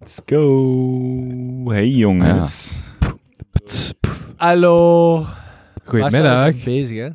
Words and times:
Let's 0.00 0.20
go. 0.26 1.70
Hey 1.70 1.88
jongens. 1.88 2.82
Hallo. 4.36 5.26
Goedemiddag. 5.84 6.64
Bezig, 6.64 6.98
hè? 6.98 7.08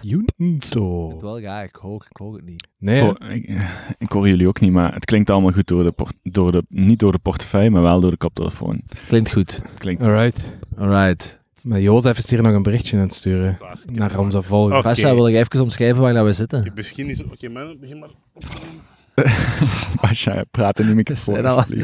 Junto. 0.00 1.18
Wel, 1.20 1.38
ja, 1.38 1.62
ik 1.62 1.74
hoor, 1.74 2.06
ik 2.10 2.16
hoor 2.16 2.34
het 2.34 2.44
niet. 2.44 2.66
Nee, 2.78 3.02
Oh, 3.02 3.30
ik, 3.30 3.50
ik 3.98 4.10
hoor 4.12 4.28
jullie 4.28 4.48
ook 4.48 4.60
niet, 4.60 4.72
maar 4.72 4.94
het 4.94 5.04
klinkt 5.04 5.30
allemaal 5.30 5.52
goed 5.52 5.66
door 5.66 5.82
de, 5.84 5.92
port- 5.92 6.16
door 6.22 6.52
de 6.52 6.64
niet 6.68 6.98
door 6.98 7.12
de 7.12 7.18
portefeuille, 7.18 7.70
maar 7.70 7.82
wel 7.82 8.00
door 8.00 8.10
de 8.10 8.16
koptelefoon. 8.16 8.82
Klinkt 9.08 9.32
goed. 9.32 9.62
Klinkt 9.78 10.02
alright. 10.02 10.56
Alright. 10.76 11.38
Maar 11.62 11.80
Jozef 11.80 12.18
is 12.18 12.30
hier 12.30 12.42
nog 12.42 12.52
een 12.54 12.62
berichtje 12.62 12.96
aan 12.96 13.02
het 13.02 13.14
sturen 13.14 13.58
naar 13.92 14.18
onze 14.18 14.42
volgers. 14.42 14.78
Oké. 14.78 14.88
Pasha, 14.88 15.14
wil 15.14 15.28
ik 15.28 15.34
even 15.34 15.60
omschrijven 15.60 16.02
waar 16.02 16.24
we 16.24 16.32
zitten? 16.32 16.72
Misschien 16.74 17.08
is 17.08 17.24
Oké, 17.24 17.48
man, 17.48 17.76
begin 17.80 17.98
maar. 17.98 18.10
Pasha, 20.00 20.44
praat 20.50 20.78
in 20.78 20.86
die 20.86 20.94
microfoon 20.94 21.34
zijn 21.34 21.46
al-. 21.46 21.64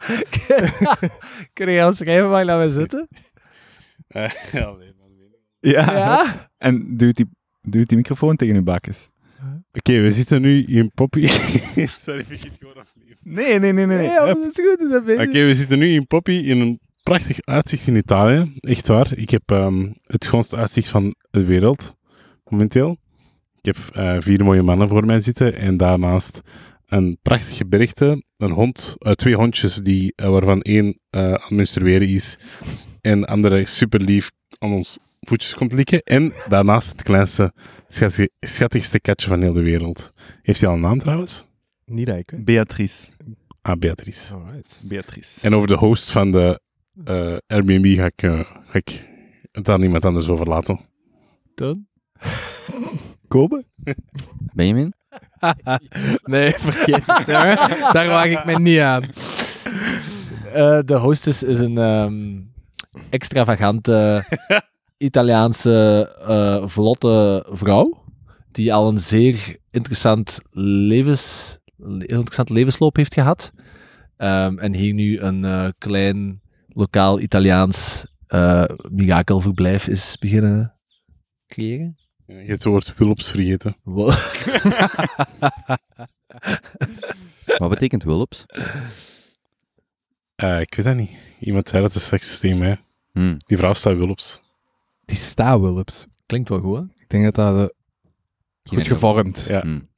Kun 1.52 1.70
je 1.70 1.86
omschrijven 1.86 2.28
waar 2.28 2.46
dat 2.46 2.64
we 2.64 2.70
zitten? 2.70 3.08
Eh, 4.08 4.30
ja. 4.52 4.76
Ja. 5.60 5.92
Ja? 5.92 6.50
En 6.58 6.96
duwt 6.96 7.16
die, 7.16 7.26
duwt 7.60 7.88
die 7.88 7.96
microfoon 7.96 8.36
tegen 8.36 8.54
uw 8.54 8.62
bakjes. 8.62 9.10
Oké, 9.72 10.00
we 10.00 10.12
zitten 10.12 10.40
nu 10.40 10.64
in 10.64 10.90
Poppy. 10.94 11.26
Sorry, 12.06 12.24
begin 12.28 12.50
gewoon 12.58 12.76
opnieuw. 12.76 13.14
Nee, 13.22 13.58
nee, 13.58 13.72
nee, 13.72 13.86
nee. 13.86 13.96
Nee, 13.96 14.06
ja, 14.06 14.24
maar 14.24 14.34
dat 14.34 14.58
is 14.58 14.64
goed. 14.66 14.78
We 14.78 14.88
zijn 14.90 15.04
bezig. 15.04 15.28
Oké, 15.28 15.44
we 15.44 15.54
zitten 15.54 15.78
nu 15.78 15.92
in 15.92 16.06
Poppy 16.06 16.32
in 16.32 16.60
een 16.60 16.80
prachtig 17.02 17.40
uitzicht 17.40 17.86
in 17.86 17.96
Italië. 17.96 18.52
Echt 18.60 18.88
waar. 18.88 19.18
Ik 19.18 19.30
heb 19.30 19.42
ehm, 19.46 19.92
het 20.02 20.24
schoonste 20.24 20.56
uitzicht 20.56 20.88
van 20.88 21.14
de 21.30 21.44
wereld, 21.44 21.94
momenteel. 22.44 22.98
Ik 23.62 23.74
heb 23.74 23.76
eh, 23.92 24.16
vier 24.18 24.44
mooie 24.44 24.62
mannen 24.62 24.88
voor 24.88 25.04
mij 25.04 25.20
zitten 25.20 25.56
en 25.56 25.76
daarnaast 25.76 26.40
een 26.86 27.18
prachtig 27.22 27.56
gebergte, 27.56 28.24
een 28.36 28.50
hond, 28.50 28.96
eh, 28.98 29.12
twee 29.12 29.34
hondjes 29.34 29.76
die, 29.76 30.12
eh, 30.16 30.28
waarvan 30.28 30.60
één 30.60 30.98
eh, 31.10 31.22
aan 31.22 31.32
het 31.32 31.50
menstrueren 31.50 32.08
is 32.08 32.38
en 33.00 33.20
de 33.20 33.26
andere 33.26 33.64
super 33.64 34.00
lief 34.00 34.30
aan 34.58 34.72
ons 34.72 34.98
voetjes 35.20 35.54
komt 35.54 35.72
likken. 35.72 36.02
En 36.02 36.32
daarnaast 36.48 36.88
het 36.88 37.02
kleinste, 37.02 37.52
schattigste 38.40 39.00
katje 39.00 39.28
van 39.28 39.42
heel 39.42 39.52
de 39.52 39.62
wereld. 39.62 40.12
Heeft 40.42 40.60
hij 40.60 40.68
al 40.68 40.74
een 40.74 40.80
naam 40.80 40.98
trouwens? 40.98 41.44
Niet 41.84 42.08
weet. 42.08 42.44
Beatrice. 42.44 43.10
Ah, 43.62 43.78
Beatrice. 43.78 44.34
Alright. 44.34 44.80
Beatrice. 44.84 45.46
En 45.46 45.54
over 45.54 45.68
de 45.68 45.76
host 45.76 46.10
van 46.10 46.32
de 46.32 46.60
eh, 47.04 47.36
Airbnb 47.46 47.96
ga 47.96 48.04
ik, 48.04 48.22
eh, 48.22 48.40
ga 48.40 48.78
ik 48.78 49.08
het 49.52 49.68
aan 49.68 49.82
iemand 49.82 50.04
anders 50.04 50.28
overlaten. 50.28 50.80
Dan? 51.54 51.86
Kobe? 53.30 53.64
Benjamin? 54.54 54.92
nee, 56.32 56.52
vergeet 56.58 57.06
het. 57.06 57.26
jongen. 57.26 57.56
Daar 57.92 58.06
waag 58.06 58.24
ik 58.24 58.44
me 58.44 58.58
niet 58.60 58.78
aan. 58.80 59.02
Eh, 60.52 60.78
de 60.84 60.94
hostess 60.94 61.42
is 61.42 61.58
een 61.58 61.78
ehm, 61.78 62.40
extravagante 63.10 64.24
Italiaanse 65.08 66.08
eh, 66.28 66.68
vlotte 66.68 67.46
vrouw. 67.50 68.04
Die 68.52 68.74
al 68.74 68.88
een 68.88 68.98
zeer 68.98 69.56
interessant, 69.70 70.40
levens, 70.52 71.58
le- 71.76 72.04
interessant 72.06 72.50
levensloop 72.50 72.96
heeft 72.96 73.14
gehad. 73.14 73.50
Ehm, 74.16 74.58
en 74.58 74.74
hier 74.74 74.94
nu 74.94 75.18
een 75.18 75.44
eh, 75.44 75.68
klein 75.78 76.40
lokaal 76.68 77.20
Italiaans 77.20 78.06
eh 78.26 78.64
mirakelverblijf 78.90 79.88
is 79.88 80.16
beginnen 80.20 80.72
creëren. 81.46 81.96
Je 82.30 82.36
hebt 82.36 82.50
het 82.50 82.64
woord 82.64 82.96
Wulps 82.96 83.30
vergeten. 83.30 83.76
Wat 87.58 87.68
betekent 87.68 88.02
Wulps? 88.02 88.46
Eh, 90.34 90.60
ik 90.60 90.74
weet 90.74 90.86
dat 90.86 90.96
niet. 90.96 91.10
Iemand 91.40 91.68
zei 91.68 91.82
dat 91.82 91.94
het 91.94 92.02
sekssysteem, 92.02 92.62
hè. 92.62 92.74
Hmm. 93.12 93.36
Die 93.46 93.56
vrouw 93.56 93.74
staat 93.74 93.96
Wulps. 93.96 94.40
Die 95.04 95.16
sta-Wulps. 95.16 96.06
Klinkt 96.26 96.48
wel 96.48 96.60
goed, 96.60 96.76
hè? 96.76 96.82
Ik 96.82 97.08
denk 97.08 97.24
dat 97.24 97.34
dat 97.34 97.56
eh, 97.56 97.66
goed 98.62 98.86
gevormd. 98.86 99.44
Ja. 99.48 99.60
Hmm. 99.60 99.88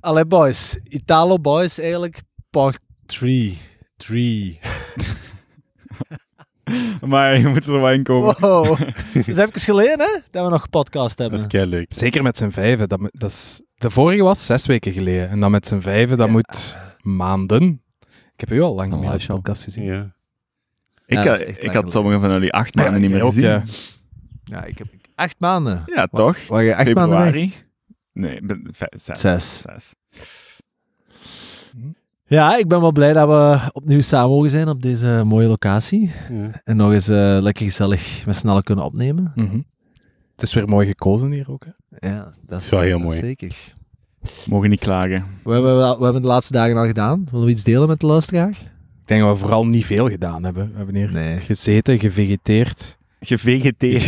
Allee, 0.00 0.26
boys. 0.26 0.78
Italo 0.82 1.38
Boys 1.38 1.78
eigenlijk 1.78 2.22
part 2.50 2.80
3. 3.06 3.58
3. 3.96 4.60
Maar 7.06 7.38
je 7.38 7.48
moet 7.48 7.66
er 7.66 7.72
wel 7.72 7.90
in 7.90 8.02
komen. 8.02 8.34
Wow. 8.40 8.78
Dat 9.14 9.26
is 9.28 9.36
even 9.36 9.60
geleden, 9.60 9.98
hè? 10.00 10.18
Dat 10.30 10.44
we 10.44 10.50
nog 10.50 10.62
gepodcast 10.62 11.16
Dat 11.16 11.18
hebben. 11.30 11.38
is 11.38 11.46
kei 11.46 11.66
leuk. 11.66 11.86
Zeker 11.88 12.22
met 12.22 12.36
z'n 12.36 12.48
vijven. 12.50 12.88
Dat, 12.88 13.00
dat 13.10 13.30
is, 13.30 13.60
de 13.74 13.90
vorige 13.90 14.22
was 14.22 14.46
zes 14.46 14.66
weken 14.66 14.92
geleden. 14.92 15.28
En 15.28 15.40
dan 15.40 15.50
met 15.50 15.66
z'n 15.66 15.80
vijven, 15.80 16.16
dat 16.16 16.26
Ja. 16.26 16.32
moet 16.32 16.78
maanden. 17.02 17.82
Ik 18.32 18.40
heb 18.48 18.50
u 18.50 18.60
al 18.62 18.74
lang 18.74 18.92
Een 18.92 19.00
niet 19.00 19.10
meer 19.10 19.20
show. 19.20 19.36
podcast 19.36 19.64
gezien. 19.64 19.84
Ja. 19.84 20.00
Ik, 21.06 21.14
Ja, 21.14 21.16
had- 21.16 21.24
dat 21.26 21.40
is 21.40 21.46
echt 21.46 21.62
ik 21.62 21.72
had 21.72 21.92
sommige 21.92 22.20
van 22.20 22.30
jullie 22.30 22.52
acht 22.52 22.74
maanden 22.74 23.00
niet 23.00 23.10
meer 23.10 23.22
ook, 23.22 23.28
gezien. 23.28 23.44
ja. 23.44 23.62
Ja, 24.44 24.64
ik 24.64 24.78
heb 24.78 24.86
acht 25.14 25.36
maanden. 25.38 25.82
Ja, 25.86 26.06
toch? 26.06 26.46
Waar 26.46 26.62
je 26.62 26.76
acht 26.76 26.94
maanden 26.94 27.32
weg? 27.32 27.64
Nee, 28.12 28.40
vijf- 28.70 28.90
zes. 28.96 29.20
Zes. 29.20 29.60
Zes. 29.60 29.94
Ja, 32.28 32.56
ik 32.56 32.68
ben 32.68 32.80
wel 32.80 32.92
blij 32.92 33.12
dat 33.12 33.28
we 33.28 33.70
opnieuw 33.72 34.00
samen 34.00 34.30
mogen 34.30 34.50
zijn 34.50 34.68
op 34.68 34.82
deze 34.82 35.22
mooie 35.26 35.46
locatie. 35.48 36.10
Ja. 36.32 36.50
En 36.64 36.76
nog 36.76 36.92
eens 36.92 37.08
eh, 37.08 37.38
lekker 37.40 37.64
gezellig 37.64 38.26
met 38.26 38.36
snel 38.36 38.62
kunnen 38.62 38.84
opnemen. 38.84 39.32
Mhm. 39.34 39.56
Het 40.32 40.42
is 40.42 40.54
weer 40.54 40.68
mooi 40.68 40.86
gekozen 40.86 41.30
hier 41.30 41.50
ook. 41.50 41.64
Hè. 41.90 42.08
Ja, 42.08 42.30
dat 42.46 42.62
is 42.62 42.68
wel 42.70 42.80
heel 42.80 42.98
mooi. 42.98 43.16
Zeker. 43.18 43.74
Mogen 44.48 44.70
niet 44.70 44.80
klagen. 44.80 45.24
We 45.44 45.52
hebben, 45.52 45.76
wel- 45.76 45.98
we 45.98 46.04
hebben 46.04 46.22
de 46.22 46.28
laatste 46.28 46.52
dagen 46.52 46.76
al 46.76 46.86
gedaan. 46.86 47.26
Willen 47.30 47.46
we 47.46 47.52
iets 47.52 47.64
delen 47.64 47.88
met 47.88 48.00
de 48.00 48.06
luisteraar? 48.06 48.48
Ik 48.50 49.04
denk 49.04 49.20
dat 49.22 49.30
we 49.32 49.36
vooral 49.38 49.66
niet 49.66 49.84
veel 49.86 50.08
gedaan 50.08 50.44
hebben. 50.44 50.70
We 50.70 50.76
hebben 50.76 50.94
hier 50.94 51.12
Nee. 51.12 51.36
gezeten, 51.38 51.98
gevegeteerd. 51.98 52.96
Gevegeteerd. 53.20 54.06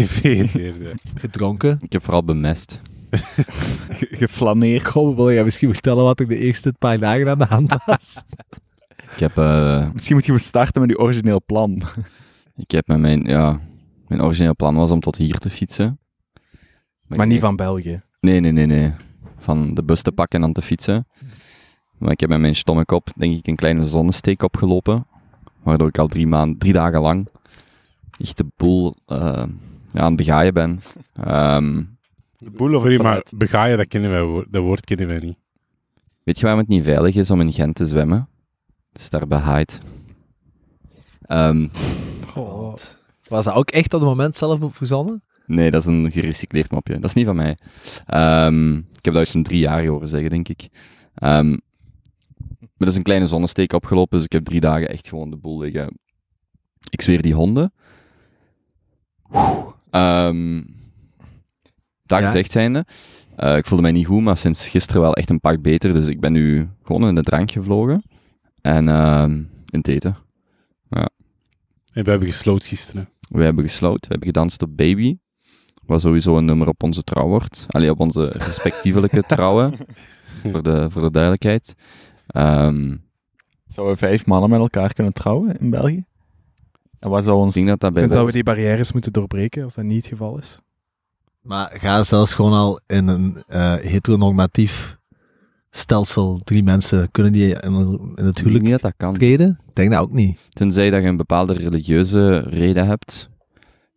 Gedronken. 1.15 1.79
Ik 1.83 1.93
heb 1.93 2.03
vooral 2.05 2.25
bemest. 2.25 2.81
Ge- 3.11 4.09
geflaneerd. 4.21 4.91
Kom, 4.91 5.15
wil 5.17 5.31
je 5.31 5.45
misschien 5.45 5.73
vertellen 5.73 6.05
wat 6.05 6.21
er 6.21 6.29
de 6.29 6.37
eerste 6.39 6.75
paar 6.79 6.99
dagen 6.99 7.29
aan 7.31 7.39
de 7.39 7.45
hand 7.45 7.75
was? 7.87 8.23
Ik 9.15 9.19
heb, 9.19 9.39
eh, 9.39 9.91
Misschien 9.93 10.17
moet 10.17 10.27
je 10.27 10.39
starten 10.39 10.81
met 10.81 10.91
je 10.91 10.99
origineel 10.99 11.43
plan. 11.47 11.83
ik 12.65 12.71
heb 12.71 12.87
met 12.87 12.99
mijn, 12.99 13.23
ja, 13.25 13.61
mijn 14.09 14.23
origineel 14.23 14.57
plan 14.57 14.75
was 14.75 14.91
om 14.91 15.01
tot 15.01 15.17
hier 15.17 15.39
te 15.39 15.51
fietsen. 15.51 15.99
Maar 17.07 17.27
niet 17.27 17.41
van 17.41 17.57
België. 17.57 18.03
Nee, 18.21 18.41
nee, 18.41 18.53
nee, 18.53 18.67
nee. 18.67 18.93
Van 19.39 19.75
de 19.75 19.83
bus 19.85 20.03
te 20.03 20.13
pakken 20.13 20.39
en 20.39 20.45
dan 20.45 20.53
te 20.53 20.63
fietsen. 20.63 21.07
Maar 21.99 22.11
ik 22.11 22.21
heb 22.21 22.29
met 22.31 22.41
mijn 22.41 22.55
stomme 22.55 22.85
kop, 22.85 23.09
denk 23.17 23.37
ik, 23.37 23.47
een 23.47 23.57
kleine 23.57 23.85
zonnesteek 23.85 24.43
opgelopen. 24.43 25.07
Waardoor 25.63 25.89
ik 25.89 25.99
al 25.99 26.07
drie, 26.09 26.27
maanden, 26.27 26.59
drie 26.59 26.73
dagen 26.73 27.01
lang 27.01 27.29
echt 28.19 28.37
de 28.37 28.47
boel 28.57 28.95
eh, 29.07 29.17
ja, 29.93 30.01
aan 30.01 30.07
het 30.07 30.17
begaaien 30.17 30.55
ben. 30.55 30.81
Ehm, 31.15 31.83
De 32.45 32.51
boel 32.51 32.79
Sorry, 32.79 33.01
maar 33.03 33.23
begaaien, 33.37 33.77
dat, 33.77 33.89
kennen 33.89 34.11
wij, 34.11 34.23
woord- 34.23 34.53
dat 34.53 34.63
woord 34.63 34.85
kennen 34.85 35.07
wij 35.07 35.19
niet. 35.19 35.37
weet 36.25 36.37
je 36.37 36.43
waarom 36.43 36.61
het 36.61 36.71
niet 36.71 36.85
veilig 36.85 37.15
is 37.15 37.31
om 37.31 37.41
in 37.41 37.53
Gent 37.53 37.75
te 37.75 37.87
zwemmen? 37.87 38.29
Het 38.93 39.01
is 39.01 39.11
daar 39.11 39.27
behaaid. 39.27 39.81
Ehm, 41.23 41.69
Was 43.29 43.45
dat 43.45 43.55
ook 43.55 43.71
echt 43.71 43.95
op 43.95 44.01
het 44.01 44.09
moment 44.09 44.37
zelf 44.37 44.61
op 44.61 44.77
verzonnen? 44.77 45.23
nee, 45.47 45.71
dat 45.71 45.81
is 45.81 45.87
een 45.87 46.11
gerecycleerd 46.13 46.71
mopje. 46.71 46.95
Dat 46.95 47.05
is 47.05 47.13
niet 47.15 47.27
van 47.27 47.37
mij. 47.37 47.57
Ehm, 48.07 48.75
ik 48.77 49.05
heb 49.05 49.15
dat 49.15 49.17
uit 49.27 49.35
een 49.35 49.43
drie 49.43 49.61
jaar 49.61 49.87
horen 49.87 50.09
zeggen, 50.09 50.31
denk 50.31 50.49
ik. 50.49 50.69
Ehm, 51.15 51.49
maar 51.49 51.59
er 52.79 52.87
is 52.87 52.97
een 52.97 53.03
kleine 53.03 53.27
zonnesteek 53.27 53.73
opgelopen, 53.73 54.17
dus 54.17 54.25
ik 54.25 54.33
heb 54.33 54.45
drie 54.45 54.61
dagen 54.61 54.89
echt 54.89 55.09
gewoon 55.09 55.31
de 55.31 55.37
boel 55.37 55.59
liggen. 55.61 55.99
Ik 56.91 57.01
zweer 57.03 57.23
die 57.23 57.35
honden. 57.35 57.73
Ehm 59.91 60.63
dat 62.11 62.21
Ja. 62.21 62.27
gezegd 62.27 62.51
zijnde, 62.51 62.85
eh, 63.37 63.57
ik 63.57 63.67
voelde 63.67 63.83
mij 63.83 63.93
niet 63.93 64.07
goed, 64.07 64.23
maar 64.23 64.37
sinds 64.37 64.69
gisteren 64.69 65.01
wel 65.03 65.15
echt 65.15 65.31
een 65.31 65.41
pak 65.41 65.63
beter. 65.63 65.93
Dus 65.93 66.07
ik 66.07 66.21
ben 66.21 66.33
nu 66.33 66.69
gewoon 66.83 67.09
in 67.09 67.15
de 67.15 67.23
drank 67.23 67.51
gevlogen. 67.51 68.03
En 68.61 68.89
ehm, 68.89 69.31
in 69.71 69.79
het 69.79 69.89
eten. 69.89 70.17
En 71.93 72.05
we 72.05 72.11
hebben 72.11 72.29
gesloten 72.29 72.69
gisteren. 72.69 73.09
We 73.29 73.43
hebben 73.43 73.65
gesloten, 73.65 74.01
we 74.01 74.09
hebben 74.09 74.27
gedanst 74.29 74.63
op 74.63 74.77
Baby. 74.77 75.17
Wat 75.87 76.01
sowieso 76.01 76.37
een 76.37 76.45
nummer 76.45 76.69
op 76.69 76.83
onze 76.83 77.03
trouw 77.03 77.27
wordt. 77.27 77.67
Allee, 77.69 77.91
op 77.91 78.01
onze 78.01 78.25
respectievelijke 78.27 79.23
trouwen. 79.35 79.75
voor, 80.51 80.63
de, 80.63 80.91
voor 80.91 81.03
de 81.03 81.11
duidelijkheid. 81.11 81.75
Ehm, 82.27 82.97
Zouden 83.67 83.97
vijf 83.97 84.27
mannen 84.27 84.51
met 84.51 84.61
elkaar 84.61 84.93
kunnen 84.93 85.13
trouwen 85.13 85.59
in 85.59 85.71
België? 85.71 86.05
En 86.99 87.11
wat 87.11 87.25
zou 87.25 87.39
ik 87.39 87.43
ons... 87.45 87.55
denk 87.55 87.67
dat 87.67 87.81
dat 87.81 87.91
Ik 87.91 87.95
bij 88.09 88.17
dat 88.17 88.27
we 88.27 88.33
die 88.33 88.43
barrières 88.43 88.93
moeten 88.93 89.13
doorbreken, 89.13 89.65
als 89.65 89.75
dat 89.75 89.85
niet 89.85 89.97
het 89.97 90.07
geval 90.07 90.39
is. 90.39 90.61
Maar 91.51 91.71
ga 91.81 92.03
zelfs 92.03 92.35
gewoon 92.35 92.53
al 92.53 92.81
in 92.87 93.09
een 93.09 93.43
eh, 93.47 93.75
heteronormatief 93.75 94.99
stelsel, 95.71 96.41
drie 96.45 96.63
mensen, 96.63 97.11
kunnen 97.11 97.33
die 97.33 97.55
in, 97.61 97.73
in 97.73 97.81
het 97.81 98.19
Ik 98.19 98.25
denk 98.25 98.39
huwelijk 98.39 98.63
niet 98.65 98.73
dat 98.73 98.81
dat 98.81 98.95
kan. 98.97 99.15
treden? 99.15 99.61
Ik 99.69 99.75
denk 99.75 99.91
dat 99.91 100.01
ook 100.01 100.13
niet. 100.13 100.39
Tenzij 100.49 100.91
dat 100.91 101.03
je 101.03 101.09
een 101.09 101.17
bepaalde 101.17 101.53
religieuze 101.53 102.39
reden 102.39 102.87
hebt. 102.87 103.31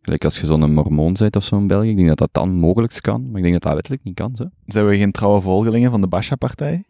Gelijk 0.02 0.24
als 0.24 0.40
je 0.40 0.46
zo'n 0.46 0.72
mormoon 0.72 1.12
bent 1.18 1.36
of 1.36 1.44
zo 1.44 1.56
in 1.56 1.66
België. 1.66 1.88
Ik 1.88 1.96
denk 1.96 2.08
dat 2.08 2.18
dat 2.18 2.28
dan 2.32 2.54
mogelijk 2.54 2.98
kan, 3.00 3.26
maar 3.30 3.36
ik 3.36 3.42
denk 3.42 3.52
dat 3.52 3.62
dat 3.62 3.72
wettelijk 3.74 4.04
niet 4.04 4.14
kan. 4.14 4.36
Zo. 4.36 4.48
Zijn 4.66 4.86
we 4.86 4.96
geen 4.96 5.12
trouwe 5.12 5.40
volgelingen 5.40 5.90
van 5.90 6.00
de 6.00 6.08
Basha-partij? 6.08 6.84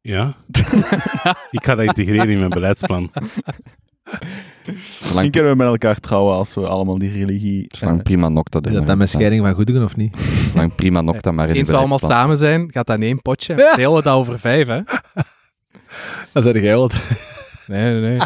Ja. 0.00 0.34
ik 1.50 1.64
ga 1.64 1.74
dat 1.74 1.84
integreren 1.84 2.28
in 2.28 2.38
mijn 2.38 2.50
beleidsplan. 2.50 3.10
Misschien 4.66 5.08
Zolang, 5.08 5.30
kunnen 5.30 5.50
we 5.50 5.56
met 5.56 5.66
elkaar 5.66 6.00
trouwen 6.00 6.34
als 6.36 6.54
we 6.54 6.68
allemaal 6.68 6.98
die 6.98 7.10
religie... 7.10 7.64
zolang 7.68 7.98
eh, 7.98 8.02
prima 8.04 8.28
nocta 8.28 8.58
Is 8.62 8.72
dat 8.72 8.86
dan 8.86 8.98
met 8.98 9.10
scheiding 9.10 9.42
van 9.44 9.54
goederen 9.54 9.84
of 9.84 9.96
niet? 9.96 10.16
Zolang 10.50 10.74
prima 10.74 11.00
nocta 11.00 11.32
maar 11.32 11.48
in 11.48 11.54
Eens 11.54 11.66
de 11.66 11.72
we 11.72 11.78
allemaal 11.78 11.98
samen 11.98 12.36
zijn, 12.36 12.72
gaat 12.72 12.86
dat 12.86 12.96
in 12.96 13.02
één 13.02 13.22
potje. 13.22 13.56
Ja. 13.56 13.74
Delen 13.76 13.94
we 13.94 14.02
dat 14.02 14.14
over 14.14 14.38
vijf, 14.38 14.66
hè? 14.68 14.80
Dan 16.32 16.42
zijn 16.42 16.62
jij 16.62 16.76
wat. 16.76 17.00
Nee, 17.66 17.92
nee, 17.92 18.00
nee. 18.00 18.18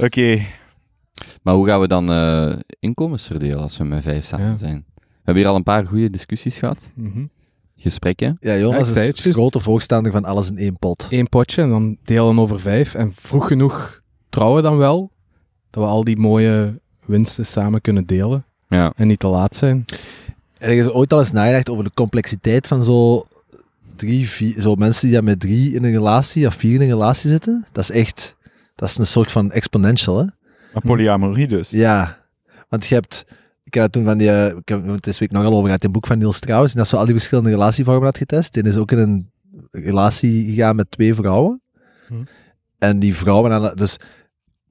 Oké, 0.06 0.46
Maar 1.42 1.54
hoe 1.54 1.66
gaan 1.66 1.80
we 1.80 1.88
dan 1.88 2.12
eh, 2.12 2.52
inkomens 2.80 3.26
verdelen 3.26 3.60
als 3.60 3.76
we 3.76 3.84
met 3.84 4.02
vijf 4.02 4.24
samen 4.24 4.46
Ja. 4.46 4.56
zijn? 4.56 4.84
We 4.94 5.02
hebben 5.24 5.42
hier 5.42 5.46
al 5.52 5.56
een 5.56 5.62
paar 5.62 5.86
goede 5.86 6.10
discussies 6.10 6.58
gehad. 6.58 6.90
Mhm. 6.94 7.24
Gesprekken. 7.76 8.36
Ja, 8.40 8.52
Ja, 8.52 8.58
Jonas 8.58 8.92
zei 8.92 9.08
is 9.08 9.24
het 9.24 9.34
grote 9.34 9.60
voorstander 9.60 10.12
van 10.12 10.24
alles 10.24 10.48
in 10.50 10.58
één 10.58 10.78
pot. 10.78 11.06
Eén 11.10 11.28
potje 11.28 11.62
en 11.62 11.68
dan 11.68 11.96
delen 12.04 12.38
over 12.38 12.60
vijf. 12.60 12.94
En 12.94 13.12
vroeg 13.16 13.46
genoeg 13.46 14.00
trouwen 14.38 14.62
dan 14.62 14.76
wel. 14.76 15.10
Dat 15.70 15.82
we 15.82 15.88
al 15.88 16.04
die 16.04 16.16
mooie 16.16 16.80
winsten 17.04 17.46
samen 17.46 17.80
kunnen 17.80 18.06
delen. 18.06 18.44
Ja. 18.68 18.92
En 18.96 19.06
niet 19.06 19.18
te 19.18 19.26
laat 19.26 19.56
zijn. 19.56 19.84
En 20.58 20.74
je 20.74 20.94
ooit 20.94 21.12
al 21.12 21.18
eens 21.18 21.32
nagedacht 21.32 21.68
over 21.68 21.84
de 21.84 21.90
complexiteit 21.94 22.66
van 22.66 22.84
zo 22.84 23.26
drie, 23.96 24.28
vier, 24.28 24.60
zo 24.60 24.74
mensen 24.74 25.06
die 25.06 25.16
dan 25.16 25.24
met 25.24 25.40
drie 25.40 25.74
in 25.74 25.84
een 25.84 25.92
relatie 25.92 26.46
of 26.46 26.54
vier 26.54 26.74
in 26.74 26.80
een 26.80 26.86
relatie 26.86 27.30
zitten? 27.30 27.66
Dat 27.72 27.84
is 27.84 27.90
echt, 27.90 28.36
dat 28.74 28.88
is 28.88 28.98
een 28.98 29.06
soort 29.06 29.32
van 29.32 29.52
exponential, 29.52 30.18
hè? 30.18 30.24
maar 30.72 30.82
polyamorie 30.82 31.48
dus. 31.48 31.70
Ja, 31.70 32.18
want 32.68 32.86
je 32.86 32.94
hebt, 32.94 33.24
ik 33.64 33.74
heb 33.74 33.82
dat 33.82 33.92
toen 33.92 34.04
van 34.04 34.18
die, 34.18 34.30
eh, 34.30 34.56
ik 34.56 34.68
heb 34.68 34.86
het 34.86 35.02
deze 35.02 35.18
week 35.18 35.30
nogal 35.30 35.52
over 35.52 35.64
gehad, 35.64 35.84
een 35.84 35.92
boek 35.92 36.06
van 36.06 36.18
Niels 36.18 36.40
Trouwens, 36.40 36.72
en 36.72 36.78
dat 36.78 36.88
zo 36.88 36.96
al 36.96 37.04
die 37.04 37.14
verschillende 37.14 37.50
relatievormen 37.50 38.04
had 38.04 38.18
getest. 38.18 38.54
Die 38.54 38.62
is 38.62 38.76
ook 38.76 38.92
in 38.92 38.98
een 38.98 39.30
relatie 39.70 40.44
gegaan 40.44 40.76
met 40.76 40.90
twee 40.90 41.14
vrouwen. 41.14 41.60
Hm. 42.06 42.14
En 42.78 42.98
die 42.98 43.14
vrouwen, 43.14 43.76
dus 43.76 43.96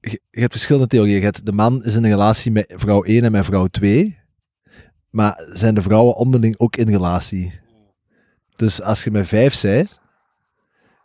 je, 0.00 0.20
je 0.30 0.40
hebt 0.40 0.52
verschillende 0.52 0.86
theorieën. 0.86 1.18
Je 1.18 1.24
hebt, 1.24 1.46
de 1.46 1.52
man 1.52 1.84
is 1.84 1.94
in 1.94 2.04
een 2.04 2.10
relatie 2.10 2.52
met 2.52 2.74
vrouw 2.76 3.02
1 3.02 3.24
en 3.24 3.32
met 3.32 3.44
vrouw 3.44 3.66
2. 3.66 4.18
Maar 5.10 5.42
zijn 5.52 5.74
de 5.74 5.82
vrouwen 5.82 6.16
onderling 6.16 6.58
ook 6.58 6.76
in 6.76 6.88
relatie? 6.88 7.60
Dus 8.56 8.82
als 8.82 9.04
je 9.04 9.10
met 9.10 9.28
vijf 9.28 9.60
bent, 9.62 10.00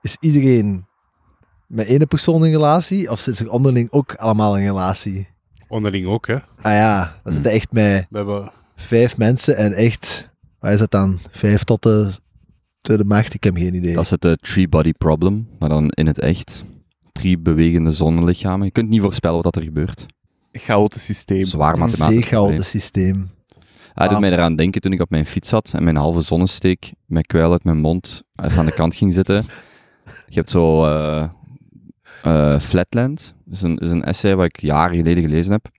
is 0.02 0.18
iedereen 0.20 0.86
met 1.68 1.88
één 1.88 2.08
persoon 2.08 2.46
in 2.46 2.52
relatie? 2.52 3.12
Of 3.12 3.20
zitten 3.20 3.46
ze 3.46 3.52
onderling 3.52 3.92
ook 3.92 4.16
allemaal 4.16 4.58
in 4.58 4.66
relatie? 4.66 5.28
Onderling 5.68 6.06
ook, 6.06 6.28
hè. 6.28 6.36
Ah 6.62 6.74
ja, 6.74 7.20
dat 7.24 7.34
zitten 7.34 7.52
echt 7.52 7.72
met 7.72 8.06
We 8.10 8.18
hebben... 8.18 8.52
vijf 8.76 9.18
mensen 9.18 9.58
en 9.58 9.74
echt, 9.74 10.30
waar 10.60 10.74
is 10.74 10.80
dat 10.80 10.92
dan? 10.92 11.20
Vijf 11.32 11.64
tot 11.64 11.84
de 11.84 12.12
tweede 12.82 13.04
macht? 13.04 13.34
Ik 13.34 13.44
heb 13.44 13.58
geen 13.58 13.76
idee. 13.76 13.94
Dat 13.94 14.04
is 14.04 14.10
het 14.10 14.26
eh, 14.26 14.32
three-body 14.32 14.94
problem, 14.94 15.48
maar 15.60 15.70
dan 15.70 15.90
in 15.90 16.08
het 16.08 16.20
echt. 16.20 16.64
Drie 17.14 17.38
bewegende 17.38 17.92
zonnelichamen. 17.92 18.66
Je 18.66 18.72
kunt 18.72 18.90
niet 18.90 19.02
voorspellen 19.02 19.42
wat 19.42 19.56
er 19.56 19.62
gebeurt. 19.64 20.06
Chaotisch 20.52 21.06
systeem. 21.06 21.44
Zwaar 21.44 21.74
een 21.74 21.80
mathematisch. 21.80 22.16
zeer 22.16 22.26
chaotisch 22.28 22.70
systeem. 22.70 23.30
Hij 23.94 24.08
doet 24.08 24.16
Ah. 24.16 24.22
mij 24.22 24.32
eraan 24.32 24.56
denken 24.56 24.82
toen 24.82 24.92
ik 24.92 25.02
op 25.02 25.10
mijn 25.10 25.26
fiets 25.26 25.50
zat 25.50 25.72
en 25.74 25.84
mijn 25.84 25.96
halve 25.96 26.22
zonnesteek 26.22 26.94
met 27.06 27.28
kwijl 27.28 27.52
uit 27.52 27.64
mijn 27.64 27.78
mond 27.78 28.24
even 28.44 28.58
aan 28.58 28.66
de 28.66 28.74
kant 28.74 28.96
ging 28.96 29.14
zitten. 29.14 29.46
Je 30.28 30.36
hebt 30.36 30.50
zo 30.50 30.86
eh, 30.86 31.30
eh, 32.24 32.60
Flatland. 32.60 33.36
Dat 33.46 33.54
is 33.56 33.62
een, 33.62 33.78
is 33.78 33.90
een 33.90 34.04
essay 34.04 34.36
wat 34.36 34.46
ik 34.46 34.62
jaren 34.62 34.98
geleden 34.98 35.24
gelezen 35.24 35.52
heb. 35.52 35.70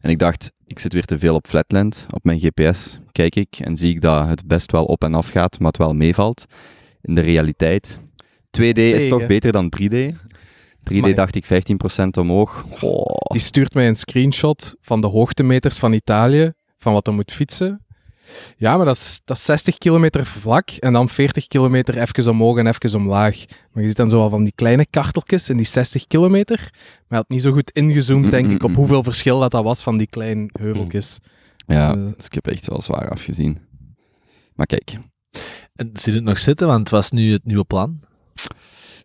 En 0.00 0.10
ik 0.10 0.18
dacht, 0.18 0.52
ik 0.66 0.78
zit 0.78 0.92
weer 0.92 1.04
te 1.04 1.18
veel 1.18 1.34
op 1.34 1.46
Flatland. 1.46 2.06
Op 2.10 2.24
mijn 2.24 2.38
GPS 2.40 3.00
kijk 3.12 3.36
ik 3.36 3.56
en 3.60 3.76
zie 3.76 3.90
ik 3.90 4.00
dat 4.00 4.28
het 4.28 4.46
best 4.46 4.72
wel 4.72 4.84
op 4.84 5.04
en 5.04 5.14
af 5.14 5.28
gaat, 5.28 5.58
maar 5.58 5.68
het 5.68 5.78
wel 5.78 5.94
meevalt. 5.94 6.44
In 7.00 7.14
de 7.14 7.20
realiteit. 7.20 7.98
2D 8.60 8.78
is 8.78 9.08
toch 9.08 9.26
beter 9.26 9.52
dan 9.52 9.72
3D? 9.80 9.96
3D 10.92 10.96
Amai. 10.96 11.14
dacht 11.14 11.34
ik 11.34 11.44
15% 11.44 11.48
omhoog. 12.18 12.64
Oh. 12.80 13.14
Die 13.32 13.40
stuurt 13.40 13.74
mij 13.74 13.88
een 13.88 13.96
screenshot 13.96 14.74
van 14.80 15.00
de 15.00 15.06
hoogtemeters 15.06 15.78
van 15.78 15.92
Italië, 15.92 16.52
van 16.78 16.92
wat 16.92 17.06
er 17.06 17.14
moet 17.14 17.32
fietsen. 17.32 17.86
Ja, 18.56 18.76
maar 18.76 18.86
dat 18.86 18.96
is, 18.96 19.20
dat 19.24 19.36
is 19.36 19.44
60 19.44 19.78
kilometer 19.78 20.26
vlak 20.26 20.70
en 20.70 20.92
dan 20.92 21.08
40 21.08 21.46
kilometer 21.46 21.98
even 21.98 22.30
omhoog 22.30 22.58
en 22.58 22.66
even 22.66 22.98
omlaag. 22.98 23.44
Maar 23.72 23.82
je 23.82 23.88
ziet 23.88 23.96
dan 23.96 24.10
zo 24.10 24.20
al 24.20 24.30
van 24.30 24.44
die 24.44 24.52
kleine 24.54 24.86
karteltjes 24.90 25.48
in 25.48 25.56
die 25.56 25.66
60 25.66 26.06
kilometer. 26.06 26.58
Maar 26.58 27.04
hij 27.08 27.18
had 27.18 27.28
niet 27.28 27.42
zo 27.42 27.52
goed 27.52 27.70
ingezoomd, 27.70 28.30
denk 28.30 28.50
ik, 28.50 28.62
op 28.62 28.74
hoeveel 28.74 29.02
verschil 29.02 29.40
dat, 29.40 29.50
dat 29.50 29.64
was 29.64 29.82
van 29.82 29.96
die 29.96 30.06
kleine 30.06 30.48
heuveltjes. 30.52 31.18
Ja, 31.66 31.94
dus 31.94 32.26
ik 32.26 32.34
heb 32.34 32.46
echt 32.46 32.66
wel 32.66 32.82
zwaar 32.82 33.10
afgezien. 33.10 33.58
Maar 34.54 34.66
kijk, 34.66 34.98
En 35.74 35.90
je 35.92 36.12
het 36.12 36.22
nog 36.22 36.38
zitten, 36.38 36.66
want 36.66 36.80
het 36.80 36.90
was 36.90 37.10
nu 37.10 37.32
het 37.32 37.44
nieuwe 37.44 37.64
plan. 37.64 38.00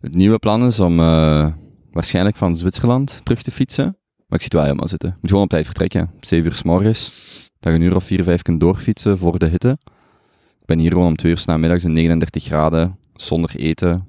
Het 0.04 0.14
nieuwe 0.14 0.38
plan 0.38 0.64
is 0.64 0.80
om 0.80 1.00
eh, 1.00 1.52
waarschijnlijk 1.90 2.36
van 2.36 2.56
Zwitserland 2.56 3.20
terug 3.22 3.42
te 3.42 3.50
fietsen. 3.50 3.84
Maar 3.84 4.38
ik 4.38 4.40
zie 4.40 4.44
het 4.44 4.52
wel 4.52 4.62
helemaal 4.62 4.88
zitten. 4.88 5.08
Je 5.08 5.16
moet 5.20 5.30
gewoon 5.30 5.44
op 5.44 5.50
tijd 5.50 5.64
vertrekken. 5.64 6.10
7 6.20 6.46
uur 6.46 6.54
s 6.54 6.62
morgens. 6.62 7.12
Dat 7.60 7.72
je 7.72 7.78
een 7.78 7.84
uur 7.84 7.96
of 7.96 8.04
4, 8.04 8.24
5 8.24 8.42
kunt 8.42 8.60
doorfietsen 8.60 9.18
voor 9.18 9.38
de 9.38 9.46
hitte. 9.46 9.78
Ik 10.60 10.66
ben 10.66 10.78
hier 10.78 10.90
gewoon 10.90 11.06
om 11.06 11.16
2 11.16 11.32
uur 11.32 11.38
's 11.38 11.44
namiddags 11.44 11.84
in 11.84 11.92
39 11.92 12.44
graden. 12.44 12.98
Zonder 13.14 13.56
eten. 13.56 14.06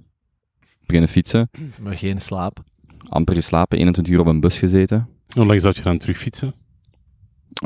Beginnen 0.86 1.10
fietsen. 1.10 1.50
Maar 1.82 1.98
geen 1.98 2.22
slaap. 2.22 2.64
Amper 3.10 3.36
geslapen. 3.36 3.78
21 3.78 4.14
uur 4.14 4.20
op 4.20 4.28
een 4.28 4.40
bus 4.40 4.58
gezeten. 4.58 5.10
Hoe 5.30 5.46
lang 5.46 5.62
zou 5.62 5.74
je 5.78 5.82
dan 5.82 5.98
terugfietsen? 5.98 6.54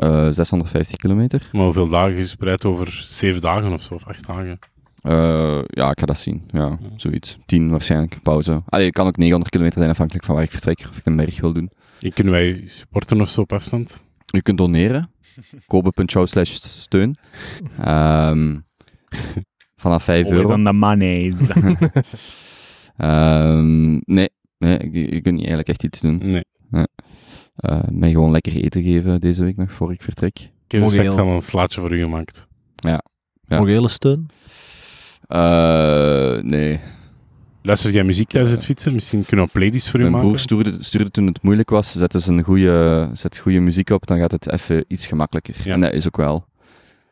Eh 0.00 0.28
650 0.28 0.96
kilometer. 0.96 1.48
Maar 1.52 1.64
hoeveel 1.64 1.88
dagen 1.88 2.16
is 2.16 2.30
spreid 2.30 2.64
over 2.64 3.04
zeven 3.08 3.40
dagen 3.40 3.72
of 3.72 3.82
zo, 3.82 3.94
of 3.94 4.06
acht 4.06 4.26
dagen? 4.26 4.58
Eh, 5.00 5.60
ja, 5.66 5.90
ik 5.90 6.00
ga 6.00 6.06
dat 6.06 6.18
zien. 6.18 6.42
Ja, 6.50 6.78
zoiets. 6.96 7.38
10 7.46 7.70
waarschijnlijk. 7.70 8.22
Pauze. 8.22 8.62
Allee, 8.68 8.86
het 8.86 8.94
kan 8.94 9.06
ook 9.06 9.16
900 9.16 9.50
kilometer 9.50 9.78
zijn 9.78 9.90
afhankelijk 9.90 10.24
van 10.24 10.34
waar 10.34 10.44
ik 10.44 10.50
vertrek. 10.50 10.86
Of 10.90 10.98
ik 10.98 11.06
een 11.06 11.16
berg 11.16 11.40
wil 11.40 11.52
doen. 11.52 11.70
En 12.00 12.12
kunnen 12.12 12.32
wij 12.32 12.64
sporten 12.66 13.20
of 13.20 13.28
zo 13.28 13.40
op 13.40 13.52
afstand? 13.52 14.02
Je 14.26 14.42
kunt 14.42 14.58
doneren. 14.58 15.10
kobe.show 15.66 16.26
slash 16.26 16.50
steun. 16.50 17.16
Ehm, 17.78 18.58
vanaf 19.76 20.04
5 20.04 20.24
Always 20.24 20.40
euro. 20.42 20.54
on 20.54 20.64
the 20.64 20.72
money. 20.72 21.32
Ehm, 22.96 23.92
nee, 23.92 24.28
nee 24.58 24.90
je, 24.92 25.14
je 25.14 25.20
kunt 25.20 25.34
niet 25.34 25.46
eigenlijk 25.46 25.68
echt 25.68 25.84
iets 25.84 26.00
doen. 26.00 26.18
Nee. 26.18 26.44
Eh 27.56 27.80
mij 27.90 28.10
gewoon 28.10 28.30
lekker 28.30 28.52
eten 28.52 28.82
geven 28.82 29.20
deze 29.20 29.44
week 29.44 29.56
nog, 29.56 29.72
voor 29.72 29.92
ik 29.92 30.02
vertrek. 30.02 30.38
Ik 30.38 30.80
heb 30.80 30.90
straks 30.90 31.16
al 31.16 31.28
een 31.28 31.42
slaatje 31.42 31.80
voor 31.80 31.92
u 31.92 31.98
gemaakt. 31.98 32.46
Ja. 32.76 33.02
Morele 33.46 33.88
steun. 33.88 34.28
Eh, 35.30 36.42
nee. 36.42 36.80
Luister 37.62 37.90
jij 37.90 38.04
muziek 38.04 38.28
tijdens 38.28 38.52
het 38.52 38.64
fietsen? 38.64 38.94
Misschien 38.94 39.24
kunnen 39.24 39.46
we 39.46 39.52
een 39.52 39.60
playlist 39.60 39.90
voor 39.90 40.00
u 40.00 40.02
Mijn 40.02 40.12
maken? 40.12 40.28
broer 40.28 40.40
stuurde, 40.40 40.76
stuurde 40.80 41.10
toen 41.10 41.26
het 41.26 41.42
moeilijk 41.42 41.70
was, 41.70 41.92
zet 41.92 42.14
eens 42.14 42.26
een 42.26 42.42
goede, 42.42 43.08
zet 43.12 43.38
goede 43.38 43.60
muziek 43.60 43.90
op, 43.90 44.06
dan 44.06 44.18
gaat 44.18 44.30
het 44.30 44.52
even 44.52 44.84
iets 44.88 45.06
gemakkelijker. 45.06 45.54
Ja. 45.64 45.72
En 45.72 45.80
dat 45.80 45.92
is 45.92 46.06
ook 46.06 46.16
wel. 46.16 46.44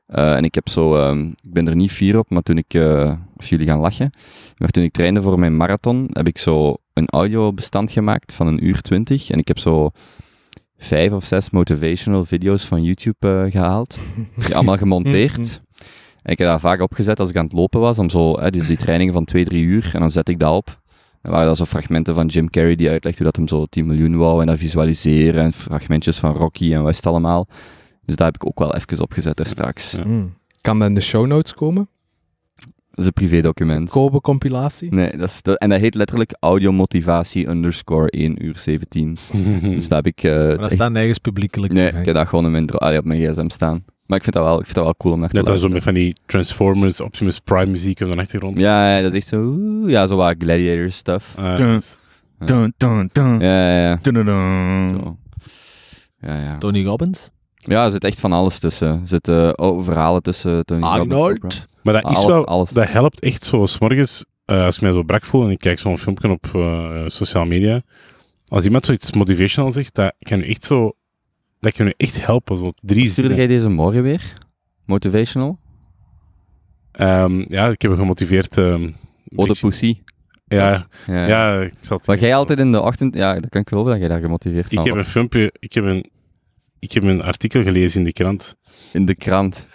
Eh, 0.06 0.36
en 0.36 0.44
ik 0.44 0.54
heb 0.54 0.68
zo, 0.68 0.96
ehm, 0.96 1.26
ik 1.26 1.52
ben 1.52 1.68
er 1.68 1.76
niet 1.76 1.90
fier 1.90 2.18
op, 2.18 2.30
maar 2.30 2.42
toen 2.42 2.56
ik, 2.56 2.74
eh, 2.74 3.12
of 3.36 3.48
jullie 3.48 3.66
gaan 3.66 3.80
lachen, 3.80 4.10
maar 4.56 4.68
toen 4.68 4.84
ik 4.84 4.92
trainde 4.92 5.22
voor 5.22 5.38
mijn 5.38 5.56
marathon, 5.56 6.08
heb 6.12 6.26
ik 6.26 6.38
zo 6.38 6.76
een 6.92 7.08
audiobestand 7.08 7.90
gemaakt 7.90 8.32
van 8.32 8.46
een 8.46 8.66
uur 8.66 8.80
twintig. 8.80 9.30
En 9.30 9.38
ik 9.38 9.48
heb 9.48 9.58
zo 9.58 9.90
vijf 10.78 11.12
of 11.12 11.24
zes 11.24 11.50
motivational 11.50 12.24
video's 12.24 12.64
van 12.64 12.82
YouTube 12.82 13.28
eh, 13.28 13.50
gehaald. 13.50 13.98
Die 14.46 14.54
allemaal 14.54 14.76
gemonteerd. 14.76 15.60
En 16.28 16.34
ik 16.34 16.38
heb 16.40 16.48
dat 16.48 16.60
vaak 16.60 16.80
opgezet 16.80 17.20
als 17.20 17.28
ik 17.30 17.36
aan 17.36 17.44
het 17.44 17.52
lopen 17.52 17.80
was, 17.80 17.98
om 17.98 18.10
zo, 18.10 18.40
hè, 18.40 18.50
dus 18.50 18.66
die 18.66 18.76
trainingen 18.76 19.12
van 19.12 19.24
twee, 19.24 19.44
drie 19.44 19.64
uur, 19.64 19.90
en 19.94 20.00
dan 20.00 20.10
zet 20.10 20.28
ik 20.28 20.38
dat 20.38 20.54
op. 20.56 20.80
Dan 21.22 21.32
waren 21.32 21.46
dat 21.46 21.56
zo 21.56 21.64
fragmenten 21.64 22.14
van 22.14 22.26
Jim 22.26 22.50
Carrey 22.50 22.74
die 22.74 22.90
uitlegt 22.90 23.16
hoe 23.16 23.26
dat 23.26 23.36
hem 23.36 23.48
zo 23.48 23.66
10 23.66 23.86
miljoen 23.86 24.16
wou 24.16 24.40
en 24.40 24.46
dat 24.46 24.58
visualiseren 24.58 25.42
en 25.44 25.52
fragmentjes 25.52 26.18
van 26.18 26.32
Rocky 26.34 26.74
en 26.74 26.84
het 26.84 27.06
allemaal. 27.06 27.46
Dus 28.04 28.16
daar 28.16 28.26
heb 28.26 28.34
ik 28.34 28.46
ook 28.46 28.58
wel 28.58 28.74
even 28.74 29.02
opgezet 29.02 29.36
daar 29.36 29.46
straks. 29.46 29.90
Ja. 29.92 30.02
Hmm. 30.02 30.34
Kan 30.60 30.78
dat 30.78 30.88
in 30.88 30.94
de 30.94 31.00
show 31.00 31.26
notes 31.26 31.52
komen? 31.54 31.88
Dat 32.90 32.98
is 32.98 33.04
een 33.06 33.12
privé-document. 33.12 33.90
Kobe-compilatie? 33.90 34.92
Nee, 34.94 35.16
dat 35.16 35.28
is, 35.28 35.40
en 35.54 35.68
dat 35.68 35.80
heet 35.80 35.94
letterlijk 35.94 36.36
audiomotivatie 36.40 37.48
underscore 37.48 38.10
1 38.10 38.44
uur 38.44 38.58
17. 38.58 39.18
Dus 39.62 39.88
daar 39.88 40.02
heb 40.02 40.06
ik... 40.06 40.22
eh, 40.22 40.32
Maar 40.36 40.48
dat 40.48 40.60
echt- 40.60 40.72
staat 40.72 40.92
nergens 40.92 41.18
publiekelijk. 41.18 41.72
nee, 41.72 41.88
ik 41.88 42.04
heb 42.04 42.14
dat 42.14 42.28
gewoon 42.28 42.44
in 42.44 42.50
mijn, 42.50 42.68
allee, 42.70 42.98
op 42.98 43.04
mijn 43.04 43.20
gsm 43.32 43.48
staan. 43.48 43.84
Maar 44.08 44.16
ik 44.18 44.22
vind 44.24 44.34
dat 44.36 44.44
wel, 44.44 44.58
ik 44.58 44.64
vind 44.64 44.74
dat 44.74 44.84
wel 44.84 44.94
cool 44.96 45.14
om 45.14 45.20
naar 45.20 45.28
te 45.28 45.36
Net 45.36 45.44
dan 45.44 45.58
zo 45.58 45.68
met 45.68 45.82
van 45.82 45.94
die 45.94 46.16
Transformers, 46.26 47.00
Optimus 47.00 47.38
Prime 47.38 47.66
muziek 47.66 48.00
op 48.00 48.10
de 48.12 48.16
achtergrond. 48.16 48.58
Ja, 48.58 48.96
ja, 48.96 49.02
dat 49.02 49.12
is 49.14 49.18
echt 49.18 49.26
zo... 49.26 49.40
oeh, 49.40 49.90
Ja, 49.90 50.06
zo 50.06 50.16
wat 50.16 50.34
gladiator 50.38 50.90
stuff. 50.90 51.34
Ah, 51.38 51.56
Dun, 51.56 51.82
dun, 52.38 52.74
dun, 52.76 53.10
dun. 53.12 53.40
Ja, 53.40 53.70
ja, 53.70 53.88
ja. 53.88 53.98
Dun, 54.02 54.14
dun, 54.14 54.24
dun. 54.24 54.88
Zo. 54.88 55.16
Ja, 56.20 56.40
ja. 56.42 56.58
Tony 56.58 56.84
Robbins. 56.84 57.30
Ja, 57.56 57.84
er 57.84 57.90
zit 57.90 58.04
echt 58.04 58.20
van 58.20 58.32
alles 58.32 58.58
tussen. 58.58 58.88
Er 58.88 59.00
zitten 59.06 59.58
oh, 59.58 59.84
verhalen 59.84 60.22
tussen. 60.22 60.64
Tony 60.64 60.80
Robbins. 60.80 61.00
Arnold. 61.12 61.66
Maar 61.82 61.94
dat 62.02 62.10
is 62.10 62.16
Alles- 62.16 62.28
wel, 62.30 62.46
alles. 62.46 62.70
dat 62.70 62.88
helpt 62.88 63.20
echt 63.20 63.44
zo, 63.44 63.66
s 63.66 63.78
morgens, 63.78 64.24
eh, 64.44 64.64
als 64.64 64.76
ik 64.76 64.82
mij 64.82 64.92
zo 64.92 65.02
brak 65.02 65.24
voel 65.24 65.44
en 65.44 65.50
ik 65.50 65.58
kijk 65.58 65.78
zo'n 65.78 65.98
filmpje 65.98 66.28
op 66.30 66.46
eh, 66.54 67.02
sociale 67.06 67.46
media, 67.46 67.82
Als 68.48 68.64
iemand 68.64 68.84
zoiets 68.84 69.12
motivational 69.12 69.72
zegt, 69.72 69.94
dat 69.94 70.14
kan 70.18 70.38
je 70.38 70.44
echt 70.44 70.64
zo... 70.64 70.92
Dat 71.60 71.72
kan 71.72 71.86
je 71.86 71.94
echt 71.96 72.26
helpen. 72.26 72.58
Zo 72.58 72.72
drie 72.80 73.10
Stuurde 73.10 73.12
zinnen. 73.14 73.36
jij 73.36 73.46
deze 73.46 73.68
morgen 73.68 74.02
weer? 74.02 74.32
Motivational? 74.84 75.58
Ehm, 76.92 77.44
ja, 77.48 77.68
ik 77.68 77.82
heb 77.82 77.94
gemotiveerd... 77.94 78.56
ehm, 78.58 78.82
een 78.82 78.96
Oh, 79.36 79.50
pussy. 79.60 80.02
Ja, 80.46 80.86
Ja. 81.06 81.26
ja, 81.26 81.60
ik 81.60 81.72
zat... 81.80 82.06
Wat 82.06 82.20
jij 82.20 82.34
altijd 82.34 82.58
in 82.58 82.72
de 82.72 82.80
ochtend... 82.80 83.14
Ja, 83.14 83.34
dat 83.40 83.50
kan 83.50 83.60
ik 83.60 83.68
geloven 83.68 83.90
dat 83.90 84.00
jij 84.00 84.08
daar 84.08 84.20
gemotiveerd 84.20 84.68
van 84.68 84.78
Ik 84.78 84.84
heb 84.84 84.96
een 84.96 85.04
filmpje... 85.04 85.52
Ik 85.58 85.72
heb 85.72 85.84
een, 85.84 86.10
ik 86.78 86.92
heb 86.92 87.02
een 87.02 87.22
artikel 87.22 87.62
gelezen 87.62 87.98
in 87.98 88.04
de 88.06 88.12
krant. 88.12 88.56
In 88.92 89.04
de 89.04 89.14
krant. 89.14 89.68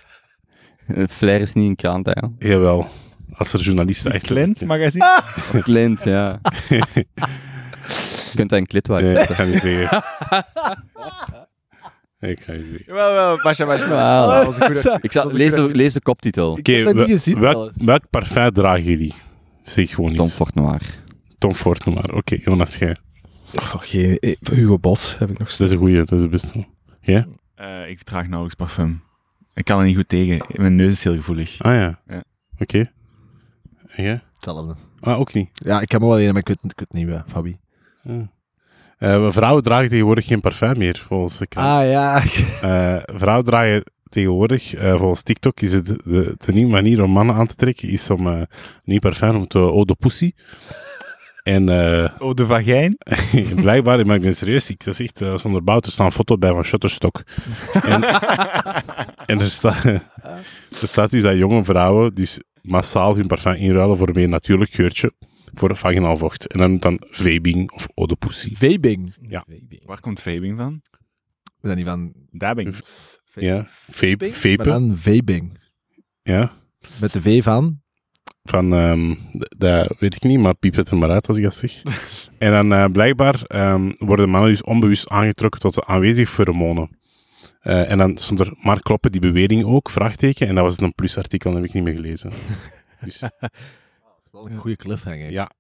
Flair 1.10 1.42
is 1.42 1.54
niet 1.54 1.70
een 1.70 1.76
krant, 1.76 2.06
hè. 2.06 2.48
Jawel. 2.50 2.88
Als 3.34 3.54
er 3.54 3.60
journalisten 3.60 4.12
echt... 4.12 4.26
Clint 4.26 4.66
magazine. 4.66 5.22
Clint, 5.62 6.04
ja. 6.04 6.40
Je 8.32 8.40
kunt 8.40 8.50
dat 8.50 8.60
een 8.60 8.66
klit 8.68 8.88
Nee, 8.88 9.18
ik 9.18 9.30
ga 9.30 9.44
niet 9.44 9.62
zeggen. 9.62 10.04
Ik 12.30 12.40
ga 12.40 12.52
niet 12.54 12.68
zeggen. 12.68 12.94
Wel, 12.94 13.14
wel, 13.14 13.42
Basja. 13.42 13.66
Wauw. 13.66 13.78
Dat 14.32 14.46
was 14.46 14.60
een 14.60 14.66
goede- 14.66 15.00
Ik 15.02 15.12
zal, 15.12 15.32
lees, 15.32 15.54
de, 15.54 15.70
lees 15.76 15.94
de 15.94 16.02
koptitel. 16.02 16.58
Ik 16.58 16.66
heb 16.68 16.86
dat 16.86 16.94
wel- 16.94 17.04
niet 17.06 17.12
gezien, 17.14 17.40
welk, 17.40 17.52
trouwens. 17.54 17.84
welk 17.84 18.10
parfum 18.10 18.52
dragen 18.52 18.84
jullie? 18.84 19.14
Zeg 19.64 19.90
gewoon 19.90 20.14
Tom 20.16 20.26
iets. 20.26 20.36
Fort 20.36 20.56
Noir. 20.56 20.82
Tom 21.38 21.54
Ford, 21.54 21.86
noem 21.86 21.96
maar. 21.96 22.14
Oké, 22.14 22.38
Jonas, 22.44 22.76
jij. 22.76 22.98
Oh, 23.56 23.76
geen, 23.78 24.18
eh, 24.20 24.36
Hugo 24.52 24.80
Bos 24.80 25.18
heb 25.20 25.30
ik 25.30 25.38
nog 25.40 25.48
Dat 25.48 25.52
steeds. 25.56 25.70
is 25.70 25.76
een 25.76 25.82
goeie, 25.82 25.98
dat 25.98 26.12
is 26.12 26.22
de 26.22 26.28
beste. 26.28 26.66
Jij? 27.02 27.28
Eh, 27.56 27.90
ik 27.90 28.04
draag 28.04 28.24
nauwelijks 28.24 28.56
parfum. 28.56 29.04
Ik 29.54 29.66
kan 29.66 29.80
er 29.80 29.86
niet 29.86 29.96
goed 29.96 30.10
tegen. 30.10 30.46
Mijn 30.48 30.76
neus 30.76 30.92
is 30.92 31.04
heel 31.04 31.16
gevoelig. 31.16 31.62
Ah 31.62 31.74
ja. 31.76 32.02
Ja. 32.08 32.24
Oké. 32.60 32.92
En 33.88 34.04
jij? 34.04 34.22
Hetzelfde. 34.34 34.76
Ah, 35.00 35.20
ook 35.20 35.34
niet. 35.34 35.50
Ja, 35.54 35.82
ik 35.82 35.92
heb 35.92 36.02
hem 36.02 36.10
wel 36.10 36.20
een, 36.22 36.28
maar 36.32 36.42
ik 36.42 36.48
weet, 36.48 36.58
ik 36.64 36.64
weet 36.80 36.88
het 36.88 36.94
niet 36.94 37.06
meer, 37.06 37.24
Fabi. 37.28 37.60
Ah. 38.08 38.22
Eh, 38.98 39.32
vrouwen 39.32 39.64
dragen 39.64 39.90
tegenwoordig 39.90 40.26
geen 40.26 40.40
parfum 40.40 40.78
meer, 40.78 41.04
volgens 41.08 41.38
de 41.38 41.48
krant. 41.48 41.68
Ah, 41.68 41.90
ja. 41.90 42.22
Eh, 42.62 43.04
vrouwen 43.16 43.46
dragen 43.46 43.84
tegenwoordig, 44.14 44.74
eh, 44.74 44.96
volgens 44.96 45.24
TikTok, 45.24 45.62
is 45.62 45.74
het 45.74 45.86
de, 45.86 46.36
de 46.38 46.52
nieuwe 46.54 46.72
manier 46.72 47.04
om 47.04 47.12
mannen 47.12 47.36
aan 47.36 47.48
te 47.48 47.56
trekken, 47.56 47.90
is 47.90 48.10
om 48.10 48.28
eh, 48.28 48.34
een 48.34 48.48
nieuw 48.84 49.00
parfum 49.00 49.36
om 49.36 49.48
te 49.48 49.60
eau 49.60 49.86
de 49.86 49.96
pussy. 50.00 50.32
En 51.44 51.70
eh, 51.70 52.10
Oh, 52.20 52.34
de 52.34 52.46
vagijn? 52.46 52.98
blijkbaar, 53.56 54.06
maar 54.06 54.16
ik 54.16 54.22
ben 54.22 54.36
serieus, 54.36 54.70
ik 54.70 54.84
dat 54.84 54.94
is 54.94 55.00
echt 55.00 55.22
uh, 55.22 55.38
zonder 55.38 55.64
bouw, 55.64 55.80
er 55.80 55.92
staat 55.92 56.06
een 56.06 56.12
foto 56.12 56.38
bij 56.38 56.52
van 56.52 56.64
Shutterstock. 56.64 57.24
en, 57.84 58.04
en 59.32 59.40
er, 59.40 59.50
staat 59.50 59.84
er 59.84 60.88
staat 60.88 61.12
dus 61.12 61.22
dat 61.22 61.36
jonge 61.36 61.64
vrouwen 61.64 62.14
dus 62.16 62.40
massaal 62.62 63.16
hun 63.16 63.28
parfum 63.28 63.54
inruilen 63.54 63.98
voor 63.98 64.08
een 64.08 64.14
meer 64.16 64.30
natuurlijk 64.30 64.72
geurtje, 64.72 65.12
voor 65.54 65.78
vaginaal 65.78 66.18
vocht. 66.18 66.48
En 66.48 66.60
dan 66.60 66.78
dan 66.80 66.98
vaping 67.10 67.72
of 67.72 67.88
eau 67.96 68.08
de 68.08 68.16
pussy. 68.16 68.56
Vaping. 68.56 69.16
Ja. 69.22 69.46
Waar 69.86 70.00
komt 70.00 70.20
vaping 70.22 70.58
van? 70.58 70.82
We 71.44 71.68
zijn 71.68 71.78
niet 71.78 71.88
van... 71.88 72.14
Dabbing. 72.32 72.76
Ja, 73.34 73.66
vape, 73.92 74.32
Maar 74.58 74.66
dan 74.66 74.98
vaping. 74.98 75.60
ja. 76.24 76.52
Met 77.00 77.14
de 77.14 77.22
V 77.22 77.44
van... 77.44 77.82
Van, 78.44 78.74
ehm, 78.74 79.14
d- 79.38 79.56
dat 79.58 79.96
weet 80.00 80.16
ik 80.16 80.24
niet, 80.24 80.40
maar 80.40 80.56
piep 80.56 80.76
het 80.76 80.90
er 80.90 80.98
maar 80.98 81.10
uit 81.10 81.28
als 81.28 81.38
ik 81.38 81.44
dat 81.44 81.56
zeg. 81.56 81.82
en 82.38 82.52
dan 82.52 82.74
eh, 82.74 82.86
blijkbaar 82.92 83.42
ehm, 83.44 83.92
worden 83.98 84.30
mannen 84.30 84.50
dus 84.50 84.64
onbewust 84.64 85.10
aangetrokken 85.10 85.60
tot 85.60 85.74
de 85.74 85.86
aanwezige 85.86 86.32
pheromonen. 86.32 86.98
Eh, 87.60 87.92
en 87.92 87.98
dan 87.98 88.18
stond 88.18 88.40
er, 88.40 88.54
maar 88.62 88.82
kloppen 88.82 89.12
die 89.12 89.22
bewering 89.22 89.64
ook, 89.66 89.90
vraagteken. 89.90 90.48
En 90.48 90.56
dat 90.56 90.64
was 90.64 90.80
een 90.80 90.94
plusartikel, 90.94 91.52
dat 91.52 91.60
heb 91.60 91.70
ik 91.70 91.76
niet 91.76 91.84
meer 91.84 91.96
gelezen. 91.96 92.32
Dus, 93.06 93.24
Wel 94.44 94.52
een 94.52 94.62
goede 94.62 94.76
cliffhanger. 94.76 95.32
ja. 95.32 95.52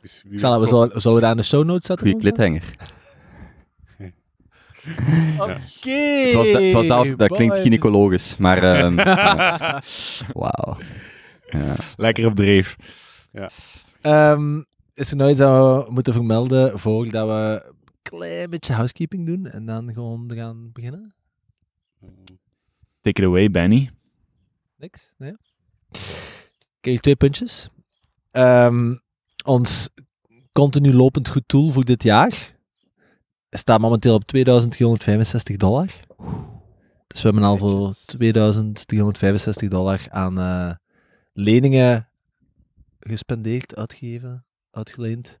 Dus 0.00 0.22
wie 0.28 0.38
Zal, 0.38 0.52
we, 0.52 0.58
weet- 0.60 0.68
zullen, 0.68 1.00
zullen 1.00 1.16
we 1.16 1.22
daar 1.22 1.30
in 1.30 1.36
de 1.36 1.42
show 1.42 1.64
notes 1.64 1.86
zetten? 1.86 2.06
Goeie 2.06 2.20
klithanger. 2.22 2.62
Oké. 5.38 5.90
Het 5.90 6.34
was, 6.34 6.52
dat, 6.52 6.62
het 6.62 6.72
was 6.72 6.86
dat, 6.86 7.18
dat 7.18 7.28
klinkt 7.36 7.58
gynaecologisch, 7.58 8.36
maar... 8.36 8.62
ehm, 8.62 8.98
ja. 9.08 9.82
Wauw. 10.32 10.76
Ja. 11.50 11.76
Lekker 11.96 12.26
op 12.26 12.34
dreef. 12.34 12.76
Ehm, 14.00 14.62
is 14.94 15.10
er 15.10 15.16
nooit 15.16 15.36
dat 15.36 15.84
we 15.86 15.90
moeten 15.92 16.12
vermelden 16.12 16.78
voordat 16.78 17.26
we 17.26 17.62
een 17.66 17.92
klein 18.02 18.50
beetje 18.50 18.72
housekeeping 18.72 19.26
doen 19.26 19.46
en 19.46 19.66
dan 19.66 19.92
gewoon 19.92 20.32
gaan 20.34 20.70
beginnen? 20.72 21.14
Take 23.00 23.22
it 23.22 23.28
away, 23.28 23.50
Benny. 23.50 23.90
Niks? 24.76 25.12
Nee? 25.18 25.34
Kijk, 26.80 27.00
twee 27.00 27.16
puntjes. 27.16 27.68
Ehm, 28.38 28.94
ons 29.44 29.88
continu 30.52 30.94
lopend 30.94 31.28
goed 31.28 31.42
doel 31.46 31.70
voor 31.70 31.84
dit 31.84 32.02
jaar 32.02 32.56
staat 33.50 33.80
momenteel 33.80 34.14
op 34.14 34.24
2365 34.24 35.56
dollar. 35.56 35.86
Dus 37.06 37.22
we 37.22 37.28
hebben 37.28 37.42
al 37.42 37.58
voor 37.58 37.78
Netjes. 37.78 38.04
2365 38.04 39.68
dollar 39.68 40.06
aan 40.10 40.38
eh, 40.38 40.70
leningen 41.32 42.08
gespendeerd, 43.00 43.76
uitgegeven, 43.76 44.44
uitgeleend 44.70 45.40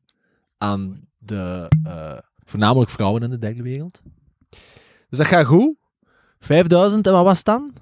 aan 0.56 1.08
de 1.18 1.68
eh, 1.82 2.18
voornamelijk 2.44 2.90
vrouwen 2.90 3.22
in 3.22 3.30
de 3.30 3.38
derde 3.38 3.62
wereld. 3.62 4.02
Dus 5.08 5.18
dat 5.18 5.26
gaat 5.26 5.46
goed. 5.46 5.76
5000 6.40 7.06
en 7.06 7.12
wat 7.12 7.24
was 7.24 7.36
het 7.36 7.46
dan? 7.46 7.72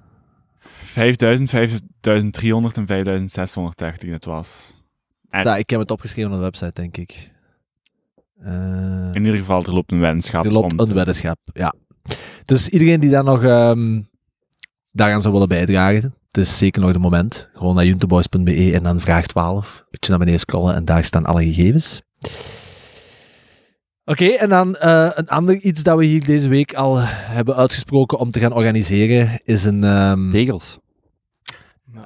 5000, 0.61 1.51
5300 1.51 2.77
en 2.77 2.87
5630 2.87 4.11
het 4.11 4.25
was. 4.25 4.76
Ja, 5.45 5.57
ik 5.57 5.71
heb 5.71 5.81
het 5.81 5.91
opgeschreven 5.91 6.31
op 6.31 6.37
de 6.37 6.43
website, 6.43 6.73
denk 6.75 6.97
ik. 6.97 7.31
Eh, 8.41 8.53
in 9.13 9.25
ieder 9.25 9.37
geval, 9.37 9.65
er 9.65 9.75
loopt 9.75 9.93
een 9.93 10.01
weddenschap. 10.01 10.45
er 10.45 10.53
loopt 10.53 10.81
een 10.89 10.95
weddenschap, 10.95 11.39
ja. 11.53 11.75
Dus 12.45 12.69
iedereen 12.69 13.01
die 13.01 13.11
daar 13.11 13.25
nog 13.25 13.45
ehm, 13.45 14.01
daaraan 14.93 15.21
zou 15.21 15.33
willen 15.33 15.49
bijdragen, 15.49 16.15
het 16.27 16.37
is 16.37 16.59
zeker 16.59 16.81
nog 16.81 16.91
het 16.93 17.01
moment. 17.01 17.49
Gewoon 17.55 17.75
naar 17.75 17.85
junteboys.be 17.85 18.73
en 18.75 18.83
dan 18.83 19.01
vraag 19.01 19.27
12. 19.27 19.85
Beetje 19.91 20.11
naar 20.11 20.19
beneden 20.19 20.41
scrollen 20.41 20.75
en 20.75 20.85
daar 20.85 21.05
staan 21.05 21.27
alle 21.27 21.45
gegevens. 21.45 22.03
Oké, 24.05 24.25
en 24.27 24.49
dan 24.49 24.77
eh, 24.77 25.09
een 25.15 25.29
ander 25.29 25.55
iets 25.57 25.83
dat 25.83 25.99
we 25.99 26.05
hier 26.05 26.25
deze 26.25 26.49
week 26.49 26.75
al 26.75 26.99
hebben 27.01 27.57
uitgesproken 27.57 28.19
om 28.19 28.31
te 28.31 28.41
gaan 28.41 28.53
organiseren, 28.53 29.41
is 29.45 29.65
een... 29.65 29.85
ehm, 29.85 30.31
Tegels. 30.31 30.79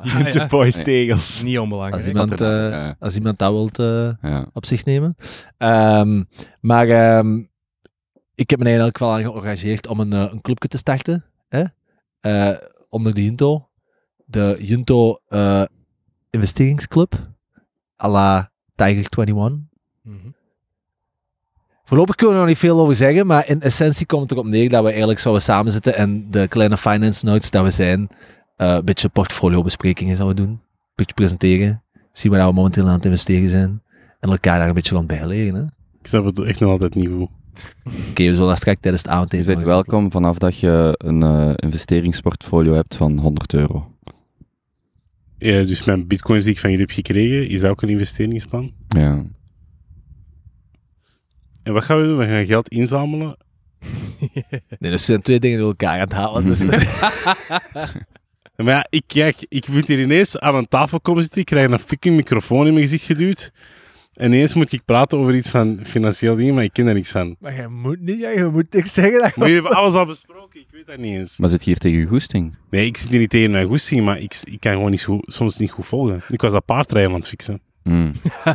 De 0.02 0.30
ja. 0.38 0.46
boys 0.46 0.74
Nee. 0.76 0.84
tegels. 0.84 1.18
als, 1.18 1.42
Niet 1.42 1.58
onbelangrijk. 1.58 2.06
iemand, 2.06 2.30
had 2.30 2.40
er- 2.40 2.64
eh, 2.64 2.70
ja. 2.70 2.96
als 2.98 3.16
iemand 3.16 3.38
dat 3.38 3.52
wilt 3.52 3.78
eh, 3.78 4.10
Ja. 4.30 4.46
op 4.52 4.64
zich 4.66 4.84
nemen. 4.84 5.16
Ehm, 5.56 6.22
maar 6.60 6.88
ehm, 6.88 7.38
ik 8.34 8.50
heb 8.50 8.58
me 8.58 8.64
eigenlijk 8.64 8.98
wel 8.98 9.12
aan 9.12 9.22
geëngageerd 9.22 9.86
om 9.86 10.00
een, 10.00 10.12
eh, 10.12 10.28
een 10.32 10.40
clubje 10.40 10.68
te 10.68 10.76
starten. 10.76 11.24
Hè? 11.48 11.64
Eh, 12.20 12.56
onder 12.88 13.14
de 13.14 13.24
Junto. 13.24 13.68
De 14.24 14.56
Junto 14.60 15.18
eh, 15.28 15.62
investeringsclub. 16.30 17.14
à 18.04 18.08
la 18.08 18.50
Tiger 18.74 19.06
21. 19.18 19.58
Mhm. 20.02 20.16
Voorlopig 21.84 22.14
kunnen 22.14 22.34
we 22.34 22.40
er 22.40 22.46
nog 22.46 22.54
niet 22.56 22.64
veel 22.70 22.80
over 22.80 22.94
zeggen, 22.94 23.26
maar 23.26 23.48
in 23.48 23.60
essentie 23.60 24.06
komt 24.06 24.22
het 24.22 24.32
erop 24.32 24.46
neer 24.46 24.68
dat 24.68 24.82
we 24.82 24.88
eigenlijk 24.88 25.18
zouden 25.18 25.42
samenzitten 25.42 25.94
en 25.96 26.30
de 26.30 26.48
kleine 26.48 26.78
finance 26.78 27.24
notes 27.24 27.50
dat 27.50 27.64
we 27.64 27.70
zijn, 27.70 28.08
een 28.60 28.84
beetje 28.84 29.08
portfolio-besprekingen 29.08 30.16
zouden 30.16 30.36
doen. 30.44 30.50
Een 30.50 30.60
beetje 30.94 31.14
presenteren. 31.14 31.82
Zien 32.12 32.32
waar 32.32 32.48
we 32.48 32.54
momenteel 32.54 32.86
aan 32.86 32.94
het 32.94 33.04
investeren 33.04 33.48
zijn. 33.48 33.82
En 34.20 34.30
elkaar 34.30 34.58
daar 34.58 34.68
een 34.68 34.74
beetje 34.74 34.94
gaan 34.94 35.06
bijleren. 35.06 35.54
Hè? 35.54 35.62
Ik 36.00 36.06
snap 36.06 36.24
het 36.24 36.40
echt 36.40 36.60
nog 36.60 36.70
altijd 36.70 36.94
niet 36.94 37.08
hoe. 37.08 37.28
Oké, 38.10 38.24
we 38.24 38.34
zullen 38.34 38.48
dat 38.48 38.56
straks 38.56 38.80
tijdens 38.80 39.02
het 39.02 39.12
Je 39.12 39.16
avondeten 39.16 39.54
bent 39.54 39.66
welkom 39.66 40.10
vanaf 40.10 40.38
dat 40.38 40.58
je 40.58 40.94
een 40.98 41.22
eh, 41.22 41.52
investeringsportfolio 41.56 42.74
hebt 42.74 42.96
van 42.96 43.18
100 43.18 43.54
euro. 43.54 43.94
Ja, 45.38 45.62
dus 45.62 45.84
mijn 45.84 46.06
bitcoins 46.06 46.44
die 46.44 46.52
ik 46.52 46.58
van 46.58 46.70
jullie 46.70 46.86
heb 46.86 46.94
gekregen, 46.94 47.48
is 47.48 47.60
dat 47.60 47.70
ook 47.70 47.82
een 47.82 47.88
investeringsplan? 47.88 48.72
Ja. 48.88 49.24
En 51.62 51.72
wat 51.72 51.84
gaan 51.84 52.00
we 52.00 52.06
doen? 52.06 52.18
We 52.18 52.26
gaan 52.26 52.46
geld 52.46 52.68
inzamelen. 52.68 53.36
Nee, 54.78 54.90
dus 54.90 54.90
er 54.90 54.98
zijn 54.98 55.22
twee 55.22 55.40
dingen 55.40 55.58
door 55.58 55.68
elkaar 55.68 55.92
aan 55.92 56.00
het 56.00 56.12
halen. 56.12 56.44
Dus 56.44 56.60
Maar 58.64 58.74
ja, 58.74 58.86
ik, 58.90 59.02
kijk, 59.06 59.46
ik 59.48 59.68
moet 59.68 59.88
hier 59.88 60.00
ineens 60.00 60.38
aan 60.38 60.54
een 60.54 60.68
tafel 60.68 61.00
komen 61.00 61.22
zitten. 61.22 61.40
Ik 61.40 61.46
krijg 61.46 61.70
een 61.70 61.78
fucking 61.78 62.16
microfoon 62.16 62.66
in 62.66 62.72
mijn 62.72 62.84
gezicht 62.84 63.04
geduwd. 63.04 63.52
En 64.14 64.32
ineens 64.32 64.54
moet 64.54 64.72
ik 64.72 64.84
praten 64.84 65.18
over 65.18 65.34
iets 65.34 65.50
van 65.50 65.80
financieel 65.82 66.36
dingen, 66.36 66.54
maar 66.54 66.64
ik 66.64 66.72
ken 66.72 66.84
daar 66.84 66.94
niks 66.94 67.10
van. 67.10 67.36
maar 67.38 67.54
je 67.54 67.68
moet 67.68 68.00
niet, 68.00 68.20
ja, 68.20 68.28
je 68.28 68.44
moet 68.44 68.72
niks 68.72 68.92
zeggen. 68.92 69.20
Dat 69.20 69.36
Maar 69.36 69.48
jullie 69.48 69.62
hebben 69.62 69.80
alles 69.82 69.94
al 69.94 70.06
besproken, 70.06 70.60
ik 70.60 70.66
weet 70.70 70.86
dat 70.86 70.96
niet 70.96 71.18
eens. 71.18 71.38
Maar 71.38 71.48
zit 71.48 71.64
je 71.64 71.70
hier 71.70 71.78
tegen 71.78 71.98
je 71.98 72.06
goesting? 72.06 72.56
Nee, 72.70 72.86
ik 72.86 72.96
zit 72.96 73.10
hier 73.10 73.18
niet 73.18 73.30
tegen 73.30 73.50
mijn 73.50 73.66
goesting, 73.66 74.04
maar 74.04 74.18
ik, 74.18 74.40
ik 74.44 74.60
kan 74.60 74.72
gewoon 74.72 74.90
niet 74.90 75.00
zo, 75.00 75.18
soms 75.20 75.56
niet 75.56 75.70
goed 75.70 75.86
volgen. 75.86 76.22
Ik 76.28 76.40
was 76.40 76.52
dat 76.52 76.64
paardrijden 76.64 77.12
aan 77.12 77.18
het 77.18 77.28
fixen. 77.28 77.60
Mm. 77.82 78.12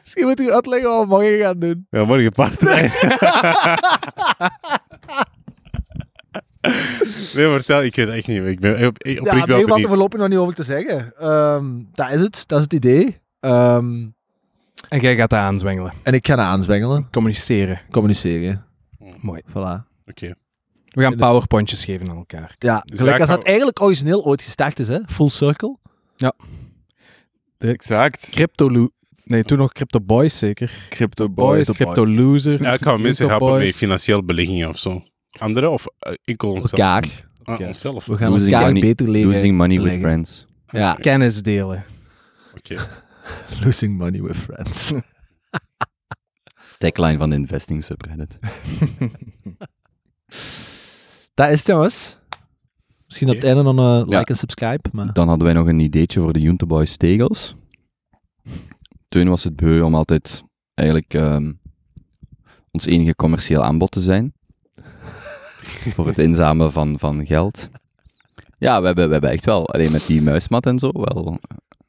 Misschien 0.00 0.26
moet 0.26 0.38
je 0.38 0.54
uitleggen 0.54 0.88
wat 0.88 1.02
we 1.02 1.08
morgen 1.08 1.38
gaan 1.38 1.58
doen. 1.58 1.86
Ja, 1.90 2.04
morgen 2.04 2.32
paardrijden. 2.32 2.92
nee, 7.34 7.46
maar 7.46 7.56
vertel, 7.56 7.82
ik 7.82 7.96
weet 7.96 8.06
het 8.06 8.16
echt 8.16 8.26
niet. 8.26 8.42
Ik 8.42 8.60
ben 8.60 8.86
op, 8.86 9.02
ik, 9.02 9.24
Ja, 9.24 9.46
valt 9.66 9.82
er 9.82 9.88
voorlopig 9.88 10.20
nog 10.20 10.28
niet 10.28 10.38
over 10.38 10.54
te 10.54 10.62
zeggen. 10.62 11.12
Ehm, 11.18 11.64
dat 11.94 12.10
is 12.10 12.20
het. 12.20 12.44
Dat 12.46 12.58
is 12.58 12.64
het 12.64 12.72
idee. 12.72 13.18
Ehm, 13.40 14.06
En 14.88 15.00
jij 15.00 15.16
gaat 15.16 15.30
dat 15.30 15.38
aanzwengelen. 15.38 15.92
En 16.02 16.14
ik 16.14 16.26
ga 16.26 16.36
aanzwengelen, 16.36 17.08
Communiceren. 17.10 17.80
communiceren. 17.90 18.64
Mooi. 19.20 19.42
Voilà. 19.50 19.82
Oké. 20.06 20.34
We 20.84 21.02
gaan 21.02 21.16
powerpointjes 21.16 21.84
geven 21.84 22.10
aan 22.10 22.16
elkaar. 22.16 22.54
Ja, 22.58 22.82
Dus 22.84 22.98
gelijk 22.98 23.18
daar 23.18 23.28
als 23.28 23.36
dat 23.36 23.46
eigenlijk 23.46 23.82
origineel 23.82 24.24
ooit 24.24 24.42
gestart 24.42 24.78
is, 24.78 24.88
hè? 24.88 24.98
Full 25.06 25.28
circle. 25.28 25.76
Exact. 27.58 28.28
Crypto 28.30 28.88
Nee, 29.24 29.42
toen 29.42 29.58
nog 29.58 29.72
Crypto 29.72 30.00
Boys 30.00 30.38
zeker. 30.38 30.86
Crypto 30.88 31.28
Boys, 31.28 31.66
Boys. 31.66 31.76
Crypto 31.76 32.06
Losers. 32.06 32.56
Ja, 32.56 32.72
ik 32.72 32.80
ga 32.80 32.96
mensen 32.96 33.28
helpen 33.28 33.58
met 33.58 33.74
financiële 33.74 34.22
beleggingen 34.22 34.68
of 34.68 34.78
zo. 34.78 35.02
Andere 35.38 35.68
of 35.70 35.84
uh, 36.06 36.12
enkel 36.24 36.50
onszelf? 36.50 36.72
Elkaar. 36.72 37.28
Ah, 37.42 37.60
onszelf. 37.60 38.06
We 38.06 38.16
gaan 38.16 38.30
Losing 38.30 38.52
elkaar 38.52 38.72
money- 38.72 38.80
beter 38.88 39.08
leren. 39.10 39.30
Losing 39.32 39.56
money 39.56 39.80
with 39.80 40.00
friends. 40.00 40.46
Ja, 40.68 40.94
Kennis 40.94 41.42
delen. 41.42 41.84
Oké. 42.56 42.86
losing 43.62 43.96
money 43.98 44.22
with 44.22 44.36
friends. 44.36 44.92
Tagline 46.78 47.18
van 47.18 47.30
de 47.30 47.36
investing 47.36 47.84
subreddit. 47.84 48.38
dat 51.34 51.50
is 51.50 51.58
het, 51.58 51.66
jongens. 51.66 52.18
Misschien 53.06 53.28
op 53.28 53.34
het 53.34 53.44
einde 53.44 53.62
nog 53.62 53.76
een 53.76 53.98
like 53.98 54.10
Ja. 54.10 54.22
en 54.24 54.36
subscribe. 54.36 54.88
Maar... 54.92 55.12
Dan 55.12 55.28
hadden 55.28 55.46
wij 55.46 55.54
nog 55.56 55.66
een 55.66 55.80
ideetje 55.80 56.20
voor 56.20 56.32
de 56.32 56.40
Junto 56.40 56.66
Boys 56.66 56.96
tegels. 56.96 57.56
Teun 59.08 59.28
was 59.28 59.44
het 59.44 59.56
beu 59.56 59.80
om 59.82 59.94
altijd 59.94 60.42
eigenlijk 60.74 61.14
ehm, 61.14 61.52
ons 62.70 62.86
enige 62.86 63.14
commercieel 63.14 63.64
aanbod 63.64 63.90
te 63.90 64.00
zijn. 64.00 64.32
Voor 65.94 66.06
het 66.06 66.18
inzamelen 66.18 66.72
van, 66.72 66.98
van 66.98 67.26
geld. 67.26 67.68
Ja, 68.58 68.80
we 68.80 68.86
hebben, 68.86 69.06
we 69.06 69.12
hebben 69.12 69.30
echt 69.30 69.44
wel, 69.44 69.68
alleen 69.68 69.92
met 69.92 70.06
die 70.06 70.22
muismat 70.22 70.66
en 70.66 70.78
zo, 70.78 70.90
wel... 70.92 71.38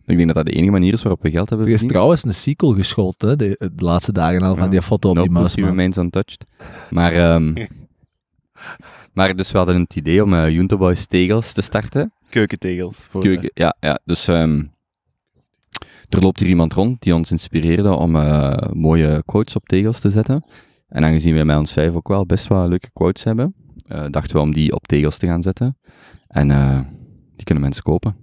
Ik 0.06 0.16
denk 0.18 0.27
dat 0.34 0.36
dat 0.36 0.46
de 0.46 0.51
enige 0.60 0.72
manier 0.72 0.94
is 0.94 1.01
waarop 1.01 1.22
we 1.24 1.30
geld 1.30 1.50
hebben 1.50 1.68
Er 1.68 1.74
is 1.74 1.80
verdiend. 1.80 1.89
trouwens 1.98 2.24
een 2.25 2.34
sequel 2.34 2.74
geschoten, 2.74 3.30
hè, 3.30 3.36
de, 3.36 3.72
de 3.75 3.84
laatste 3.86 4.12
dagen 4.12 4.42
al, 4.42 4.56
van 4.56 4.63
Ja. 4.63 4.70
die 4.70 4.82
foto 4.82 5.10
op 5.10 5.16
No 5.16 5.22
die 5.22 5.32
pussy 5.32 5.60
muis. 5.60 5.72
remains 5.72 5.98
untouched. 5.98 6.46
Maar, 6.89 7.13
ehm, 7.13 7.54
maar 9.13 9.36
dus 9.36 9.51
we 9.51 9.58
hadden 9.58 9.80
het 9.82 9.96
idee 9.96 10.24
om 10.24 10.34
uh, 10.34 10.50
Junto 10.50 10.77
Boys 10.77 11.06
tegels 11.06 11.54
te 11.54 11.62
starten. 11.62 12.13
Keukentegels. 12.30 13.08
Voor 13.10 13.22
Keuken, 13.22 13.51
ja, 13.54 13.75
ja. 13.80 14.00
Dus 14.06 14.27
ehm, 14.27 14.63
er 16.10 16.20
loopt 16.22 16.39
hier 16.39 16.50
iemand 16.50 16.74
rond 16.74 17.01
die 17.01 17.16
ons 17.16 17.32
inspireerde 17.32 17.94
om 17.94 18.16
eh, 18.16 18.54
mooie 18.74 19.24
quotes 19.25 19.56
op 19.56 19.66
tegels 19.66 20.00
te 20.00 20.10
zetten. 20.10 20.46
En 20.88 21.04
aangezien 21.04 21.34
wij 21.34 21.46
met 21.46 21.58
ons 21.58 21.74
vijf 21.74 21.94
ook 21.94 22.08
wel 22.08 22.25
best 22.25 22.48
wel 22.48 22.68
leuke 22.68 22.89
quotes 22.94 23.24
hebben, 23.24 23.54
eh, 23.58 23.67
dachten 23.88 24.36
we 24.36 24.41
om 24.41 24.53
die 24.53 24.74
op 24.74 24.88
tegels 24.88 25.17
te 25.17 25.25
gaan 25.25 25.41
zetten. 25.41 25.77
En 26.27 26.51
eh, 26.51 26.79
die 27.36 27.46
kunnen 27.46 27.63
mensen 27.63 27.84
kopen. 27.84 28.15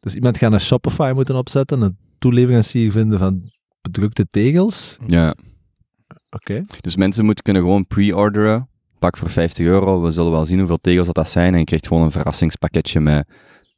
Dus 0.00 0.14
iemand 0.14 0.38
gaat 0.38 0.52
een 0.52 0.60
Shopify 0.60 1.12
moeten 1.14 1.36
opzetten, 1.36 1.80
een 1.80 1.96
toeleverancier 2.18 2.90
vinden 2.92 3.18
van 3.18 3.50
bedrukte 3.80 4.26
tegels. 4.26 4.98
Ja. 5.06 5.34
Oké. 6.30 6.62
Dus 6.80 6.96
mensen 6.96 7.24
moeten 7.24 7.44
kunnen 7.44 7.62
gewoon 7.62 7.86
pre-orderen. 7.86 8.68
Pak 8.98 9.16
voor 9.16 9.30
50 9.30 9.66
euro. 9.66 10.02
We 10.02 10.10
zullen 10.10 10.30
wel 10.30 10.44
zien 10.44 10.58
hoeveel 10.58 10.78
tegels 10.80 11.06
dat, 11.06 11.14
dat 11.14 11.28
zijn. 11.28 11.52
En 11.52 11.58
je 11.58 11.64
krijgt 11.64 11.86
gewoon 11.86 12.02
een 12.02 12.10
verrassingspakketje 12.10 13.00
met 13.00 13.28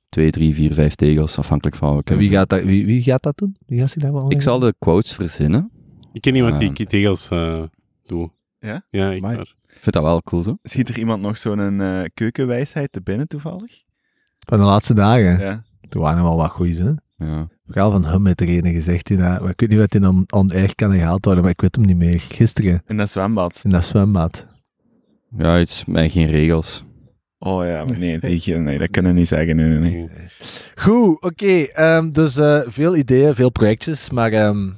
2, 0.09 0.31
3, 0.31 0.55
4, 0.55 0.75
5 0.75 0.95
tegels, 0.95 1.39
afhankelijk 1.39 1.77
van 1.77 1.93
welke. 1.93 2.13
En 2.13 2.19
wie 2.19 2.31
gaat, 2.31 2.49
dat, 2.49 2.63
wie, 2.63 2.87
wie 2.87 3.03
gaat 3.03 3.23
dat 3.23 3.37
doen? 3.37 3.57
Wie 3.67 3.79
gaat 3.79 3.91
zich 3.91 4.03
daar 4.03 4.13
wel 4.13 4.31
Ik 4.31 4.43
zal 4.43 4.59
de 4.59 4.75
quotes 4.79 5.15
verzinnen. 5.15 5.71
Ik 6.13 6.21
ken 6.21 6.35
iemand 6.35 6.59
die 6.61 6.69
Ah. 6.69 6.75
die 6.75 6.87
tegels 6.87 7.29
eh 7.29 7.63
doet. 8.07 8.31
Ja? 8.59 8.85
Ja, 8.91 9.11
ik 9.11 9.23
waar. 9.23 9.55
Ik 9.85 9.93
vind 9.93 10.05
dat 10.05 10.13
wel 10.13 10.23
cool 10.23 10.43
zo. 10.43 10.57
Schiet 10.63 10.89
er 10.89 10.99
iemand 10.99 11.23
nog 11.23 11.39
zo'n 11.39 11.81
eh, 11.81 12.03
keukenwijsheid 12.15 12.93
te 12.93 13.03
binnen 13.03 13.29
toevallig? 13.29 13.83
Van 14.39 14.59
de 14.59 14.65
laatste 14.65 14.95
dagen. 14.95 15.39
Ja. 15.39 15.65
Er 15.89 15.99
waren 15.99 16.23
wel 16.23 16.37
wat 16.37 16.51
goeie, 16.51 16.83
hè? 16.83 16.93
Ja. 17.27 17.49
Vooral 17.67 17.91
van 17.91 18.05
hem 18.05 18.23
met 18.23 18.41
er 18.41 18.49
ene 18.49 18.73
gezegd. 18.73 19.07
Die, 19.07 19.19
maar 19.19 19.49
ik 19.49 19.61
weet 19.61 19.69
niet 19.69 19.79
wat 19.79 19.95
in 19.95 20.07
on, 20.07 20.25
on 20.31 20.51
air 20.51 20.75
kan 20.75 20.93
gehaald 20.93 21.25
worden, 21.25 21.43
maar 21.43 21.53
ik 21.53 21.61
weet 21.61 21.75
hem 21.77 21.85
niet 21.85 21.97
meer. 21.97 22.21
Gisteren, 22.21 22.83
In 22.87 22.97
dat 22.97 23.11
zwembad. 23.11 23.61
in 23.65 23.71
dat 23.71 23.85
zwembad. 23.85 24.47
Ja, 25.37 25.61
iets 25.61 25.85
met 25.85 26.13
geen 26.13 26.27
regels. 26.31 26.85
Oh 27.39 27.65
ja, 27.67 27.85
maar 27.85 27.99
nee, 27.99 28.19
nee, 28.21 28.59
nee, 28.59 28.79
dat 28.79 28.91
kunnen 28.91 29.13
we 29.13 29.19
niet 29.19 29.29
zeggen. 29.29 29.57
Nee, 29.57 29.69
nee, 29.69 29.91
nee. 29.91 30.09
Goed, 30.75 31.23
oké. 31.23 31.47
ehm, 31.63 32.11
dus 32.13 32.37
eh, 32.37 32.61
veel 32.67 32.97
ideeën, 32.97 33.35
veel 33.35 33.51
projectjes, 33.51 34.11
maar 34.11 34.33
ehm, 34.33 34.71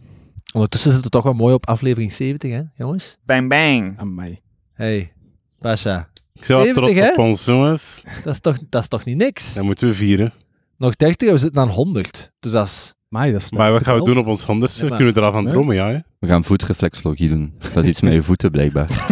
ondertussen 0.54 0.90
zitten 0.92 1.10
we 1.10 1.16
toch 1.16 1.24
wel 1.24 1.32
mooi 1.42 1.54
op 1.54 1.66
aflevering 1.66 2.12
70, 2.12 2.50
hè, 2.50 2.62
jongens? 2.76 3.18
Bang 3.24 3.48
bang. 3.48 3.98
Amai. 3.98 4.44
Hey, 4.76 5.12
Pasha, 5.60 6.08
Ik 6.34 6.46
ben 6.46 6.56
wel 6.56 6.64
70, 6.64 6.74
trots 6.74 6.92
hè? 6.98 7.10
op 7.12 7.18
ons, 7.18 7.44
jongens. 7.44 8.02
dat 8.24 8.32
is 8.34 8.40
toch, 8.40 8.56
dat 8.68 8.82
is 8.82 8.88
toch 8.88 9.04
niet 9.04 9.16
niks? 9.16 9.54
Dat 9.54 9.64
moeten 9.64 9.88
we 9.88 9.94
vieren. 9.94 10.32
Nog 10.76 10.96
30 10.96 11.28
en 11.28 11.34
we 11.34 11.40
zitten 11.40 11.60
aan 11.62 11.68
100. 11.68 12.32
Dus 12.40 12.52
dat 12.52 12.66
is... 12.66 12.94
Amai, 13.10 13.32
dat 13.32 13.42
is 13.42 13.52
Maar 13.52 13.72
wat 13.72 13.84
gaan 13.84 13.98
we 13.98 14.04
doen 14.04 14.18
op 14.18 14.26
ons 14.26 14.42
honderdste? 14.42 14.82
Ja, 14.82 14.88
maar- 14.88 14.96
Kunnen 14.96 15.14
we 15.14 15.20
er 15.20 15.26
al 15.26 15.32
van 15.32 15.44
Ja. 15.44 15.50
dromen, 15.50 15.74
ja? 15.74 15.88
Hè? 15.88 15.98
We 16.18 16.26
gaan 16.26 16.44
voetreflexologie 16.44 17.28
doen. 17.28 17.54
Dat 17.74 17.84
is 17.84 17.90
iets 17.90 18.00
met 18.00 18.12
je 18.12 18.22
voeten, 18.22 18.50
blijkbaar. 18.50 18.88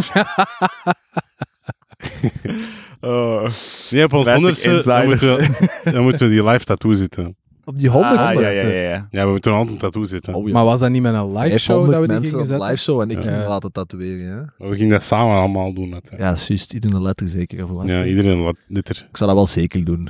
Oh. 3.00 3.48
Nee, 3.90 4.04
op 4.04 4.12
ons 4.12 4.28
honderdste, 4.28 4.82
dan 4.84 5.04
moeten, 5.04 5.36
we, 5.36 5.90
dan 5.90 6.02
moeten 6.02 6.28
we 6.28 6.34
die 6.34 6.44
live 6.44 6.64
tattoo 6.64 6.92
zitten. 6.92 7.36
Op 7.64 7.78
die 7.78 7.88
100 7.88 8.20
Ah, 8.20 8.32
ja, 8.34 8.40
ja, 8.40 8.48
ja, 8.66 8.68
ja. 8.90 9.06
Ja, 9.10 9.24
we 9.24 9.30
moeten 9.30 9.52
altijd 9.52 9.70
een 9.74 9.78
tattoo 9.78 10.04
zitten. 10.04 10.34
Oh, 10.34 10.46
ja. 10.46 10.52
Maar 10.52 10.64
was 10.64 10.80
dat 10.80 10.90
niet 10.90 11.02
met 11.02 11.14
een 11.14 11.36
live 11.38 11.58
show 11.58 11.86
dat 11.90 12.00
we 12.00 12.06
die 12.06 12.06
mensen 12.06 12.30
gingen 12.30 12.46
zetten? 12.46 12.66
live 12.68 12.82
show 12.82 13.00
en 13.00 13.10
ik 13.10 13.16
Ja. 13.16 13.22
ging 13.22 13.34
me 13.36 13.42
Ja. 13.42 13.48
laten 13.48 13.72
tatoeëren? 13.72 14.52
Maar 14.58 14.68
we 14.68 14.74
gingen 14.76 14.90
dat 14.90 15.02
samen 15.02 15.36
allemaal 15.36 15.74
doen. 15.74 15.90
Dat. 15.90 16.10
Ja, 16.10 16.18
juist. 16.18 16.72
Iedere 16.72 17.00
letter 17.00 17.28
zeker. 17.28 17.76
Of 17.78 17.88
ja, 17.88 18.04
iedereen 18.04 18.42
wat 18.42 18.56
liter. 18.68 19.06
Ik 19.10 19.16
zou 19.16 19.28
dat 19.30 19.38
wel 19.38 19.46
zeker 19.46 19.84
doen. 19.84 20.08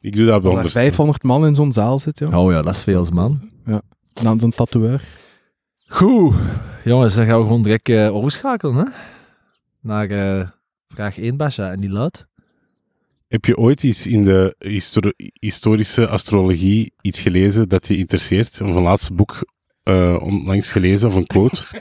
Ik 0.00 0.14
doe 0.16 0.26
dat 0.26 0.34
op 0.36 0.40
de 0.42 0.46
Als 0.48 0.54
er 0.56 0.62
honderdste. 0.62 0.78
500 0.80 1.22
man 1.22 1.46
in 1.46 1.54
zo'n 1.54 1.72
zaal 1.72 1.98
zit, 1.98 2.18
joh. 2.18 2.36
Oh 2.36 2.52
ja, 2.52 2.62
dat 2.62 2.74
is 2.74 2.82
veel, 2.82 3.06
man. 3.12 3.50
En 3.64 3.82
dan 4.24 4.40
zo'n 4.40 4.50
tatoeëur. 4.50 5.02
Goed. 5.88 6.34
Jongens, 6.84 7.14
dan 7.14 7.26
gaan 7.26 7.38
we 7.38 7.44
gewoon 7.46 7.62
direct 7.62 7.88
eh, 7.88 8.14
overschakelen, 8.14 8.76
hè? 8.76 8.84
Naar 9.80 10.08
eh, 10.10 10.48
vraag 10.88 11.18
1, 11.18 11.36
Basha. 11.36 11.70
En 11.72 11.80
die 11.80 11.90
luidt... 11.90 12.26
Heb 13.32 13.44
je 13.44 13.56
ooit 13.56 13.82
iets 13.82 14.06
in 14.06 14.24
de 14.24 14.54
histo- 14.58 15.12
historische 15.40 16.08
astrologie 16.08 16.92
iets 17.00 17.20
gelezen 17.20 17.68
dat 17.68 17.86
je 17.86 17.96
interesseert? 17.96 18.60
Of 18.62 18.68
een 18.68 18.82
laatste 18.82 19.12
boek 19.14 19.46
eh, 19.82 20.16
onlangs 20.22 20.72
gelezen 20.72 21.08
of 21.08 21.14
een 21.14 21.26
quote? 21.26 21.62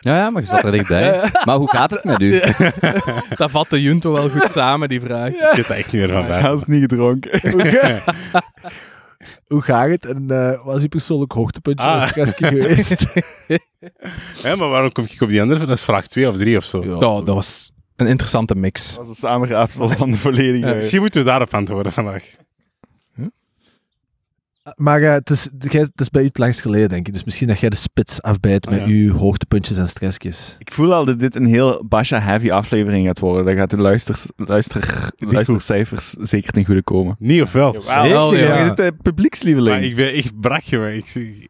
Ja, 0.00 0.16
ja, 0.16 0.30
maar 0.30 0.42
je 0.42 0.48
zat 0.48 0.64
er 0.64 0.70
dichtbij. 0.70 1.30
Maar 1.44 1.56
hoe 1.56 1.70
gaat 1.70 1.90
het 1.90 2.04
met 2.04 2.20
u? 2.20 2.40
Dat 3.36 3.50
vat 3.50 3.70
de 3.70 3.82
Junto 3.82 4.12
wel 4.12 4.28
goed 4.28 4.48
samen, 4.50 4.88
die 4.88 5.00
vraag. 5.00 5.28
Ik 5.28 5.38
weet 5.40 5.56
dat 5.56 5.76
echt 5.76 5.92
niet 5.92 6.02
meer 6.06 6.12
van 6.12 6.24
bij. 6.24 6.40
Zelfs 6.40 6.64
niet 6.64 6.80
gedronken. 6.80 7.40
Hoe 9.46 9.62
gaat 9.62 9.88
het? 9.88 10.06
En 10.06 10.30
eh 10.30 10.64
wat 10.64 10.76
is 10.76 10.82
uw 10.82 10.88
persoonlijk 10.88 11.32
hoogtepuntje 11.32 11.86
Ah. 11.86 12.08
stressje 12.08 12.34
geweest? 12.46 13.06
Ja, 14.42 14.56
maar 14.56 14.68
waarom 14.68 14.92
kom 14.92 15.04
ik 15.10 15.20
op 15.20 15.28
die 15.28 15.40
andere? 15.42 15.60
Dat 15.66 15.76
is 15.76 15.84
vraag 15.84 16.06
2 16.06 16.28
of 16.28 16.36
3 16.36 16.56
of 16.56 16.64
zo. 16.64 16.84
Ja. 16.84 16.98
Dat 16.98 17.26
was 17.26 17.70
een 17.96 18.06
interessante 18.06 18.54
mix. 18.54 18.88
Dat 18.88 18.96
was 18.96 19.08
een 19.08 19.14
samenraapsel 19.14 19.88
van 19.88 20.10
de 20.10 20.16
volledige... 20.16 20.66
Ja. 20.66 20.74
Misschien 20.74 21.00
moeten 21.00 21.20
we 21.20 21.26
daarop 21.26 21.54
antwoorden 21.54 21.92
vandaag. 21.92 22.34
Maar 24.76 25.02
eh, 25.02 25.12
het, 25.12 25.30
is, 25.30 25.48
het 25.58 26.00
is 26.00 26.10
bij 26.10 26.22
u 26.22 26.26
het 26.26 26.38
langst 26.38 26.60
geleden, 26.60 26.88
denk 26.88 27.06
ik. 27.06 27.12
Dus 27.12 27.24
misschien 27.24 27.48
dat 27.48 27.60
jij 27.60 27.68
de 27.68 27.76
spits 27.76 28.22
afbijt 28.22 28.66
Ah, 28.66 28.72
met 28.72 28.80
ja. 28.80 28.86
uw 28.86 29.12
hoogtepuntjes 29.16 29.78
en 29.78 29.88
stressjes. 29.88 30.56
Ik 30.58 30.72
voel 30.72 30.94
al 30.94 31.04
dat 31.04 31.18
dit 31.18 31.34
een 31.34 31.46
heel 31.46 31.84
Basha-heavy 31.88 32.50
aflevering 32.50 33.06
gaat 33.06 33.18
worden. 33.18 33.44
Dat 33.44 33.54
gaat 33.54 33.70
de 33.70 33.76
luister, 33.76 34.22
luister, 34.36 35.10
luistercijfers 35.16 36.10
zeker 36.10 36.52
ten 36.52 36.64
goede 36.64 36.82
komen. 36.82 37.16
Niet 37.18 37.42
of 37.42 37.52
wel? 37.52 37.82
Jawel, 37.82 38.30
Zeker, 38.30 38.46
ja. 38.46 38.58
Je 38.58 38.64
bent 38.64 38.76
de 38.76 39.02
publiekslieveling. 39.02 39.76
Maar 39.76 39.84
ik 39.84 39.96
ben 39.96 40.12
echt 40.12 40.40
brak, 40.40 40.62
jongen. 40.62 40.96
Ik, 40.96 41.48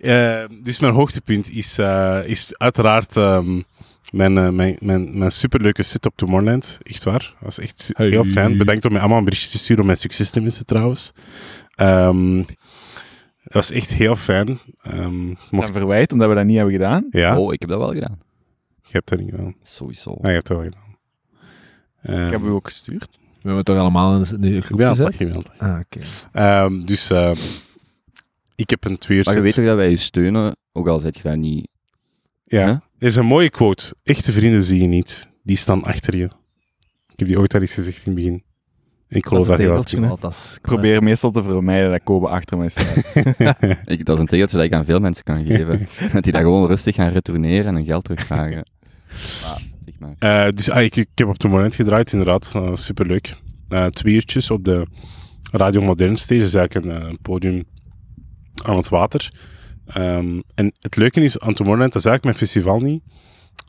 eh, 0.00 0.44
dus 0.62 0.80
mijn 0.80 0.94
hoogtepunt 0.94 1.50
is, 1.50 1.78
eh, 1.78 2.20
is 2.24 2.54
uiteraard 2.56 3.16
ehm, 3.16 3.60
mijn, 4.12 4.38
eh, 4.38 4.48
mijn, 4.48 4.76
mijn, 4.80 5.18
mijn 5.18 5.32
superleuke 5.32 5.82
sit 5.82 6.06
op 6.06 6.16
Tomorrowland. 6.16 6.78
Echt 6.82 7.02
waar. 7.04 7.18
Dat 7.18 7.38
was 7.40 7.58
echt 7.58 7.90
heel 7.94 8.24
fijn. 8.24 8.56
Bedankt 8.58 8.84
om 8.84 8.90
mij 8.92 9.00
allemaal 9.00 9.18
een 9.18 9.24
berichtje 9.24 9.50
te 9.50 9.58
sturen 9.58 9.80
om 9.80 9.86
mijn 9.86 9.98
succes 9.98 10.30
te 10.30 10.40
missen, 10.40 10.66
trouwens. 10.66 11.12
Ehm, 11.74 12.36
dat 13.42 13.52
was 13.52 13.70
echt 13.70 13.90
heel 13.92 14.16
fijn. 14.16 14.58
Ehm 14.82 15.28
mocht, 15.50 15.72
verwijt 15.72 16.12
omdat 16.12 16.28
we 16.28 16.34
dat 16.34 16.44
niet 16.44 16.56
hebben 16.56 16.74
gedaan. 16.74 17.06
ja, 17.10 17.38
Oh, 17.38 17.52
ik 17.52 17.60
heb 17.60 17.70
dat 17.70 17.78
wel 17.78 17.92
gedaan. 17.92 18.18
je 18.82 18.92
hebt 18.92 19.08
dat 19.08 19.18
niet 19.20 19.30
gedaan. 19.30 19.54
Sowieso. 19.62 20.10
Nee, 20.10 20.18
je 20.32 20.36
hebt 20.38 20.46
dat 20.46 20.56
wel 20.56 20.66
gedaan. 20.66 20.96
Ehm, 22.02 22.24
Ik 22.26 22.30
heb 22.30 22.42
u 22.42 22.48
ook 22.48 22.66
gestuurd. 22.66 23.18
We 23.20 23.48
hebben 23.48 23.56
het 23.56 23.66
toch 23.66 23.78
allemaal 23.78 24.14
in 24.24 24.40
de 24.40 24.60
groep 24.62 24.80
Ja, 24.80 24.88
gezet? 24.88 25.14
gemeld. 25.14 25.50
Ah, 25.58 25.78
oké. 25.80 26.00
Ehm, 26.32 26.82
dus 26.82 27.10
ehm, 27.10 27.36
ik 28.54 28.70
heb 28.70 28.84
een 28.84 28.98
twee 28.98 29.18
uur 29.18 29.24
Maar 29.24 29.34
je 29.34 29.40
weet 29.40 29.54
toch 29.54 29.64
dat 29.64 29.76
wij 29.76 29.90
je 29.90 29.96
steunen, 29.96 30.56
ook 30.72 30.88
al 30.88 30.98
zet 30.98 31.16
je 31.16 31.22
daar 31.22 31.38
niet... 31.38 31.68
Ja? 32.44 32.82
Er 33.02 33.08
is 33.08 33.16
een 33.16 33.26
mooie 33.26 33.50
quote. 33.50 33.94
Echte 34.02 34.32
vrienden 34.32 34.62
zie 34.62 34.80
je 34.80 34.86
niet. 34.86 35.28
Die 35.42 35.56
staan 35.56 35.82
achter 35.82 36.16
je. 36.16 36.24
Ik 37.08 37.18
heb 37.18 37.28
die 37.28 37.38
ooit 37.38 37.54
al 37.54 37.60
eens 37.60 37.72
gezegd 37.72 37.96
in 37.96 38.02
het 38.04 38.14
begin. 38.14 38.42
Ik 39.08 39.26
geloof 39.26 39.46
Dat 39.46 39.58
daar 39.58 39.66
heel 39.66 40.16
dat 40.16 40.32
is 40.32 40.54
Ik 40.54 40.60
probeer 40.60 41.02
meestal 41.02 41.30
te 41.30 41.42
vermijden 41.42 41.90
dat 41.90 42.02
Kobe 42.04 42.28
achter 42.28 42.58
mij 42.58 42.68
staat. 42.68 42.96
Ik, 43.84 44.04
dat 44.04 44.16
is 44.16 44.20
een 44.20 44.26
tegeltje 44.26 44.56
dat 44.56 44.66
ik 44.66 44.72
aan 44.72 44.84
veel 44.84 45.00
mensen 45.00 45.24
kan 45.24 45.44
geven. 45.44 45.86
dat 46.12 46.22
die 46.22 46.32
dat 46.32 46.40
gewoon 46.42 46.66
rustig 46.66 46.94
gaan 46.94 47.12
retourneren 47.12 47.66
en 47.66 47.74
hun 47.74 47.84
geld 47.84 48.04
terugvragen. 48.04 48.66
Zeg 49.84 49.94
maar. 49.98 50.14
Eh, 50.18 50.52
dus 50.52 50.70
ah, 50.70 50.82
ik, 50.82 50.96
ik 50.96 51.08
heb 51.14 51.26
op 51.26 51.32
het 51.32 51.50
moment 51.50 51.74
gedraaid, 51.74 52.12
inderdaad. 52.12 52.52
Uh, 52.56 52.74
superleuk. 52.74 53.36
Eh 53.68 53.86
twee 53.86 54.14
uurtjes 54.14 54.50
op 54.50 54.64
de 54.64 54.86
Radio 55.52 55.80
Modern 55.80 56.16
Stage, 56.16 56.42
is 56.42 56.54
eigenlijk 56.54 57.04
een, 57.04 57.18
podium 57.22 57.64
aan 58.64 58.76
het 58.76 58.88
water. 58.88 59.32
Ehm, 59.94 60.40
en 60.54 60.72
het 60.80 60.96
leuke 60.96 61.20
is, 61.20 61.38
aan 61.38 61.54
Tomorrowland, 61.54 61.92
dat 61.92 62.04
is 62.04 62.08
eigenlijk 62.10 62.24
mijn 62.24 62.36
festival 62.48 62.80
niet. 62.80 63.02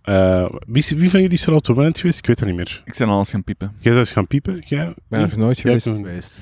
Eh, 0.01 0.49
wie, 0.67 0.83
van 1.09 1.21
jullie 1.21 1.29
is 1.29 1.43
er 1.45 1.49
al 1.51 1.57
op 1.57 1.63
Tomorrowland 1.63 1.97
geweest? 1.99 2.19
Ik 2.19 2.25
weet 2.25 2.39
het 2.39 2.47
niet 2.47 2.57
meer. 2.57 2.81
Ik 2.85 2.95
ben 2.97 3.07
al 3.07 3.17
eens 3.17 3.29
gaan 3.29 3.43
piepen. 3.43 3.67
Jij 3.79 3.91
bent 3.93 3.95
eens 4.05 4.11
gaan 4.13 4.27
piepen? 4.27 4.61
Jij? 4.65 4.87
Ik 4.87 4.95
ben 5.07 5.21
nog 5.21 5.35
nooit 5.35 5.59
geweest. 5.59 5.85
een- 5.85 5.95
geweest. 5.95 6.39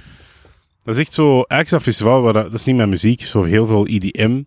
Dat 0.83 0.93
is 0.95 0.99
echt 1.01 1.13
zo, 1.13 1.23
eigenlijk 1.33 1.63
is 1.65 1.69
dat 1.69 1.81
festival, 1.81 2.21
waar, 2.21 2.33
dat 2.33 2.43
dat 2.43 2.53
is 2.59 2.65
niet 2.65 2.75
met 2.75 2.87
muziek, 2.89 3.21
zo 3.21 3.43
heel 3.43 3.65
veel 3.65 3.87
IDM, 3.87 4.41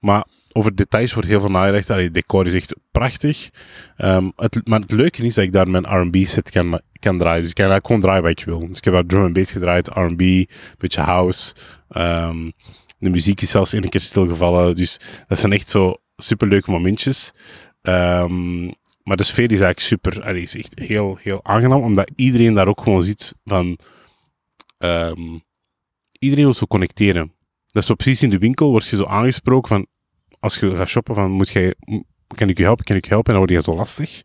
maar 0.00 0.26
over 0.52 0.74
details 0.74 1.12
wordt 1.12 1.28
heel 1.28 1.40
veel 1.40 1.50
nagedacht. 1.50 1.90
Allee, 1.90 2.04
Het 2.04 2.14
decor 2.14 2.46
is 2.46 2.54
echt 2.54 2.74
prachtig. 2.90 3.48
Ehm, 3.96 4.30
het, 4.36 4.60
maar 4.64 4.80
het 4.80 4.90
leuke 4.92 5.24
is 5.26 5.34
dat 5.34 5.44
ik 5.44 5.52
daar 5.52 5.68
mijn 5.68 5.84
R&B 6.00 6.16
set 6.26 6.50
kan, 6.50 6.80
kan 7.00 7.18
draaien. 7.18 7.40
Dus 7.40 7.50
ik 7.50 7.54
kan 7.56 7.64
eigenlijk 7.70 7.86
gewoon 7.86 8.00
draaien 8.00 8.22
wat 8.22 8.30
ik 8.30 8.44
wil. 8.44 8.68
Dus 8.68 8.78
ik 8.78 8.84
heb 8.84 8.92
daar 8.94 9.06
drum 9.06 9.22
and 9.22 9.32
bass 9.32 9.52
gedraaid, 9.52 9.88
R&B, 9.88 10.20
een 10.20 10.48
beetje 10.78 11.00
house. 11.00 11.54
Ehm, 11.88 12.50
de 12.98 13.10
muziek 13.10 13.40
is 13.40 13.50
zelfs 13.50 13.72
één 13.72 13.88
keer 13.88 14.00
stilgevallen. 14.00 14.76
Dus 14.76 15.00
dat 15.26 15.38
zijn 15.38 15.52
echt 15.52 15.68
zo 15.68 15.96
superleuke 16.16 16.70
momentjes. 16.70 17.32
Ehm, 17.82 18.64
maar 19.02 19.16
de 19.16 19.22
sfeer 19.22 19.52
is 19.52 19.60
eigenlijk 19.60 19.80
super, 19.80 20.22
allee, 20.22 20.42
is 20.42 20.56
echt 20.56 20.78
heel, 20.78 21.18
heel 21.22 21.44
aangenaam, 21.44 21.82
omdat 21.82 22.10
iedereen 22.14 22.54
daar 22.54 22.68
ook 22.68 22.80
gewoon 22.80 23.02
ziet 23.02 23.34
van... 23.44 23.78
ehm, 24.78 25.38
iedereen 26.18 26.44
wil 26.44 26.54
zo 26.54 26.66
connecteren. 26.66 27.32
Dat 27.66 27.82
is 27.82 27.88
zo 27.88 27.94
precies 27.94 28.22
in 28.22 28.30
de 28.30 28.38
winkel, 28.38 28.70
word 28.70 28.86
je 28.86 28.96
zo 28.96 29.04
aangesproken 29.04 29.68
van, 29.68 29.86
als 30.40 30.58
je 30.58 30.76
gaat 30.76 30.88
shoppen, 30.88 31.14
van, 31.14 31.30
moet 31.30 31.48
jij, 31.48 31.74
kan 32.34 32.48
ik 32.48 32.58
je 32.58 32.64
helpen, 32.64 32.84
kan 32.84 32.96
ik 32.96 33.04
je 33.04 33.10
helpen? 33.10 33.34
En 33.34 33.38
dan 33.38 33.48
word 33.48 33.64
je 33.64 33.70
zo 33.70 33.76
lastig. 33.76 34.22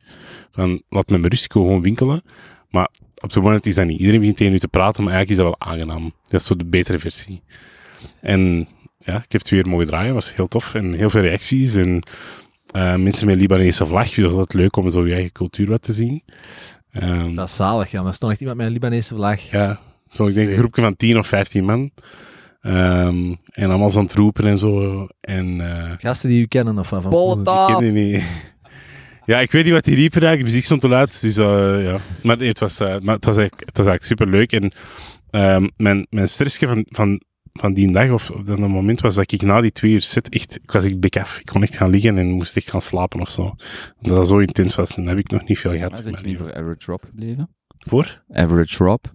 Van, 0.51 0.83
laat 0.89 1.09
me 1.09 1.17
met 1.17 1.31
rust, 1.31 1.45
ik 1.45 1.53
wil 1.53 1.63
gewoon 1.63 1.81
winkelen. 1.81 2.21
Maar 2.69 2.89
op 3.15 3.33
het 3.33 3.43
moment 3.43 3.65
is 3.65 3.75
dat 3.75 3.85
niet. 3.85 3.99
Iedereen 3.99 4.19
begint 4.19 4.37
tegen 4.37 4.53
u 4.53 4.59
te 4.59 4.67
praten, 4.67 5.03
maar 5.03 5.13
eigenlijk 5.13 5.29
is 5.41 5.45
dat 5.45 5.57
wel 5.59 5.71
aangenaam. 5.71 6.13
Dat 6.23 6.41
is 6.41 6.47
zo 6.47 6.55
de 6.55 6.65
betere 6.65 6.99
versie. 6.99 7.43
En 8.21 8.67
ja, 8.99 9.15
ik 9.15 9.31
heb 9.31 9.41
het 9.41 9.49
weer 9.49 9.67
mogen 9.67 9.85
draaien, 9.85 10.13
was 10.13 10.35
heel 10.35 10.47
tof. 10.47 10.73
En 10.73 10.93
heel 10.93 11.09
veel 11.09 11.21
reacties 11.21 11.75
en 11.75 12.03
eh, 12.71 12.95
mensen 12.95 13.27
met 13.27 13.37
Libanese 13.37 13.85
vlag. 13.85 14.05
Dus 14.05 14.15
dat 14.15 14.31
is 14.31 14.37
altijd 14.37 14.61
leuk 14.61 14.75
om 14.75 14.89
zo 14.89 15.07
je 15.07 15.13
eigen 15.13 15.31
cultuur 15.31 15.69
wat 15.69 15.81
te 15.81 15.93
zien. 15.93 16.23
Ehm, 16.91 17.35
Dat 17.35 17.47
is 17.47 17.55
zalig, 17.55 17.91
ja. 17.91 17.99
Maar 17.99 18.09
er 18.09 18.15
stond 18.15 18.31
echt 18.31 18.41
iemand 18.41 18.57
met 18.57 18.67
een 18.67 18.73
Libanese 18.73 19.15
vlag. 19.15 19.41
ja, 19.51 19.79
zo 20.11 20.27
ik 20.27 20.33
denk 20.33 20.49
een 20.49 20.57
groepje 20.57 20.81
van 20.81 20.95
10 20.95 21.17
of 21.17 21.27
15 21.27 21.65
man. 21.65 21.91
Ehm, 22.61 23.33
en 23.45 23.69
allemaal 23.69 23.91
zo 23.91 23.97
aan 23.99 24.05
het 24.05 24.13
roepen 24.13 24.45
en 24.45 24.57
zo. 24.57 25.07
En 25.21 25.61
eh, 25.61 25.91
Gasten 25.97 26.29
die 26.29 26.41
u 26.41 26.45
kennen 26.45 26.79
of? 26.79 26.87
Van 26.87 27.09
Polta! 27.09 27.67
ik 27.67 27.75
weet 27.77 27.85
het 27.85 27.93
niet. 27.93 28.23
Ja, 29.25 29.39
ik 29.39 29.51
weet 29.51 29.63
niet 29.63 29.73
wat 29.73 29.83
die 29.83 29.95
riepen 29.95 30.21
eigenlijk. 30.21 30.39
De 30.39 30.49
muziek 30.49 30.63
stond 30.65 30.81
te 30.81 30.87
luid. 30.87 31.21
Dus 31.21 31.37
eh, 31.37 31.83
ja. 31.83 31.97
Maar 32.23 32.37
nee, 32.37 32.47
het 32.47 32.59
was, 32.59 32.79
eh, 32.79 32.87
maar 32.87 33.15
het 33.15 33.25
was, 33.25 33.37
eigenlijk, 33.37 33.65
het 33.65 33.77
was 33.77 33.85
eigenlijk 33.87 34.03
super 34.03 34.27
leuk. 34.27 34.51
En 34.51 34.71
ehm, 35.29 35.67
mijn, 35.77 36.07
mijn 36.09 36.29
stressje 36.29 36.67
van, 36.67 36.85
van, 36.89 37.21
van 37.59 37.73
die 37.73 37.91
dag, 37.91 38.11
of 38.11 38.29
op 38.29 38.45
dat 38.45 38.57
moment, 38.59 39.01
was 39.01 39.15
dat 39.15 39.31
ik 39.31 39.41
na 39.41 39.61
die 39.61 39.71
twee 39.71 39.91
uur 39.91 40.01
zit 40.01 40.29
echt, 40.29 40.59
ik 40.63 40.71
was 40.71 40.85
echt 40.85 40.99
bek 40.99 41.17
af. 41.17 41.39
Ik 41.39 41.45
kon 41.45 41.61
echt 41.63 41.77
gaan 41.77 41.89
liggen 41.89 42.17
en 42.17 42.27
moest 42.31 42.55
echt 42.55 42.69
gaan 42.69 42.81
slapen 42.81 43.19
of 43.19 43.29
zo. 43.29 43.55
Omdat 44.01 44.17
dat 44.17 44.27
zo 44.27 44.37
intens 44.37 44.75
was. 44.75 44.95
En 44.95 45.03
dat 45.03 45.15
heb 45.15 45.25
ik 45.25 45.31
nog 45.31 45.47
niet 45.47 45.59
veel 45.59 45.71
gehad. 45.71 46.03
Mijn 46.03 46.29
je 46.29 46.37
voor 46.37 46.53
Average 46.53 46.91
Rob 46.91 47.03
gebleven? 47.05 47.49
Voor? 47.77 48.23
Average 48.31 48.83
Rob? 48.83 49.05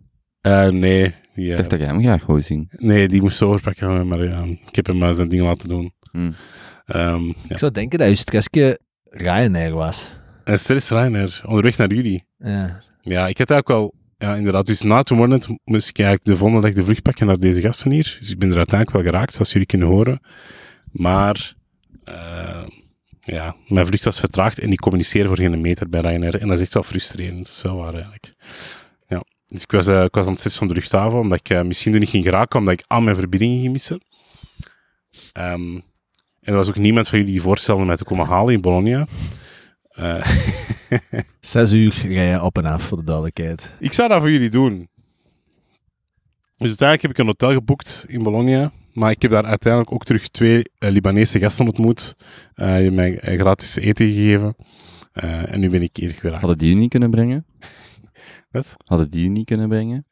Eh, 0.40 0.68
nee. 0.68 1.14
Die, 1.34 1.44
Ik 1.44 1.50
eh, 1.50 1.56
dacht 1.56 1.70
dat 1.70 1.78
je 1.78 1.84
hem 1.84 2.00
graag 2.00 2.26
wou 2.26 2.40
zien. 2.40 2.68
nee, 2.70 3.08
die 3.08 3.20
moest 3.20 3.42
overpakken, 3.42 4.08
maar 4.08 4.20
ik 4.20 4.74
heb 4.76 4.86
hem 4.86 4.98
maar 4.98 5.14
zijn 5.14 5.28
ding 5.28 5.42
laten 5.42 5.68
doen. 5.68 5.92
Hm. 6.10 6.32
Ehm, 6.84 7.24
ja. 7.24 7.32
Ik 7.48 7.58
zou 7.58 7.72
denken 7.72 7.98
dat 7.98 8.08
uw 8.08 8.14
stressje 8.14 8.80
Ryanair 9.04 9.72
was. 9.72 10.16
En 10.44 10.58
stress 10.58 10.90
Reiner, 10.90 11.40
onderweg 11.44 11.76
naar 11.76 11.92
jullie. 11.94 12.24
Ja. 12.38 12.82
Ja, 13.00 13.26
ik 13.26 13.38
had 13.38 13.50
eigenlijk 13.50 13.68
wel... 13.68 13.94
Ja, 14.18 14.34
inderdaad. 14.36 14.66
Dus 14.66 14.82
na 14.82 15.02
Tomorrowland 15.02 15.46
moest 15.64 15.88
ik 15.88 15.98
eigenlijk 15.98 16.28
de 16.28 16.36
volgende 16.36 16.62
dag 16.62 16.72
de 16.74 16.84
vlucht 16.84 17.02
pakken 17.02 17.26
naar 17.26 17.38
deze 17.38 17.60
gasten 17.60 17.90
hier. 17.90 18.16
Dus 18.20 18.30
ik 18.30 18.38
ben 18.38 18.50
er 18.50 18.56
uiteindelijk 18.56 19.02
wel 19.02 19.12
geraakt, 19.12 19.32
zoals 19.32 19.52
jullie 19.52 19.66
kunnen 19.66 19.88
horen. 19.88 20.20
Maar... 20.92 21.54
eh, 22.04 22.66
ja, 23.20 23.56
mijn 23.66 23.86
vlucht 23.86 24.04
was 24.04 24.20
vertraagd 24.20 24.58
en 24.58 24.68
die 24.68 24.78
communiceren 24.78 25.26
voor 25.26 25.36
geen 25.36 25.60
meter 25.60 25.88
bij 25.88 26.00
Ryanair. 26.00 26.40
En 26.40 26.48
dat 26.48 26.56
is 26.56 26.62
echt 26.62 26.74
wel 26.74 26.82
frustrerend. 26.82 27.46
Dat 27.46 27.54
is 27.54 27.62
wel 27.62 27.76
waar, 27.76 27.94
eigenlijk. 27.94 28.34
Ja. 29.08 29.22
Dus 29.46 29.62
ik 29.62 29.70
was, 29.70 29.86
eh, 29.86 30.02
ik 30.02 30.14
was 30.14 30.26
aan 30.26 30.32
het 30.32 30.40
zitten 30.40 30.58
van 30.58 30.68
de 30.68 30.74
luchthaven, 30.74 31.18
omdat 31.18 31.38
ik 31.38 31.48
eh, 31.48 31.62
misschien 31.62 31.92
er 31.94 32.00
niet 32.00 32.08
ging 32.08 32.24
geraken, 32.24 32.58
omdat 32.58 32.74
ik 32.74 32.84
al 32.86 33.00
mijn 33.00 33.16
verbindingen 33.16 33.60
ging 33.60 33.72
missen. 33.72 34.00
Ehm, 35.32 35.74
en 36.40 36.52
er 36.52 36.54
was 36.54 36.68
ook 36.68 36.76
niemand 36.76 37.08
van 37.08 37.18
jullie 37.18 37.32
die 37.34 37.42
voorstelde 37.42 37.84
mij 37.84 37.96
te 37.96 38.04
komen 38.04 38.26
halen 38.26 38.54
in 38.54 38.60
Bologna. 38.60 39.06
Eh, 39.90 40.14
Zes 41.40 41.72
uur 41.72 42.02
rijden 42.06 42.42
op 42.42 42.58
en 42.58 42.64
af, 42.64 42.82
voor 42.82 42.98
de 42.98 43.04
duidelijkheid. 43.04 43.70
Ik 43.78 43.92
zou 43.92 44.08
dat 44.08 44.20
voor 44.20 44.30
jullie 44.30 44.50
doen. 44.50 44.88
Dus 46.56 46.68
uiteindelijk 46.68 47.02
heb 47.02 47.10
ik 47.10 47.18
een 47.18 47.26
hotel 47.26 47.52
geboekt 47.52 48.04
in 48.08 48.22
Bologna. 48.22 48.72
Maar 48.92 49.10
ik 49.10 49.22
heb 49.22 49.30
daar 49.30 49.44
uiteindelijk 49.44 49.92
ook 49.92 50.04
terug 50.04 50.28
twee 50.28 50.62
eh, 50.78 50.90
Libanese 50.90 51.38
gasten 51.38 51.66
ontmoet. 51.66 52.16
Eh, 52.54 52.66
die 52.66 52.74
hebben 52.74 52.94
mij 52.94 53.18
eh, 53.18 53.38
gratis 53.38 53.76
eten 53.76 54.06
gegeven. 54.06 54.56
Eh, 55.12 55.52
en 55.52 55.60
nu 55.60 55.70
ben 55.70 55.82
ik 55.82 55.96
hier 55.96 56.10
geraakt. 56.10 56.40
Hadden 56.40 56.58
die 56.58 56.68
je 56.68 56.74
niet 56.74 56.90
kunnen 56.90 57.10
brengen? 57.10 57.46
Wat? 58.50 58.74
Hadden 58.84 59.10
die 59.10 59.22
je 59.22 59.28
niet 59.28 59.46
kunnen 59.46 59.68
brengen? 59.68 60.06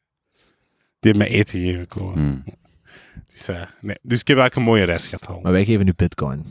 Die 0.98 1.10
hebben 1.12 1.28
mij 1.28 1.38
eten 1.38 1.60
gegeven. 1.60 1.86
Komen. 1.86 2.44
Dus, 3.26 3.46
nee. 3.80 3.98
dus 4.02 4.20
ik 4.20 4.28
heb 4.28 4.38
eigenlijk 4.38 4.54
een 4.56 4.62
mooie 4.62 4.84
reis 4.84 5.08
gehad 5.08 5.26
al. 5.26 5.40
Maar 5.40 5.52
wij 5.52 5.64
geven 5.64 5.84
nu 5.84 5.92
bitcoin. 5.96 6.44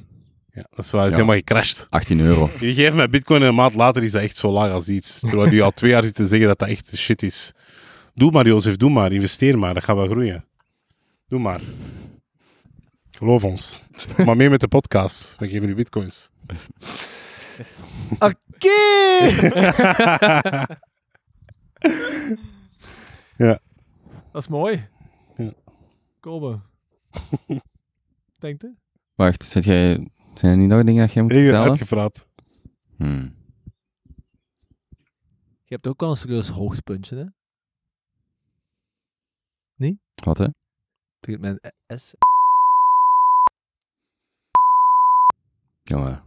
Ja, 0.55 0.65
dat 0.69 0.85
is, 0.85 0.91
wel, 0.91 1.01
is 1.01 1.07
Ja. 1.09 1.13
helemaal 1.15 1.35
gecrashed. 1.35 1.87
18 1.89 2.19
euro. 2.19 2.49
Je 2.59 2.73
geeft 2.73 2.95
mij 2.95 3.09
bitcoin 3.09 3.41
en 3.41 3.47
een 3.47 3.55
maand 3.55 3.73
later 3.73 4.03
is 4.03 4.11
dat 4.11 4.21
echt 4.21 4.37
zo 4.37 4.51
laag 4.51 4.71
als 4.71 4.89
iets. 4.89 5.19
Terwijl 5.19 5.49
die 5.49 5.63
al 5.63 5.71
twee 5.71 5.91
jaar 5.91 6.03
zitten 6.03 6.27
zeggen 6.27 6.47
dat 6.47 6.59
dat 6.59 6.69
echt 6.69 6.97
shit 6.97 7.23
is. 7.23 7.53
Doe 8.13 8.31
maar, 8.31 8.45
Jozef, 8.47 8.75
doe 8.77 8.89
maar. 8.89 9.11
Investeer 9.11 9.59
maar, 9.59 9.73
dat 9.73 9.83
gaat 9.83 9.95
wel 9.95 10.07
groeien. 10.07 10.45
Doe 11.27 11.39
maar. 11.39 11.59
Geloof 13.11 13.43
ons. 13.43 13.81
Maar 14.25 14.35
mee 14.35 14.49
met 14.49 14.59
de 14.59 14.67
podcast. 14.67 15.35
We 15.39 15.47
geven 15.49 15.69
u 15.69 15.75
bitcoins. 15.75 16.29
Oké! 18.19 18.35
Ja. 23.37 23.59
Dat 24.31 24.41
is 24.41 24.47
mooi. 24.47 24.87
Ja. 25.35 25.51
Komen. 26.19 26.63
Denkt 28.39 28.63
u? 28.63 28.75
Wacht, 29.15 29.43
zit 29.45 29.63
jij, 29.63 30.07
zijn 30.39 30.51
er 30.51 30.57
niet 30.57 30.69
nog 30.69 30.83
dingen 30.83 31.01
dat 31.05 31.13
jij 31.13 31.23
moet 31.23 31.31
Ik 31.31 31.37
ben 31.37 31.45
vertellen? 31.45 31.69
uitgepraat. 31.69 32.27
Hm. 32.97 33.29
Je 35.63 35.73
hebt 35.73 35.87
ook 35.87 35.99
wel 35.99 36.09
een 36.09 36.17
serieus 36.17 36.49
hoogtepuntje, 36.49 37.15
hè? 37.15 37.25
Wat, 40.23 40.37
hè? 40.37 40.47
Begint 41.19 41.41
met 41.41 41.73
een 41.87 41.99
S. 41.99 42.13
Jongen. 45.83 46.23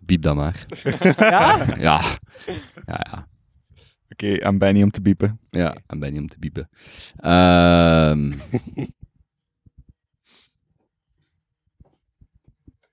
Biep 0.00 0.22
dat 0.22 0.34
maar. 0.34 0.64
Ja? 1.18 1.64
Ja. 1.76 2.00
Ja, 2.86 3.00
ja. 3.10 3.28
Oké, 4.08 4.44
aan 4.44 4.58
Benny 4.58 4.82
om 4.82 4.90
te 4.90 5.02
biepen. 5.02 5.40
Ja, 5.50 5.76
en 5.86 5.98
ben 5.98 6.12
niet 6.12 6.20
om 6.20 6.28
te 6.28 6.38
biepen. 6.38 6.68
Ehm. 7.16 8.32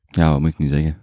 ja, 0.07 0.31
wat 0.31 0.39
moet 0.39 0.49
ik 0.49 0.57
nu 0.57 0.67
zeggen? 0.67 0.97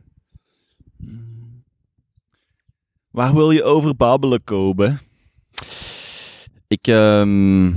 Waar 3.10 3.34
wil 3.34 3.50
je 3.50 3.62
over 3.62 3.96
babbelen, 3.96 4.44
Kobe? 4.44 4.96
Ik, 6.66 6.86
ehm, 6.86 7.68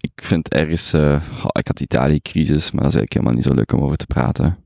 ik 0.00 0.12
vind 0.22 0.48
ergens... 0.52 0.92
eh, 0.92 1.22
oh, 1.44 1.48
ik 1.52 1.66
had 1.66 1.80
Italië-crisis, 1.80 2.70
maar 2.70 2.82
dat 2.82 2.92
is 2.94 2.98
eigenlijk 2.98 3.12
helemaal 3.12 3.32
niet 3.34 3.44
zo 3.44 3.54
leuk 3.54 3.72
om 3.72 3.80
over 3.80 3.96
te 3.96 4.06
praten. 4.06 4.64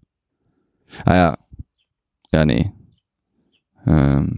Ah 1.05 1.14
ja. 1.14 1.38
Ja, 2.20 2.44
nee. 2.44 2.72
Ehm, 3.85 4.29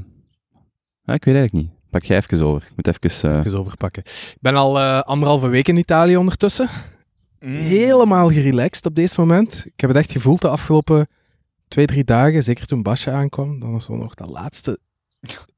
ah, 1.04 1.14
ik 1.14 1.24
weet 1.24 1.34
eigenlijk 1.34 1.52
niet. 1.52 1.70
Pak 1.90 2.02
jij 2.02 2.16
even 2.16 2.46
over. 2.46 2.62
Ik 2.68 2.76
moet 2.76 2.86
even... 3.04 3.30
eh, 3.32 3.38
Even 3.38 3.58
overpakken. 3.58 4.02
Ik 4.04 4.36
ben 4.40 4.54
al 4.56 4.78
eh, 4.78 5.00
anderhalve 5.00 5.48
week 5.48 5.68
in 5.68 5.76
Italië 5.76 6.16
ondertussen. 6.16 6.68
Helemaal 7.44 8.28
gerelaxed 8.28 8.86
op 8.86 8.94
deze 8.94 9.14
moment. 9.20 9.62
Ik 9.66 9.80
heb 9.80 9.90
het 9.90 9.98
echt 9.98 10.12
gevoeld 10.12 10.40
de 10.40 10.48
afgelopen 10.48 11.08
twee, 11.68 11.86
drie 11.86 12.04
dagen. 12.04 12.42
Zeker 12.42 12.66
toen 12.66 12.82
Basje 12.82 13.10
aankwam. 13.10 13.60
Dan 13.60 13.72
was 13.72 13.88
er 13.88 13.96
nog 13.96 14.14
dat 14.14 14.28
laatste 14.28 14.78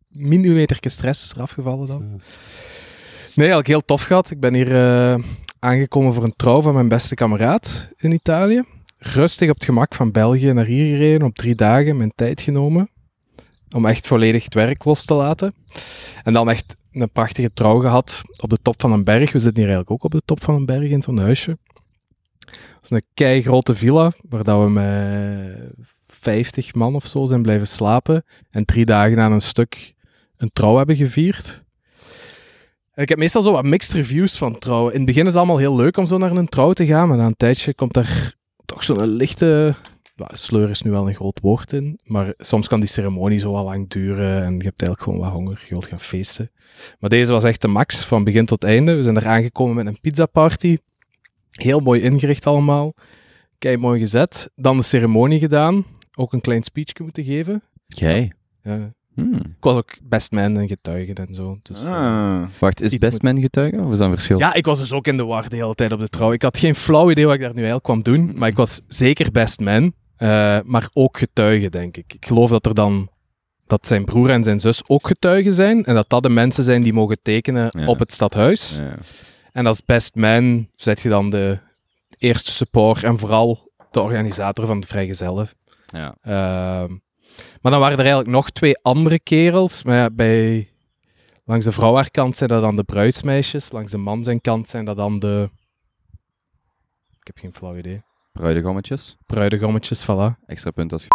millimeter 0.09 0.79
stress 0.81 1.25
is 1.25 1.31
er 1.31 1.41
afgevallen 1.41 1.87
dan. 1.87 2.01
Nee, 3.35 3.47
eigenlijk 3.47 3.67
heel 3.67 3.85
tof 3.85 4.03
gehad. 4.03 4.31
Ik 4.31 4.41
ben 4.41 4.55
hier 4.55 4.75
eh, 4.75 5.19
aangekomen 5.59 6.15
voor 6.15 6.25
een 6.25 6.37
trouw 6.37 6.63
van 6.63 6.75
mijn 6.75 6.89
beste 6.89 7.15
kameraad 7.15 7.91
in 7.97 8.13
Italië. 8.13 8.63
Rustig 8.99 9.49
op 9.49 9.55
het 9.55 9.65
gemak 9.65 9.95
van 9.95 10.13
België 10.13 10.53
naar 10.53 10.65
hier 10.65 10.97
gereden. 10.97 11.27
Op 11.27 11.35
drie 11.37 11.55
dagen 11.55 11.97
mijn 11.97 12.13
tijd 12.15 12.41
genomen. 12.41 12.89
Om 13.75 13.87
echt 13.87 14.07
volledig 14.07 14.45
het 14.45 14.55
werk 14.55 14.85
los 14.85 15.05
te 15.05 15.15
laten. 15.15 15.55
En 16.23 16.33
dan 16.33 16.51
echt 16.51 16.75
een 16.93 17.11
prachtige 17.11 17.53
trouw 17.55 17.79
gehad 17.79 18.23
op 18.37 18.51
de 18.51 18.59
top 18.63 18.81
van 18.81 18.93
een 18.93 19.05
berg. 19.05 19.33
We 19.33 19.39
zitten 19.39 19.63
hier 19.63 19.73
eigenlijk 19.73 19.91
ook 19.91 20.05
op 20.05 20.11
de 20.11 20.23
top 20.25 20.43
van 20.43 20.55
een 20.55 20.67
berg 20.67 20.91
in 20.91 21.03
zo'n 21.03 21.19
huisje. 21.19 21.59
Is 22.83 22.91
een 22.91 23.05
kei 23.15 23.43
grote 23.43 23.75
villa, 23.75 24.13
waar 24.29 24.45
dat 24.45 24.63
we 24.63 24.71
met 24.71 25.73
50 26.07 26.75
man 26.75 26.95
of 26.95 27.07
zo 27.07 27.25
zijn 27.25 27.43
blijven 27.43 27.67
slapen. 27.67 28.25
En 28.51 28.65
drie 28.65 28.85
dagen 28.85 29.21
aan 29.21 29.33
een 29.33 29.41
stuk 29.41 29.95
een 30.37 30.51
trouw 30.53 30.77
hebben 30.77 30.97
gevierd. 30.97 31.63
Ik 32.95 33.09
heb 33.09 33.19
meestal 33.19 33.43
zo 33.43 33.53
wat 33.53 33.65
mixed 33.65 33.93
reviews 33.93 34.39
van 34.39 34.59
trouwen. 34.59 34.93
In 34.93 34.97
het 34.97 35.07
begin 35.07 35.23
is 35.23 35.29
het 35.29 35.37
allemaal 35.37 35.59
heel 35.59 35.77
leuk 35.77 35.97
om 35.97 36.07
zo 36.07 36.19
naar 36.19 36.31
een 36.31 36.49
trouw 36.49 36.73
te 36.73 36.87
gaan, 36.87 37.09
maar 37.09 37.17
na 37.17 37.27
een 37.27 37.37
tijdje 37.37 37.75
komt 37.75 37.97
er 37.97 38.35
toch 38.65 38.85
zo'n 38.85 39.07
lichte... 39.07 39.75
sleur 40.17 40.71
is 40.71 40.83
nu 40.83 40.91
wel 40.91 41.09
een 41.09 41.15
groot 41.15 41.41
woord 41.43 41.73
in, 41.73 42.01
maar 42.05 42.35
soms 42.37 42.69
kan 42.69 42.81
die 42.81 42.89
ceremonie 42.89 43.39
zo 43.39 43.53
wel 43.53 43.65
lang 43.65 43.89
duren 43.89 44.43
en 44.43 44.57
je 44.59 44.65
hebt 44.65 44.81
eigenlijk 44.81 45.03
gewoon 45.03 45.19
wat 45.19 45.33
honger, 45.33 45.61
je 45.63 45.71
wilt 45.71 45.87
gaan 45.87 46.01
feesten. 46.01 46.51
Maar 46.99 47.11
deze 47.11 47.33
was 47.33 47.45
echt 47.45 47.63
de 47.63 47.69
max, 47.69 48.05
van 48.05 48.25
begin 48.25 48.47
tot 48.47 48.65
einde. 48.65 48.95
We 48.95 49.03
zijn 49.03 49.17
er 49.17 49.27
aangekomen 49.27 49.75
met 49.75 49.87
een 49.87 50.01
pizzaparty. 50.01 50.79
Heel 51.63 51.81
mooi 51.81 52.01
ingericht 52.01 52.47
allemaal. 52.47 52.95
Kei 53.59 53.77
mooi 53.77 54.01
gezet. 54.01 54.51
Dan 54.55 54.77
de 54.77 54.83
ceremonie 54.83 55.39
gedaan. 55.39 55.85
Ook 56.17 56.33
een 56.33 56.41
klein 56.41 56.63
speechje 56.63 57.03
moeten 57.03 57.25
geven. 57.25 57.63
Jij? 57.87 58.33
Ja. 58.63 58.89
Hmm. 59.15 59.35
Ik 59.35 59.57
was 59.61 59.77
ook 59.77 59.91
best 60.03 60.33
man 60.33 60.59
en 60.59 60.69
getuige 60.69 61.13
en 61.13 61.35
zo. 61.35 61.59
Dus, 61.63 61.83
eh, 61.85 61.91
Ah. 61.91 62.43
Wacht, 62.59 62.81
is 62.81 62.91
Iets 62.93 62.99
best 62.99 63.23
man 63.23 63.41
getuige? 63.41 63.77
Of 63.81 63.93
is 63.93 63.99
dat 63.99 64.07
een 64.07 64.13
verschil? 64.15 64.39
Ja, 64.39 64.55
ik 64.55 64.65
was 64.67 64.79
dus 64.79 64.93
ook 64.93 65.07
in 65.07 65.17
de 65.17 65.25
war 65.25 65.49
de 65.49 65.57
hele 65.57 65.75
tijd 65.75 65.93
op 65.93 65.99
de 66.01 66.09
trouw. 66.09 66.33
Ik 66.33 66.43
had 66.43 66.59
geen 66.59 66.75
flauw 66.75 67.11
idee 67.11 67.25
wat 67.25 67.35
ik 67.35 67.41
daar 67.41 67.49
nu 67.51 67.55
eigenlijk 67.57 67.85
kwam 67.85 68.03
doen, 68.03 68.33
maar 68.35 68.49
ik 68.49 68.57
was 68.57 68.81
zeker 68.89 69.31
best 69.31 69.61
man, 69.61 69.93
eh, 70.17 70.59
maar 70.65 70.89
ook 70.93 71.19
getuige, 71.19 71.71
denk 71.71 71.97
ik. 71.97 72.15
Ik 72.15 72.27
geloof 72.27 72.51
dat 72.51 72.67
er 72.67 72.75
dan 72.75 73.09
dat 73.67 73.87
zijn 73.87 74.05
broer 74.05 74.31
en 74.31 74.43
zijn 74.45 74.61
zus 74.61 74.83
ook 74.89 75.07
getuigen 75.07 75.53
zijn 75.53 75.85
en 75.85 75.95
dat 75.95 76.09
dat 76.09 76.23
de 76.23 76.29
mensen 76.29 76.65
zijn 76.65 76.83
die 76.83 76.93
mogen 76.93 77.19
tekenen 77.23 77.69
Ja. 77.71 77.87
op 77.87 77.99
het 77.99 78.13
stadhuis. 78.13 78.77
Ja. 78.83 78.97
En 79.55 79.67
als 79.67 79.85
best 79.85 80.15
man 80.15 80.69
zet 80.77 81.01
je 81.01 81.09
dan 81.09 81.31
de 81.31 81.59
eerste 82.19 82.51
support 82.51 83.05
en 83.05 83.19
vooral 83.19 83.73
de 83.91 84.01
organisator 84.01 84.67
van 84.67 84.81
de 84.81 84.87
vrijgezellen. 84.87 85.49
Ja. 85.87 86.15
Ehm, 86.23 86.91
maar 87.61 87.73
dan 87.73 87.81
waren 87.81 87.99
er 87.99 88.05
eigenlijk 88.05 88.29
nog 88.29 88.51
twee 88.51 88.79
andere 88.83 89.21
kerels. 89.21 89.83
Maar 89.83 89.97
ja, 89.97 90.11
bij, 90.11 90.69
langs 91.45 91.65
de 91.65 91.73
vrouwenkant 91.73 92.37
zijn 92.37 92.51
dat 92.51 92.63
dan 92.63 92.77
de 92.77 92.85
bruidsmeisjes. 92.85 93.73
Langs 93.73 93.91
de 93.91 93.99
man 93.99 94.25
zijn 94.25 94.41
kant 94.41 94.69
zijn 94.69 94.85
dat 94.85 94.97
dan 94.97 95.19
de... 95.19 95.51
Ik 97.21 97.27
heb 97.27 97.39
geen 97.39 97.55
flauw 97.55 97.77
idee. 97.77 98.03
Bruidegommetjes. 98.33 99.17
Bruidegommetjes, 99.27 100.05
voilà. 100.05 100.47
Extra 100.47 100.71
punt 100.71 100.93
als 100.93 101.07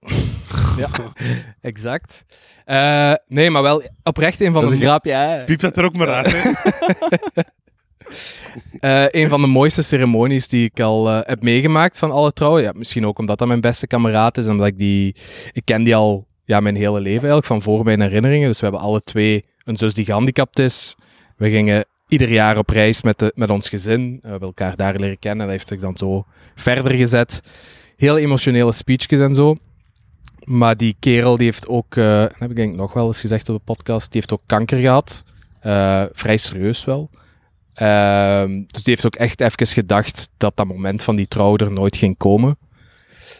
Ja, 0.76 0.88
exact. 1.60 2.24
Eh, 2.64 3.12
nee, 3.28 3.50
maar 3.50 3.62
wel 3.62 3.82
oprecht 4.02 4.40
een 4.40 4.52
van 4.52 4.62
Dat 4.62 4.72
is 4.72 4.78
de... 4.78 4.84
een 4.84 4.90
grapje, 4.90 5.12
hè? 5.12 5.44
Piep 5.44 5.60
dat 5.60 5.76
er 5.76 5.84
ook 5.84 5.96
maar 5.96 6.08
uit. 6.08 6.32
hè. 6.32 6.50
Eh, 8.80 9.04
een 9.10 9.28
van 9.28 9.40
de 9.40 9.46
mooiste 9.46 9.82
ceremonies 9.82 10.48
die 10.48 10.64
ik 10.64 10.80
al 10.80 11.08
eh, 11.08 11.18
heb 11.22 11.42
meegemaakt 11.42 11.98
van 11.98 12.10
alle 12.10 12.32
trouwen. 12.32 12.62
Ja, 12.62 12.72
misschien 12.74 13.06
ook 13.06 13.18
omdat 13.18 13.38
dat 13.38 13.48
mijn 13.48 13.60
beste 13.60 13.86
kameraad 13.86 14.38
is. 14.38 14.48
Omdat 14.48 14.66
ik 14.66 14.78
die... 14.78 15.16
Ik 15.52 15.64
ken 15.64 15.82
die 15.82 15.96
al 15.96 16.26
ja, 16.44 16.60
mijn 16.60 16.76
hele 16.76 17.00
leven 17.00 17.18
eigenlijk, 17.18 17.46
van 17.46 17.62
voor 17.62 17.84
mijn 17.84 18.00
herinneringen. 18.00 18.48
Dus 18.48 18.58
we 18.60 18.66
hebben 18.66 18.84
alle 18.84 19.02
twee 19.02 19.44
een 19.64 19.76
zus 19.76 19.94
die 19.94 20.04
gehandicapt 20.04 20.58
is. 20.58 20.96
We 21.36 21.50
gingen 21.50 21.84
ieder 22.08 22.32
jaar 22.32 22.58
op 22.58 22.70
reis 22.70 23.02
met, 23.02 23.18
de, 23.18 23.32
met 23.34 23.50
ons 23.50 23.68
gezin. 23.68 24.18
We 24.22 24.28
hebben 24.28 24.48
elkaar 24.48 24.76
daar 24.76 24.96
leren 24.96 25.18
kennen. 25.18 25.46
Dat 25.46 25.54
heeft 25.54 25.68
zich 25.68 25.80
dan 25.80 25.96
zo 25.96 26.24
verder 26.54 26.92
gezet. 26.92 27.40
Heel 27.96 28.18
emotionele 28.18 28.72
speeches 28.72 29.20
en 29.20 29.34
zo. 29.34 29.56
Maar 30.46 30.76
die 30.76 30.96
kerel 30.98 31.36
die 31.36 31.46
heeft 31.46 31.68
ook, 31.68 31.96
eh, 31.96 32.24
heb 32.38 32.50
ik 32.50 32.56
denk 32.56 32.72
ik 32.72 32.78
nog 32.78 32.92
wel 32.92 33.06
eens 33.06 33.20
gezegd 33.20 33.48
op 33.48 33.56
de 33.56 33.62
podcast, 33.64 34.12
die 34.12 34.20
heeft 34.20 34.32
ook 34.32 34.42
kanker 34.46 34.78
gehad. 34.78 35.24
Eh, 35.60 36.04
vrij 36.12 36.36
serieus 36.36 36.84
wel. 36.84 37.10
Ehm, 37.74 38.62
dus 38.66 38.82
die 38.82 38.94
heeft 38.94 39.06
ook 39.06 39.14
echt 39.16 39.40
even 39.40 39.66
gedacht 39.66 40.28
dat 40.36 40.56
dat 40.56 40.66
moment 40.66 41.02
van 41.02 41.16
die 41.16 41.28
trouw 41.28 41.56
er 41.56 41.72
nooit 41.72 41.96
ging 41.96 42.16
komen. 42.16 42.58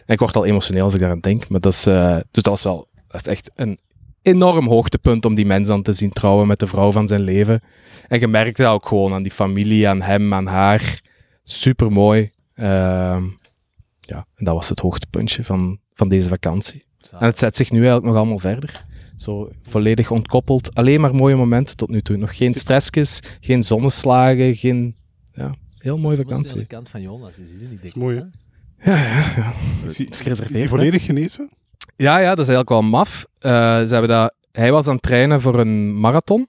En 0.05 0.13
ik 0.13 0.19
word 0.19 0.35
al 0.35 0.45
emotioneel 0.45 0.83
als 0.83 0.93
ik 0.93 0.99
daaraan 0.99 1.19
denk. 1.19 1.49
Maar 1.49 1.59
dat 1.59 1.73
is, 1.73 1.85
eh, 1.85 2.15
dus 2.31 2.43
dat 2.43 2.45
was 2.45 2.63
wel 2.63 2.87
dat 3.07 3.25
is 3.25 3.31
echt 3.31 3.51
een 3.55 3.79
enorm 4.21 4.67
hoogtepunt 4.67 5.25
om 5.25 5.35
die 5.35 5.45
mens 5.45 5.67
dan 5.67 5.81
te 5.81 5.93
zien 5.93 6.11
trouwen 6.11 6.47
met 6.47 6.59
de 6.59 6.67
vrouw 6.67 6.91
van 6.91 7.07
zijn 7.07 7.21
leven. 7.21 7.61
En 8.07 8.19
je 8.19 8.27
merkte 8.27 8.61
dat 8.61 8.73
ook 8.73 8.87
gewoon 8.87 9.13
aan 9.13 9.23
die 9.23 9.31
familie, 9.31 9.87
aan 9.87 10.01
hem, 10.01 10.33
aan 10.33 10.47
haar. 10.47 11.01
Super 11.43 11.91
mooi. 11.91 12.31
ja, 12.55 14.25
en 14.35 14.45
dat 14.45 14.55
was 14.55 14.69
het 14.69 14.79
hoogtepuntje 14.79 15.43
van, 15.43 15.79
van 15.93 16.09
deze 16.09 16.29
vakantie. 16.29 16.86
En 17.11 17.25
het 17.25 17.37
zet 17.37 17.55
zich 17.55 17.71
nu 17.71 17.77
eigenlijk 17.77 18.05
nog 18.05 18.15
allemaal 18.15 18.39
verder. 18.39 18.85
Zo 19.15 19.49
volledig 19.67 20.11
ontkoppeld. 20.11 20.75
Alleen 20.75 21.01
maar 21.01 21.15
mooie 21.15 21.35
momenten 21.35 21.75
tot 21.75 21.89
nu 21.89 22.01
toe. 22.01 22.17
Nog 22.17 22.37
geen 22.37 22.53
stressjes, 22.53 23.19
geen 23.39 23.63
zonneslagen, 23.63 24.55
geen... 24.55 24.95
Ja, 25.33 25.53
heel 25.77 25.97
mooie 25.97 26.17
aan 26.17 26.23
de 26.23 26.29
vakantie. 26.29 26.65
kant 26.65 26.89
van 26.89 27.01
Jonas, 27.01 27.35
je 27.35 27.45
ziet 27.45 27.61
het 27.61 27.69
niet. 27.71 27.83
is 27.83 27.93
mooi, 27.93 28.17
hè? 28.17 28.23
Ja, 28.91 28.97
ja, 29.03 29.33
ja. 29.35 29.53
Is 29.85 29.95
die- 29.95 30.07
is 30.09 30.21
is 30.21 30.69
volledig 30.69 31.05
genezen? 31.05 31.49
Ja, 31.95 32.17
ja, 32.17 32.29
dat 32.35 32.39
is 32.47 32.53
eigenlijk 32.53 32.69
wel 32.69 32.81
maf. 32.81 33.25
Eh, 33.37 33.51
ze 33.81 33.87
hebben 33.91 34.07
dat, 34.09 34.33
hij 34.51 34.71
was 34.71 34.87
aan 34.87 34.93
het 34.93 35.01
trainen 35.03 35.41
voor 35.41 35.59
een 35.59 35.99
marathon. 35.99 36.47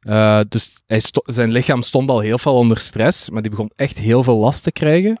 Eh, 0.00 0.40
dus 0.48 0.80
hij 0.86 1.00
zijn 1.24 1.52
lichaam 1.52 1.82
stond 1.82 2.10
al 2.10 2.20
heel 2.20 2.38
veel 2.38 2.54
onder 2.54 2.78
stress, 2.78 3.30
maar 3.30 3.42
die 3.42 3.50
begon 3.50 3.70
echt 3.76 3.98
heel 3.98 4.22
veel 4.22 4.36
last 4.36 4.62
te 4.62 4.72
krijgen. 4.72 5.20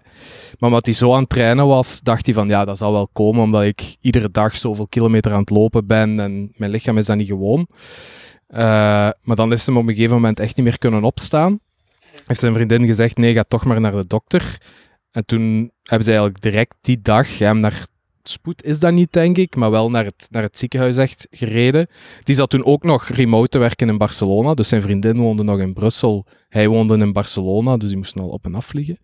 Maar 0.58 0.68
omdat 0.68 0.86
hij 0.86 0.94
zo 0.94 1.12
aan 1.12 1.20
het 1.20 1.28
trainen 1.28 1.66
was, 1.66 2.00
dacht 2.00 2.24
hij 2.24 2.34
van 2.34 2.48
ja, 2.48 2.64
dat 2.64 2.78
zal 2.78 2.92
wel 2.92 3.08
komen 3.12 3.42
omdat 3.42 3.62
ik 3.62 3.96
iedere 4.00 4.30
dag 4.30 4.56
zoveel 4.56 4.86
kilometer 4.86 5.32
aan 5.32 5.40
het 5.40 5.50
lopen 5.50 5.86
ben 5.86 6.20
en 6.20 6.52
mijn 6.56 6.70
lichaam 6.70 6.98
is 6.98 7.06
dat 7.06 7.16
niet 7.16 7.26
gewoon. 7.26 7.66
Eh, 8.46 8.58
maar 9.22 9.36
dan 9.36 9.52
is 9.52 9.66
hem 9.66 9.76
op 9.76 9.88
een 9.88 9.94
gegeven 9.94 10.14
moment 10.14 10.40
echt 10.40 10.56
niet 10.56 10.66
meer 10.66 10.78
kunnen 10.78 11.04
opstaan. 11.04 11.60
Heeft 12.26 12.40
zijn 12.40 12.54
vriendin 12.54 12.86
gezegd, 12.86 13.16
nee, 13.16 13.34
ga 13.34 13.44
toch 13.48 13.64
maar 13.64 13.80
naar 13.80 13.92
de 13.92 14.06
dokter. 14.06 14.58
En 15.10 15.24
toen 15.24 15.72
hebben 15.82 16.04
ze 16.04 16.10
eigenlijk 16.10 16.42
direct 16.42 16.74
die 16.80 17.00
dag 17.02 17.38
hem 17.38 17.60
naar 17.60 17.86
spoed 18.22 18.64
is 18.64 18.78
dat 18.78 18.92
niet, 18.92 19.12
denk 19.12 19.36
ik, 19.36 19.56
maar 19.56 19.70
wel 19.70 19.90
naar 19.90 20.04
het, 20.04 20.28
naar 20.30 20.42
het 20.42 20.58
ziekenhuis 20.58 20.96
echt 20.96 21.26
gereden. 21.30 21.88
Die 22.24 22.34
zat 22.34 22.50
toen 22.50 22.64
ook 22.64 22.82
nog 22.82 23.08
remote 23.08 23.48
te 23.48 23.58
werken 23.58 23.88
in 23.88 23.98
Barcelona. 23.98 24.54
Dus 24.54 24.68
zijn 24.68 24.82
vriendin 24.82 25.16
woonde 25.16 25.42
nog 25.42 25.58
in 25.58 25.72
Brussel. 25.72 26.26
Hij 26.48 26.68
woonde 26.68 26.96
in 26.96 27.12
Barcelona, 27.12 27.76
dus 27.76 27.88
die 27.88 27.96
moesten 27.96 28.20
al 28.20 28.28
op 28.28 28.44
en 28.44 28.54
af 28.54 28.66
vliegen. 28.66 28.98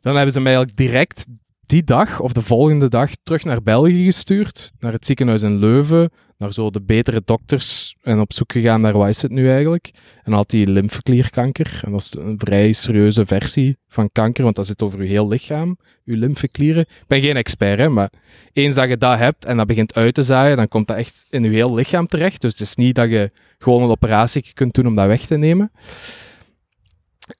Dan 0.00 0.14
hebben 0.14 0.32
ze 0.32 0.38
hem 0.38 0.46
eigenlijk 0.46 0.76
direct 0.76 1.26
die 1.66 1.84
dag 1.84 2.20
of 2.20 2.32
de 2.32 2.42
volgende 2.42 2.88
dag 2.88 3.10
terug 3.22 3.44
naar 3.44 3.62
België 3.62 4.04
gestuurd. 4.04 4.72
Naar 4.78 4.92
het 4.92 5.06
ziekenhuis 5.06 5.42
in 5.42 5.58
Leuven. 5.58 6.10
Naar 6.38 6.52
zo 6.52 6.70
de 6.70 6.80
betere 6.80 7.22
dokters. 7.24 7.96
En 8.02 8.20
op 8.20 8.32
zoek 8.32 8.52
gegaan 8.52 8.80
naar 8.80 8.98
wat 8.98 9.08
is 9.08 9.22
het 9.22 9.30
nu 9.30 9.50
eigenlijk. 9.50 9.90
En 9.94 10.22
dan 10.24 10.34
had 10.34 10.50
hij 10.50 10.66
lymfeklierkanker. 10.66 11.80
En 11.84 11.92
dat 11.92 12.00
is 12.00 12.14
een 12.18 12.38
vrij 12.38 12.72
serieuze 12.72 13.26
versie 13.26 13.76
van 13.88 14.10
kanker, 14.12 14.44
want 14.44 14.56
dat 14.56 14.66
zit 14.66 14.82
over 14.82 15.02
je 15.02 15.08
heel 15.08 15.28
lichaam. 15.28 15.78
Je 16.04 16.16
lymfeklieren. 16.16 16.82
Ik 16.82 17.04
ben 17.06 17.20
geen 17.20 17.36
expert, 17.36 17.78
hè, 17.78 17.88
maar 17.88 18.10
eens 18.52 18.74
dat 18.74 18.88
je 18.88 18.96
dat 18.96 19.18
hebt 19.18 19.44
en 19.44 19.56
dat 19.56 19.66
begint 19.66 19.94
uit 19.94 20.14
te 20.14 20.22
zaaien, 20.22 20.56
dan 20.56 20.68
komt 20.68 20.86
dat 20.86 20.96
echt 20.96 21.24
in 21.28 21.42
je 21.42 21.50
heel 21.50 21.74
lichaam 21.74 22.06
terecht. 22.06 22.40
Dus 22.40 22.52
het 22.52 22.60
is 22.60 22.76
niet 22.76 22.94
dat 22.94 23.10
je 23.10 23.30
gewoon 23.58 23.82
een 23.82 23.90
operatie 23.90 24.52
kunt 24.54 24.74
doen 24.74 24.86
om 24.86 24.94
dat 24.94 25.06
weg 25.06 25.26
te 25.26 25.36
nemen. 25.36 25.72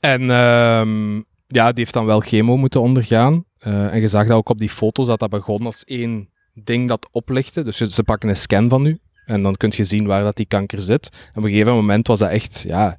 En 0.01 0.31
ehm, 0.31 1.17
ja, 1.47 1.67
die 1.73 1.85
heeft 1.85 1.93
dan 1.93 2.07
wel 2.07 2.21
chemo 2.21 2.57
moeten 2.57 2.81
ondergaan. 2.81 3.45
Eh, 3.59 3.93
en 3.93 4.01
je 4.01 4.09
zag 4.09 4.27
dat 4.27 4.37
ook 4.37 4.49
op 4.49 4.59
die 4.59 4.69
foto's 4.69 5.07
dat 5.07 5.19
dat 5.19 5.31
begon 5.31 5.65
als 5.65 5.85
één 5.85 6.29
ding 6.65 6.89
dat 6.89 7.09
oplichtte. 7.13 7.63
Dus 7.63 7.77
ze 7.77 8.03
pakken 8.03 8.29
een 8.29 8.37
scan 8.37 8.69
van 8.69 8.87
u 8.87 8.99
en 9.27 9.43
dan 9.43 9.57
kun 9.57 9.73
je 9.77 9.85
zien 9.85 10.07
waar 10.07 10.23
dat 10.23 10.37
die 10.37 10.47
kanker 10.47 10.81
zit. 10.81 11.09
En 11.13 11.39
op 11.39 11.45
een 11.45 11.51
gegeven 11.51 11.75
moment 11.75 12.07
was 12.07 12.19
dat 12.19 12.31
echt 12.31 12.65
ja, 12.67 12.99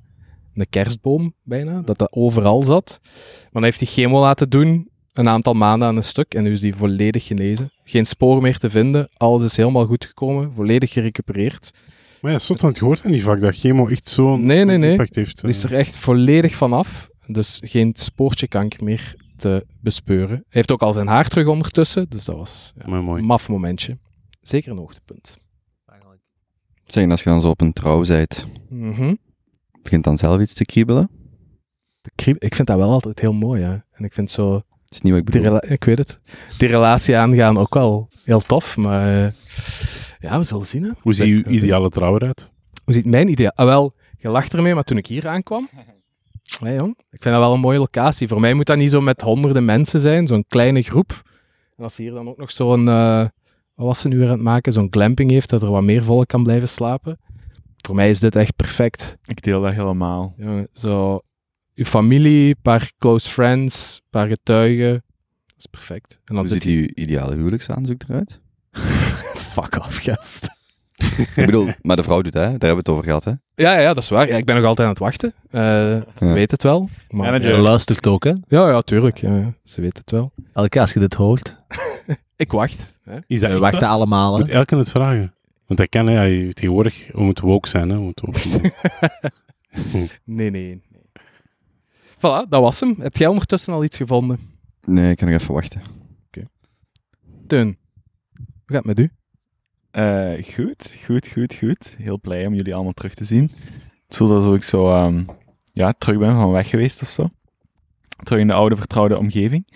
een 0.53 0.69
kerstboom 0.69 1.33
bijna, 1.43 1.81
dat 1.81 1.97
dat 1.97 2.11
overal 2.11 2.61
zat. 2.61 2.99
Maar 3.03 3.49
dan 3.51 3.63
heeft 3.63 3.79
hij 3.79 3.87
chemo 3.87 4.19
laten 4.19 4.49
doen, 4.49 4.89
een 5.13 5.29
aantal 5.29 5.53
maanden 5.53 5.87
aan 5.87 5.95
een 5.95 6.03
stuk, 6.03 6.33
en 6.33 6.43
nu 6.43 6.51
is 6.51 6.59
die 6.59 6.75
volledig 6.75 7.25
genezen. 7.25 7.71
Geen 7.83 8.05
spoor 8.05 8.41
meer 8.41 8.57
te 8.57 8.69
vinden, 8.69 9.09
alles 9.17 9.43
is 9.43 9.57
helemaal 9.57 9.85
goed 9.85 10.05
gekomen, 10.05 10.51
volledig 10.55 10.91
gerecupereerd. 10.91 11.71
Maar 12.21 12.31
ja, 12.31 12.37
soort 12.37 12.61
het 12.61 12.77
gehoord 12.77 13.01
en 13.01 13.11
die 13.11 13.23
vak 13.23 13.39
dat 13.39 13.55
chemo 13.55 13.87
echt 13.87 14.09
zo'n 14.09 14.45
Nee, 14.45 14.65
nee, 14.65 14.77
nee. 14.77 14.91
impact 14.91 15.15
heeft. 15.15 15.41
Die 15.41 15.49
is 15.49 15.63
er 15.63 15.73
echt 15.73 15.97
volledig 15.97 16.55
van 16.55 16.73
af. 16.73 17.09
Dus 17.25 17.61
geen 17.63 17.91
spoortje 17.93 18.47
kanker 18.47 18.83
meer 18.83 19.15
te 19.37 19.65
bespeuren. 19.81 20.35
Hij 20.35 20.43
heeft 20.49 20.71
ook 20.71 20.81
al 20.81 20.93
zijn 20.93 21.07
haar 21.07 21.27
terug 21.27 21.47
ondertussen. 21.47 22.09
Dus 22.09 22.25
dat 22.25 22.35
was 22.35 22.73
ja, 22.77 22.85
een 22.85 23.25
maf 23.25 23.49
momentje. 23.49 23.97
Zeker 24.41 24.71
een 24.71 24.77
hoogtepunt. 24.77 25.37
Zeg, 26.85 27.09
als 27.09 27.23
je 27.23 27.29
dan 27.29 27.41
zo 27.41 27.49
op 27.49 27.61
een 27.61 27.73
trouw 27.73 28.01
bent, 28.05 28.45
Mhm. 28.69 29.15
begint 29.81 30.03
dan 30.03 30.17
zelf 30.17 30.41
iets 30.41 30.53
te 30.53 30.65
kriebelen? 30.65 31.09
De 32.01 32.11
krieb- 32.15 32.43
ik 32.43 32.55
vind 32.55 32.67
dat 32.67 32.77
wel 32.77 32.91
altijd 32.91 33.19
heel 33.19 33.33
mooi. 33.33 33.61
Hè. 33.63 33.71
En 33.91 34.03
ik 34.03 34.13
vind 34.13 34.31
zo... 34.31 34.51
Dat 34.51 34.63
is 34.89 35.01
niet 35.01 35.13
wat 35.13 35.21
ik 35.21 35.31
Die 35.31 35.41
bedoel. 35.41 35.71
ik 35.71 35.83
weet 35.83 35.97
het. 35.97 36.19
Die 36.57 36.67
relatie 36.67 37.15
aangaan 37.17 37.57
ook 37.57 37.73
wel 37.73 38.09
heel 38.23 38.39
tof. 38.39 38.77
Maar 38.77 39.25
eh, 39.25 39.31
ja, 40.19 40.37
we 40.37 40.43
zullen 40.43 40.65
zien. 40.65 40.83
Hè. 40.83 40.89
Hoe 40.99 41.13
ziet 41.13 41.27
uw 41.45 41.51
ideale 41.51 41.89
trouw 41.89 42.15
eruit? 42.15 42.51
Hoe 42.83 42.93
ziet 42.93 43.05
mijn 43.05 43.27
idee? 43.29 43.49
Ah, 43.49 43.65
wel, 43.65 43.93
je 44.17 44.29
lacht 44.29 44.53
ermee, 44.53 44.73
maar 44.73 44.83
toen 44.83 44.97
ik 44.97 45.07
hier 45.07 45.27
aankwam... 45.27 45.69
Hé 46.59 46.73
jong, 46.73 46.89
ik 46.97 47.21
vind 47.21 47.35
dat 47.35 47.43
wel 47.43 47.53
een 47.53 47.59
mooie 47.59 47.79
locatie. 47.79 48.27
Voor 48.27 48.39
mij 48.39 48.53
moet 48.53 48.65
dat 48.65 48.77
niet 48.77 48.89
zo 48.89 49.01
met 49.01 49.21
honderden 49.21 49.65
mensen 49.65 49.99
zijn, 49.99 50.27
zo'n 50.27 50.45
kleine 50.47 50.81
groep. 50.81 51.21
En 51.77 51.83
als 51.83 51.97
hier 51.97 52.11
dan 52.11 52.27
ook 52.29 52.37
nog 52.37 52.51
zo'n... 52.51 52.87
eh, 52.87 53.19
wat 53.75 53.85
was 53.85 54.01
ze 54.01 54.07
nu 54.07 54.17
weer 54.17 54.25
aan 54.27 54.31
het 54.33 54.41
maken? 54.41 54.71
Zo'n 54.71 54.87
glamping 54.89 55.31
heeft, 55.31 55.49
dat 55.49 55.61
er 55.61 55.71
wat 55.71 55.83
meer 55.83 56.03
volk 56.03 56.27
kan 56.27 56.43
blijven 56.43 56.67
slapen. 56.67 57.19
Voor 57.85 57.95
mij 57.95 58.09
is 58.09 58.19
dit 58.19 58.35
echt 58.35 58.55
perfect. 58.55 59.17
Ik 59.25 59.41
deel 59.41 59.61
dat 59.61 59.73
helemaal. 59.73 60.33
Jongen, 60.37 60.67
zo... 60.73 61.21
Uw 61.75 61.85
familie, 61.85 62.47
een 62.49 62.61
paar 62.61 62.91
close 62.97 63.29
friends, 63.29 63.99
een 64.03 64.09
paar 64.09 64.27
getuigen. 64.27 64.91
Dat 65.45 65.55
is 65.57 65.65
perfect. 65.65 66.11
En 66.11 66.35
dan 66.35 66.37
Hoe 66.37 66.47
zit 66.47 66.61
ziet 66.63 66.71
je... 66.73 66.79
uw 66.79 66.87
ideale 67.03 67.35
huwelijksaanzoek 67.35 68.01
eruit? 68.07 68.41
Fuck 69.53 69.75
off, 69.85 69.97
gast. 69.97 70.49
Ik 71.35 71.45
bedoel, 71.45 71.67
maar 71.81 71.95
de 71.95 72.03
vrouw 72.03 72.21
doet 72.21 72.33
hè, 72.33 72.39
daar 72.39 72.49
hebben 72.49 72.69
we 72.69 72.75
het 72.75 72.89
over 72.89 73.03
gehad 73.03 73.23
hè. 73.23 73.31
Ja, 73.55 73.77
ja, 73.79 73.93
dat 73.93 74.03
is 74.03 74.09
waar. 74.09 74.27
Ja, 74.27 74.37
ik 74.37 74.45
ben 74.45 74.55
nog 74.55 74.65
altijd 74.65 74.87
aan 74.87 74.93
het 74.93 75.01
wachten. 75.03 75.33
Eh, 75.49 75.61
ze 76.15 76.25
Ja. 76.25 76.33
weet 76.33 76.51
het 76.51 76.63
wel. 76.63 76.89
Maar. 77.09 77.41
Ze 77.43 77.57
luistert 77.57 78.07
ook, 78.07 78.23
hè. 78.23 78.29
ja, 78.47 78.69
ja, 78.69 78.81
tuurlijk. 78.81 79.17
Ze 79.63 79.81
weet 79.81 79.97
het 79.97 80.11
wel. 80.11 80.31
Elke 80.53 80.79
als 80.79 80.93
je 80.93 80.99
dit 80.99 81.13
hoort, 81.13 81.57
Ik 82.35 82.51
wacht. 82.51 82.99
Hè. 83.03 83.17
Is 83.27 83.39
dat 83.39 83.51
we 83.51 83.57
wachten 83.57 83.79
waar? 83.81 83.89
allemaal, 83.89 84.33
hè. 84.33 84.39
Moet 84.39 84.49
elke 84.49 84.77
het 84.77 84.89
vragen. 84.91 85.33
Want 85.65 85.79
hij 85.79 85.87
kan, 85.87 86.07
hè, 86.07 86.53
tegenwoordig, 86.53 87.09
we 87.11 87.21
moeten 87.23 87.45
woke 87.45 87.67
zijn. 87.67 87.89
Hè. 87.89 87.95
We 87.95 88.01
moeten 88.01 88.25
woke- 88.25 88.71
Nee, 90.23 90.49
nee, 90.49 90.51
nee. 90.51 90.81
Voilà, 92.15 92.49
dat 92.49 92.61
was 92.61 92.79
hem. 92.79 92.95
Heb 92.99 93.17
jij 93.17 93.27
ondertussen 93.27 93.73
al 93.73 93.83
iets 93.83 93.97
gevonden? 93.97 94.39
Nee, 94.85 95.11
ik 95.11 95.17
kan 95.17 95.29
nog 95.31 95.41
even 95.41 95.53
wachten. 95.53 95.81
Teun, 97.47 97.77
hoe 98.35 98.45
gaat 98.65 98.85
het 98.85 98.85
met 98.85 98.99
u? 98.99 99.11
Eh, 99.91 100.43
goed, 100.53 100.97
goed, 101.05 101.27
goed, 101.27 101.55
goed. 101.55 101.95
Heel 101.97 102.19
blij 102.19 102.45
om 102.45 102.53
jullie 102.53 102.75
allemaal 102.75 102.93
terug 102.93 103.13
te 103.13 103.25
zien. 103.25 103.51
Het 104.07 104.17
voelt 104.17 104.31
alsof 104.31 104.55
ik 104.55 104.63
zo 104.63 104.93
ehm, 104.93 105.23
ja, 105.73 105.93
terug 105.97 106.17
ben 106.17 106.33
van 106.33 106.51
weg 106.51 106.69
geweest 106.69 107.01
of 107.01 107.07
zo. 107.07 107.29
Terug 108.23 108.41
in 108.41 108.47
de 108.47 108.53
oude, 108.53 108.75
vertrouwde 108.75 109.17
omgeving. 109.17 109.67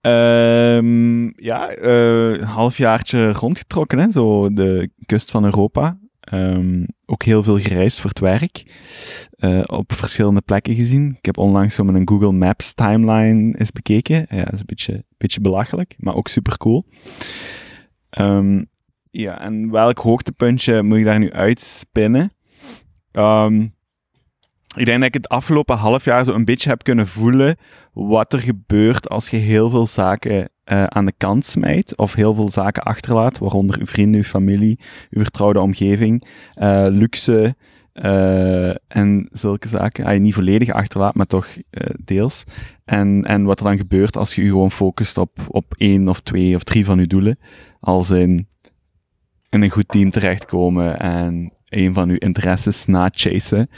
Ehm, 0.00 1.24
ja, 1.44 1.68
eh, 1.70 2.30
een 2.30 2.42
halfjaartje 2.42 3.32
rondgetrokken, 3.32 3.98
hè, 3.98 4.10
zo 4.10 4.52
de 4.52 4.90
kust 5.06 5.30
van 5.30 5.44
Europa. 5.44 5.98
Ehm, 6.20 6.84
ook 7.06 7.22
heel 7.22 7.42
veel 7.42 7.58
gereisd 7.58 8.00
voor 8.00 8.10
het 8.10 8.18
werk. 8.18 8.64
Eh, 9.30 9.62
op 9.66 9.92
verschillende 9.92 10.40
plekken 10.40 10.74
gezien. 10.74 11.14
Ik 11.18 11.24
heb 11.24 11.38
onlangs 11.38 11.74
zo 11.74 11.84
met 11.84 11.94
een 11.94 12.08
Google 12.08 12.32
Maps 12.32 12.74
timeline 12.74 13.58
eens 13.58 13.72
bekeken. 13.72 14.26
Ja, 14.28 14.44
dat 14.44 14.52
is 14.52 14.60
een 14.60 14.66
beetje, 14.66 15.04
beetje 15.16 15.40
belachelijk, 15.40 15.94
maar 15.98 16.14
ook 16.14 16.28
super 16.28 16.56
cool. 16.56 16.86
Ehm, 18.10 18.62
ja, 19.20 19.40
en 19.40 19.70
welk 19.70 19.98
hoogtepuntje 19.98 20.82
moet 20.82 20.98
ik 20.98 21.04
daar 21.04 21.18
nu 21.18 21.32
uitspinnen? 21.32 22.30
Ehm, 23.12 23.66
ik 24.76 24.84
denk 24.84 24.98
dat 24.98 25.08
ik 25.08 25.14
het 25.14 25.28
afgelopen 25.28 25.76
half 25.76 26.04
jaar 26.04 26.24
zo 26.24 26.32
een 26.32 26.44
beetje 26.44 26.68
heb 26.68 26.82
kunnen 26.82 27.06
voelen 27.06 27.56
wat 27.92 28.32
er 28.32 28.38
gebeurt 28.38 29.08
als 29.08 29.28
je 29.28 29.36
heel 29.36 29.70
veel 29.70 29.86
zaken 29.86 30.48
eh, 30.64 30.84
aan 30.84 31.06
de 31.06 31.12
kant 31.16 31.46
smijt 31.46 31.96
of 31.96 32.14
heel 32.14 32.34
veel 32.34 32.50
zaken 32.50 32.82
achterlaat, 32.82 33.38
waaronder 33.38 33.78
uw 33.78 33.86
vrienden, 33.86 34.20
uw 34.20 34.26
familie, 34.26 34.80
uw 35.10 35.22
vertrouwde 35.22 35.60
omgeving, 35.60 36.26
eh, 36.54 36.86
luxe 36.88 37.56
eh, 37.92 38.68
en 38.88 39.28
zulke 39.32 39.68
zaken. 39.68 40.04
Ah, 40.04 40.20
niet 40.20 40.34
volledig 40.34 40.70
achterlaat, 40.70 41.14
maar 41.14 41.26
toch 41.26 41.48
deels. 42.04 42.44
En, 42.84 43.24
en 43.24 43.44
wat 43.44 43.58
er 43.58 43.64
dan 43.64 43.76
gebeurt 43.76 44.16
als 44.16 44.34
je 44.34 44.42
je 44.42 44.48
gewoon 44.48 44.70
focust 44.70 45.18
op, 45.18 45.38
op 45.48 45.74
één 45.76 46.08
of 46.08 46.20
twee 46.20 46.54
of 46.54 46.62
drie 46.62 46.84
van 46.84 46.98
je 46.98 47.06
doelen, 47.06 47.38
als 47.80 48.10
in 48.10 48.48
in 49.56 49.62
een 49.62 49.70
goed 49.70 49.88
team 49.88 50.10
terechtkomen 50.10 50.98
en 50.98 51.52
een 51.68 51.94
van 51.94 52.08
uw 52.08 52.16
interesses 52.16 52.86
nachasen. 52.86 53.68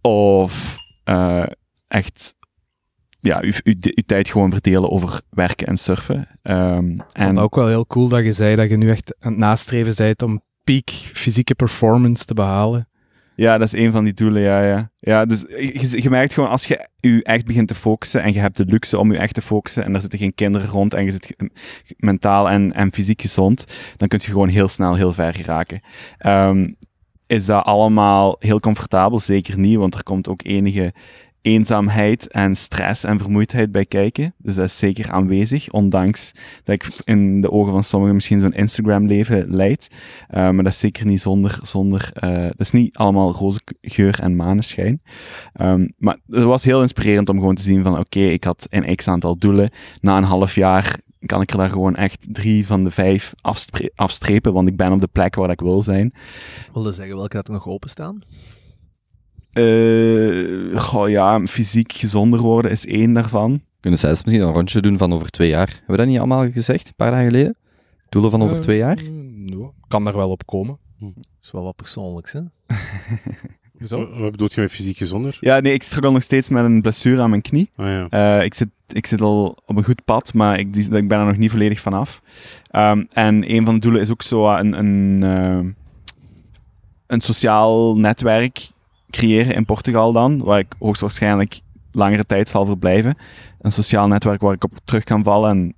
Of 0.00 0.76
eh, 1.04 1.46
echt 1.88 2.34
ja, 3.18 3.40
uw, 3.40 3.52
uw, 3.64 3.74
uw 3.80 4.02
tijd 4.06 4.28
gewoon 4.28 4.50
verdelen 4.50 4.90
over 4.90 5.20
werken 5.30 5.66
en 5.66 5.76
surfen. 5.76 6.28
Ehm, 6.42 6.88
En 6.88 7.04
en 7.12 7.38
ook 7.38 7.54
wel 7.54 7.66
heel 7.66 7.86
cool 7.86 8.08
dat 8.08 8.24
je 8.24 8.32
zei 8.32 8.56
dat 8.56 8.70
je 8.70 8.76
nu 8.76 8.90
echt 8.90 9.16
aan 9.18 9.30
het 9.30 9.40
nastreven 9.40 9.94
bent 9.96 10.22
om 10.22 10.42
peak 10.64 10.90
fysieke 10.90 11.54
performance 11.54 12.24
te 12.24 12.34
behalen. 12.34 12.88
Ja, 13.36 13.58
dat 13.58 13.72
is 13.72 13.80
een 13.80 13.92
van 13.92 14.04
die 14.04 14.12
doelen, 14.12 14.42
ja. 14.42 14.62
Ja, 14.62 14.90
ja 15.00 15.24
dus 15.24 15.44
je, 15.90 16.10
merkt 16.10 16.34
gewoon, 16.34 16.48
als 16.48 16.64
je 16.64 16.88
je 17.00 17.22
echt 17.22 17.44
begint 17.44 17.68
te 17.68 17.74
focussen 17.74 18.22
en 18.22 18.32
je 18.32 18.38
hebt 18.38 18.56
de 18.56 18.64
luxe 18.64 18.98
om 18.98 19.12
je 19.12 19.18
echt 19.18 19.34
te 19.34 19.42
focussen 19.42 19.84
en 19.84 19.94
er 19.94 20.00
zitten 20.00 20.18
geen 20.18 20.34
kinderen 20.34 20.68
rond 20.68 20.94
en 20.94 21.04
je 21.04 21.10
zit 21.10 21.36
mentaal 21.96 22.50
en, 22.50 22.72
en 22.72 22.92
fysiek 22.92 23.20
gezond, 23.20 23.64
dan 23.96 24.08
kun 24.08 24.20
je 24.22 24.30
gewoon 24.30 24.48
heel 24.48 24.68
snel 24.68 24.94
heel 24.94 25.12
ver 25.12 25.34
geraken. 25.34 25.80
Ehm, 26.18 26.66
is 27.26 27.46
dat 27.46 27.64
allemaal 27.64 28.36
heel 28.38 28.60
comfortabel? 28.60 29.18
Zeker 29.18 29.58
niet, 29.58 29.76
want 29.76 29.94
er 29.94 30.02
komt 30.02 30.28
ook 30.28 30.44
enige 30.44 30.92
eenzaamheid 31.46 32.28
en 32.28 32.54
stress 32.54 33.04
en 33.04 33.18
vermoeidheid 33.18 33.72
bij 33.72 33.84
kijken. 33.84 34.34
Dus 34.38 34.54
dat 34.54 34.64
is 34.64 34.78
zeker 34.78 35.10
aanwezig, 35.10 35.70
ondanks 35.70 36.32
dat 36.64 36.74
ik 36.74 36.88
in 37.04 37.40
de 37.40 37.50
ogen 37.50 37.72
van 37.72 37.84
sommigen 37.84 38.14
misschien 38.14 38.40
zo'n 38.40 38.52
Instagram-leven 38.52 39.54
leid. 39.54 39.88
Uh, 40.30 40.50
maar 40.50 40.64
dat 40.64 40.72
is 40.72 40.78
zeker 40.78 41.06
niet 41.06 41.20
zonder, 41.20 41.58
zonder 41.62 42.10
uh, 42.24 42.42
dat 42.42 42.60
is 42.60 42.70
niet 42.70 42.96
allemaal 42.96 43.32
roze 43.32 43.60
geur 43.80 44.20
en 44.20 44.36
maneschijn. 44.36 45.02
Um, 45.60 45.92
maar 45.98 46.16
het 46.30 46.42
was 46.42 46.64
heel 46.64 46.82
inspirerend 46.82 47.28
om 47.28 47.38
gewoon 47.38 47.54
te 47.54 47.62
zien 47.62 47.82
van, 47.82 47.98
oké, 47.98 48.20
ik 48.20 48.44
had 48.44 48.66
een 48.70 48.96
x-aantal 48.96 49.38
doelen. 49.38 49.70
Na 50.00 50.16
een 50.16 50.24
half 50.24 50.54
jaar 50.54 50.96
kan 51.26 51.42
ik 51.42 51.50
er 51.50 51.58
daar 51.58 51.70
gewoon 51.70 51.96
echt 51.96 52.26
drie 52.30 52.66
van 52.66 52.84
de 52.84 52.90
vijf 52.90 53.32
afstre 53.40 53.92
afstrepen, 53.94 54.52
want 54.52 54.68
ik 54.68 54.76
ben 54.76 54.92
op 54.92 55.00
de 55.00 55.08
plek 55.12 55.34
waar 55.34 55.50
ik 55.50 55.60
wil 55.60 55.82
zijn. 55.82 56.14
Wilde 56.72 56.92
zeggen 56.92 57.16
welke 57.16 57.36
dat 57.36 57.46
er 57.48 57.52
nog 57.52 57.66
openstaan? 57.66 58.22
Uh, 59.58 60.78
goh, 60.78 61.08
ja, 61.08 61.46
fysiek 61.46 61.92
gezonder 61.92 62.40
worden 62.40 62.70
is 62.70 62.86
één 62.86 63.12
daarvan. 63.12 63.60
Kunnen 63.80 64.00
zelfs 64.00 64.24
misschien 64.24 64.46
een 64.46 64.52
rondje 64.52 64.80
doen 64.80 64.98
van 64.98 65.12
over 65.12 65.30
twee 65.30 65.48
jaar. 65.48 65.68
Hebben 65.68 65.86
we 65.86 65.96
dat 65.96 66.06
niet 66.06 66.18
allemaal 66.18 66.50
gezegd, 66.50 66.88
een 66.88 66.94
paar 66.96 67.10
dagen 67.10 67.26
geleden? 67.26 67.56
Doelen 68.08 68.30
van 68.30 68.42
over 68.42 68.56
Uh, 68.56 68.62
twee 68.62 68.76
jaar? 68.76 69.02
No, 69.34 69.74
kan 69.88 70.04
daar 70.04 70.16
wel 70.16 70.30
op 70.30 70.46
komen. 70.46 70.78
Dat 70.98 71.24
is 71.42 71.50
wel 71.50 71.62
wat 71.62 71.76
persoonlijks, 71.76 72.32
hè? 72.32 72.40
Zo. 73.86 74.18
Wat 74.18 74.30
bedoel 74.30 74.48
je 74.54 74.60
met 74.60 74.70
fysiek 74.70 74.96
gezonder? 74.96 75.36
Ja, 75.40 75.60
nee, 75.60 75.72
ik 75.72 75.82
struggle 75.82 76.10
nog 76.10 76.22
steeds 76.22 76.48
met 76.48 76.64
een 76.64 76.82
blessure 76.82 77.22
aan 77.22 77.30
mijn 77.30 77.42
knie. 77.42 77.70
Ah, 77.76 77.86
ja. 77.86 78.38
Uh, 78.38 78.44
ik, 78.44 78.54
zit, 78.54 78.68
ik 78.88 79.06
zit 79.06 79.20
al 79.20 79.58
op 79.66 79.76
een 79.76 79.84
goed 79.84 80.04
pad, 80.04 80.34
maar 80.34 80.58
ik, 80.58 80.76
ik 80.76 81.08
ben 81.08 81.18
er 81.18 81.26
nog 81.26 81.36
niet 81.36 81.50
volledig 81.50 81.80
vanaf. 81.80 82.22
Um, 82.72 83.06
en 83.12 83.50
een 83.50 83.64
van 83.64 83.74
de 83.74 83.80
doelen 83.80 84.00
is 84.00 84.10
ook 84.10 84.22
zo 84.22 84.50
een, 84.50 84.78
een, 84.78 85.20
uh, 85.24 85.72
een 87.06 87.20
sociaal 87.20 87.96
netwerk 87.96 88.68
creëren 89.10 89.54
in 89.54 89.64
Portugal 89.64 90.12
dan, 90.12 90.38
waar 90.38 90.58
ik 90.58 90.74
hoogstwaarschijnlijk 90.78 91.60
langere 91.92 92.26
tijd 92.26 92.48
zal 92.48 92.66
verblijven. 92.66 93.16
Een 93.60 93.72
sociaal 93.72 94.08
netwerk 94.08 94.40
waar 94.40 94.54
ik 94.54 94.64
op 94.64 94.72
terug 94.84 95.04
kan 95.04 95.24
vallen 95.24 95.50
en 95.50 95.74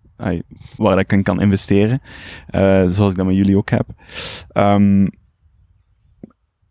waar 0.76 0.98
ik 0.98 1.12
in 1.12 1.22
kan 1.22 1.40
investeren, 1.40 2.02
uh, 2.50 2.86
zoals 2.86 3.10
ik 3.10 3.16
dat 3.16 3.26
met 3.26 3.36
jullie 3.36 3.56
ook 3.56 3.70
heb. 3.70 3.86
Um, 4.52 5.08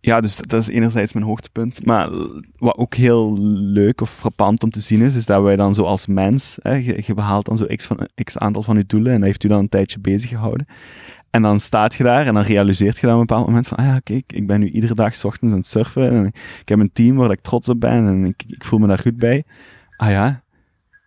ja, 0.08 0.22
dus 0.22 0.36
dat 0.36 0.62
is 0.62 0.67
enerzijds 0.67 1.13
mijn 1.13 1.26
hoogtepunt. 1.26 1.86
Maar 1.86 2.10
wat 2.58 2.78
ook 2.78 2.96
heel 2.96 3.38
leuk 3.50 4.02
of 4.02 4.10
frappant 4.10 4.63
om 4.63 4.70
te 4.70 4.80
zien 4.80 5.02
is, 5.02 5.15
is 5.15 5.26
dat 5.26 5.41
wij 5.41 5.56
dan 5.56 5.74
zo 5.74 5.84
als 5.84 6.08
mens, 6.08 6.58
hè, 6.62 6.74
je, 6.74 7.13
behaalt 7.13 7.46
dan 7.46 7.58
zo 7.58 7.65
x, 7.65 7.86
van, 7.86 8.08
x 8.24 8.38
aantal 8.38 8.63
van 8.63 8.78
je 8.78 8.86
doelen 8.86 9.12
en 9.12 9.17
dat 9.17 9.28
heeft 9.28 9.43
u 9.43 9.48
dan 9.48 9.60
een 9.60 9.70
tijdje 9.70 10.00
bezig 10.00 10.30
gehouden. 10.30 10.67
En 11.38 11.43
dan 11.43 11.60
staat 11.60 11.95
je 11.95 12.04
daar 12.04 12.28
en 12.28 12.34
dan 12.34 12.43
realiseert 12.43 12.97
je 12.97 13.08
dan 13.08 13.15
op 13.15 13.19
een 13.19 13.26
bepaald 13.26 13.47
moment 13.47 13.67
van, 13.67 13.78
ah 13.78 13.86
ja, 13.86 14.00
kijk, 14.00 14.34
ik 14.34 14.47
ben 14.47 14.60
nu 14.60 14.69
iedere 14.69 14.93
dag 14.93 15.23
ochtends 15.23 15.54
aan 15.54 15.60
het 15.60 15.67
surfen 15.67 16.12
en 16.12 16.26
ik 16.62 16.69
heb 16.69 16.80
een 16.80 16.91
team 16.93 17.15
waar 17.15 17.32
ik 17.32 17.41
trots 17.41 17.69
op 17.69 17.80
ben 17.80 18.08
en 18.08 18.26
ik, 18.26 18.43
ik 18.47 18.63
voel 18.63 18.80
me 18.80 18.88
daar 18.88 19.00
goed 19.00 19.17
bij. 19.17 19.43
Ah 19.97 20.10
ja, 20.10 20.43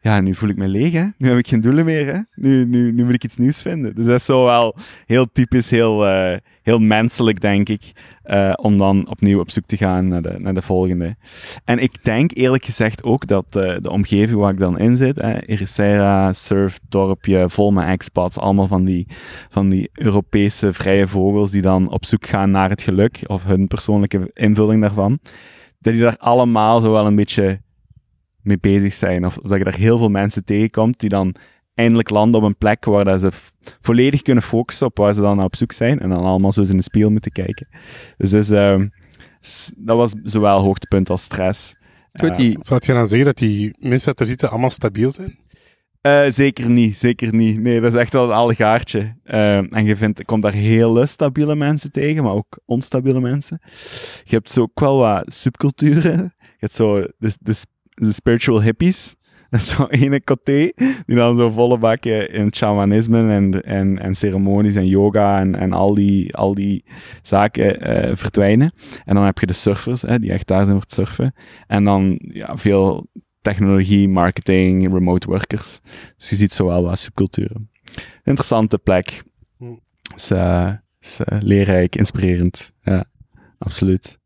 ja, 0.01 0.21
nu 0.21 0.35
voel 0.35 0.49
ik 0.49 0.57
me 0.57 0.69
leeg, 0.69 0.93
hè. 0.93 1.05
Nu 1.19 1.29
heb 1.29 1.39
ik 1.39 1.49
geen 1.49 1.61
doelen 1.61 1.85
meer, 1.85 2.07
hè. 2.07 2.21
Nu, 2.35 2.65
nu, 2.67 2.93
nu 2.93 3.05
moet 3.05 3.15
ik 3.15 3.25
iets 3.25 3.37
nieuws 3.37 3.63
vinden. 3.63 3.95
Dus 3.95 4.05
dat 4.05 4.15
is 4.15 4.25
zo 4.25 4.45
wel 4.45 4.77
heel 5.07 5.33
typisch, 5.33 5.71
heel, 5.71 6.09
uh, 6.09 6.37
heel 6.63 6.79
menselijk, 6.79 7.41
denk 7.41 7.69
ik, 7.69 7.93
uh, 8.25 8.53
om 8.57 8.79
dan 8.79 9.09
opnieuw 9.09 9.41
op 9.41 9.51
zoek 9.51 9.65
te 9.65 9.77
gaan 9.77 10.09
naar 10.09 10.23
de, 10.23 10.35
naar 10.39 10.55
de 10.55 10.63
volgende. 10.63 11.17
En 11.65 11.79
ik 11.79 12.05
denk 12.05 12.31
eerlijk 12.35 12.65
gezegd 12.65 13.03
ook 13.03 13.27
dat 13.27 13.57
uh, 13.57 13.77
de 13.81 13.91
omgeving 13.91 14.39
waar 14.39 14.53
ik 14.53 14.59
dan 14.59 14.79
in 14.79 14.97
zit, 14.97 15.17
hè, 15.17 15.39
Ericeira, 15.39 16.33
surf, 16.33 16.79
dorpje, 16.89 17.51
vol 17.51 17.71
met 17.71 17.89
expats, 17.89 18.39
allemaal 18.39 18.67
van 18.67 18.85
die, 18.85 19.07
van 19.49 19.69
die 19.69 19.91
Europese 19.93 20.73
vrije 20.73 21.07
vogels 21.07 21.51
die 21.51 21.63
dan 21.63 21.91
op 21.91 22.05
zoek 22.05 22.27
gaan 22.27 22.51
naar 22.51 22.71
het 22.71 22.83
geluk, 22.83 23.21
of 23.27 23.45
hun 23.45 23.67
persoonlijke 23.67 24.31
invulling 24.35 24.81
daarvan, 24.81 25.19
dat 25.79 25.93
die 25.93 26.03
daar 26.03 26.17
allemaal 26.19 26.81
zo 26.81 26.93
wel 26.93 27.07
een 27.07 27.17
beetje 27.17 27.61
mee 28.43 28.59
bezig 28.61 28.95
zijn. 28.95 29.27
Of 29.27 29.39
dat 29.43 29.59
je 29.59 29.65
daar 29.65 29.75
heel 29.75 29.99
veel 29.99 30.09
mensen 30.09 30.45
tegenkomt 30.45 31.01
die 31.01 31.09
dan 31.09 31.35
eindelijk 31.81 32.11
landen 32.11 32.41
op 32.41 32.47
een 32.47 32.57
plek 32.57 32.85
waar 32.85 33.05
dat 33.05 33.21
ze 33.21 33.31
volledig 33.81 34.23
kunnen 34.23 34.43
focussen 34.43 34.87
op 34.87 34.99
waar 34.99 35.15
ze 35.15 35.21
dan 35.21 35.43
op 35.43 35.57
zoek 35.57 35.73
zijn. 35.73 35.99
En 35.99 36.09
dan 36.09 36.25
allemaal 36.25 36.53
zo 36.53 36.61
eens 36.61 36.71
in 36.71 36.77
de 36.77 36.83
spiegel 36.83 37.11
moeten 37.11 37.33
kijken. 37.33 37.69
Dus, 38.17 38.31
dus 38.31 38.51
uh, 38.51 38.81
dat 39.77 39.97
was 39.97 40.13
zowel 40.23 40.61
hoogtepunt 40.61 41.11
als 41.11 41.23
stress. 41.23 41.75
Uh. 42.13 42.55
Zou 42.61 42.81
je 42.87 42.93
dan 42.93 43.09
zeggen 43.09 43.25
dat 43.27 43.39
die 43.39 43.75
er 44.15 44.27
zitten 44.27 44.51
allemaal 44.51 44.71
stabiel 44.71 45.11
zijn? 45.11 45.39
Uh, 46.03 46.25
zeker 46.29 46.71
niet, 46.71 46.99
zeker 46.99 47.35
niet. 47.35 47.61
Nee, 47.61 47.81
dat 47.81 47.95
is 47.95 48.01
echt 48.01 48.13
wel 48.13 48.25
een 48.25 48.31
algaartje. 48.31 49.17
Uh, 49.25 49.57
en 49.57 49.85
je 49.85 49.97
vindt, 49.97 50.25
komt 50.25 50.43
daar 50.43 50.53
hele 50.53 51.07
stabiele 51.07 51.55
mensen 51.55 51.93
tegen, 51.93 52.23
maar 52.23 52.33
ook 52.33 52.59
onstabiele 52.65 53.21
mensen. 53.21 53.61
Je 54.25 54.35
hebt 54.35 54.51
zo 54.51 54.61
ook 54.61 54.81
wel 54.81 54.99
wat 54.99 55.33
subculturen. 55.33 56.35
Je 56.39 56.57
hebt 56.67 56.75
zo 56.75 57.01
de, 57.19 57.33
de 57.41 57.55
de 58.01 58.13
spiritual 58.13 58.63
hippies. 58.63 59.15
Dat 59.51 59.61
is 59.61 59.69
zo 59.77 59.87
ene 59.87 60.25
coté, 60.25 60.73
die 61.07 61.17
dan 61.17 61.35
zo 61.35 61.51
volle 61.51 61.79
bakken 61.79 62.33
in 62.33 62.55
shamanisme 62.55 63.29
en, 63.29 63.63
en, 63.63 63.99
en 63.99 64.15
ceremonies 64.15 64.75
en 64.75 64.87
yoga 64.87 65.41
en, 65.41 65.55
en 65.55 65.73
al, 65.73 65.95
die, 65.95 66.37
al 66.37 66.55
die 66.55 66.85
zaken 67.23 67.91
uh, 67.91 68.17
verdwijnen. 68.17 68.73
En 69.05 69.15
dan 69.15 69.25
heb 69.25 69.39
je 69.39 69.47
de 69.47 69.53
surfers, 69.53 70.03
hè, 70.03 70.19
die 70.19 70.31
echt 70.31 70.47
daar 70.47 70.65
zijn 70.65 70.73
voor 70.73 70.81
het 70.81 70.93
surfen. 70.93 71.35
En 71.67 71.85
dan 71.85 72.19
ja, 72.33 72.57
veel 72.57 73.07
technologie, 73.41 74.09
marketing, 74.09 74.93
remote 74.93 75.27
workers. 75.27 75.81
Dus 76.17 76.31
je 76.31 76.37
ziet 76.37 76.53
zo 76.53 76.67
wel 76.67 76.83
wat 76.83 76.99
subculturen. 76.99 77.71
Interessante 78.25 78.79
plek. 78.79 79.23
Uh, 80.33 80.73
is 81.01 81.21
eh, 81.21 81.39
leerrijk, 81.41 81.97
inspirerend. 81.97 82.73
Ja, 82.83 83.05
absoluut. 83.59 84.20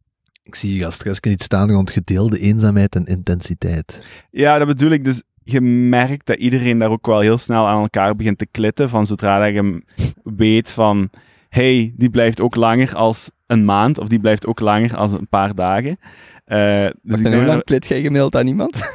Ik 0.45 0.55
zie 0.55 0.85
als 0.85 0.95
stressje 0.95 1.31
iets 1.31 1.45
staan 1.45 1.71
rond 1.71 1.91
gedeelde 1.91 2.39
eenzaamheid 2.39 2.95
en 2.95 3.05
intensiteit. 3.05 4.07
Ja, 4.31 4.59
dat 4.59 4.67
bedoel 4.67 4.91
ik. 4.91 5.05
Dus 5.05 5.23
je 5.43 5.61
merkt 5.61 6.27
dat 6.27 6.37
iedereen 6.37 6.79
daar 6.79 6.91
ook 6.91 7.07
wel 7.07 7.21
heel 7.21 7.39
snel 7.39 7.67
aan 7.67 7.81
elkaar 7.81 8.17
begint 8.17 8.39
te 8.39 8.47
klitten. 8.51 8.89
Van 8.89 9.07
zodra 9.07 9.39
dat 9.39 9.49
je 9.49 9.55
hem 9.55 9.85
weet 10.23 10.71
van... 10.71 11.11
hey, 11.49 11.93
die 11.97 12.11
blijft 12.11 12.41
ook 12.41 12.55
langer 12.55 12.95
als 12.95 13.31
een 13.47 13.65
maand. 13.65 13.99
Of 13.99 14.09
die 14.09 14.21
blijft 14.21 14.47
ook 14.47 14.61
langer 14.61 14.97
als 14.97 15.13
een 15.13 15.29
paar 15.29 15.55
dagen. 15.55 15.99
Eh, 16.45 16.87
dus 17.03 17.21
ik 17.21 17.27
hoe 17.27 17.35
lang 17.37 17.47
dat- 17.47 17.65
klit 17.65 17.87
jij 17.87 18.03
gemaild 18.03 18.37
aan 18.37 18.47
iemand? 18.47 18.83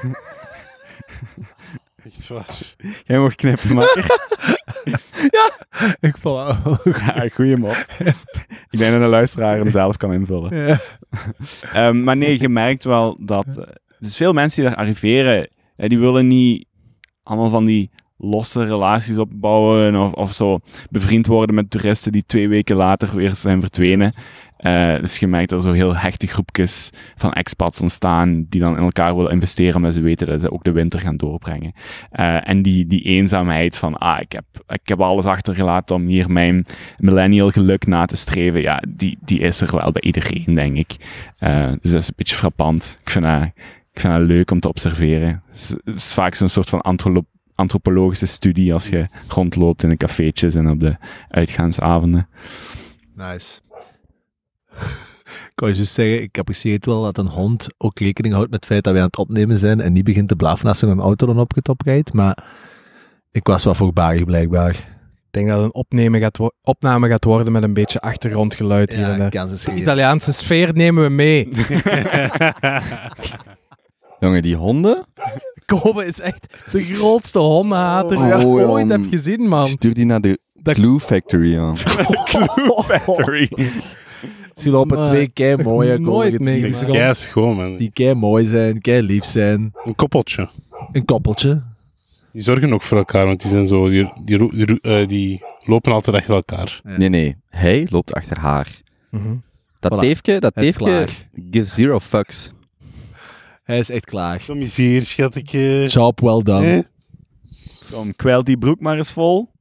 Echt 2.03 2.27
waar. 2.27 2.57
Jij 3.05 3.19
mag 3.19 3.35
knippen, 3.35 3.75
maar... 5.35 5.97
Ik 5.99 6.17
val 6.17 6.47
ja, 6.83 7.29
hem 7.35 7.65
op. 7.65 7.85
ik 8.69 8.77
denk 8.77 8.91
dat 8.91 9.01
de 9.01 9.07
luisteraar 9.07 9.57
hem 9.57 9.71
zelf 9.71 9.97
kan 9.97 10.13
invullen. 10.13 10.67
ja. 10.67 10.79
Ehm, 11.73 12.03
maar 12.03 12.17
nee, 12.17 12.41
je 12.41 12.49
merkt 12.49 12.83
wel 12.83 13.17
dat... 13.19 13.57
eh, 13.57 13.63
dus 13.99 14.15
veel 14.17 14.33
mensen 14.33 14.61
die 14.61 14.71
daar 14.71 14.79
arriveren, 14.79 15.49
ja, 15.75 15.87
die 15.87 15.99
willen 15.99 16.27
niet 16.27 16.65
allemaal 17.23 17.49
van 17.49 17.65
die 17.65 17.91
losse 18.17 18.63
relaties 18.63 19.17
opbouwen 19.17 19.95
of, 19.95 20.11
of 20.11 20.33
zo 20.33 20.59
bevriend 20.89 21.27
worden 21.27 21.55
met 21.55 21.69
toeristen 21.71 22.11
die 22.11 22.23
twee 22.25 22.47
weken 22.47 22.75
later 22.75 23.15
weer 23.15 23.35
zijn 23.35 23.61
verdwenen. 23.61 24.13
Eh, 24.59 24.99
dus 24.99 25.17
je 25.17 25.27
merkt 25.27 25.49
dat 25.49 25.63
er 25.63 25.69
zo 25.69 25.75
heel 25.75 25.95
hechte 25.95 26.27
groepjes 26.27 26.89
van 27.15 27.33
expats 27.33 27.81
ontstaan 27.81 28.45
die 28.49 28.61
dan 28.61 28.77
in 28.77 28.83
elkaar 28.83 29.15
willen 29.15 29.31
investeren 29.31 29.75
omdat 29.75 29.93
ze 29.93 30.01
weten 30.01 30.27
dat 30.27 30.41
ze 30.41 30.51
ook 30.51 30.63
de 30.63 30.71
winter 30.71 30.99
gaan 30.99 31.17
doorbrengen. 31.17 31.73
Eh, 32.11 32.49
en 32.49 32.61
die, 32.61 32.85
die 32.85 33.01
eenzaamheid 33.01 33.77
van, 33.77 33.97
ah, 33.97 34.21
ik 34.21 34.31
heb, 34.31 34.45
ik 34.67 34.87
heb 34.87 35.01
alles 35.01 35.25
achtergelaten 35.25 35.95
om 35.95 36.05
hier 36.05 36.31
mijn 36.31 36.65
millennial 36.97 37.49
geluk 37.51 37.87
na 37.87 38.05
te 38.05 38.15
streven, 38.15 38.61
ja, 38.61 38.81
die, 38.89 39.17
die 39.21 39.39
is 39.39 39.61
er 39.61 39.75
wel 39.75 39.91
bij 39.91 40.01
iedereen, 40.01 40.53
denk 40.53 40.77
ik. 40.77 40.95
Eh, 41.37 41.71
dus 41.81 41.91
dat 41.91 42.01
is 42.01 42.07
een 42.07 42.13
beetje 42.15 42.35
frappant. 42.35 42.97
Ik 43.01 43.09
vind 43.09 43.25
dat, 43.25 43.43
ik 43.93 43.99
vind 43.99 44.13
dat 44.13 44.21
leuk 44.21 44.51
om 44.51 44.59
te 44.59 44.67
observeren. 44.67 45.43
Het 45.47 45.77
is, 45.85 46.13
vaak 46.13 46.35
zo'n 46.35 46.47
soort 46.47 46.69
van 46.69 46.81
antro- 46.81 47.25
antropologische 47.55 48.25
studie 48.25 48.73
als 48.73 48.87
je 48.87 49.07
rondloopt 49.27 49.83
in 49.83 49.89
de 49.89 49.97
cafeetjes 49.97 50.55
en 50.55 50.69
op 50.69 50.79
de 50.79 50.93
uitgaansavonden. 51.27 52.27
Nice. 53.15 53.59
Ik 55.25 55.65
wou 55.65 55.71
je 55.71 55.77
juist 55.77 55.93
zeggen, 55.93 56.21
ik 56.21 56.37
apprecieer 56.37 56.73
het 56.73 56.85
wel 56.85 57.03
dat 57.03 57.17
een 57.17 57.27
hond 57.27 57.67
ook 57.77 57.99
rekening 57.99 58.33
houdt 58.33 58.49
met 58.51 58.59
het 58.59 58.69
feit 58.69 58.83
dat 58.83 58.93
wij 58.93 59.01
aan 59.01 59.07
het 59.07 59.17
opnemen 59.17 59.57
zijn 59.57 59.81
en 59.81 59.93
niet 59.93 60.03
begint 60.03 60.27
te 60.27 60.35
blaffen 60.35 60.67
als 60.67 60.81
er 60.81 60.89
een 60.89 60.99
auto 60.99 61.25
dan 61.25 61.39
op 61.39 61.55
het 61.55 61.69
oprijdt, 61.69 62.13
maar 62.13 62.37
ik 63.31 63.47
was 63.47 63.63
wel 63.63 63.73
voorbarig 63.75 64.23
blijkbaar. 64.23 64.69
Ik 65.31 65.35
denk 65.35 65.47
dat 65.47 65.55
het 65.57 65.65
een 65.65 65.73
opname 65.73 66.19
gaat, 66.19 66.39
opname 66.63 67.07
gaat 67.09 67.23
worden 67.23 67.51
met 67.51 67.63
een 67.63 67.73
beetje 67.73 67.99
achtergrondgeluid 68.01 68.93
hier 68.93 69.03
en 69.09 69.29
Ja, 69.31 69.45
De. 69.45 69.71
Italiaanse 69.73 70.31
sfeer 70.33 70.73
nemen 70.73 71.03
we 71.03 71.09
mee. 71.09 71.49
Jongen, 74.19 74.41
die 74.41 74.55
honden? 74.55 75.05
Kobe 75.65 76.05
is 76.05 76.19
echt 76.19 76.45
de 76.71 76.83
grootste 76.83 77.39
hondenhater 77.39 78.17
die 78.17 78.25
ik 78.25 78.33
Oh, 78.33 78.69
ooit 78.69 78.89
heb 78.89 79.05
gezien, 79.09 79.41
man. 79.43 79.67
Stuur 79.67 79.93
die 79.93 80.05
naar 80.05 80.21
de 80.21 80.39
Dat- 80.53 80.75
Glue 80.75 80.99
Factory 80.99 81.57
aan. 81.57 81.77
Factory. 82.87 83.49
Ze 84.59 84.69
lopen 84.69 84.97
Maar 84.97 85.09
twee 85.09 85.29
kei 85.29 85.63
mooie 85.63 85.99
golden 86.03 86.43
Kei 86.85 87.13
schoon, 87.13 87.55
man. 87.55 87.77
die 87.77 87.91
kei 87.91 88.13
mooi 88.13 88.45
zijn, 88.47 88.81
kei 88.81 89.01
lief 89.01 89.25
zijn. 89.25 89.71
Een 89.83 89.95
koppeltje. 89.95 90.49
Een 90.91 91.05
koppeltje. 91.05 91.63
Die 92.31 92.41
zorgen 92.41 92.73
ook 92.73 92.81
voor 92.81 92.97
elkaar, 92.97 93.25
want 93.25 93.41
die 93.41 93.49
zijn 93.49 93.67
zo... 93.67 93.89
Die, 93.89 94.11
die, 94.23 94.81
eh, 94.81 95.07
die 95.07 95.43
lopen 95.65 95.91
altijd 95.91 96.15
achter 96.15 96.33
elkaar. 96.35 96.81
Ja. 96.83 96.97
Nee, 96.97 97.09
nee. 97.09 97.35
Hij 97.49 97.87
loopt 97.89 98.13
achter 98.13 98.39
haar. 98.39 98.81
Mhm. 99.09 99.35
Dat 99.79 99.93
Voilà. 99.93 99.99
teefje, 99.99 100.39
dat 100.39 100.53
teefje, 100.55 100.73
klaar. 100.85 101.27
gives 101.51 101.73
zero 101.73 101.99
fucks. 101.99 102.51
Hij 103.63 103.79
is 103.79 103.89
echt 103.89 104.05
klaar. 104.05 104.43
Kom 104.47 104.59
eens 104.59 104.75
hier, 104.75 105.01
schatje. 105.01 105.85
Job 105.87 106.19
well 106.19 106.41
done. 106.41 106.65
Eh? 106.67 106.79
Kom, 107.91 108.15
kwelt 108.15 108.45
die 108.45 108.57
broek 108.57 108.79
maar 108.79 108.97
eens 108.97 109.11
vol. 109.11 109.51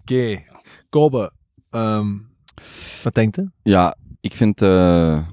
Oké. 0.00 0.42
Kobe, 0.88 1.30
ehm, 1.70 2.06
wat 3.02 3.14
denkt 3.14 3.38
u? 3.38 3.50
Ja, 3.62 3.96
ik 4.22 4.36
vind... 4.36 4.62
eh, 4.62 5.26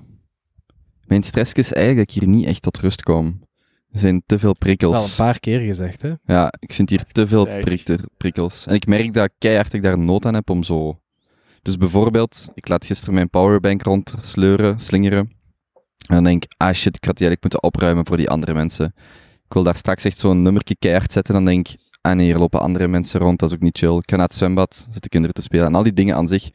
mijn 1.06 1.24
stress 1.24 1.54
is 1.54 1.74
eigenlijk 1.74 2.08
dat 2.08 2.16
ik 2.16 2.22
hier 2.22 2.36
niet 2.36 2.46
echt 2.46 2.62
tot 2.62 2.78
rust 2.78 3.04
kom. 3.04 3.40
Er 3.92 4.00
zijn 4.00 4.24
te 4.26 4.40
veel 4.40 4.56
prikkels. 4.56 4.94
Wel 4.94 5.04
een 5.28 5.32
paar 5.32 5.40
keer 5.40 5.60
gezegd, 5.60 6.02
hè. 6.02 6.14
Ja, 6.24 6.54
ik 6.60 6.74
vind 6.74 6.90
hier 6.90 7.04
te 7.04 7.28
veel 7.28 7.48
prikkels. 8.18 8.66
En 8.66 8.74
ik 8.74 8.88
merk 8.88 9.14
dat 9.14 9.30
keihard 9.38 9.74
ik 9.74 9.84
daar 9.84 10.00
nood 10.00 10.26
aan 10.26 10.34
heb 10.34 10.50
om 10.50 10.64
zo... 10.64 11.00
Dus 11.62 11.78
bijvoorbeeld, 11.78 12.48
ik 12.54 12.68
laat 12.68 12.86
gisteren 12.86 13.14
mijn 13.14 13.30
powerbank 13.30 13.84
rondsleuren, 13.84 14.80
slingeren. 14.80 15.32
En 16.08 16.16
dan 16.16 16.24
denk 16.24 16.44
ik, 16.44 16.54
ah 16.58 16.74
shit, 16.74 16.96
ik 16.96 17.06
had 17.06 17.18
die 17.18 17.28
eigenlijk 17.28 17.42
moeten 17.42 17.64
opruimen 17.64 18.06
voor 18.06 18.18
die 18.18 18.30
andere 18.30 18.54
mensen. 18.54 18.94
Ik 19.46 19.54
wil 19.54 19.64
daar 19.64 19.76
straks 19.76 20.04
echt 20.04 20.18
zo'n 20.18 20.42
nummertje 20.42 20.76
keihard 20.80 21.12
zetten. 21.12 21.34
Dan 21.34 21.46
denk 21.46 21.68
ik, 21.68 21.80
ah 22.02 22.16
nee, 22.16 22.26
hier 22.26 22.38
lopen 22.38 22.62
andere 22.62 22.88
mensen 22.88 23.20
rond, 23.20 23.40
dat 23.40 23.50
is 23.50 23.56
ook 23.56 23.62
niet 23.62 23.78
chill. 23.78 23.98
Ik 23.98 24.10
ga 24.10 24.16
naar 24.16 24.26
het 24.26 24.36
zwembad, 24.36 24.88
zitten 24.90 25.10
kinderen 25.10 25.36
te 25.36 25.42
spelen. 25.42 25.66
En 25.66 25.76
al 25.76 25.84
die 25.84 25.94
dingen 25.94 26.16
aan 26.16 26.28
zich. 26.28 26.50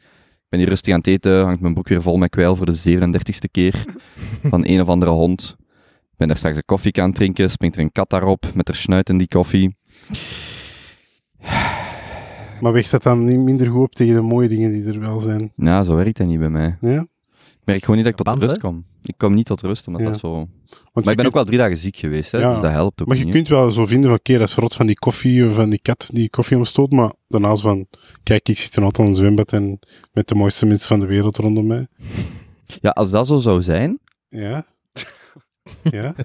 Ben 0.55 0.63
hier 0.63 0.73
rustig 0.73 0.93
aan 0.93 0.99
het 0.99 1.07
eten, 1.07 1.43
hangt 1.43 1.59
mijn 1.59 1.73
broek 1.73 1.87
weer 1.87 2.01
vol 2.01 2.17
met 2.17 2.29
kwijl 2.29 2.55
voor 2.55 2.65
de 2.65 2.97
37ste 2.97 3.51
keer. 3.51 3.85
van 4.51 4.65
een 4.65 4.81
of 4.81 4.87
andere 4.87 5.11
hond. 5.11 5.55
Ik 6.11 6.17
ben 6.17 6.27
daar 6.27 6.37
straks 6.37 6.55
een 6.55 6.65
koffie 6.65 7.01
aan 7.01 7.07
het 7.07 7.15
drinken, 7.15 7.51
springt 7.51 7.75
er 7.75 7.81
een 7.81 7.91
kat 7.91 8.09
daarop 8.09 8.45
met 8.53 8.67
haar 8.67 8.77
snuit 8.77 9.09
in 9.09 9.17
die 9.17 9.27
koffie. 9.27 9.75
Maar 12.61 12.71
weegt 12.71 12.91
dat 12.91 13.03
dan 13.03 13.23
niet 13.23 13.39
minder 13.39 13.67
goed 13.67 13.83
op 13.83 13.95
tegen 13.95 14.13
de 14.13 14.21
mooie 14.21 14.47
dingen 14.47 14.71
die 14.71 14.85
er 14.85 14.99
wel 14.99 15.19
zijn? 15.19 15.51
Ja, 15.55 15.83
zo 15.83 15.95
werkt 15.95 16.17
dat 16.17 16.27
niet 16.27 16.39
bij 16.39 16.49
mij. 16.49 16.77
Ja? 16.81 17.05
Ik 17.65 17.71
merk 17.71 17.85
gewoon 17.85 17.95
niet 17.95 18.05
dat 18.05 18.19
ik 18.19 18.25
tot 18.25 18.35
Band, 18.39 18.49
rust 18.51 18.61
kom. 18.61 18.85
Ik 19.01 19.13
kom 19.17 19.33
niet 19.33 19.45
tot 19.45 19.61
rust, 19.61 19.87
omdat 19.87 20.01
Ja. 20.01 20.07
dat 20.09 20.19
zo... 20.19 20.31
Want 20.31 20.49
Maar 21.05 21.09
ik 21.09 21.15
ben 21.17 21.25
ook 21.25 21.33
wel 21.33 21.43
drie 21.45 21.57
dagen 21.57 21.77
ziek 21.77 21.95
geweest, 21.95 22.31
hè, 22.31 22.37
Ja. 22.39 22.51
dus 22.53 22.61
dat 22.61 22.71
helpt 22.71 23.01
ook 23.01 23.07
Maar 23.07 23.17
je 23.17 23.23
niet. 23.23 23.33
kunt 23.33 23.47
wel 23.47 23.71
zo 23.71 23.85
vinden 23.85 24.09
van, 24.09 24.19
oké, 24.19 24.37
dat 24.37 24.47
is 24.47 24.55
rot 24.55 24.75
van 24.75 24.85
die 24.85 24.95
koffie 24.99 25.47
of 25.47 25.53
van 25.55 25.69
die 25.69 25.81
kat 25.81 26.09
die 26.13 26.29
koffie 26.29 26.57
omstoot, 26.57 26.91
maar 26.91 27.13
daarnaast 27.27 27.61
van, 27.61 27.87
kijk, 28.23 28.49
ik 28.49 28.57
zit 28.57 28.75
er 28.75 28.83
altijd 28.83 28.99
aan 29.07 29.13
een 29.13 29.17
zwembad 29.19 29.53
en 29.53 29.79
met 30.13 30.27
de 30.27 30.35
mooiste 30.35 30.65
mensen 30.65 30.87
van 30.87 30.99
de 30.99 31.05
wereld 31.05 31.37
rondom 31.37 31.67
mij. 31.67 31.87
Ja, 32.81 32.89
als 32.89 33.11
dat 33.11 33.27
zo 33.27 33.37
zou 33.37 33.63
zijn... 33.63 33.99
Ja? 34.29 34.65
ja? 35.83 36.15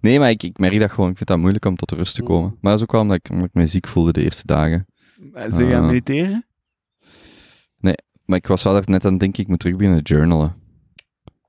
Nee, 0.00 0.18
maar 0.18 0.30
ik, 0.30 0.42
ik 0.42 0.58
merk 0.58 0.80
dat 0.80 0.90
gewoon. 0.90 1.10
Ik 1.10 1.16
vind 1.16 1.28
dat 1.28 1.38
moeilijk 1.38 1.64
om 1.64 1.76
tot 1.76 1.90
rust 1.90 2.14
te 2.14 2.22
komen. 2.22 2.50
Maar 2.60 2.70
dat 2.72 2.74
is 2.74 2.82
ook 2.82 2.92
wel 2.92 3.00
omdat 3.00 3.16
ik, 3.16 3.30
omdat 3.30 3.46
ik 3.46 3.54
me 3.54 3.66
ziek 3.66 3.86
voelde 3.88 4.12
de 4.12 4.22
eerste 4.22 4.46
dagen. 4.46 4.86
Zeg 5.32 5.32
je 5.34 5.64
aan 5.64 5.68
het 5.68 5.74
Ah. 5.74 5.86
mediteren? 5.86 6.46
Maar 8.32 8.40
ik 8.40 8.46
was 8.46 8.62
wel 8.62 8.72
net 8.84 9.04
aan 9.04 9.10
het 9.10 9.20
denken, 9.20 9.42
ik 9.42 9.48
moet 9.48 9.58
terug 9.58 9.76
beginnen 9.76 10.02
journalen. 10.02 10.54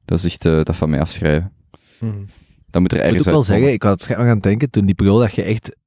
Dat 0.05 0.17
is 0.17 0.25
echt 0.25 0.45
eh, 0.45 0.63
dat 0.63 0.75
van 0.75 0.89
mij 0.89 0.99
afschrijven. 0.99 1.53
Mhm. 1.99 2.25
Dat 2.69 2.81
moet 2.81 2.91
er 2.91 2.97
Ik 2.97 3.03
moet 3.03 3.11
ergens 3.11 3.27
ook 3.27 3.33
wel 3.33 3.43
zeggen, 3.43 3.71
ik 3.71 3.83
had 3.83 4.01
het 4.01 4.17
nog 4.17 4.27
aan 4.27 4.33
het 4.33 4.43
denken, 4.43 4.69
toen 4.69 4.85
die 4.85 4.95
periode 4.95 5.23
dat 5.23 5.35
je 5.35 5.43
echt 5.43 5.77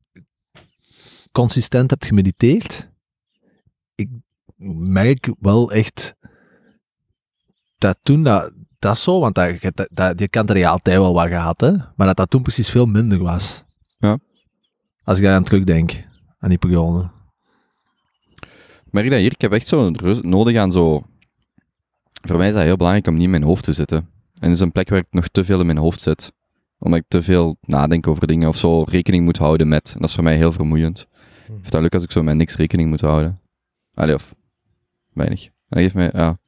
consistent 1.32 1.90
hebt 1.90 2.06
gemediteerd, 2.06 2.90
ik 3.94 4.08
merk 4.78 5.34
wel 5.40 5.72
echt 5.72 6.16
dat 7.78 7.98
toen 8.02 8.22
dat, 8.22 8.52
dat 8.78 8.94
is 8.94 9.02
zo, 9.02 9.20
want 9.20 9.34
dat, 9.34 9.60
dat, 9.60 9.88
dat, 9.92 10.18
die 10.18 10.28
kant 10.28 10.48
had 10.48 10.58
je 10.58 10.68
altijd 10.68 10.98
wel 10.98 11.14
wat 11.14 11.28
gehad, 11.28 11.60
hè, 11.60 11.72
maar 11.96 12.06
dat 12.06 12.16
dat 12.16 12.30
toen 12.30 12.42
precies 12.42 12.70
veel 12.70 12.86
minder 12.86 13.18
was. 13.18 13.64
Ja. 13.98 14.18
Als 15.02 15.18
ik 15.18 15.24
daar 15.24 15.34
aan 15.34 15.44
terugdenk, 15.44 16.04
aan 16.38 16.48
die 16.48 16.58
periode. 16.58 17.14
Ik 18.96 19.02
merk 19.02 19.14
dat 19.14 19.24
hier, 19.24 19.32
ik 19.32 19.40
heb 19.40 19.52
echt 19.52 19.66
zo 19.66 19.90
rust 19.92 20.22
nodig 20.22 20.56
aan 20.56 20.72
zo... 20.72 21.02
Voor 22.22 22.36
mij 22.36 22.48
is 22.48 22.54
dat 22.54 22.62
heel 22.62 22.76
belangrijk 22.76 23.06
om 23.06 23.14
niet 23.14 23.22
in 23.22 23.30
mijn 23.30 23.42
hoofd 23.42 23.64
te 23.64 23.72
zitten. 23.72 23.98
En 23.98 24.48
het 24.48 24.52
is 24.52 24.60
een 24.60 24.72
plek 24.72 24.88
waar 24.88 24.98
ik 24.98 25.06
nog 25.10 25.28
te 25.28 25.44
veel 25.44 25.60
in 25.60 25.66
mijn 25.66 25.78
hoofd 25.78 26.00
zit. 26.00 26.32
Omdat 26.78 26.98
ik 26.98 27.04
te 27.08 27.22
veel 27.22 27.56
nadenk 27.60 28.06
over 28.06 28.26
dingen 28.26 28.48
of 28.48 28.56
zo 28.56 28.82
rekening 28.82 29.24
moet 29.24 29.36
houden 29.36 29.68
met. 29.68 29.90
En 29.94 30.00
dat 30.00 30.08
is 30.08 30.14
voor 30.14 30.24
mij 30.24 30.36
heel 30.36 30.52
vermoeiend. 30.52 31.00
Ik 31.00 31.52
vind 31.52 31.72
het 31.72 31.80
leuk 31.80 31.94
als 31.94 32.02
ik 32.02 32.10
zo 32.10 32.22
met 32.22 32.36
niks 32.36 32.56
rekening 32.56 32.88
moet 32.88 33.00
houden. 33.00 33.40
Allee, 33.94 34.14
of 34.14 34.34
weinig. 35.12 35.48
Dat 35.68 35.78
geeft 35.78 35.94
mij, 35.94 36.10
ja. 36.12 36.38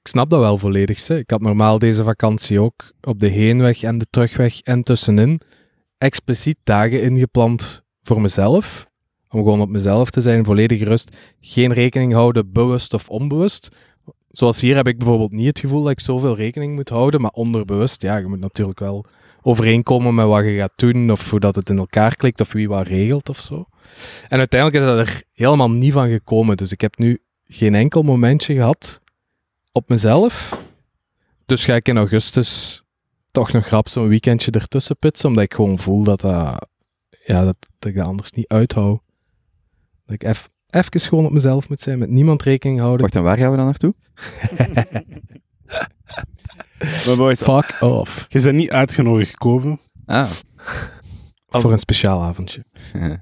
Ik 0.00 0.08
snap 0.08 0.30
dat 0.30 0.40
wel 0.40 0.58
volledig. 0.58 1.06
Hè. 1.06 1.18
Ik 1.18 1.30
had 1.30 1.40
normaal 1.40 1.78
deze 1.78 2.04
vakantie 2.04 2.60
ook 2.60 2.92
op 3.00 3.20
de 3.20 3.28
heenweg 3.28 3.82
en 3.82 3.98
de 3.98 4.06
terugweg 4.10 4.60
en 4.60 4.82
tussenin 4.82 5.40
expliciet 5.98 6.58
dagen 6.64 7.02
ingepland 7.02 7.82
voor 8.02 8.20
mezelf. 8.20 8.90
Om 9.32 9.42
gewoon 9.42 9.60
op 9.60 9.68
mezelf 9.68 10.10
te 10.10 10.20
zijn, 10.20 10.44
volledig 10.44 10.82
rust. 10.82 11.16
Geen 11.40 11.72
rekening 11.72 12.12
houden, 12.12 12.52
bewust 12.52 12.94
of 12.94 13.08
onbewust. 13.08 13.68
Zoals 14.30 14.60
hier 14.60 14.76
heb 14.76 14.86
ik 14.86 14.98
bijvoorbeeld 14.98 15.32
niet 15.32 15.46
het 15.46 15.58
gevoel 15.58 15.82
dat 15.82 15.90
ik 15.90 16.00
zoveel 16.00 16.36
rekening 16.36 16.74
moet 16.74 16.88
houden, 16.88 17.20
maar 17.20 17.30
onderbewust, 17.30 18.02
ja, 18.02 18.16
je 18.16 18.26
moet 18.26 18.40
natuurlijk 18.40 18.78
wel 18.78 19.04
overeenkomen 19.42 20.14
met 20.14 20.26
wat 20.26 20.44
je 20.44 20.56
gaat 20.56 20.72
doen, 20.76 21.10
of 21.10 21.30
hoe 21.30 21.40
dat 21.40 21.54
het 21.54 21.68
in 21.68 21.78
elkaar 21.78 22.16
klikt, 22.16 22.40
of 22.40 22.52
wie 22.52 22.68
wat 22.68 22.86
regelt 22.86 23.28
of 23.28 23.40
zo. 23.40 23.66
En 24.28 24.38
uiteindelijk 24.38 24.84
is 24.84 24.90
dat 24.90 25.06
er 25.06 25.22
helemaal 25.32 25.70
niet 25.70 25.92
van 25.92 26.08
gekomen. 26.08 26.56
Dus 26.56 26.72
ik 26.72 26.80
heb 26.80 26.98
nu 26.98 27.18
geen 27.46 27.74
enkel 27.74 28.02
momentje 28.02 28.54
gehad 28.54 29.00
op 29.72 29.88
mezelf. 29.88 30.58
Dus 31.46 31.64
ga 31.64 31.74
ik 31.74 31.88
in 31.88 31.96
augustus 31.96 32.82
toch 33.30 33.52
nog 33.52 33.66
grap 33.66 33.88
zo'n 33.88 34.08
weekendje 34.08 34.50
ertussen 34.50 34.96
pitsen, 34.98 35.28
omdat 35.28 35.44
ik 35.44 35.54
gewoon 35.54 35.78
voel 35.78 36.02
dat, 36.02 36.20
dat, 36.20 36.66
ja, 37.24 37.44
dat, 37.44 37.56
dat 37.78 37.90
ik 37.90 37.96
dat 37.96 38.06
anders 38.06 38.32
niet 38.32 38.48
uithoud. 38.48 39.00
Dat 40.12 40.22
ik 40.22 40.28
eff- 40.28 40.48
even 40.70 41.00
gewoon 41.00 41.24
op 41.24 41.32
mezelf 41.32 41.68
moet 41.68 41.80
zijn, 41.80 41.98
met 41.98 42.10
niemand 42.10 42.42
rekening 42.42 42.78
houden. 42.78 43.00
Wacht, 43.00 43.14
en 43.14 43.22
waar 43.22 43.38
gaan 43.38 43.50
we 43.50 43.56
dan 43.56 43.64
naartoe? 43.64 43.94
Maar 47.06 47.16
boys, 47.16 47.42
Fuck 47.42 47.76
off. 47.80 48.26
Je 48.28 48.40
bent 48.40 48.56
niet 48.56 48.70
uitgenodigd 48.70 49.30
gekomen. 49.30 49.80
Ah. 50.06 50.30
Voor 51.48 51.72
een 51.72 51.78
speciaal 51.78 52.22
avondje. 52.22 52.64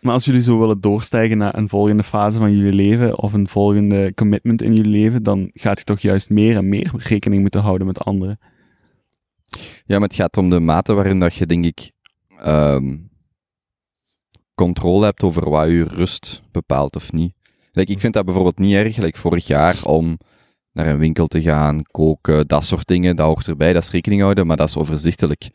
Maar 0.00 0.12
als 0.12 0.24
jullie 0.24 0.40
zo 0.40 0.58
willen 0.58 0.80
doorstijgen 0.80 1.38
naar 1.38 1.56
een 1.56 1.68
volgende 1.68 2.02
fase 2.02 2.38
van 2.38 2.56
jullie 2.56 2.72
leven 2.72 3.18
of 3.18 3.32
een 3.32 3.48
volgende 3.48 4.14
commitment 4.14 4.62
in 4.62 4.74
jullie 4.74 4.90
leven, 4.90 5.22
dan 5.22 5.50
gaat 5.52 5.78
je 5.78 5.84
toch 5.84 6.00
juist 6.00 6.30
meer 6.30 6.56
en 6.56 6.68
meer 6.68 6.92
rekening 6.96 7.40
moeten 7.42 7.60
houden 7.60 7.86
met 7.86 7.98
anderen. 7.98 8.38
Ja, 9.84 9.98
maar 9.98 10.08
het 10.08 10.14
gaat 10.14 10.36
om 10.36 10.50
de 10.50 10.60
mate 10.60 10.92
waarin 10.94 11.20
dat 11.20 11.34
je, 11.34 11.46
denk 11.46 11.64
ik, 11.64 11.92
ehm, 12.38 12.96
controle 14.62 15.04
hebt 15.04 15.22
over 15.22 15.50
wat 15.50 15.68
je 15.68 15.84
rust 15.84 16.42
bepaalt 16.52 16.96
of 16.96 17.12
niet. 17.12 17.32
Like, 17.72 17.92
ik 17.92 18.00
vind 18.00 18.12
dat 18.14 18.24
bijvoorbeeld 18.24 18.58
niet 18.58 18.74
erg, 18.74 18.96
like 18.96 19.18
vorig 19.18 19.46
jaar, 19.46 19.76
om 19.84 20.18
naar 20.72 20.86
een 20.86 20.98
winkel 20.98 21.26
te 21.26 21.42
gaan, 21.42 21.82
koken, 21.90 22.46
dat 22.46 22.64
soort 22.64 22.86
dingen, 22.86 23.16
dat 23.16 23.26
hoort 23.26 23.48
erbij, 23.48 23.72
dat 23.72 23.82
is 23.82 23.90
rekening 23.90 24.20
houden, 24.20 24.46
maar 24.46 24.56
dat 24.56 24.68
is 24.68 24.76
overzichtelijk. 24.76 25.50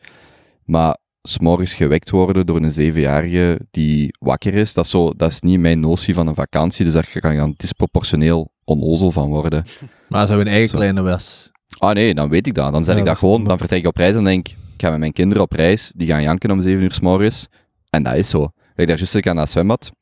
Maar 0.64 0.96
s'morgens 1.22 1.74
gewekt 1.74 2.10
worden 2.10 2.46
door 2.46 2.56
een 2.62 2.70
zevenjarige 2.70 3.60
die 3.70 4.14
wakker 4.18 4.54
is, 4.54 4.74
dat 4.74 4.84
is, 4.84 4.90
zo, 4.90 5.12
dat 5.16 5.30
is 5.30 5.40
niet 5.40 5.60
mijn 5.60 5.80
notie 5.80 6.14
van 6.14 6.26
een 6.26 6.34
vakantie, 6.34 6.84
dus 6.84 6.94
daar 6.94 7.10
kan 7.20 7.32
ik 7.32 7.38
dan 7.38 7.54
disproportioneel 7.56 8.50
onnozel 8.64 9.10
van 9.10 9.28
worden. 9.28 9.64
Maar 10.08 10.20
als 10.20 10.30
hij 10.30 10.38
een 10.40 10.46
eigen 10.46 10.68
Zo. 10.68 10.76
kleine 10.76 11.02
was. 11.02 11.50
Ah 11.78 11.94
nee, 11.94 12.14
dan 12.14 12.28
weet 12.28 12.46
ik 12.46 12.54
dat. 12.54 12.72
Dan 12.72 12.84
zeg 12.84 12.94
Ja, 12.94 13.00
ik 13.00 13.06
dat 13.06 13.18
gewoon. 13.18 13.44
Dan 13.44 13.58
vertrek 13.58 13.78
ik 13.80 13.86
op 13.86 13.96
reis 13.96 14.14
en 14.14 14.24
denk 14.24 14.48
ik, 14.48 14.56
ik 14.74 14.82
ga 14.82 14.90
met 14.90 14.98
mijn 14.98 15.12
kinderen 15.12 15.42
op 15.42 15.52
reis. 15.52 15.92
Die 15.96 16.06
gaan 16.06 16.22
janken 16.22 16.50
om 16.50 16.60
7 16.60 16.82
uur 16.82 16.92
s 16.92 17.00
morgens. 17.00 17.46
En 17.90 18.02
dat 18.02 18.14
is 18.14 18.28
zo. 18.28 18.50
Ik 18.78 18.86
daar 18.86 18.96
juist 18.98 19.26
aan 19.26 19.36
dat 19.36 19.50
zwembad. 19.50 19.92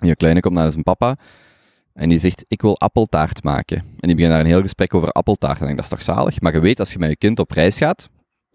En 0.00 0.08
je 0.08 0.16
kleine 0.16 0.40
komt 0.40 0.54
naar 0.54 0.70
zijn 0.70 0.82
papa. 0.82 1.16
En 1.92 2.08
die 2.08 2.18
zegt, 2.18 2.44
ik 2.48 2.62
wil 2.62 2.80
appeltaart 2.80 3.42
maken. 3.42 3.76
En 3.76 3.86
die 4.08 4.14
beginnen 4.14 4.30
daar 4.30 4.40
een 4.40 4.52
heel 4.52 4.60
gesprek 4.60 4.94
over 4.94 5.08
appeltaart. 5.08 5.56
En 5.56 5.60
ik 5.60 5.66
denk, 5.66 5.76
dat 5.76 5.84
is 5.84 6.04
toch 6.04 6.14
zalig? 6.14 6.40
Maar 6.40 6.52
je 6.52 6.60
weet, 6.60 6.80
als 6.80 6.92
je 6.92 6.98
met 6.98 7.08
je 7.08 7.16
kind 7.16 7.38
op 7.38 7.50
reis 7.50 7.78
gaat, 7.78 8.08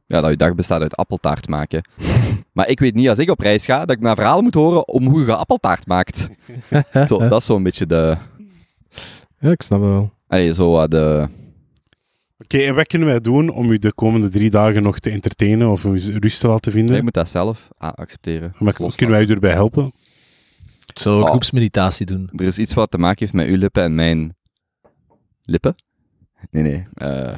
ja, 0.05 0.21
dat 0.21 0.29
je 0.29 0.37
dag 0.37 0.55
bestaat 0.55 0.81
uit 0.81 0.95
appeltaart 0.95 1.47
maken. 1.47 1.81
maar 2.53 2.69
ik 2.69 2.79
weet 2.79 2.93
niet, 2.93 3.09
als 3.09 3.17
ik 3.19 3.29
op 3.29 3.39
reis 3.39 3.65
ga, 3.65 3.79
dat 3.79 3.95
ik 3.95 4.01
mijn 4.01 4.15
verhaal 4.15 4.41
moet 4.41 4.53
horen 4.53 4.87
om 4.87 5.07
hoe 5.07 5.25
je 5.25 5.35
appeltaart 5.35 5.87
maakt. 5.87 6.29
zo, 7.07 7.27
dat 7.27 7.39
is 7.39 7.45
zo'n 7.45 7.63
beetje 7.63 7.85
de... 7.85 8.17
Ja, 9.39 9.51
ik 9.51 9.61
snap 9.61 9.81
het 9.81 9.89
wel. 9.89 10.11
Allee, 10.27 10.53
zo 10.53 10.87
de... 10.87 11.27
Oké, 12.43 12.57
en 12.57 12.75
wat 12.75 12.87
kunnen 12.87 13.07
wij 13.07 13.19
doen 13.19 13.49
om 13.49 13.71
u 13.71 13.77
de 13.79 13.93
komende 13.93 14.29
drie 14.29 14.49
dagen 14.49 14.83
nog 14.83 14.99
te 14.99 15.09
entertainen 15.09 15.69
of 15.69 15.85
om 15.85 15.95
u 15.95 16.17
rust 16.19 16.39
te 16.39 16.47
laten 16.47 16.71
vinden? 16.71 16.95
Je 16.95 17.03
moet 17.03 17.13
dat 17.13 17.29
zelf 17.29 17.67
ah, 17.77 17.91
accepteren. 17.93 18.53
Maar 18.59 18.73
kunnen 18.73 19.15
wij 19.15 19.25
u 19.25 19.29
erbij 19.29 19.51
helpen? 19.51 19.91
Ik 20.93 20.99
zou 20.99 21.15
ook 21.15 21.23
Oh. 21.23 21.29
groepsmeditatie 21.29 22.05
doen. 22.05 22.29
Er 22.35 22.45
is 22.45 22.57
iets 22.57 22.73
wat 22.73 22.91
te 22.91 22.97
maken 22.97 23.19
heeft 23.19 23.33
met 23.33 23.47
uw 23.47 23.57
lippen 23.57 23.83
en 23.83 23.95
mijn 23.95 24.35
lippen. 25.41 25.75
Nee, 26.51 26.63
nee. 26.63 26.85
eh, 26.93 27.33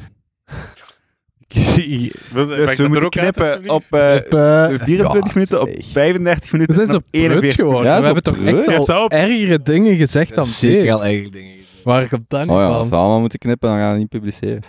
Dus 2.34 2.76
we 2.76 2.88
moeten 2.88 3.08
knippen 3.10 3.70
op 3.70 3.84
eh, 3.90 4.12
Lippen. 4.12 4.80
24 4.80 5.24
Ja, 5.24 5.30
minuten, 5.34 5.60
op 5.60 5.68
zeg. 5.68 5.86
35 5.92 6.50
We 6.50 6.56
minuten 6.56 6.74
zijn 6.74 6.86
en 6.86 6.92
zo 6.92 6.98
op 6.98 7.04
prut 7.10 7.22
41 7.22 7.54
geworden. 7.54 7.90
Ja, 7.90 7.96
we 7.96 8.00
zo 8.02 8.06
hebben 8.14 8.22
toch 8.22 8.66
echt 8.74 8.88
al 8.88 9.08
ergere 9.10 9.62
dingen 9.62 9.96
gezegd 9.96 10.34
dan 10.34 10.46
Zeker 10.46 10.92
al 10.92 11.02
eigen 11.04 11.32
dingen. 11.32 11.52
Waar 11.84 12.08
komt 12.08 12.30
dat 12.30 12.40
niet 12.40 12.50
oh 12.50 12.56
ja, 12.56 12.66
van? 12.66 12.76
als 12.76 12.88
we 12.88 12.94
allemaal 12.94 13.20
moeten 13.20 13.38
knippen, 13.38 13.68
dan 13.68 13.78
gaan 13.78 13.86
we 13.86 13.92
het 13.92 14.00
niet 14.00 14.20
publiceren. 14.20 14.62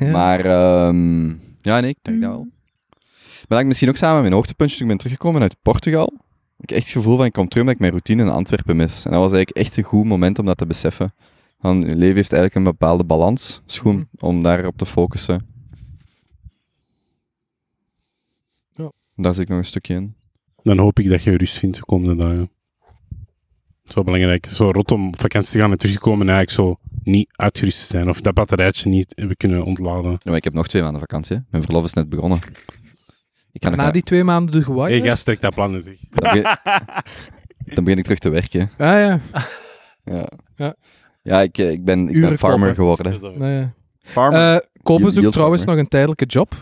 Maar, 0.16 0.40
ehm, 0.40 1.28
ja, 1.60 1.80
nee, 1.80 1.90
ik 1.90 1.98
denk 2.02 2.20
dat 2.20 2.30
wel. 2.30 2.46
Maar 3.38 3.46
dat 3.48 3.60
ik 3.60 3.66
misschien 3.66 3.88
ook 3.88 3.96
samen 3.96 4.14
met 4.14 4.22
mijn 4.22 4.34
hoogtepuntje, 4.34 4.76
toen 4.76 4.86
ik 4.86 4.92
ben 4.92 5.02
teruggekomen 5.02 5.42
uit 5.42 5.56
Portugal, 5.62 6.12
ik 6.58 6.70
echt 6.70 6.82
het 6.82 6.92
gevoel 6.92 7.16
van, 7.16 7.24
ik 7.24 7.32
kom 7.32 7.48
terug 7.48 7.60
omdat 7.60 7.74
ik 7.74 7.80
mijn 7.80 7.92
routine 7.92 8.22
in 8.22 8.28
Antwerpen 8.28 8.76
mis. 8.76 9.04
En 9.04 9.10
dat 9.10 9.20
was 9.20 9.32
eigenlijk 9.32 9.66
echt 9.66 9.76
een 9.76 9.82
goed 9.84 10.04
moment 10.04 10.38
om 10.38 10.46
dat 10.46 10.56
te 10.56 10.66
beseffen. 10.66 11.12
Van, 11.60 11.80
je 11.80 11.96
leven 11.96 12.14
heeft 12.14 12.32
eigenlijk 12.32 12.54
een 12.54 12.62
bepaalde 12.62 13.04
balans. 13.04 13.62
Is 13.66 13.78
goed 13.78 14.04
om 14.18 14.42
daarop 14.42 14.76
te 14.76 14.86
focussen. 14.86 15.46
Ja. 18.74 18.90
Daar 19.16 19.34
zit 19.34 19.42
ik 19.42 19.48
nog 19.48 19.58
een 19.58 19.64
stukje 19.64 19.94
in. 19.94 20.14
Dan 20.62 20.78
hoop 20.78 20.98
ik 20.98 21.08
dat 21.08 21.22
je 21.22 21.36
rust 21.36 21.58
vindt 21.58 21.76
de 21.76 21.84
komende 21.84 22.22
dagen. 22.22 22.50
Het 23.86 23.96
is 23.96 24.04
wel 24.04 24.04
belangrijk. 24.14 24.46
Zo 24.46 24.70
rot 24.70 24.90
om 24.92 25.06
op 25.08 25.20
vakantie 25.20 25.52
te 25.52 25.58
gaan 25.58 25.70
en 25.70 25.78
terug 25.78 25.94
te 25.94 26.00
komen 26.00 26.28
en 26.28 26.34
eigenlijk 26.34 26.68
zo 26.68 26.88
niet 27.02 27.28
uitgerust 27.36 27.78
te 27.78 27.84
zijn. 27.86 28.08
Of 28.08 28.20
dat 28.20 28.34
batterijtje 28.34 28.88
niet 28.88 29.12
hebben 29.16 29.36
kunnen 29.36 29.64
ontladen. 29.64 30.10
Ja, 30.10 30.18
maar 30.24 30.36
ik 30.36 30.44
heb 30.44 30.52
nog 30.54 30.66
twee 30.66 30.82
maanden 30.82 31.00
vakantie. 31.00 31.36
hè. 31.36 31.42
Mijn 31.50 31.62
verlof 31.62 31.84
is 31.84 31.92
net 31.92 32.08
begonnen. 32.08 32.38
Ik 33.52 33.62
ga 33.64 33.68
nog 33.68 33.78
Na 33.78 33.90
die 33.90 34.02
twee 34.02 34.24
maanden 34.24 34.52
de 34.52 34.58
Hé, 34.58 34.64
Hawaii. 34.64 34.98
hey, 35.00 35.08
gast, 35.08 35.24
trek 35.24 35.40
dat 35.40 35.54
plannen 35.54 35.82
zeg. 35.82 35.94
dan, 36.10 36.32
begin, 36.32 36.42
dan 37.74 37.84
begin 37.84 37.98
ik 37.98 38.04
terug 38.04 38.18
te 38.18 38.28
werken. 38.28 38.70
Ah 38.78 38.86
ja. 38.86 39.20
Ja, 40.04 40.28
Ja. 40.56 40.74
ja 41.22 41.40
ik, 41.42 41.58
eh, 41.58 41.70
ik 41.70 41.84
ben, 41.84 42.08
ik 42.08 42.20
ben 42.20 42.38
farmer 42.38 42.74
geworden. 42.74 43.38
Nee. 43.38 43.66
Farmer. 44.00 44.54
Eh 44.54 44.60
Yield 44.98 45.12
zoekt 45.14 45.32
trouwens 45.32 45.62
farmer. 45.62 45.66
nog 45.76 45.84
een 45.84 45.88
tijdelijke 45.90 46.24
job. 46.24 46.54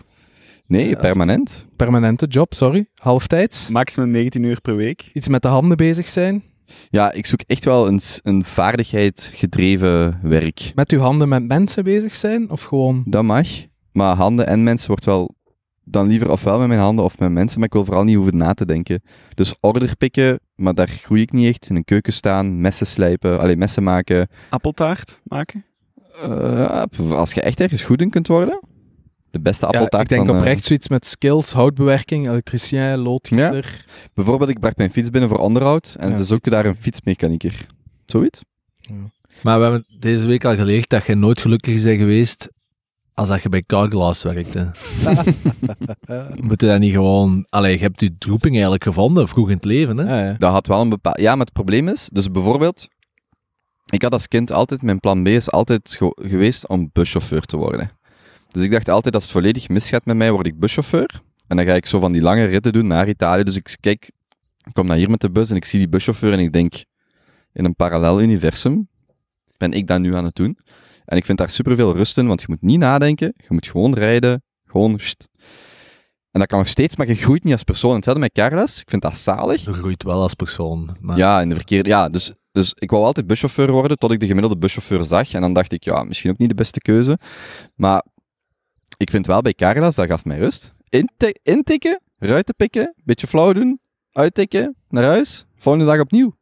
Nee, 0.66 0.88
Ja, 0.88 0.96
permanent. 0.96 1.66
Permanente 1.76 2.26
job, 2.26 2.54
sorry. 2.54 2.86
Halftijds. 2.94 3.68
Maximum 3.70 4.10
19 4.10 4.42
uur 4.42 4.60
per 4.60 4.76
week. 4.76 5.10
Iets 5.12 5.28
met 5.28 5.42
de 5.42 5.48
handen 5.48 5.76
bezig 5.76 6.08
zijn. 6.08 6.42
Ja, 6.90 7.12
ik 7.12 7.26
zoek 7.26 7.40
echt 7.46 7.64
wel 7.64 7.86
een, 7.86 8.00
een 8.22 8.44
vaardigheid 8.44 9.30
gedreven 9.34 10.18
werk. 10.22 10.72
Met 10.74 10.90
uw 10.90 10.98
handen 10.98 11.28
met 11.28 11.46
mensen 11.46 11.84
bezig 11.84 12.14
zijn. 12.14 12.50
Of 12.50 12.62
gewoon... 12.62 13.02
Dat 13.06 13.22
mag. 13.22 13.48
Maar 13.92 14.16
handen 14.16 14.46
en 14.46 14.62
mensen 14.62 14.88
wordt 14.88 15.04
wel 15.04 15.34
dan 15.84 16.06
liever 16.06 16.30
ofwel 16.30 16.58
met 16.58 16.68
mijn 16.68 16.80
handen 16.80 17.04
of 17.04 17.18
met 17.18 17.30
mensen, 17.30 17.58
maar 17.58 17.68
ik 17.68 17.74
wil 17.74 17.84
vooral 17.84 18.04
niet 18.04 18.14
hoeven 18.14 18.36
na 18.36 18.54
te 18.54 18.66
denken. 18.66 19.02
Dus 19.34 19.54
order 19.60 19.96
pikken, 19.96 20.40
maar 20.54 20.74
daar 20.74 20.88
groei 20.88 21.22
ik 21.22 21.32
niet 21.32 21.48
echt. 21.48 21.68
In 21.70 21.76
een 21.76 21.84
keuken 21.84 22.12
staan, 22.12 22.60
messen 22.60 22.86
slijpen, 22.86 23.40
alleen 23.40 23.58
messen 23.58 23.82
maken. 23.82 24.28
Appeltaart 24.50 25.20
maken. 25.24 25.64
Eh, 26.22 26.82
als 27.10 27.32
je 27.32 27.40
echt 27.40 27.60
ergens 27.60 27.82
goed 27.82 28.00
in 28.00 28.10
kunt 28.10 28.26
worden, 28.26 28.60
de 29.34 29.40
beste 29.40 29.66
Ja, 29.66 29.70
appeltaart 29.72 30.10
ik 30.10 30.16
denk 30.16 30.28
eh, 30.28 30.36
oprecht 30.36 30.64
zoiets 30.64 30.88
met 30.88 31.06
skills, 31.06 31.52
houtbewerking, 31.52 32.28
elektricien, 32.28 32.96
loodgieter. 32.96 33.84
Bijvoorbeeld, 34.14 34.50
ik 34.50 34.60
bracht 34.60 34.76
mijn 34.76 34.90
fiets 34.90 35.10
binnen 35.10 35.30
voor 35.30 35.38
onderhoud 35.38 35.96
en 35.98 36.10
Ja, 36.10 36.16
ze 36.16 36.24
zochten 36.24 36.50
daar 36.52 36.66
een 36.66 36.76
fietsmechanieker. 36.76 37.66
Zoiets? 38.06 38.40
Maar 39.42 39.56
we 39.58 39.62
hebben 39.62 39.84
deze 39.98 40.26
week 40.26 40.44
al 40.44 40.54
geleerd 40.56 40.88
dat 40.88 41.06
je 41.06 41.14
nooit 41.14 41.40
gelukkig 41.40 41.82
bent 41.82 41.98
geweest 41.98 42.48
als 43.14 43.28
dat 43.28 43.42
je 43.42 43.48
bij 43.48 43.62
Carglass 43.66 44.22
werkte. 44.22 44.70
Moet 46.48 46.60
je 46.60 46.66
dat 46.66 46.78
niet 46.78 46.92
gewoon... 46.92 47.46
Allee, 47.48 47.72
je 47.72 47.78
hebt 47.82 48.00
je 48.00 48.18
droeping 48.18 48.52
eigenlijk 48.52 48.84
gevonden, 48.84 49.28
vroeg 49.28 49.48
in 49.48 49.54
het 49.54 49.64
leven, 49.64 49.96
hè? 49.96 50.04
Ja, 50.18 50.26
ja. 50.28 50.34
Dat 50.38 50.52
had 50.52 50.66
wel 50.66 50.80
een 50.80 50.88
bepaald... 50.88 51.20
Ja, 51.20 51.30
maar 51.36 51.44
het 51.44 51.54
probleem 51.54 51.88
is, 51.88 52.08
dus 52.12 52.30
bijvoorbeeld, 52.30 52.88
ik 53.90 54.02
had 54.02 54.12
als 54.12 54.28
kind 54.28 54.52
altijd, 54.52 54.82
mijn 54.82 55.00
plan 55.00 55.22
B 55.22 55.26
is 55.28 55.50
altijd 55.50 55.94
ge- 55.98 56.18
geweest 56.22 56.68
om 56.68 56.90
buschauffeur 56.92 57.42
te 57.42 57.56
worden. 57.56 57.90
Dus 58.54 58.62
ik 58.62 58.70
dacht 58.70 58.88
altijd, 58.88 59.14
als 59.14 59.22
het 59.22 59.32
volledig 59.32 59.68
misgaat 59.68 60.04
met 60.04 60.16
mij, 60.16 60.32
word 60.32 60.46
ik 60.46 60.58
buschauffeur. 60.58 61.22
En 61.46 61.56
dan 61.56 61.66
ga 61.66 61.72
ik 61.72 61.86
zo 61.86 61.98
van 61.98 62.12
die 62.12 62.22
lange 62.22 62.44
ritten 62.44 62.72
doen 62.72 62.86
naar 62.86 63.08
Italië. 63.08 63.42
Dus 63.42 63.56
ik 63.56 63.76
kijk, 63.80 64.10
ik 64.64 64.72
kom 64.72 64.86
naar 64.86 64.96
hier 64.96 65.10
met 65.10 65.20
de 65.20 65.30
bus 65.30 65.50
en 65.50 65.56
ik 65.56 65.64
zie 65.64 65.78
die 65.78 65.88
buschauffeur 65.88 66.32
en 66.32 66.38
ik 66.38 66.52
denk, 66.52 66.74
in 67.52 67.64
een 67.64 67.74
parallel 67.74 68.20
universum 68.20 68.88
ben 69.56 69.72
ik 69.72 69.86
dat 69.86 70.00
nu 70.00 70.14
aan 70.14 70.24
het 70.24 70.34
doen. 70.34 70.58
En 71.04 71.16
ik 71.16 71.24
vind 71.24 71.38
daar 71.38 71.50
superveel 71.50 71.94
rust 71.94 72.18
in, 72.18 72.26
want 72.26 72.40
je 72.40 72.46
moet 72.48 72.62
niet 72.62 72.78
nadenken, 72.78 73.34
je 73.36 73.46
moet 73.48 73.66
gewoon 73.66 73.94
rijden, 73.94 74.42
gewoon... 74.66 74.98
sst. 74.98 75.28
En 76.30 76.40
dat 76.40 76.48
kan 76.48 76.58
nog 76.58 76.68
steeds, 76.68 76.96
maar 76.96 77.06
je 77.06 77.14
groeit 77.14 77.44
niet 77.44 77.52
als 77.52 77.62
persoon. 77.62 77.94
Hetzelfde 77.94 78.22
met 78.22 78.32
Carlos, 78.32 78.80
ik 78.80 78.90
vind 78.90 79.02
dat 79.02 79.16
zalig. 79.16 79.64
Je 79.64 79.72
groeit 79.72 80.02
wel 80.02 80.22
als 80.22 80.34
persoon. 80.34 80.96
Maar 81.00 81.16
Ja, 81.16 81.40
in 81.40 81.48
de 81.48 81.54
verkeerde... 81.54 81.88
Ja, 81.88 82.08
dus, 82.08 82.32
dus 82.52 82.72
ik 82.74 82.90
wou 82.90 83.04
altijd 83.04 83.26
buschauffeur 83.26 83.70
worden, 83.70 83.98
tot 83.98 84.12
ik 84.12 84.20
de 84.20 84.26
gemiddelde 84.26 84.56
buschauffeur 84.56 85.04
zag. 85.04 85.32
En 85.32 85.40
dan 85.40 85.52
dacht 85.52 85.72
ik, 85.72 85.84
ja, 85.84 86.04
misschien 86.04 86.30
ook 86.30 86.38
niet 86.38 86.48
de 86.48 86.54
beste 86.54 86.80
keuze. 86.80 87.18
Maar 87.74 88.04
ik 88.96 89.10
vind 89.10 89.26
wel 89.26 89.40
bij 89.42 89.52
Carlas, 89.54 89.94
dat 89.94 90.06
gaf 90.06 90.24
mij 90.24 90.38
rust. 90.38 90.72
Intikken, 91.42 92.00
ruiten 92.18 92.54
pikken, 92.56 92.94
beetje 93.04 93.26
flauw 93.26 93.52
doen, 93.52 93.80
uittikken, 94.12 94.74
naar 94.88 95.04
huis, 95.04 95.46
volgende 95.58 95.86
dag 95.86 96.00
opnieuw. 96.00 96.34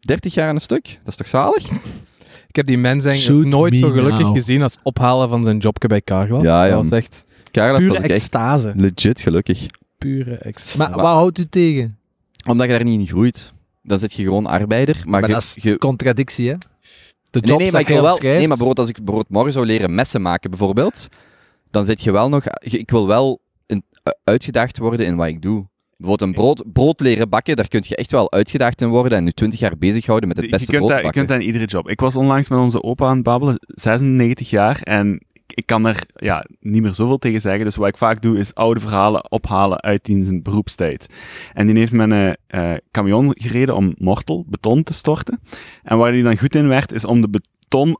30 0.00 0.34
jaar 0.34 0.48
aan 0.48 0.54
een 0.54 0.60
stuk, 0.60 0.84
dat 0.84 1.08
is 1.08 1.16
toch 1.16 1.28
zalig? 1.28 1.68
Ik 2.48 2.56
heb 2.60 2.66
die 2.68 2.78
mens 2.78 3.04
eigenlijk 3.04 3.48
nooit 3.48 3.78
zo 3.78 3.88
gelukkig 3.90 4.18
now. 4.20 4.34
gezien 4.34 4.62
als 4.62 4.76
ophalen 4.82 5.28
van 5.28 5.44
zijn 5.44 5.58
jobje 5.58 5.88
bij 5.88 6.00
Carglass. 6.02 6.44
Ja, 6.44 6.64
ja. 6.64 6.74
Dat 6.74 6.82
was 6.82 6.98
echt 6.98 7.24
Carlas 7.50 7.78
pure 7.78 7.92
was 7.92 8.02
ik 8.02 8.10
echt 8.10 8.18
extase. 8.18 8.72
legit 8.76 9.20
gelukkig. 9.20 9.66
Pure 9.98 10.34
extase. 10.36 10.78
maar 10.78 10.90
wat 10.90 11.04
houdt 11.14 11.38
u 11.38 11.46
tegen? 11.48 11.98
Omdat 12.46 12.66
je 12.66 12.72
daar 12.72 12.84
niet 12.84 12.98
in 13.00 13.06
groeit. 13.06 13.52
Dan 13.82 13.98
zit 13.98 14.12
je 14.12 14.22
gewoon 14.22 14.46
arbeider. 14.46 14.94
Maar, 15.04 15.20
Maar 15.20 15.28
je, 15.28 15.34
dat 15.34 15.42
is 15.42 15.56
je- 15.62 15.78
contradictie, 15.78 16.48
hè? 16.48 16.56
De 17.30 17.40
Nee, 17.40 17.50
jobs 17.50 17.62
nee, 17.62 17.72
maar 17.72 17.80
ik 17.80 17.86
wil 17.86 18.02
wel. 18.02 18.18
Nee, 18.22 18.38
maar 18.38 18.46
bijvoorbeeld 18.48 18.78
als 18.78 18.88
ik 18.88 18.96
bijvoorbeeld 18.96 19.28
morgen 19.30 19.52
zou 19.52 19.66
leren 19.66 19.94
messen 19.94 20.22
maken, 20.22 20.50
bijvoorbeeld, 20.50 21.08
dan 21.74 21.86
zit 21.86 22.02
je 22.02 22.10
wel 22.12 22.28
nog. 22.28 22.44
je- 22.60 22.78
Ik 22.78 22.90
wil 22.90 23.06
wel 23.06 23.40
een, 23.66 23.84
uitgedaagd 24.24 24.78
worden 24.78 25.06
in 25.06 25.16
wat 25.16 25.26
ik 25.26 25.42
doe. 25.42 25.66
Bijvoorbeeld 25.96 26.28
een 26.30 26.34
brood, 26.36 26.72
brood 26.72 27.00
leren 27.00 27.28
bakken, 27.28 27.56
daar 27.56 27.68
kun 27.68 27.82
je 27.86 27.96
echt 27.96 28.10
wel 28.10 28.32
uitgedaagd 28.32 28.80
in 28.80 28.88
worden 28.88 29.18
en 29.18 29.24
nu 29.24 29.30
20 29.30 29.60
jaar 29.60 29.78
bezighouden 29.78 30.28
met 30.28 30.36
het 30.36 30.46
je, 30.46 30.52
beste 30.52 30.66
kunt 30.70 30.78
brood 30.78 30.90
dat, 30.96 31.04
je 31.06 31.10
kunt 31.12 31.28
dat 31.28 31.40
in 31.40 31.46
iedere 31.46 31.64
job. 31.64 31.88
Ik 31.88 32.00
was 32.00 32.16
onlangs 32.16 32.48
met 32.48 32.58
onze 32.58 32.82
opa 32.82 33.06
aan 33.06 33.14
het 33.14 33.22
babbelen, 33.24 33.56
96 33.60 34.50
jaar, 34.50 34.80
en 34.82 35.26
ik 35.46 35.66
kan 35.66 35.86
er 35.86 36.02
ja, 36.14 36.44
niet 36.60 36.82
meer 36.82 36.94
zoveel 36.94 37.18
tegen 37.18 37.40
zeggen. 37.40 37.64
Dus 37.64 37.76
wat 37.76 37.88
ik 37.88 37.96
vaak 37.96 38.22
doe, 38.22 38.38
is 38.38 38.54
oude 38.54 38.80
verhalen 38.80 39.30
ophalen 39.30 39.80
uit 39.82 40.04
die 40.04 40.24
zijn 40.24 40.42
beroepstijd. 40.42 41.06
En 41.52 41.66
die 41.66 41.76
heeft 41.76 41.92
met 41.92 42.10
een 42.10 42.36
eh, 42.46 42.72
camion 42.90 43.30
gereden 43.38 43.76
om 43.76 43.94
mortel, 43.98 44.44
beton 44.48 44.82
te 44.82 44.92
storten. 44.94 45.40
En 45.82 45.98
waar 45.98 46.12
hij 46.12 46.22
dan 46.22 46.38
goed 46.38 46.54
in 46.54 46.68
werd, 46.68 46.92
is 46.92 47.04
om 47.04 47.20
de 47.20 47.28
beton 47.28 47.52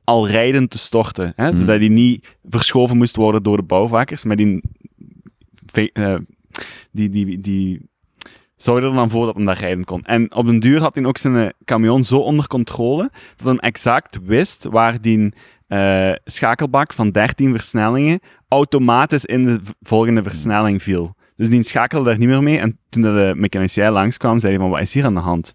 al 0.05 0.29
rijdend 0.29 0.71
te 0.71 0.79
storten. 0.79 1.33
Hè? 1.37 1.49
Mhm. 1.51 1.57
Zodat 1.57 1.79
die 1.79 1.91
niet 1.91 2.27
verschoven 2.49 2.97
moest 2.97 3.17
worden 3.17 3.43
door 3.43 3.57
de 3.57 3.63
bouwvakkers. 3.63 4.25
Maar 4.25 4.37
die, 4.37 4.61
eh, 5.93 6.17
die, 6.91 7.09
die, 7.09 7.41
die 7.41 7.81
zorgde 8.57 8.89
er 8.89 8.95
dan 8.95 9.11
voor 9.11 9.27
dat 9.27 9.35
hem 9.35 9.45
daar 9.45 9.59
rijden 9.59 9.85
kon. 9.85 10.05
En 10.05 10.35
op 10.35 10.47
den 10.47 10.59
duur 10.59 10.81
had 10.81 10.95
hij 10.95 11.05
ook 11.05 11.19
zijn 11.19 11.37
eh, 11.37 11.49
camion 11.65 12.05
zo 12.05 12.19
onder 12.19 12.47
controle, 12.47 13.11
dat 13.37 13.47
hij 13.47 13.57
exact 13.57 14.19
wist 14.23 14.65
waar 14.65 15.01
die 15.01 15.33
eh, 15.67 16.13
schakelbak 16.25 16.93
van 16.93 17.11
13 17.11 17.51
versnellingen 17.51 18.21
automatisch 18.49 19.25
in 19.25 19.45
de 19.45 19.61
volgende 19.83 20.23
versnelling 20.23 20.83
viel. 20.83 21.15
Dus 21.37 21.49
die 21.49 21.63
schakelde 21.63 22.05
daar 22.05 22.19
niet 22.19 22.29
meer 22.29 22.43
mee. 22.43 22.59
En 22.59 22.79
toen 22.89 23.03
de 23.03 23.33
mechanicien 23.37 23.91
langskwam, 23.91 24.39
zei 24.39 24.53
hij 24.53 24.61
van, 24.61 24.71
wat 24.71 24.81
is 24.81 24.95
hier 24.95 25.05
aan 25.05 25.15
de 25.15 25.21
hand? 25.21 25.53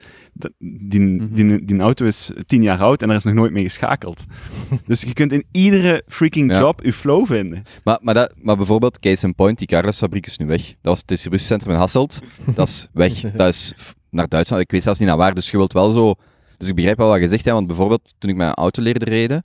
Die, 0.59 0.99
Mhm. 0.99 1.33
die, 1.33 1.65
die 1.65 1.79
auto 1.79 2.05
is 2.05 2.31
10 2.45 2.61
jaar 2.61 2.79
oud 2.81 3.01
en 3.01 3.09
er 3.09 3.15
is 3.15 3.23
nog 3.23 3.33
nooit 3.33 3.51
mee 3.51 3.63
geschakeld. 3.63 4.25
dus 4.87 5.01
je 5.01 5.13
kunt 5.13 5.31
in 5.31 5.45
iedere 5.51 6.03
freaking 6.07 6.51
Ja. 6.51 6.59
job 6.59 6.83
je 6.83 6.93
flow 6.93 7.25
vinden. 7.25 7.63
Maar, 7.83 7.97
maar, 8.01 8.13
dat, 8.13 8.33
maar 8.41 8.57
bijvoorbeeld, 8.57 8.99
case 8.99 9.25
in 9.27 9.35
point, 9.35 9.57
die 9.57 9.67
Carlos-fabriek 9.67 10.25
is 10.25 10.37
nu 10.37 10.45
weg. 10.45 10.61
Dat 10.61 10.75
was 10.81 10.97
het 10.99 11.07
distributiecentrum 11.07 11.73
in 11.73 11.79
Hasselt. 11.79 12.19
Dat 12.55 12.67
is 12.67 12.87
weg. 12.93 13.21
Dat 13.35 13.47
is 13.47 13.73
naar 14.09 14.27
Duitsland. 14.27 14.61
Ik 14.61 14.71
weet 14.71 14.83
zelfs 14.83 14.99
niet 14.99 15.07
naar 15.07 15.17
waar. 15.17 15.33
Dus 15.35 15.51
je 15.51 15.57
wilt 15.57 15.73
wel 15.73 15.89
zo... 15.89 16.13
Dus 16.57 16.67
ik 16.67 16.75
begrijp 16.75 16.97
wel 16.97 17.07
wat 17.09 17.19
je 17.19 17.27
zegt, 17.27 17.45
hè, 17.45 17.51
want 17.53 17.67
bijvoorbeeld 17.67 18.13
toen 18.17 18.29
ik 18.29 18.35
mijn 18.35 18.53
auto 18.53 18.81
leerde 18.81 19.05
rijden, 19.05 19.43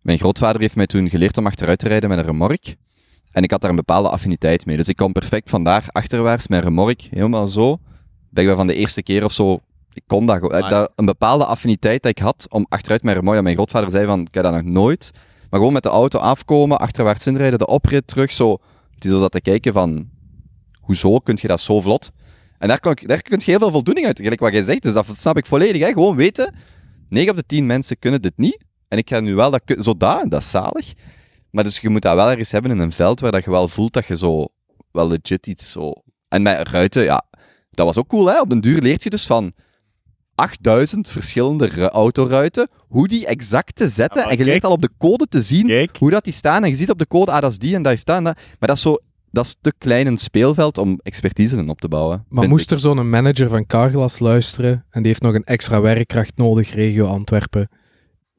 mijn 0.00 0.18
grootvader 0.18 0.60
heeft 0.60 0.76
mij 0.76 0.86
toen 0.86 1.08
geleerd 1.10 1.38
om 1.38 1.46
achteruit 1.46 1.78
te 1.78 1.88
rijden 1.88 2.08
met 2.08 2.18
een 2.18 2.24
remork. 2.24 2.74
En 3.30 3.42
ik 3.42 3.50
had 3.50 3.60
daar 3.60 3.70
een 3.70 3.76
bepaalde 3.76 4.08
affiniteit 4.08 4.66
mee. 4.66 4.76
Dus 4.76 4.88
ik 4.88 4.96
kon 4.96 5.12
perfect 5.12 5.50
vandaar 5.50 5.84
achterwaarts 5.88 6.48
mijn 6.48 6.62
remork 6.62 7.00
helemaal 7.10 7.46
zo. 7.46 7.78
Blijkbaar 8.30 8.56
van 8.56 8.66
de 8.66 8.74
eerste 8.74 9.02
keer 9.02 9.24
of 9.24 9.32
zo. 9.32 9.60
Ik 9.94 10.02
kon 10.06 10.26
dat 10.26 10.38
gewoon. 10.38 10.68
Dat- 10.70 10.92
Een 10.96 11.04
bepaalde 11.04 11.44
affiniteit 11.44 12.02
dat 12.02 12.10
ik 12.10 12.18
had 12.18 12.46
om 12.48 12.66
achteruit 12.68 13.02
mijn 13.02 13.16
remork. 13.16 13.36
En 13.36 13.42
mijn 13.42 13.54
grootvader 13.56 13.90
zei 13.90 14.06
van, 14.06 14.20
ik 14.20 14.34
heb 14.34 14.42
dat 14.44 14.52
nog 14.52 14.62
nooit. 14.62 15.10
Maar 15.50 15.58
gewoon 15.60 15.72
met 15.72 15.82
de 15.82 15.88
auto 15.88 16.18
afkomen, 16.18 16.78
achterwaarts 16.78 17.26
inrijden, 17.26 17.58
de 17.58 17.66
oprit 17.66 18.06
terug, 18.06 18.32
zo. 18.32 18.58
Die 18.98 19.10
zo 19.10 19.18
zat 19.18 19.32
te 19.32 19.40
kijken 19.40 19.72
van, 19.72 20.08
hoezo 20.80 21.18
kun 21.18 21.38
je 21.40 21.48
dat 21.48 21.60
zo 21.60 21.80
vlot? 21.80 22.10
En 22.58 22.68
daar, 22.68 22.80
kan 22.80 22.92
ik, 22.92 23.08
daar 23.08 23.22
kun 23.22 23.38
je 23.38 23.50
heel 23.50 23.58
veel 23.58 23.70
voldoening 23.70 24.06
uit, 24.06 24.20
gelijk 24.20 24.40
wat 24.40 24.52
jij 24.52 24.62
zegt. 24.62 24.82
Dus 24.82 24.92
dat 24.92 25.06
snap 25.12 25.36
ik 25.36 25.46
volledig. 25.46 25.82
Hè? 25.82 25.92
Gewoon 25.92 26.16
weten, 26.16 26.54
9 27.08 27.30
op 27.30 27.36
de 27.36 27.44
10 27.46 27.66
mensen 27.66 27.98
kunnen 27.98 28.22
dit 28.22 28.32
niet. 28.36 28.64
En 28.88 28.98
ik 28.98 29.08
ga 29.08 29.20
nu 29.20 29.34
wel 29.34 29.50
dat, 29.50 29.62
zo 29.78 29.96
dat, 29.96 30.22
en 30.22 30.28
dat 30.28 30.40
is 30.40 30.50
zalig. 30.50 30.92
Maar 31.50 31.64
dus 31.64 31.78
je 31.78 31.88
moet 31.88 32.02
dat 32.02 32.14
wel 32.14 32.30
ergens 32.30 32.50
hebben 32.50 32.70
in 32.70 32.78
een 32.78 32.92
veld 32.92 33.20
waar 33.20 33.32
dat 33.32 33.44
je 33.44 33.50
wel 33.50 33.68
voelt 33.68 33.92
dat 33.92 34.06
je 34.06 34.16
zo, 34.16 34.46
wel 34.90 35.08
legit 35.08 35.46
iets 35.46 35.70
zo... 35.70 35.92
En 36.28 36.42
met 36.42 36.68
ruiten, 36.68 37.02
ja, 37.04 37.24
dat 37.70 37.86
was 37.86 37.98
ook 37.98 38.08
cool, 38.08 38.26
hè. 38.26 38.40
Op 38.40 38.48
den 38.48 38.60
duur 38.60 38.80
leert 38.80 39.02
je 39.02 39.10
dus 39.10 39.26
van 39.26 39.52
8000 40.34 41.08
verschillende 41.10 41.66
ru- 41.66 41.82
autoruiten, 41.86 42.68
hoe 42.88 43.08
die 43.08 43.26
exact 43.26 43.76
te 43.76 43.88
zetten. 43.88 44.24
En 44.28 44.38
je 44.38 44.44
leert 44.44 44.64
al 44.64 44.72
op 44.72 44.82
de 44.82 44.90
code 44.98 45.26
te 45.28 45.42
zien 45.42 45.66
Kijk, 45.66 45.96
hoe 45.98 46.10
dat 46.10 46.24
die 46.24 46.32
staan. 46.32 46.62
En 46.64 46.68
je 46.70 46.76
ziet 46.76 46.90
op 46.90 46.98
de 46.98 47.06
code, 47.06 47.32
ah, 47.32 47.40
dat 47.40 47.50
is 47.50 47.58
die 47.58 47.74
en 47.74 47.82
dat 47.82 47.92
heeft 47.92 48.06
dat 48.06 48.16
en 48.16 48.24
dat. 48.24 48.36
Maar 48.58 48.68
dat 48.68 48.76
is 48.76 48.82
zo... 48.82 48.96
Dat 49.30 49.44
is 49.44 49.56
te 49.60 49.72
klein 49.78 50.06
een 50.06 50.18
speelveld 50.18 50.78
om 50.78 51.00
expertise 51.02 51.56
in 51.56 51.68
op 51.68 51.80
te 51.80 51.88
bouwen. 51.88 52.24
Maar 52.28 52.48
moest 52.48 52.64
ik. 52.64 52.70
er 52.70 52.80
zo'n 52.80 53.10
manager 53.10 53.48
van 53.48 53.66
Carglass 53.66 54.18
luisteren 54.18 54.84
en 54.90 55.02
die 55.02 55.06
heeft 55.10 55.22
nog 55.22 55.34
een 55.34 55.44
extra 55.44 55.80
werkkracht 55.80 56.32
nodig, 56.36 56.74
regio 56.74 57.06
Antwerpen. 57.06 57.68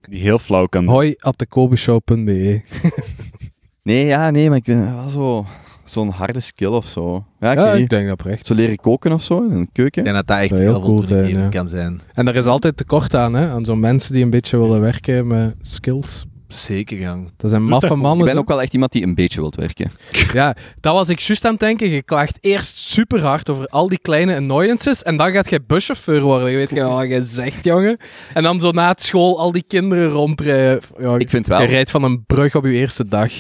die 0.02 0.22
heel 0.22 0.40
flauw 0.40 0.66
kan 0.66 0.88
Hoi 0.88 1.14
at 1.18 1.38
dekobeshow.be. 1.38 2.62
Nee, 3.84 4.06
ja, 4.06 4.30
nee, 4.30 4.48
maar 4.50 4.58
ik 4.58 4.64
ben 4.64 4.96
wel 4.96 5.10
zo... 5.10 5.46
Zo'n 5.86 6.10
harde 6.10 6.40
skill 6.40 6.68
of 6.68 6.86
zo. 6.86 7.26
Ja, 7.40 7.52
ik 7.52 7.58
Ja, 7.58 7.88
denk 7.88 7.90
dat 7.90 8.12
oprecht. 8.12 8.46
Zo 8.46 8.54
leren 8.54 8.78
koken 8.78 9.12
of 9.12 9.24
zo, 9.24 9.44
in 9.44 9.52
een 9.52 9.70
keuken. 9.72 10.00
Ik 10.02 10.04
denk 10.14 10.16
dat 10.16 10.28
dat 10.28 10.38
echt 10.38 10.60
heel, 10.60 10.72
heel 10.72 10.82
cool 10.82 11.02
zijn, 11.02 11.28
ja. 11.30 11.50
kan 11.50 11.68
zijn. 11.70 12.02
En 12.14 12.28
er 12.28 12.36
is 12.36 12.46
altijd 12.46 12.78
tekort 12.78 13.16
aan, 13.16 13.34
hè, 13.34 13.50
aan 13.50 13.66
zo'n 13.66 13.80
mensen 13.80 14.14
die 14.14 14.24
een 14.24 14.30
beetje 14.30 14.58
willen 14.58 14.82
werken 14.82 15.28
met 15.28 15.56
skills. 15.62 16.26
Zeker, 16.48 16.98
gang. 16.98 17.32
Dat 17.38 17.50
zijn 17.50 17.64
maffe 17.64 17.88
dat. 17.88 17.96
Ik 17.98 18.04
mannen. 18.04 18.26
ben 18.26 18.38
ook 18.38 18.48
wel 18.48 18.62
echt 18.62 18.74
iemand 18.74 18.92
die 18.92 19.04
een 19.04 19.16
beetje 19.16 19.40
wilt 19.42 19.56
werken. 19.56 19.92
Ja, 20.34 20.56
dat 20.80 20.94
was 20.94 21.10
ik 21.10 21.20
juist 21.20 21.46
aan 21.46 21.52
het 21.52 21.60
denken. 21.60 21.90
Je 21.90 22.04
klaagt 22.04 22.38
eerst 22.42 22.78
super 22.78 23.22
hard 23.22 23.50
over 23.50 23.68
al 23.68 23.90
die 23.90 24.00
kleine 24.00 24.36
annoyances 24.36 25.04
en 25.04 25.18
dan 25.18 25.32
gaat 25.32 25.50
je 25.50 25.62
buschauffeur 25.68 26.22
worden. 26.22 26.52
Je 26.52 26.58
weet 26.58 26.70
je 26.70 26.84
wat 26.84 27.08
je 27.08 27.24
zegt, 27.24 27.64
jongen. 27.64 27.98
En 28.34 28.44
dan 28.44 28.60
zo 28.60 28.72
na 28.72 28.88
het 28.88 29.02
school 29.02 29.40
al 29.40 29.52
die 29.52 29.64
kinderen 29.68 30.10
rondrijden. 30.10 30.82
Ja, 31.00 31.16
Ik 31.18 31.30
vind 31.30 31.46
je 31.46 31.52
wel, 31.52 31.66
rijdt 31.66 31.92
van 31.92 32.04
een 32.04 32.24
brug 32.26 32.56
op 32.56 32.64
je 32.66 32.72
eerste 32.72 33.08
dag. 33.08 33.32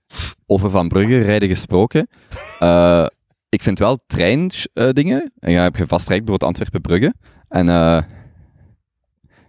over 0.46 0.70
Van 0.70 0.88
Brugge 0.88 1.18
rijden 1.18 1.48
gesproken, 1.48 2.08
eh, 2.58 3.06
ik 3.48 3.62
vind 3.62 3.78
wel 3.78 3.98
treindingen, 4.06 5.32
en 5.38 5.52
ja, 5.52 5.62
heb 5.62 5.76
je 5.76 5.86
vast 5.86 6.08
bijvoorbeeld 6.08 6.42
Antwerpen-Brugge, 6.42 7.14
en 7.48 7.68
eh, 7.68 8.00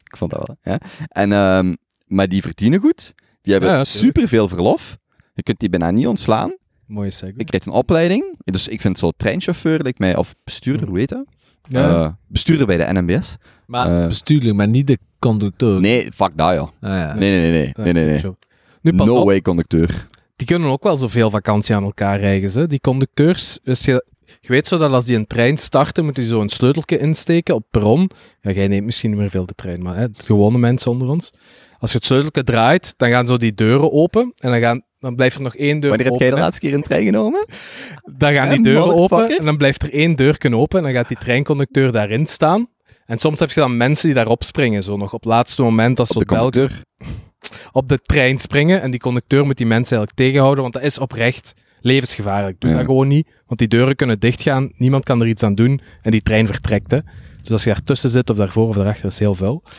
ik 0.04 0.18
vond 0.18 0.32
dat 0.32 0.48
wel, 0.48 0.58
ja. 0.74 0.80
En, 1.08 1.32
ehm, 1.32 1.74
maar 2.10 2.28
die 2.30 2.42
verdienen 2.42 2.80
goed, 2.80 3.14
die 3.42 3.54
hebben 3.54 3.72
Ja, 3.72 3.84
superveel 3.84 4.48
verlof, 4.48 4.98
je 5.34 5.44
kunt 5.44 5.60
die 5.60 5.70
bijna 5.70 5.92
niet 5.92 6.08
ontslaan, 6.08 6.56
Mooie 6.86 7.12
segway. 7.12 7.34
ik 7.38 7.46
krijg 7.46 7.66
een 7.66 7.72
opleiding, 7.72 8.36
dus 8.44 8.68
ik 8.68 8.82
vind 8.82 8.98
zo 8.98 9.12
treinchauffeur, 9.18 9.80
lijkt 9.82 10.00
mij, 10.00 10.16
of 10.16 10.36
bestuurder, 10.44 10.88
hoe 10.88 10.98
heet 10.98 11.10
dat? 11.10 11.26
Ja. 11.68 12.04
Eh, 12.04 12.10
bestuurder 12.28 12.66
bij 12.68 12.78
de 12.78 13.00
NMBS. 13.02 13.36
Maar 13.68 14.02
Eh. 14.02 14.08
bestuurlijk, 14.08 14.56
maar 14.56 14.68
niet 14.68 14.88
de 14.88 14.98
conducteur. 15.20 15.80
Nee, 15.80 16.12
fuck 16.14 16.32
dat, 16.38 16.54
ja. 16.54 16.60
Ah, 16.60 16.72
ja. 16.82 17.14
Nee, 17.14 17.32
nee, 17.32 17.52
nee, 17.52 17.52
nee, 17.52 17.94
nee, 17.94 17.94
nee, 17.94 18.22
nee. 18.82 18.96
Pas 18.96 19.08
No 19.08 19.16
op, 19.20 19.26
way, 19.26 19.42
conducteur. 19.42 20.08
Die 20.40 20.48
kunnen 20.48 20.70
ook 20.70 20.84
wel 20.84 20.98
zoveel 20.98 21.30
vakantie 21.30 21.76
aan 21.76 21.84
elkaar 21.84 22.20
rijden. 22.20 22.52
Hè? 22.52 22.68
Die 22.68 22.80
conducteurs, 22.80 23.60
dus 23.64 23.86
je, 23.86 24.06
je 24.40 24.48
weet 24.48 24.68
zo 24.68 24.78
dat 24.78 24.92
als 24.92 25.06
die 25.06 25.16
een 25.16 25.28
trein 25.28 25.58
starten, 25.58 26.06
moet 26.06 26.18
hij 26.18 26.26
zo 26.26 26.42
een 26.42 26.50
sleuteltje 26.50 27.00
insteken 27.00 27.56
op 27.56 27.66
perron. 27.72 28.10
Ja, 28.42 28.52
jij 28.52 28.68
neemt 28.68 28.86
misschien 28.86 29.10
niet 29.10 29.20
meer 29.20 29.30
veel 29.30 29.46
de 29.46 29.54
trein, 29.56 29.82
maar 29.82 29.96
hè, 29.96 30.12
de 30.12 30.24
gewone 30.26 30.58
mensen 30.58 30.92
onder 30.92 31.08
ons. 31.10 31.32
Als 31.80 31.92
je 31.92 31.98
het 31.98 32.06
sleuteltje 32.06 32.44
draait, 32.44 32.94
dan 32.98 33.10
gaan 33.10 33.28
zo 33.28 33.38
die 33.38 33.54
deuren 33.54 33.92
open 33.92 34.34
en 34.38 34.52
dan, 34.52 34.60
gaan, 34.60 34.84
dan 35.00 35.16
blijft 35.16 35.36
er 35.36 35.42
nog 35.42 35.56
één 35.56 35.80
deur 35.80 35.90
Wanneer 35.90 36.06
heb 36.08 36.16
open. 36.16 36.28
jij 36.28 36.36
de 36.36 36.42
laatste 36.42 36.62
keer 36.62 36.74
een 36.74 36.84
trein 36.84 37.06
genomen? 37.06 37.48
Dan 38.18 38.34
gaan 38.34 38.50
die 38.50 38.64
deuren 38.64 38.96
open 38.96 39.38
en 39.38 39.46
dan 39.46 39.58
blijft 39.58 39.84
er 39.84 39.94
één 39.94 40.16
deurken 40.16 40.54
open 40.54 40.78
en 40.78 40.84
dan 40.84 40.94
gaat 40.94 41.08
die 41.08 41.18
treinconducteur 41.18 41.92
daarin 41.92 42.28
staan. 42.28 42.68
En 43.06 43.20
soms 43.20 43.40
heb 43.40 43.52
je 43.52 43.60
dan 43.60 43.78
mensen 43.78 44.06
die 44.06 44.16
daarop 44.16 44.44
springen, 44.44 44.84
zo 44.84 44.98
nog 44.98 45.14
op 45.14 45.24
het 45.24 45.30
laatste 45.30 45.62
moment 45.62 46.00
als 46.00 46.10
Op 46.10 46.24
zo 46.30 46.50
de. 46.50 46.70
Op 47.72 47.90
de 47.90 48.00
trein 48.06 48.38
springen. 48.38 48.82
En 48.82 48.92
die 48.92 49.00
conducteur 49.00 49.46
moet 49.46 49.58
die 49.58 49.66
mensen 49.66 49.98
eigenlijk 49.98 50.28
tegenhouden, 50.28 50.62
want 50.62 50.74
dat 50.76 50.84
is 50.84 50.98
oprecht 50.98 51.54
levensgevaarlijk. 51.82 52.60
Doe 52.60 52.70
Ja. 52.70 52.76
dat 52.78 52.86
gewoon 52.86 53.08
niet, 53.08 53.28
want 53.48 53.60
die 53.60 53.68
deuren 53.68 53.96
kunnen 53.96 54.20
dichtgaan, 54.20 54.72
niemand 54.78 55.04
kan 55.04 55.22
er 55.22 55.28
iets 55.28 55.44
aan 55.44 55.56
doen 55.56 55.82
en 56.02 56.12
die 56.12 56.22
trein 56.22 56.46
vertrekt. 56.46 56.92
Hè. 56.92 57.00
Dus 57.42 57.52
als 57.52 57.64
je 57.64 57.70
daartussen 57.70 58.10
zit, 58.10 58.30
of 58.30 58.38
daarvoor 58.38 58.68
of 58.68 58.76
daarachter, 58.76 59.06
is 59.06 59.20
heel 59.20 59.36
vuil. 59.36 59.62
Maar 59.66 59.74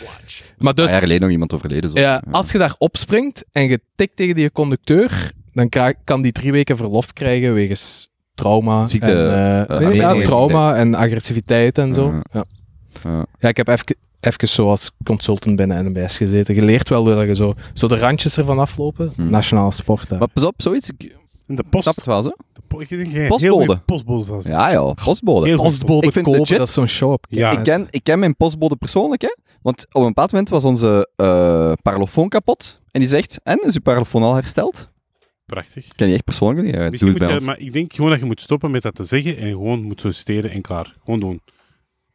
Een 0.58 0.74
dus, 0.74 0.74
paar 0.74 0.88
jaar 0.88 0.98
geleden 1.00 1.20
nog 1.22 1.30
iemand 1.30 1.52
overleden. 1.54 1.90
Zo. 1.90 1.98
ja, 1.98 2.22
als 2.30 2.52
je 2.52 2.58
daar 2.58 2.74
opspringt 2.78 3.44
en 3.52 3.68
je 3.68 3.80
tikt 3.94 4.16
tegen 4.16 4.34
die 4.34 4.52
conducteur, 4.52 5.32
dan 5.52 5.68
kan 6.04 6.22
die 6.22 6.32
drie 6.32 6.52
weken 6.52 6.76
verlof 6.76 7.12
krijgen 7.12 7.54
wegens 7.54 8.08
trauma. 8.34 8.84
Ziekte, 8.84 9.06
en, 9.06 9.14
nee, 9.14 9.26
ja, 9.26 9.64
agressiviteit. 9.64 10.24
trauma 10.28 10.76
en 10.76 10.94
agressiviteit 10.94 11.78
en 11.78 11.94
zo. 11.94 12.20
Ja. 12.32 12.44
Ja, 13.38 13.48
ik 13.48 13.56
heb 13.56 13.68
even, 13.68 13.96
even 14.20 14.48
zo 14.48 14.68
als 14.70 14.90
consultant 15.04 15.56
binnen 15.56 15.84
NMBS 15.84 16.16
gezeten. 16.16 16.54
Je 16.54 16.62
leert 16.62 16.88
wel 16.88 17.04
dat 17.04 17.26
je 17.26 17.34
zo, 17.34 17.54
zo 17.74 17.88
de 17.88 17.98
randjes 17.98 18.36
ervan 18.38 18.58
aflopen. 18.58 19.12
Hmm. 19.16 19.30
Nationale 19.30 19.72
sport. 19.72 20.08
Maar 20.18 20.28
pas 20.32 20.44
op, 20.44 20.54
zoiets. 20.56 20.88
Ik 20.90 21.16
In 21.46 21.54
de 21.56 21.64
post. 21.70 21.82
snap 21.82 21.96
het 21.96 22.04
wel, 22.06 22.22
zo. 22.22 22.30
ik 22.78 22.88
denk 22.88 23.28
Postbode. 23.28 23.76
postbode. 23.86 24.48
Ja, 24.48 24.70
ja, 24.70 24.92
postbode. 25.04 25.46
Heel. 25.46 25.56
Postbode 25.62 26.06
Ik 26.06 26.12
vind 26.12 26.24
kopen, 26.24 26.40
legit- 26.40 26.56
dat 26.58 26.66
is 26.68 26.72
zo'n 26.74 26.86
show 26.86 27.12
op. 27.12 27.26
Ja. 27.28 27.50
Ik, 27.50 27.62
ken, 27.62 27.86
ik 27.90 28.04
ken 28.04 28.18
mijn 28.18 28.36
postbode 28.36 28.76
persoonlijk, 28.76 29.22
hè. 29.22 29.36
Want 29.62 29.86
op 29.92 30.00
een 30.00 30.06
bepaald 30.08 30.30
moment 30.32 30.48
was 30.48 30.64
onze 30.64 31.08
eh 31.16 31.72
parlofoon 31.82 32.28
kapot. 32.28 32.80
En 32.90 33.00
die 33.00 33.08
zegt, 33.08 33.40
en, 33.42 33.58
is 33.66 33.74
uw 33.74 33.80
parlofoon 33.82 34.22
al 34.22 34.34
hersteld? 34.34 34.88
Prachtig. 35.46 35.84
Ik 35.86 35.92
ken 35.96 36.06
die 36.06 36.14
echt 36.14 36.24
persoonlijk. 36.24 36.66
Ja, 36.66 36.72
doe 36.80 36.90
Misschien 36.90 37.10
het 37.12 37.18
moet 37.18 37.18
bij 37.18 37.28
je, 37.28 37.34
ons. 37.34 37.44
maar 37.44 37.58
ik 37.58 37.72
denk 37.72 37.92
gewoon 37.92 38.10
dat 38.10 38.20
je 38.20 38.26
moet 38.26 38.40
stoppen 38.40 38.70
met 38.70 38.82
dat 38.82 38.94
te 38.94 39.04
zeggen 39.04 39.36
en 39.36 39.50
gewoon 39.50 39.82
moet 39.82 40.00
solliciteren 40.00 40.50
en 40.50 40.60
klaar. 40.60 40.94
Gewoon 41.04 41.20
doen. 41.20 41.40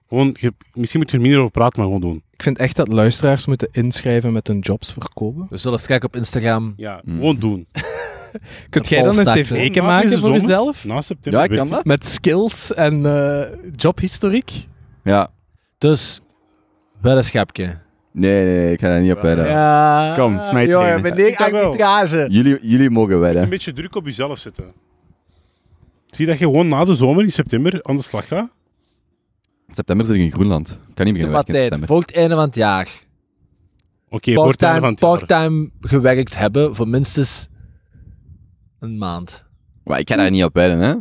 Gewoon, 0.07 0.35
je- 0.39 0.53
misschien 0.73 0.99
moet 0.99 1.09
je 1.11 1.15
er 1.15 1.21
minder 1.21 1.39
over 1.39 1.51
praten, 1.51 1.77
maar 1.79 1.85
gewoon 1.91 2.01
doen. 2.09 2.23
Ik 2.31 2.43
vind 2.43 2.57
echt 2.57 2.75
dat 2.75 2.87
luisteraars 2.93 3.45
moeten 3.45 3.67
inschrijven 3.71 4.33
met 4.33 4.47
hun 4.47 4.59
jobs 4.59 4.93
verkopen. 4.93 5.47
We 5.49 5.57
zullen 5.57 5.79
straks 5.79 6.05
op 6.05 6.15
Instagram... 6.15 6.73
Ja, 6.77 7.01
Hmm. 7.05 7.15
gewoon 7.15 7.35
doen. 7.37 7.67
Kunt 8.69 8.91
Een 8.91 8.95
jij 8.97 9.05
dan 9.05 9.17
een 9.27 9.43
cv 9.43 9.81
maken 9.81 10.09
voor 10.09 10.17
zomer? 10.17 10.39
jezelf? 10.41 10.85
Na 10.85 11.01
september. 11.01 11.41
Ja, 11.41 11.47
ik 11.49 11.57
kan 11.57 11.69
dat. 11.69 11.85
Met 11.85 12.05
skills 12.05 12.73
en 12.73 13.05
eh, 13.05 13.47
jobhistoriek? 13.75 14.51
Ja. 15.03 15.31
Dus, 15.77 16.21
weddenschapje. 17.01 17.77
Nee, 18.11 18.43
nee, 18.45 18.55
nee, 18.55 18.71
ik 18.71 18.79
ga 18.79 18.87
daar 18.87 19.01
niet 19.01 19.11
op 19.11 19.21
wedden. 19.21 19.47
Ja. 19.47 20.13
Kom, 20.17 20.39
smijt 20.41 20.69
Jongen, 20.69 20.89
erin. 20.89 21.01
meneer 21.01 21.27
Ik 21.27 21.37
wel. 21.37 21.63
arbitrage. 21.63 22.27
Jullie, 22.29 22.57
jullie 22.61 22.89
mogen 22.89 23.13
Een 23.13 23.19
wedden. 23.19 23.49
beetje 23.49 23.73
druk 23.73 23.95
op 23.95 24.05
jezelf 24.05 24.37
zetten. 24.39 24.73
Zie 26.09 26.25
dat 26.25 26.37
je 26.39 26.45
gewoon 26.45 26.67
na 26.67 26.83
de 26.85 26.95
zomer 26.95 27.23
in 27.23 27.31
september 27.31 27.79
aan 27.83 27.95
de 27.95 28.01
slag 28.01 28.27
gaat. 28.27 28.53
September 29.75 30.05
zit 30.05 30.15
ik 30.15 30.21
in 30.21 30.31
Groenland. 30.31 30.69
Ik 30.69 30.95
kan 30.95 31.05
niet 31.05 31.17
maar 31.21 31.31
werken 31.31 31.47
in 31.47 31.53
tijd. 31.53 31.61
september. 31.61 31.87
Voor 31.87 32.01
het 32.01 32.11
einde 32.11 32.35
van 32.35 32.45
het 32.45 32.55
jaar. 32.55 32.89
Oké, 34.09 34.33
voor 34.33 34.51
het 34.51 34.61
einde 34.63 34.79
van 34.79 34.95
Parttime 34.95 35.19
het 35.19 35.29
jaar. 35.29 35.39
parttime 35.49 35.69
gewerkt 35.81 36.37
hebben 36.37 36.75
voor 36.75 36.87
minstens 36.87 37.47
Een 38.79 38.97
maand. 38.97 39.45
Maar 39.83 39.99
ik 39.99 40.09
ga 40.09 40.15
daar 40.15 40.31
niet 40.31 40.43
op 40.43 40.53
wedden, 40.53 40.79
hè. 40.79 40.93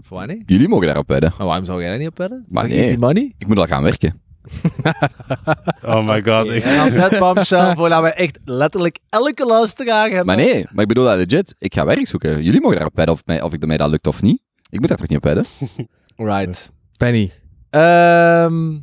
Voor 0.00 0.18
wanneer? 0.18 0.42
Jullie 0.46 0.68
mogen 0.68 0.86
daarop 0.86 1.08
wedden. 1.08 1.32
Maar 1.38 1.46
waarom 1.46 1.64
zou 1.64 1.80
jij 1.80 1.88
daar 1.88 1.98
niet 1.98 2.08
op 2.08 2.18
wedden? 2.18 2.44
Maar 2.48 2.68
nee. 2.68 2.82
easy 2.82 2.96
money? 2.96 3.32
Ik 3.38 3.46
moet 3.46 3.58
al 3.58 3.66
gaan 3.66 3.82
werken. 3.82 4.20
Oh 5.82 6.06
my 6.06 6.22
god. 6.22 6.48
En 6.48 6.76
dan 6.76 6.92
met 6.92 7.18
bombshell, 7.18 7.74
voordat 7.76 8.02
we 8.02 8.12
echt 8.12 8.38
letterlijk 8.44 8.98
elke 9.08 9.46
luisteraar 9.46 10.08
hebben. 10.08 10.26
Maar 10.26 10.36
nee, 10.36 10.66
maar 10.72 10.82
ik 10.82 10.88
bedoel 10.88 11.04
dat 11.04 11.16
legit. 11.16 11.54
Ik 11.58 11.74
ga 11.74 11.84
werk 11.84 12.06
zoeken. 12.06 12.42
Jullie 12.42 12.60
mogen 12.60 12.76
daarop 12.76 12.96
wedden 12.96 13.14
of, 13.14 13.22
mij, 13.26 13.42
of 13.42 13.52
ik, 13.52 13.66
mij 13.66 13.76
dat 13.76 13.90
lukt 13.90 14.06
of 14.06 14.22
niet. 14.22 14.42
Ik 14.70 14.78
moet 14.78 14.88
daar 14.88 14.96
toch 14.96 15.08
niet 15.08 15.18
op 15.18 15.24
wedden? 15.24 15.44
Right. 16.16 16.70
Penny. 16.96 17.32
Ehm, 17.72 18.78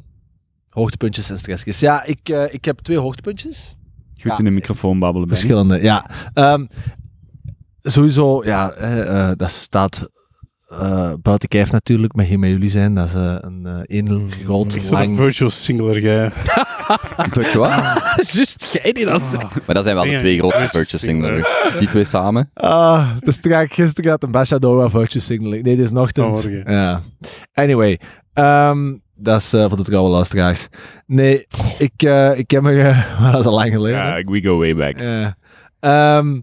hoogtepuntjes 0.70 1.30
en 1.30 1.38
stressjes. 1.38 1.80
Ja, 1.80 2.04
ik, 2.04 2.30
eh, 2.30 2.54
ik 2.54 2.66
heb 2.66 2.80
twee 2.80 3.00
hoogtepuntjes. 3.00 3.76
Goed 4.14 4.32
Ja. 4.32 4.38
in 4.38 4.44
de 4.44 4.50
microfoon 4.52 5.00
babbelen. 5.00 5.28
Verschillende, 5.28 5.82
ja. 5.82 6.06
Ehm, 6.34 6.66
sowieso, 7.82 8.44
ja, 8.46 8.72
eh, 8.72 9.30
eh, 9.30 9.38
dat 9.38 9.52
staat 9.52 10.10
eh, 10.70 11.14
buiten 11.22 11.50
kijf 11.50 11.72
natuurlijk, 11.72 12.16
maar 12.16 12.26
hier 12.26 12.40
met 12.40 12.50
jullie 12.50 12.70
zijn. 12.70 12.96
Dat 12.96 13.08
is 13.08 13.14
een 13.14 13.66
eh 13.66 13.80
één 13.86 14.32
groot, 14.44 14.74
Ik 14.76 14.90
lang... 14.90 15.18
virtual. 15.18 15.50
Weet 17.34 17.52
je 17.52 17.58
wat? 17.58 17.70
Juist, 18.34 18.80
jij 18.82 18.92
die 18.92 19.06
dat 19.06 19.32
Maar 19.66 19.76
dat 19.76 19.84
zijn 19.84 19.96
wel 19.96 20.04
de 20.04 20.10
Ja, 20.10 20.18
twee 20.18 20.38
grootste 20.38 20.60
Virtual 20.60 20.82
purchasing. 20.84 21.24
Singular. 21.24 21.76
Die 21.80 21.88
twee 21.88 22.06
samen. 22.06 22.50
Ah, 22.54 23.10
dus 23.20 23.36
strak 23.36 23.74
gisteren 23.74 24.10
had 24.10 24.22
een 24.24 24.28
Ambassador 24.28 24.90
virtue 24.90 25.22
signaling. 25.22 25.64
Nee, 25.64 25.76
dit 25.76 25.86
is 25.86 25.92
nog. 25.92 26.12
Ja. 26.66 27.02
Anyway, 27.54 28.00
ehm, 28.40 28.98
dat 29.16 29.42
is 29.42 29.54
eh, 29.54 29.68
voor 29.68 29.78
de 29.78 29.84
trouwe 29.84 30.10
luisteraars. 30.10 30.68
Nee, 31.06 31.48
ik, 31.78 32.04
eh, 32.04 32.38
ik 32.38 32.52
heb 32.52 32.62
me... 32.62 32.84
maar 33.20 33.32
dat 33.32 33.40
is 33.40 33.46
al 33.46 33.54
lang 33.54 33.74
geleden. 33.74 33.98
Ja, 33.98 34.22
we 34.22 34.42
go 34.42 34.58
way 34.58 34.76
back. 34.76 35.00
Ehm, 35.80 36.42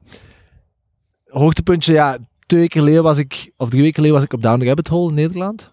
hoogtepuntje, 1.24 1.92
ja. 1.92 2.18
Twee 2.46 2.60
weken 2.60 2.80
geleden 2.80 3.02
was 3.02 3.18
ik, 3.18 3.52
of 3.56 3.68
drie 3.68 3.80
weken 3.80 3.94
geleden 3.94 4.16
was 4.16 4.24
ik 4.24 4.32
op 4.32 4.42
Down 4.42 4.60
the 4.60 4.66
Rabbit 4.66 4.88
Hole 4.88 5.08
in 5.08 5.14
Nederland. 5.14 5.72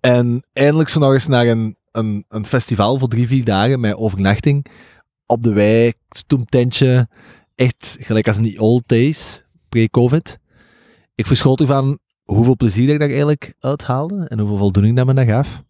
En 0.00 0.44
eindelijk 0.52 0.88
zo 0.88 1.00
nog 1.00 1.12
eens 1.12 1.26
naar 1.26 1.46
een, 1.46 1.76
een, 1.92 2.24
een 2.28 2.46
festival 2.46 2.98
voor 2.98 3.08
drie, 3.08 3.26
vier 3.26 3.44
dagen 3.44 3.80
met 3.80 3.94
overnachting. 3.94 4.66
Op 5.26 5.42
de 5.42 5.52
wei, 5.52 5.92
stoemtentje. 6.08 7.08
Echt 7.54 7.96
gelijk 8.00 8.26
als 8.26 8.36
in 8.36 8.42
die 8.42 8.60
old 8.60 8.82
days, 8.86 9.44
pre-covid. 9.68 10.38
Ik 11.14 11.26
verschoot 11.26 11.60
ervan 11.60 11.98
hoeveel 12.24 12.56
plezier 12.56 12.88
ik 12.88 12.98
daar 12.98 13.08
eigenlijk 13.08 13.54
uithaalde 13.60 14.26
en 14.28 14.38
hoeveel 14.38 14.56
voldoening 14.56 14.96
dat 14.96 15.06
me 15.06 15.14
dat 15.14 15.26
gaf. 15.26 15.62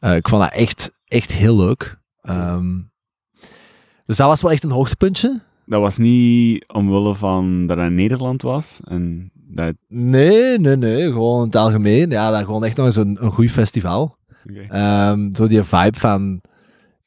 Eh, 0.00 0.16
ik 0.16 0.28
vond 0.28 0.42
dat 0.42 0.52
echt, 0.52 0.90
echt 1.04 1.32
heel 1.32 1.56
leuk. 1.56 1.98
Ehm, 2.20 2.80
dus 4.06 4.16
dat 4.16 4.26
was 4.26 4.42
wel 4.42 4.50
echt 4.50 4.64
een 4.64 4.70
hoogtepuntje. 4.70 5.40
Dat 5.66 5.80
was 5.80 5.98
niet 5.98 6.68
omwille 6.72 7.14
van 7.14 7.66
dat 7.66 7.76
het 7.76 7.86
in 7.86 7.94
Nederland 7.94 8.42
was. 8.42 8.80
En 8.84 9.30
dat... 9.34 9.74
Nee, 9.88 10.58
nee, 10.58 10.76
nee. 10.76 11.12
Gewoon 11.12 11.40
in 11.40 11.46
het 11.46 11.56
algemeen. 11.56 12.10
Ja, 12.10 12.30
dat 12.30 12.44
gewoon 12.44 12.64
echt 12.64 12.76
nog 12.76 12.86
eens 12.86 12.96
een, 12.96 13.16
een 13.20 13.32
goed 13.32 13.50
festival. 13.50 14.16
Ehm, 14.68 15.34
zo 15.34 15.46
die 15.46 15.62
vibe 15.62 15.98
van... 15.98 16.40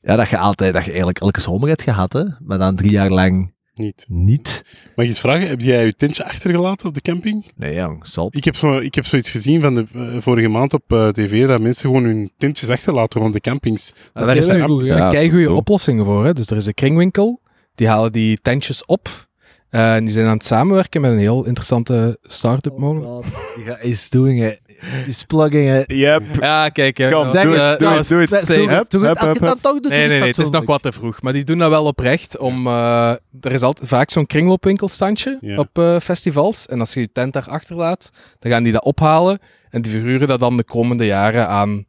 Ja, 0.01 0.15
dat 0.15 0.29
je 0.29 0.37
altijd, 0.37 0.73
dat 0.73 0.83
je 0.83 0.89
eigenlijk 0.89 1.19
elke 1.19 1.41
zomer 1.41 1.67
hebt 1.67 1.81
gehad, 1.81 2.13
hè. 2.13 2.23
Maar 2.39 2.57
dan 2.57 2.75
drie 2.75 2.91
jaar 2.91 3.09
lang 3.09 3.53
Niet. 3.79 4.05
niet. 4.09 4.63
Mag 4.95 5.05
ik 5.05 5.11
eens 5.11 5.19
vragen, 5.19 5.47
heb 5.47 5.61
jij 5.61 5.85
je 5.85 5.93
tentje 5.93 6.23
achtergelaten 6.25 6.87
op 6.87 6.93
de 6.93 7.01
camping? 7.01 7.45
Nee, 7.55 7.75
jong, 7.75 8.07
zot. 8.07 8.35
Ik 8.35 8.43
heb, 8.43 8.55
zo, 8.55 8.77
ik 8.77 8.95
heb 8.95 9.05
zoiets 9.05 9.29
gezien 9.31 9.61
van 9.61 9.75
de 9.75 9.85
eh, 9.93 10.15
vorige 10.21 10.47
maand 10.47 10.73
op 10.73 10.83
eh, 10.87 11.07
tv, 11.07 11.47
dat 11.47 11.61
mensen 11.61 11.89
gewoon 11.89 12.03
hun 12.03 12.31
tentjes 12.37 12.69
achterlaten 12.69 13.21
rond 13.21 13.33
de 13.33 13.39
campings. 13.39 13.93
Ja, 14.13 14.25
daar 14.25 14.37
is 14.37 14.47
een, 14.47 14.55
erg 14.55 14.65
goed 14.65 14.81
er 14.81 14.87
gedaan. 14.87 15.11
zijn 15.11 15.23
Ja, 15.25 15.29
goede 15.31 15.45
zo. 15.45 15.55
oplossingen 15.55 16.05
voor. 16.05 16.25
Hè. 16.25 16.33
Dus 16.33 16.47
er 16.47 16.57
is 16.57 16.65
een 16.65 16.73
kringwinkel. 16.73 17.41
Die 17.75 17.87
halen 17.87 18.11
die 18.11 18.39
tentjes 18.41 18.85
op. 18.85 19.27
Eh, 19.69 19.95
en 19.95 20.03
die 20.03 20.13
zijn 20.13 20.25
aan 20.27 20.33
het 20.33 20.45
samenwerken 20.45 21.01
met 21.01 21.11
een 21.11 21.17
heel 21.19 21.45
interessante 21.45 22.17
start-up 22.21 22.77
mogelijk. 22.77 23.25
Die 23.55 23.65
ga- 23.65 23.79
is 23.79 24.09
doing 24.09 24.43
it. 24.45 24.59
Is 25.07 25.23
plugging 25.23 25.75
it. 25.77 25.83
Yep. 25.91 26.23
Ja, 26.39 26.69
kijk. 26.69 26.97
hè. 26.97 27.11
Kom, 27.11 27.23
Dat- 27.23 27.31
zeg 27.31 27.43
doe 27.43 27.55
het, 27.55 27.79
doe 27.79 27.87
dat 27.87 27.97
het, 27.97 28.07
doe 28.07 28.19
het. 28.19 28.29
Doe 28.29 28.57
het, 28.57 28.69
Hup, 28.69 28.89
doe 28.89 29.05
het. 29.05 29.07
hup, 29.07 29.17
Als 29.17 29.19
je 29.19 29.25
hup, 29.25 29.39
het 29.39 29.39
dan 29.39 29.59
toch 29.61 29.73
doet, 29.73 29.83
doe 29.83 29.91
Nee, 29.91 30.07
nee, 30.07 30.19
nee, 30.19 30.27
het 30.27 30.37
is 30.37 30.49
nog 30.49 30.65
wat 30.65 30.81
te 30.81 30.91
vroeg. 30.91 31.21
Maar 31.21 31.33
die 31.33 31.43
doen 31.43 31.57
dat 31.57 31.69
wel 31.69 31.85
oprecht. 31.85 32.37
Om, 32.37 32.67
eh, 32.67 33.09
er 33.41 33.51
is 33.51 33.61
altijd 33.61 33.87
vaak 33.89 34.09
zo'n 34.09 34.25
kringloopwinkelstandje 34.25 35.39
op 35.57 35.77
eh, 35.77 35.99
festivals. 35.99 36.65
En 36.65 36.79
als 36.79 36.93
je 36.93 36.99
je 36.99 37.09
tent 37.11 37.33
daar 37.33 37.47
achterlaat, 37.49 38.11
dan 38.39 38.51
gaan 38.51 38.63
die 38.63 38.71
dat 38.73 38.83
ophalen. 38.83 39.39
En 39.69 39.81
die 39.81 39.91
verhuren 39.91 40.27
dat 40.27 40.39
dan 40.39 40.57
de 40.57 40.63
komende 40.63 41.05
jaren 41.05 41.47
aan 41.47 41.85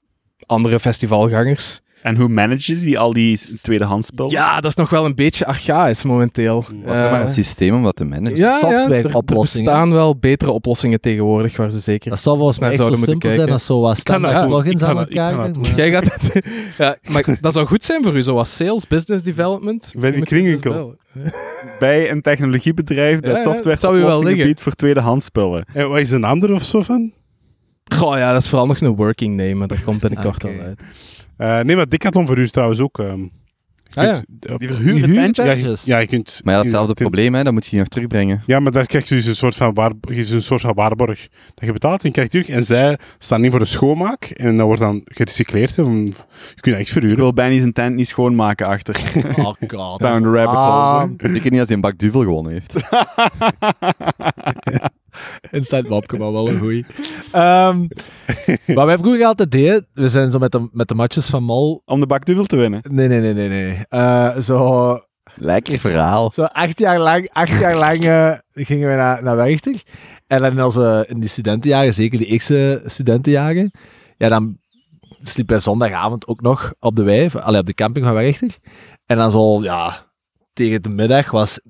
andere 0.47 0.81
festivalgangers. 0.81 1.81
En 2.03 2.17
hoe 2.17 2.29
manage 2.29 2.75
je 2.75 2.81
die, 2.81 2.99
al 2.99 3.13
die 3.13 3.39
tweedehands 3.63 4.07
spullen? 4.07 4.31
Ja, 4.33 4.61
dat 4.61 4.71
is 4.71 4.77
nog 4.77 4.91
wel 4.91 5.05
een 5.05 5.15
beetje 5.15 5.47
archaïs 5.47 6.03
momenteel. 6.05 6.65
Was 6.85 6.99
er 6.99 7.11
maar 7.11 7.21
een 7.21 7.27
Eh, 7.27 7.33
systeem 7.33 7.75
om 7.75 7.83
dat 7.83 7.97
te 7.97 8.05
managen? 8.05 8.37
ja, 8.39 8.59
ja, 8.61 8.71
er- 8.73 8.81
softwareoplossingen. 8.91 9.67
Er 9.67 9.73
bestaan 9.79 9.93
wel 9.93 10.17
betere 10.17 10.51
oplossingen 10.51 11.01
tegenwoordig 11.01 11.57
waar 11.57 11.71
ze 11.71 11.79
zeker... 11.79 12.11
Dat 12.11 12.21
zou 12.21 12.37
volgens 12.37 12.59
mij 12.59 12.71
echt 12.71 12.85
zo 12.87 12.95
simpel 12.95 13.31
zijn 13.31 13.51
als 13.53 13.65
zo 13.65 13.81
wat 13.81 13.89
dat 13.89 13.99
standaard 13.99 14.47
plugins 14.47 14.83
aan 14.83 14.95
dat- 14.97 15.09
elkaar. 15.09 15.53
dat 15.53 15.67
Jij 15.77 15.91
gaat 15.91 16.05
het... 16.05 16.45
ja, 16.79 16.97
maar 17.11 17.25
dat 17.41 17.53
zou 17.53 17.67
goed 17.67 17.85
zijn 17.85 18.03
voor 18.03 18.17
u, 18.17 18.23
zoals 18.23 18.57
sales, 18.57 18.87
business 18.87 19.23
development. 19.25 19.93
Bij 20.01 20.11
die 20.13 20.59
wel- 20.61 20.97
een 21.81 22.21
technologiebedrijf 22.21 23.21
dat 23.21 23.39
software 23.39 23.69
dat 23.69 23.81
zou 23.81 23.93
u 23.95 23.97
wel 23.97 24.05
oplossingen 24.07 24.29
liggen. 24.29 24.47
biedt 24.47 24.63
voor 24.63 24.73
tweedehands 24.73 25.25
spullen. 25.25 25.65
En 25.73 25.89
wat 25.89 25.99
is 25.99 26.11
een 26.11 26.25
ander 26.25 26.53
of 26.53 26.63
zo 26.63 26.83
van? 26.83 27.13
Goh, 27.95 28.17
ja, 28.17 28.33
dat 28.33 28.43
is 28.43 28.49
vooral 28.49 28.67
nog 28.67 28.81
een 28.81 28.97
working 28.97 29.37
name, 29.37 29.55
maar 29.55 29.69
dat 29.69 29.85
komt 29.85 30.01
binnenkort 30.01 30.45
Oké. 30.45 30.55
al 30.59 30.65
uit. 30.65 30.81
Eh, 31.41 31.61
nee, 31.61 31.77
maar 31.77 31.89
Decathlon 31.89 32.27
verhuurt 32.27 32.53
trouwens 32.53 32.81
ook. 32.81 32.99
ehm, 32.99 33.21
je 33.21 33.31
Ah, 34.01 34.05
ja. 34.05 34.13
kunt- 34.13 34.51
op- 34.53 34.59
Die 34.59 34.69
verhuren 34.69 35.33
ja, 35.35 35.53
je- 35.53 35.77
ja, 35.85 36.05
kunt... 36.05 36.41
Maar 36.45 36.55
ja, 36.55 36.61
datzelfde 36.63 36.93
je- 36.97 37.03
probleem, 37.03 37.35
hè, 37.35 37.45
dan 37.45 37.55
moet 37.55 37.65
je 37.65 37.71
die 37.71 37.79
nog 37.79 37.89
terugbrengen. 37.89 38.43
Ja, 38.47 38.61
maar 38.61 38.73
daar 38.73 38.87
krijg 38.87 39.09
je 39.09 39.15
dus 39.15 39.27
een 39.27 39.37
soort 39.37 39.55
van, 39.55 39.75
waar, 39.75 39.93
een 40.01 40.43
soort 40.43 40.61
van 40.61 40.75
waarborg. 40.75 41.29
Dat 41.55 41.65
je 41.65 41.73
betaalt 41.73 42.01
en 42.03 42.07
je 42.09 42.13
krijgt 42.15 42.31
terug. 42.31 42.49
En 42.49 42.65
zij 42.65 42.99
staan 43.19 43.45
in 43.45 43.51
voor 43.51 43.59
de 43.59 43.65
schoonmaak. 43.65 44.25
En 44.25 44.57
dat 44.57 44.67
wordt 44.67 44.81
dan 44.81 45.01
gerecycleerd. 45.05 45.77
hè, 45.77 45.83
van- 45.83 46.05
Je 46.05 46.13
kunt 46.61 46.65
dat 46.65 46.75
echt 46.75 46.81
Ik 46.81 46.89
verhuren. 46.89 47.17
wil 47.19 47.33
Benny 47.33 47.59
zijn 47.59 47.73
tent 47.73 47.97
niet 47.97 48.09
schoonmaken 48.09 48.67
achter. 48.67 48.97
Oh 49.37 49.53
god. 49.69 49.99
Down 50.01 50.23
the 50.23 50.31
rabbit 50.31 50.57
Ah, 50.57 51.01
hole. 51.01 51.15
Zeker 51.33 51.51
niet 51.51 51.59
als 51.61 51.69
hij 51.69 51.77
een 51.77 51.83
bak 51.83 51.99
duvel 51.99 52.21
gewonnen 52.23 52.53
heeft. 52.53 52.75
Instant 55.51 55.89
mopje, 55.89 56.19
maar 56.19 56.33
wel 56.33 56.49
een 56.49 56.59
goeie. 56.59 56.85
Ehm, 57.33 57.87
wat 58.67 58.85
wij 58.85 58.99
vroeger 58.99 59.25
altijd 59.25 59.51
deden, 59.51 59.87
we 59.93 60.09
zijn 60.09 60.31
zo 60.31 60.39
met 60.39 60.53
de, 60.53 60.69
met 60.73 60.89
de 60.89 60.95
matches 60.95 61.27
van 61.27 61.43
Mol... 61.43 61.83
Om 61.85 62.01
de 62.01 62.07
bakduvel 62.07 62.45
te 62.45 62.57
winnen. 62.57 62.81
Nee, 62.91 63.09
nee, 63.09 63.21
nee, 63.21 63.35
nee, 63.35 63.49
nee. 63.49 63.85
Eh, 63.89 64.39
zo, 64.39 64.99
Lekker 65.35 65.79
verhaal. 65.79 66.33
zo 66.33 66.43
acht 66.43 66.79
jaar 66.79 66.99
lang, 66.99 67.29
acht 67.33 67.61
jaar 67.61 67.77
lang 67.77 68.05
eh, 68.05 68.33
gingen 68.53 68.89
we 68.89 68.95
naar, 68.95 69.23
naar 69.23 69.37
Werchter. 69.37 69.83
En 70.27 70.41
dan 70.41 70.51
in, 70.51 70.65
onze, 70.65 71.05
in 71.09 71.21
die 71.21 71.29
studentenjaren, 71.29 71.95
zeker 71.95 72.19
de 72.19 72.25
eerste 72.25 72.83
studentenjaren, 72.87 73.71
ja, 74.17 74.29
dan 74.29 74.59
sliep 75.23 75.49
wij 75.49 75.59
zondagavond 75.59 76.27
ook 76.27 76.41
nog 76.41 76.73
op 76.79 76.97
de 76.97 77.03
wei, 77.03 77.29
allee, 77.33 77.61
op 77.61 77.67
de 77.67 77.75
camping 77.75 78.05
van 78.07 78.15
Werchter. 78.15 78.57
En 79.07 79.17
dan 79.17 79.31
zo, 79.31 79.63
ja, 79.63 80.07
tegen 80.53 80.83
de 80.83 80.89
middag 80.89 81.31
was 81.31 81.61
90% 81.61 81.67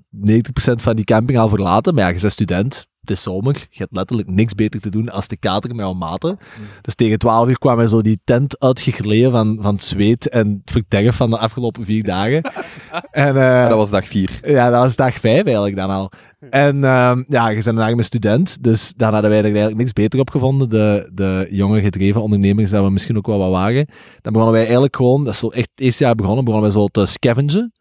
van 0.76 0.96
die 0.96 1.04
camping 1.04 1.38
al 1.38 1.48
verlaten. 1.48 1.94
Maar 1.94 2.04
ja, 2.04 2.10
je 2.10 2.20
bent 2.20 2.32
student, 2.32 2.86
is 3.10 3.22
zomer, 3.22 3.54
je 3.54 3.78
hebt 3.78 3.92
letterlijk 3.92 4.28
niks 4.28 4.54
beter 4.54 4.80
te 4.80 4.90
doen 4.90 5.08
als 5.08 5.26
te 5.26 5.36
kateren 5.36 5.76
met 5.76 5.84
jouw 5.84 5.94
maten. 5.94 6.38
Dus 6.80 6.94
tegen 6.94 7.18
12 7.18 7.48
uur 7.48 7.58
kwamen 7.58 7.84
we 7.84 7.90
zo 7.90 8.02
die 8.02 8.20
tent 8.24 8.60
uitgegleden 8.60 9.30
van, 9.30 9.58
van 9.60 9.74
het 9.74 9.84
zweet 9.84 10.28
en 10.28 10.60
het 10.64 10.70
verderf 10.70 11.16
van 11.16 11.30
de 11.30 11.38
afgelopen 11.38 11.84
vier 11.84 12.02
dagen. 12.02 12.42
en, 13.10 13.34
Ja, 13.34 13.68
dat 13.68 13.76
was 13.76 13.90
dag 13.90 14.06
vier. 14.06 14.40
ja, 14.44 14.70
dat 14.70 14.80
was 14.80 14.96
dag 14.96 15.14
vijf 15.14 15.44
eigenlijk 15.44 15.76
dan 15.76 15.90
al. 15.90 16.10
En 16.50 16.84
ehm, 16.84 17.22
ja, 17.28 17.48
je 17.48 17.54
bent 17.54 17.66
een 17.66 17.78
arme 17.78 18.02
student, 18.02 18.62
dus 18.62 18.92
dan 18.96 19.12
hadden 19.12 19.30
wij 19.30 19.38
er 19.38 19.44
eigenlijk 19.44 19.76
niks 19.76 19.92
beter 19.92 20.20
op 20.20 20.30
gevonden. 20.30 20.68
De, 20.68 21.10
de 21.14 21.46
jonge 21.50 21.80
gedreven 21.80 22.22
ondernemers, 22.22 22.70
dat 22.70 22.84
we 22.84 22.90
misschien 22.90 23.16
ook 23.16 23.26
wel 23.26 23.38
wat 23.38 23.50
wagen. 23.50 23.86
Dan 24.20 24.32
begonnen 24.32 24.52
wij 24.52 24.62
eigenlijk 24.62 24.96
gewoon, 24.96 25.24
dat 25.24 25.32
is 25.32 25.38
zo 25.38 25.48
echt 25.48 25.70
het 25.74 25.84
eerste 25.84 26.04
jaar 26.04 26.14
begonnen, 26.14 26.44
begonnen 26.44 26.72
wij 26.72 26.80
zo 26.80 26.86
te 26.86 27.06
scavengen 27.06 27.72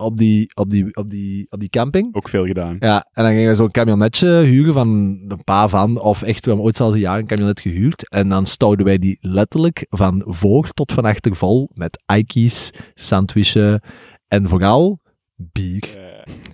op 0.00 0.16
die, 0.16 0.50
op 0.54 0.70
die, 0.70 0.96
op 0.96 1.10
die, 1.10 1.46
op 1.50 1.60
die 1.60 1.68
camping. 1.68 2.14
Ook 2.14 2.28
veel 2.28 2.46
gedaan. 2.46 2.76
Ja, 2.80 3.06
en 3.12 3.24
dan 3.24 3.32
gingen 3.32 3.48
we 3.48 3.54
zo'n 3.54 3.70
camionetje 3.70 4.28
huren 4.28 4.72
van 4.72 4.88
een 5.28 5.44
paar 5.44 5.68
van, 5.68 6.00
of 6.00 6.22
echt, 6.22 6.40
we 6.40 6.46
hebben 6.46 6.64
ooit 6.66 6.76
zelfs 6.76 6.94
een 6.94 7.00
jaar 7.00 7.18
een 7.18 7.26
camionet 7.26 7.60
gehuurd. 7.60 8.08
En 8.08 8.28
dan 8.28 8.46
stouwden 8.46 8.84
wij 8.86 8.98
die 8.98 9.18
letterlijk 9.20 9.86
van 9.88 10.22
voor 10.26 10.68
tot 10.70 10.92
van 10.92 11.04
achter 11.04 11.36
vol 11.36 11.70
met 11.74 12.02
Ike's, 12.16 12.70
sandwichen 12.94 13.80
en 14.28 14.48
vooral 14.48 14.98
bier. 15.36 15.98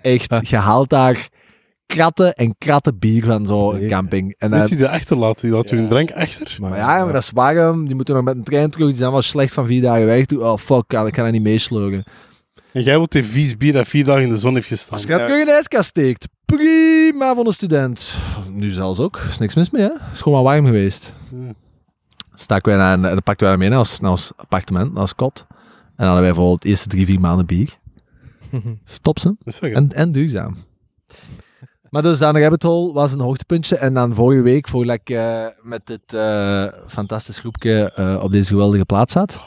Echt, 0.00 0.38
je 0.48 0.56
haalt 0.56 0.88
daar 0.90 1.28
kratten 1.86 2.34
en 2.34 2.54
kratten 2.58 2.98
bier 2.98 3.24
van 3.24 3.46
zo'n 3.46 3.86
camping. 3.88 4.34
En 4.38 4.50
dan, 4.50 4.58
Mensen 4.58 4.76
die 4.76 4.86
dat 4.86 4.94
achterlaten, 4.94 5.42
die 5.42 5.56
laten 5.56 5.74
Ja. 5.76 5.80
hun 5.82 5.90
drank 5.90 6.12
achter. 6.12 6.56
maar 6.60 6.76
ja, 6.76 7.04
maar 7.04 7.12
dat 7.12 7.22
is 7.22 7.30
warm, 7.30 7.86
die 7.86 7.94
moeten 7.94 8.14
nog 8.14 8.24
met 8.24 8.36
een 8.36 8.44
trein 8.44 8.70
terug, 8.70 8.88
die 8.88 8.96
zijn 8.96 9.10
wel 9.12 9.22
slecht 9.22 9.54
van 9.54 9.66
vier 9.66 9.82
dagen 9.82 10.06
weg. 10.06 10.26
Oh 10.28 10.56
fuck, 10.56 10.92
ik 10.92 11.14
ga 11.16 11.22
dat 11.22 11.32
niet 11.32 11.42
meesleuren. 11.42 12.04
En 12.76 12.82
jij 12.82 12.96
wilt 12.96 13.12
die 13.12 13.24
vies 13.24 13.56
bier 13.56 13.72
dat 13.72 13.88
vier 13.88 14.04
dagen 14.04 14.22
in 14.22 14.28
de 14.28 14.38
zon 14.38 14.54
heeft 14.54 14.66
gestaan. 14.66 14.92
Als 14.92 15.02
je 15.02 15.08
dat 15.08 15.20
terug 15.20 15.40
in 15.40 15.46
de 15.46 15.52
ijskast 15.52 15.88
steekt, 15.88 16.28
prima 16.44 17.34
voor 17.34 17.46
een 17.46 17.52
student. 17.52 18.16
Nu 18.50 18.70
zelfs 18.70 18.98
ook, 18.98 19.20
is 19.28 19.38
niks 19.38 19.54
mis 19.54 19.70
mee 19.70 19.82
hè. 19.82 19.90
is 20.12 20.20
gewoon 20.20 20.42
wel 20.42 20.52
warm 20.52 20.66
geweest. 20.66 21.12
Ja. 21.30 21.52
Staken 22.34 22.68
wij 22.68 22.78
naar, 22.78 22.92
en 22.92 23.02
dan 23.02 23.22
pakten 23.22 23.46
wij 23.46 23.56
mee 23.56 23.68
naar 23.68 23.78
ons, 23.78 24.00
naar 24.00 24.10
ons 24.10 24.32
appartement, 24.36 24.92
naar 24.92 25.00
ons 25.00 25.14
kot. 25.14 25.44
En 25.48 25.56
dan 25.96 26.06
hadden 26.06 26.22
wij 26.22 26.32
bijvoorbeeld 26.32 26.62
de 26.62 26.68
eerste 26.68 26.88
drie, 26.88 27.06
vier 27.06 27.20
maanden 27.20 27.46
bier. 27.46 27.76
Stop 28.84 29.18
ze. 29.18 29.36
En, 29.60 29.92
en 29.92 30.12
duurzaam. 30.12 30.56
Maar 31.90 32.02
dus 32.02 32.18
the 32.18 32.30
Rabbit 32.30 32.62
Hole 32.62 32.92
was 32.92 33.12
een 33.12 33.20
hoogtepuntje. 33.20 33.76
En 33.76 33.94
dan 33.94 34.14
vorige 34.14 34.42
week, 34.42 34.68
voordat 34.68 34.94
ik 34.94 35.10
eh, 35.10 35.46
met 35.62 35.86
dit 35.86 36.14
eh 36.14 36.66
fantastisch 36.86 37.38
groepje 37.38 37.92
eh, 37.94 38.20
op 38.22 38.30
deze 38.30 38.48
geweldige 38.48 38.84
plaats 38.84 39.12
zat, 39.12 39.40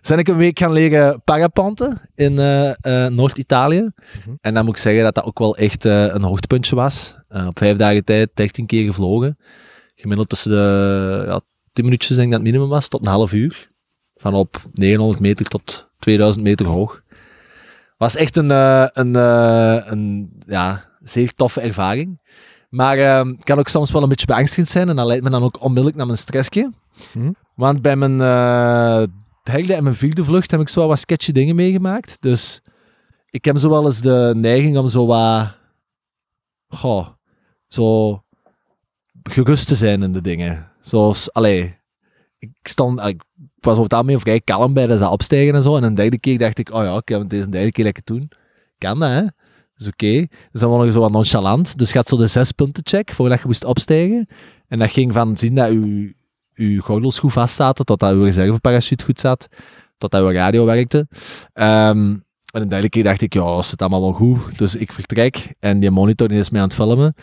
zijn 0.00 0.18
ik 0.18 0.28
een 0.28 0.36
week 0.36 0.58
gaan 0.58 0.72
leren 0.72 1.22
parapanten 1.24 2.00
in 2.14 2.38
eh, 2.38 2.70
eh, 3.04 3.12
Noord-Italië. 3.12 3.80
Mhm. 3.80 4.36
En 4.40 4.54
dan 4.54 4.64
moet 4.64 4.76
ik 4.76 4.82
zeggen 4.82 5.02
dat 5.02 5.14
dat 5.14 5.24
ook 5.24 5.38
wel 5.38 5.56
echt 5.56 5.84
eh, 5.84 6.06
een 6.06 6.22
hoogtepuntje 6.22 6.74
was. 6.74 7.16
Op 7.46 7.58
vijf 7.58 7.76
dagen 7.76 8.04
tijd 8.04 8.30
13 8.34 8.66
keer 8.66 8.86
gevlogen. 8.86 9.38
Gemiddeld 9.94 10.28
tussen 10.28 10.50
de 10.50 11.24
ja, 11.26 11.40
10 11.72 11.84
minuutjes, 11.84 12.16
denk 12.16 12.26
ik 12.26 12.32
dat 12.32 12.40
het 12.40 12.50
minimum 12.50 12.70
was, 12.70 12.88
tot 12.88 13.00
een 13.00 13.12
half 13.12 13.32
uur. 13.32 13.68
Van 14.16 14.34
op 14.34 14.62
900 14.72 15.20
meter 15.20 15.46
tot 15.46 15.90
2000 15.98 16.44
meter 16.44 16.66
hoog. 16.66 17.02
Was 17.96 18.16
echt 18.16 18.36
een, 18.36 18.50
een, 18.50 19.14
een 19.92 20.30
ja, 20.46 20.84
zeer 21.02 21.34
toffe 21.34 21.60
ervaring. 21.60 22.18
Maar 22.68 22.98
eh, 22.98 23.26
kan 23.40 23.58
ook 23.58 23.68
soms 23.68 23.90
wel 23.90 24.02
een 24.02 24.08
beetje 24.08 24.26
beangstigend 24.26 24.68
zijn. 24.68 24.88
En 24.88 24.96
dat 24.96 25.06
leidt 25.06 25.24
me 25.24 25.30
dan 25.30 25.42
ook 25.42 25.62
onmiddellijk 25.62 25.96
naar 25.96 26.06
mijn 26.06 26.18
stressje. 26.18 26.72
Hm. 27.12 27.30
Want 27.54 27.82
bij 27.82 27.96
mijn 27.96 28.20
derde 29.52 29.74
en 29.74 29.82
mijn 29.82 29.94
vierde 29.94 30.24
vlucht 30.24 30.50
heb 30.50 30.60
ik 30.60 30.68
zo 30.68 30.86
wat 30.86 30.98
sketchy 30.98 31.32
dingen 31.32 31.54
meegemaakt. 31.54 32.16
Dus 32.20 32.62
ik 33.30 33.44
heb 33.44 33.58
zo 33.58 33.70
wel 33.70 33.84
eens 33.84 34.00
de 34.00 34.32
neiging 34.36 34.78
om 34.78 34.88
zo 34.88 35.06
wat... 35.06 35.56
Goh, 36.68 37.08
zo 37.68 38.22
gerust 39.22 39.68
te 39.68 39.76
zijn 39.76 40.02
in 40.02 40.12
de 40.12 40.20
dingen. 40.20 40.70
Zoals, 40.80 41.32
allee, 41.32 41.78
ik 42.38 42.50
stond, 42.62 43.00
ik 43.00 43.24
was 43.60 43.72
over 43.72 43.82
het 43.82 43.92
algemeen 43.92 44.20
vrij 44.20 44.40
kalm 44.40 44.72
bij 44.72 44.86
dat 44.86 45.10
opstijgen 45.10 45.54
en 45.54 45.62
zo. 45.62 45.76
En 45.76 45.82
een 45.82 45.94
derde 45.94 46.18
keer 46.18 46.38
dacht 46.38 46.58
ik, 46.58 46.72
oh 46.72 46.82
ja, 46.82 46.96
ik 46.96 47.08
heb 47.08 47.28
deze 47.28 47.48
derde 47.48 47.72
keer 47.72 47.84
lekker 47.84 48.02
doen. 48.04 48.30
Kan 48.78 48.98
dat, 48.98 49.08
hè? 49.08 49.22
Is 49.76 49.86
oké. 49.86 50.26
Dus 50.52 50.60
dan 50.60 50.84
ik 50.84 50.92
zo 50.92 51.00
wat 51.00 51.10
nonchalant. 51.10 51.78
Dus 51.78 51.90
je 51.90 51.96
had 51.96 52.08
zo 52.08 52.16
de 52.16 52.26
zes 52.26 52.52
punten 52.52 52.82
check 52.86 53.12
voordat 53.12 53.40
je 53.40 53.46
moest 53.46 53.64
opstijgen. 53.64 54.28
En 54.68 54.78
dat 54.78 54.90
ging 54.90 55.12
van 55.12 55.36
zien 55.36 55.54
dat 55.54 55.68
je, 55.68 56.14
je 56.66 56.78
gordels 56.78 57.18
goed 57.18 57.32
vast 57.32 57.54
zaten, 57.54 57.84
tot 57.84 58.00
dat 58.00 58.10
je 58.10 58.24
reserveparachute 58.24 59.04
goed 59.04 59.20
zat, 59.20 59.48
tot 59.96 60.10
dat 60.10 60.26
je 60.26 60.32
radio 60.32 60.64
werkte. 60.64 61.06
Ehm, 61.52 62.16
en 62.52 62.62
een 62.62 62.68
derde 62.68 62.88
keer 62.88 63.04
dacht 63.04 63.20
ik, 63.20 63.34
ja, 63.34 63.58
is 63.58 63.70
het 63.70 63.80
allemaal 63.80 64.00
wel 64.00 64.12
goed. 64.12 64.58
Dus 64.58 64.76
ik 64.76 64.92
vertrek 64.92 65.54
en 65.58 65.80
die 65.80 65.90
monitor 65.90 66.32
is 66.32 66.50
mee 66.50 66.60
aan 66.62 66.68
het 66.68 66.76
filmen. 66.76 67.14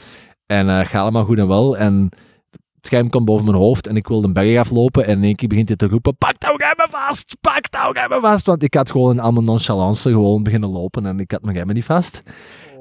En 0.45 0.69
eh 0.69 0.85
gaat 0.85 1.01
allemaal 1.01 1.25
goed 1.25 1.37
en 1.37 1.47
wel. 1.47 1.77
En 1.77 2.09
het 2.51 2.85
scherm 2.93 3.09
komt 3.09 3.25
boven 3.25 3.45
mijn 3.45 3.57
hoofd 3.57 3.87
en 3.87 3.95
ik 3.95 4.07
wil 4.07 4.21
de 4.21 4.31
berg 4.31 4.57
aflopen. 4.59 5.05
En 5.05 5.17
in 5.17 5.23
één 5.23 5.35
keer 5.35 5.47
begint 5.47 5.67
hij 5.67 5.77
te 5.77 5.87
roepen, 5.87 6.17
pak 6.17 6.35
nou 6.39 6.57
remmen 6.57 6.89
vast, 6.89 7.37
pak 7.41 7.71
nou 7.71 7.93
remmen 7.93 8.21
vast. 8.21 8.45
Want 8.45 8.63
ik 8.63 8.73
had 8.73 8.91
gewoon 8.91 9.11
in 9.11 9.19
al 9.19 9.31
mijn 9.31 9.45
nonchalance 9.45 10.09
gewoon 10.09 10.43
beginnen 10.43 10.69
lopen 10.69 11.05
en 11.05 11.19
ik 11.19 11.31
had 11.31 11.41
mijn 11.41 11.55
remmen 11.55 11.75
niet 11.75 11.85
vast. 11.85 12.23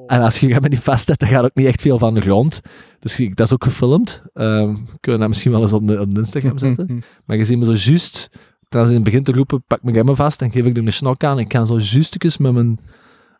En 0.06 0.22
als 0.22 0.38
je 0.38 0.60
niet 0.60 0.80
vast 0.80 1.08
hebt, 1.08 1.20
dan 1.20 1.28
gaat 1.28 1.44
ook 1.44 1.54
niet 1.54 1.66
echt 1.66 1.80
veel 1.80 1.98
van 1.98 2.14
de 2.14 2.20
grond. 2.20 2.60
Dus 2.98 3.16
dat 3.16 3.46
is 3.46 3.52
ook 3.52 3.64
gefilmd. 3.64 4.22
Ehm 4.34 4.74
kunnen 4.74 4.86
we 5.00 5.18
dat 5.18 5.28
misschien 5.28 5.50
wel 5.50 5.62
eens 5.62 5.72
op 5.72 5.88
de, 5.88 6.00
op 6.00 6.14
de 6.14 6.20
Instagram 6.20 6.58
zetten. 6.58 7.02
Maar 7.26 7.36
je 7.36 7.44
ziet 7.44 7.58
me 7.58 7.64
zo 7.64 7.90
juist, 7.90 8.30
als 8.68 8.88
hij 8.88 9.02
begint 9.02 9.24
te 9.24 9.32
roepen, 9.32 9.64
pak 9.66 9.82
mijn 9.82 9.94
remmen 9.94 10.16
vast, 10.16 10.38
dan 10.38 10.52
geef 10.52 10.64
ik 10.64 10.76
er 10.76 10.86
een 10.86 10.92
snok 10.92 11.24
aan. 11.24 11.38
Ik 11.38 11.52
ga 11.52 11.64
zo 11.64 11.78
juistjes 11.78 12.36
met 12.38 12.52
mijn, 12.52 12.78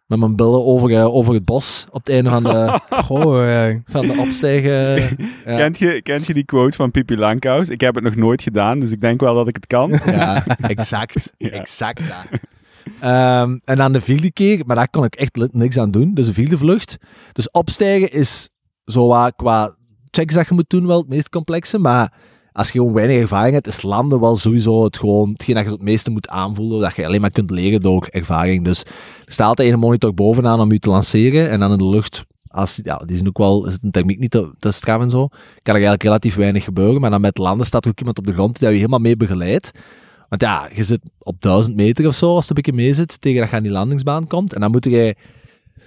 met 0.06 0.18
mijn 0.18 0.36
billen 0.36 0.64
over, 0.64 0.90
eh, 0.90 1.14
over 1.14 1.34
het 1.34 1.44
bos 1.44 1.86
op 1.90 2.04
het 2.04 2.08
einde 2.08 2.30
van 2.30 2.42
de, 2.42 2.80
Goh, 3.04 3.66
eh, 3.66 3.76
van 3.86 4.06
de 4.06 4.18
opstijgen. 4.18 4.72
Ja. 5.46 5.56
Kent, 5.56 5.78
je, 5.78 6.02
kent 6.02 6.26
je 6.26 6.34
die 6.34 6.44
quote 6.44 6.76
van 6.76 6.90
Pippi 6.90 7.16
Langkous? 7.16 7.68
Ik 7.68 7.80
heb 7.80 7.94
het 7.94 8.04
nog 8.04 8.14
nooit 8.14 8.42
gedaan, 8.42 8.78
dus 8.78 8.90
ik 8.90 9.00
denk 9.00 9.20
wel 9.20 9.34
dat 9.34 9.48
ik 9.48 9.54
het 9.54 9.66
kan. 9.66 10.00
Ja, 10.06 10.46
exact. 10.60 11.32
Ja. 11.36 11.48
Exact 11.48 11.98
dat. 11.98 12.40
Ehm, 13.01 13.59
en 13.64 13.82
aan 13.82 13.93
de 13.93 14.01
vierde 14.01 14.32
keer, 14.32 14.62
maar 14.66 14.76
daar 14.76 14.91
kon 14.91 15.05
ik 15.05 15.14
echt 15.14 15.53
niks 15.53 15.78
aan 15.78 15.91
doen. 15.91 16.14
Dus 16.14 16.26
de 16.26 16.32
vierde 16.32 16.59
vlucht. 16.59 16.97
Dus 17.32 17.51
opstijgen 17.51 18.12
is 18.12 18.49
zo 18.85 19.07
wat 19.07 19.32
qua 19.37 19.76
checks 20.11 20.35
dat 20.35 20.49
je 20.49 20.55
moet 20.55 20.70
doen 20.70 20.87
wel 20.87 20.99
het 20.99 21.09
meest 21.09 21.28
complexe. 21.28 21.78
Maar 21.78 22.12
als 22.53 22.70
je 22.70 22.78
gewoon 22.78 22.93
weinig 22.93 23.20
ervaring 23.20 23.55
hebt, 23.55 23.66
is 23.66 23.82
landen 23.82 24.20
wel 24.20 24.37
sowieso 24.37 24.85
het 24.85 24.99
gewoon, 24.99 25.30
hetgeen 25.30 25.55
dat 25.55 25.64
je 25.64 25.70
het 25.70 25.82
meeste 25.82 26.11
moet 26.11 26.28
aanvoelen. 26.28 26.80
Dat 26.80 26.97
je 26.97 27.07
alleen 27.07 27.20
maar 27.20 27.30
kunt 27.30 27.51
leren 27.51 27.80
door 27.80 28.07
ervaring. 28.11 28.64
Dus 28.64 28.82
er 29.24 29.32
staat 29.32 29.47
altijd 29.47 29.72
een 29.72 29.78
monitor 29.78 30.14
bovenaan 30.14 30.61
om 30.61 30.72
je 30.72 30.78
te 30.78 30.89
lanceren. 30.89 31.51
En 31.51 31.61
dan 31.61 31.72
in 31.72 31.78
de 31.78 31.89
lucht, 31.89 32.24
als, 32.49 32.80
ja, 32.82 32.97
die 32.97 33.16
zijn 33.16 33.28
ook 33.28 33.39
wel, 33.39 33.66
is 33.66 33.72
het 33.72 33.82
een 33.82 33.91
techniek 33.91 34.18
niet 34.18 34.30
te, 34.30 34.51
te 34.59 34.80
en 34.87 35.11
zo, 35.11 35.28
kan 35.28 35.39
er 35.62 35.72
eigenlijk 35.72 36.03
relatief 36.03 36.35
weinig 36.35 36.64
gebeuren. 36.64 37.01
Maar 37.01 37.11
dan 37.11 37.20
met 37.20 37.39
landen 37.39 37.66
staat 37.66 37.85
er 37.85 37.91
ook 37.91 37.99
iemand 37.99 38.18
op 38.18 38.26
de 38.26 38.32
grond 38.32 38.59
die 38.59 38.68
je 38.68 38.74
helemaal 38.74 38.99
mee 38.99 39.16
begeleidt. 39.16 39.70
Want 40.35 40.53
ja, 40.53 40.68
je 40.76 40.82
zit 40.82 41.01
op 41.18 41.41
1000 41.41 41.76
meter 41.76 42.07
of 42.07 42.14
zo, 42.14 42.35
als 42.35 42.49
het 42.49 42.49
een 42.49 42.62
beetje 42.62 42.82
mee 42.82 42.95
zit, 42.95 43.20
tegen 43.20 43.41
dat 43.41 43.51
je 43.51 43.57
aan 43.57 43.62
die 43.62 43.72
landingsbaan 43.72 44.26
komt. 44.26 44.53
En 44.53 44.61
dan 44.61 44.70
moet 44.70 44.85
je 44.85 45.16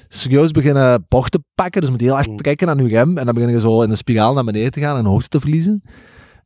serieus 0.08 0.52
beginnen 0.52 1.06
bochten 1.08 1.45
pakken. 1.56 1.82
Dus 1.82 1.89
moet 1.89 2.00
je 2.00 2.06
heel 2.06 2.16
hard 2.16 2.38
trekken 2.38 2.70
aan 2.70 2.78
je 2.78 2.88
rem. 2.88 3.18
En 3.18 3.26
dan 3.26 3.34
begin 3.34 3.50
je 3.50 3.60
zo 3.60 3.82
in 3.82 3.89
een 3.89 3.98
spiraal 3.98 4.34
naar 4.34 4.43
beneden 4.43 4.72
te 4.72 4.80
gaan 4.80 4.98
en 4.98 5.06
hoogte 5.06 5.30
te 5.30 5.39
verliezen. 5.39 5.82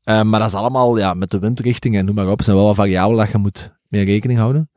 Eh, 0.03 0.21
maar 0.21 0.39
dat 0.39 0.49
is 0.49 0.55
allemaal 0.55 0.97
ja, 0.97 1.13
met 1.13 1.31
de 1.31 1.39
windrichting 1.39 1.97
en 1.97 2.05
noem 2.05 2.15
maar 2.15 2.27
op. 2.27 2.41
zijn 2.41 2.55
wel 2.55 2.65
wat 2.65 2.75
variabelen 2.75 3.19
dat 3.19 3.31
je 3.31 3.37
moet 3.37 3.71
mee 3.87 4.05
rekening 4.05 4.39
houden. 4.39 4.69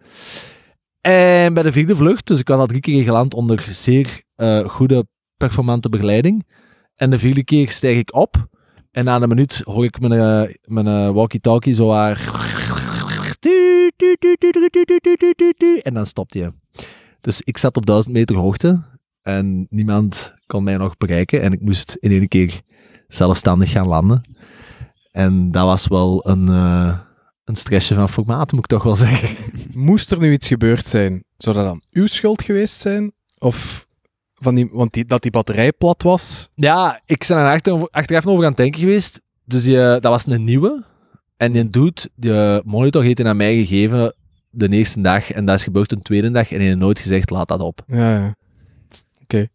En 1.00 1.54
bij 1.54 1.62
de 1.62 1.72
vierde 1.72 1.96
vlucht, 1.96 2.26
dus 2.26 2.40
ik 2.40 2.48
was 2.48 2.58
al 2.58 2.66
drie 2.66 2.80
keer 2.80 3.02
geland 3.02 3.34
onder 3.34 3.66
zeer 3.70 4.22
eh, 4.34 4.68
goede, 4.68 5.06
performante 5.36 5.88
begeleiding. 5.88 6.46
En 6.94 7.10
de 7.10 7.18
vierde 7.18 7.44
keer 7.44 7.70
stijg 7.70 7.98
ik 7.98 8.14
op. 8.14 8.46
En 8.90 9.04
na 9.04 9.20
een 9.20 9.28
minuut 9.28 9.62
hoor 9.64 9.84
ik 9.84 10.00
mijn, 10.00 10.12
eh, 10.12 10.54
mijn 10.64 11.12
walkie-talkie 11.12 11.74
zo 11.74 11.86
waar... 11.86 12.73
En 15.82 15.94
dan 15.94 16.06
stopt 16.06 16.34
hij. 16.34 16.52
Dus 17.20 17.40
ik 17.42 17.58
zat 17.58 17.76
op 17.76 17.86
1000 17.86 18.14
meter 18.14 18.36
hoogte 18.36 18.82
en 19.22 19.66
niemand 19.70 20.34
kon 20.46 20.64
mij 20.64 20.76
nog 20.76 20.96
bereiken. 20.96 21.42
En 21.42 21.52
ik 21.52 21.60
moest 21.60 21.96
in 22.00 22.10
één 22.10 22.28
keer 22.28 22.60
zelfstandig 23.08 23.70
gaan 23.70 23.86
landen. 23.86 24.22
En 25.10 25.50
dat 25.50 25.64
was 25.64 25.88
wel 25.88 26.28
een, 26.28 26.48
eh, 26.48 26.98
een 27.44 27.56
stressje 27.56 27.94
van 27.94 28.08
formaat, 28.08 28.52
moet 28.52 28.60
ik 28.60 28.66
toch 28.66 28.82
wel 28.82 28.96
zeggen. 28.96 29.36
moest 29.88 30.10
er 30.10 30.18
nu 30.18 30.32
iets 30.32 30.48
gebeurd 30.48 30.86
zijn, 30.86 31.24
zou 31.36 31.56
dat 31.56 31.64
dan 31.64 31.82
uw 31.90 32.06
schuld 32.06 32.42
geweest 32.42 32.80
zijn? 32.80 33.12
Of 33.38 33.86
van 34.34 34.54
die, 34.54 34.68
want 34.72 34.92
die, 34.92 35.04
dat 35.04 35.22
die 35.22 35.30
batterij 35.30 35.72
plat 35.72 36.02
was? 36.02 36.48
Ja, 36.54 37.02
ik 37.06 37.24
ben 37.28 37.36
er 37.36 37.52
achter, 37.52 37.88
achteraf 37.90 38.26
over 38.26 38.44
aan 38.44 38.48
het 38.48 38.56
denken 38.56 38.80
geweest. 38.80 39.20
Dus 39.44 39.64
die, 39.64 39.82
eh, 39.82 39.90
dat 39.90 40.04
was 40.04 40.26
een 40.26 40.44
nieuwe. 40.44 40.84
En 41.36 41.52
die 41.52 41.68
dude, 41.68 42.08
de 42.14 42.62
monitor 42.64 43.02
heeft 43.02 43.18
hij 43.18 43.26
aan 43.26 43.36
mij 43.36 43.56
gegeven 43.56 44.14
de 44.50 44.68
eerste 44.68 45.00
dag. 45.00 45.30
En 45.32 45.44
dat 45.44 45.54
is 45.58 45.64
gebeurd 45.64 45.92
een 45.92 46.02
tweede 46.02 46.30
dag. 46.30 46.50
En 46.50 46.56
hij 46.56 46.66
heeft 46.66 46.78
nooit 46.78 46.98
gezegd, 46.98 47.30
laat 47.30 47.48
dat 47.48 47.60
op. 47.60 47.82
Ja, 47.86 48.18
ja. 48.18 48.34
Oké. 49.22 49.46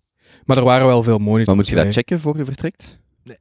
Maar 0.46 0.58
er 0.58 0.64
waren 0.64 0.88
wel 0.88 1.04
veel 1.04 1.18
monitors. 1.18 1.46
Maar 1.48 1.56
moet 1.56 1.68
je 1.68 1.76
dat 1.76 1.94
checken 1.94 2.20
voor 2.20 2.38
je 2.38 2.46
vertrekt? 2.46 2.98
Nee. 3.24 3.38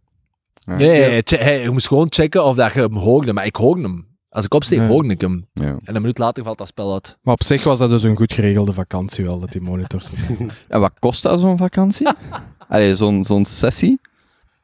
Ja. 0.58 0.76
Nee, 0.76 1.22
hey, 1.24 1.62
je 1.62 1.70
moest 1.70 1.86
gewoon 1.88 2.06
checken 2.10 2.44
of 2.44 2.56
dat 2.56 2.72
je 2.72 2.80
hem 2.80 2.96
hoorde. 2.96 3.32
Maar 3.32 3.46
ik 3.46 3.56
hoorde 3.56 3.82
hem. 3.82 4.06
Als 4.28 4.44
ik 4.44 4.54
opsteeg, 4.54 4.78
Ja. 4.78 4.86
hoorde 4.86 5.08
ik 5.08 5.20
hem. 5.20 5.46
Ja. 5.52 5.64
En 5.84 5.94
een 5.94 6.00
minuut 6.00 6.18
later 6.18 6.44
valt 6.44 6.58
dat 6.58 6.66
spel 6.68 6.92
uit. 6.92 7.18
Maar 7.22 7.34
op 7.34 7.42
zich 7.42 7.64
was 7.64 7.78
dat 7.78 7.88
dus 7.88 8.02
een 8.02 8.16
goed 8.16 8.32
geregelde 8.32 8.72
vakantie 8.72 9.24
wel, 9.24 9.40
dat 9.40 9.52
die 9.52 9.60
monitors 9.60 10.08
er. 10.10 10.16
En 10.68 10.80
wat 10.80 10.98
kost 10.98 11.22
dat 11.22 11.40
zo'n 11.40 11.58
vakantie? 11.58 12.08
Allee, 12.68 12.96
zo'n 12.96 13.24
zo'n 13.24 13.44
sessie? 13.44 14.00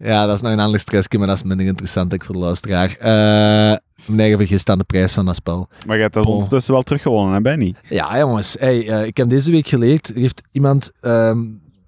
Ja, 0.04 0.26
dat 0.26 0.36
is 0.36 0.42
nog 0.42 0.52
een 0.52 0.60
ander 0.60 0.80
stressje, 0.80 1.18
maar 1.18 1.26
dat 1.26 1.36
is 1.36 1.42
minder 1.42 1.66
interessant 1.66 2.12
ik, 2.12 2.24
voor 2.24 2.34
de 2.34 2.40
luisteraar. 2.40 2.96
Eh 2.98 3.78
mijn 4.06 4.20
eigen 4.20 4.38
vergist 4.38 4.68
aan 4.68 4.78
de 4.78 4.84
prijs 4.84 5.12
van 5.12 5.26
dat 5.26 5.34
spel. 5.34 5.68
Maar 5.86 5.96
je 5.96 6.02
hebt 6.02 6.14
dat 6.14 6.26
ondertussen 6.26 6.72
wel 6.72 6.82
teruggewonnen, 6.82 7.34
hè, 7.34 7.40
Benny? 7.40 7.74
Ja, 7.88 8.18
jongens. 8.18 8.56
Hey, 8.58 8.88
eh, 8.88 9.06
ik 9.06 9.16
heb 9.16 9.28
deze 9.28 9.50
week 9.50 9.68
geleerd. 9.68 10.08
Er 10.08 10.20
heeft 10.20 10.42
iemand 10.52 10.92
ehm, 11.00 11.42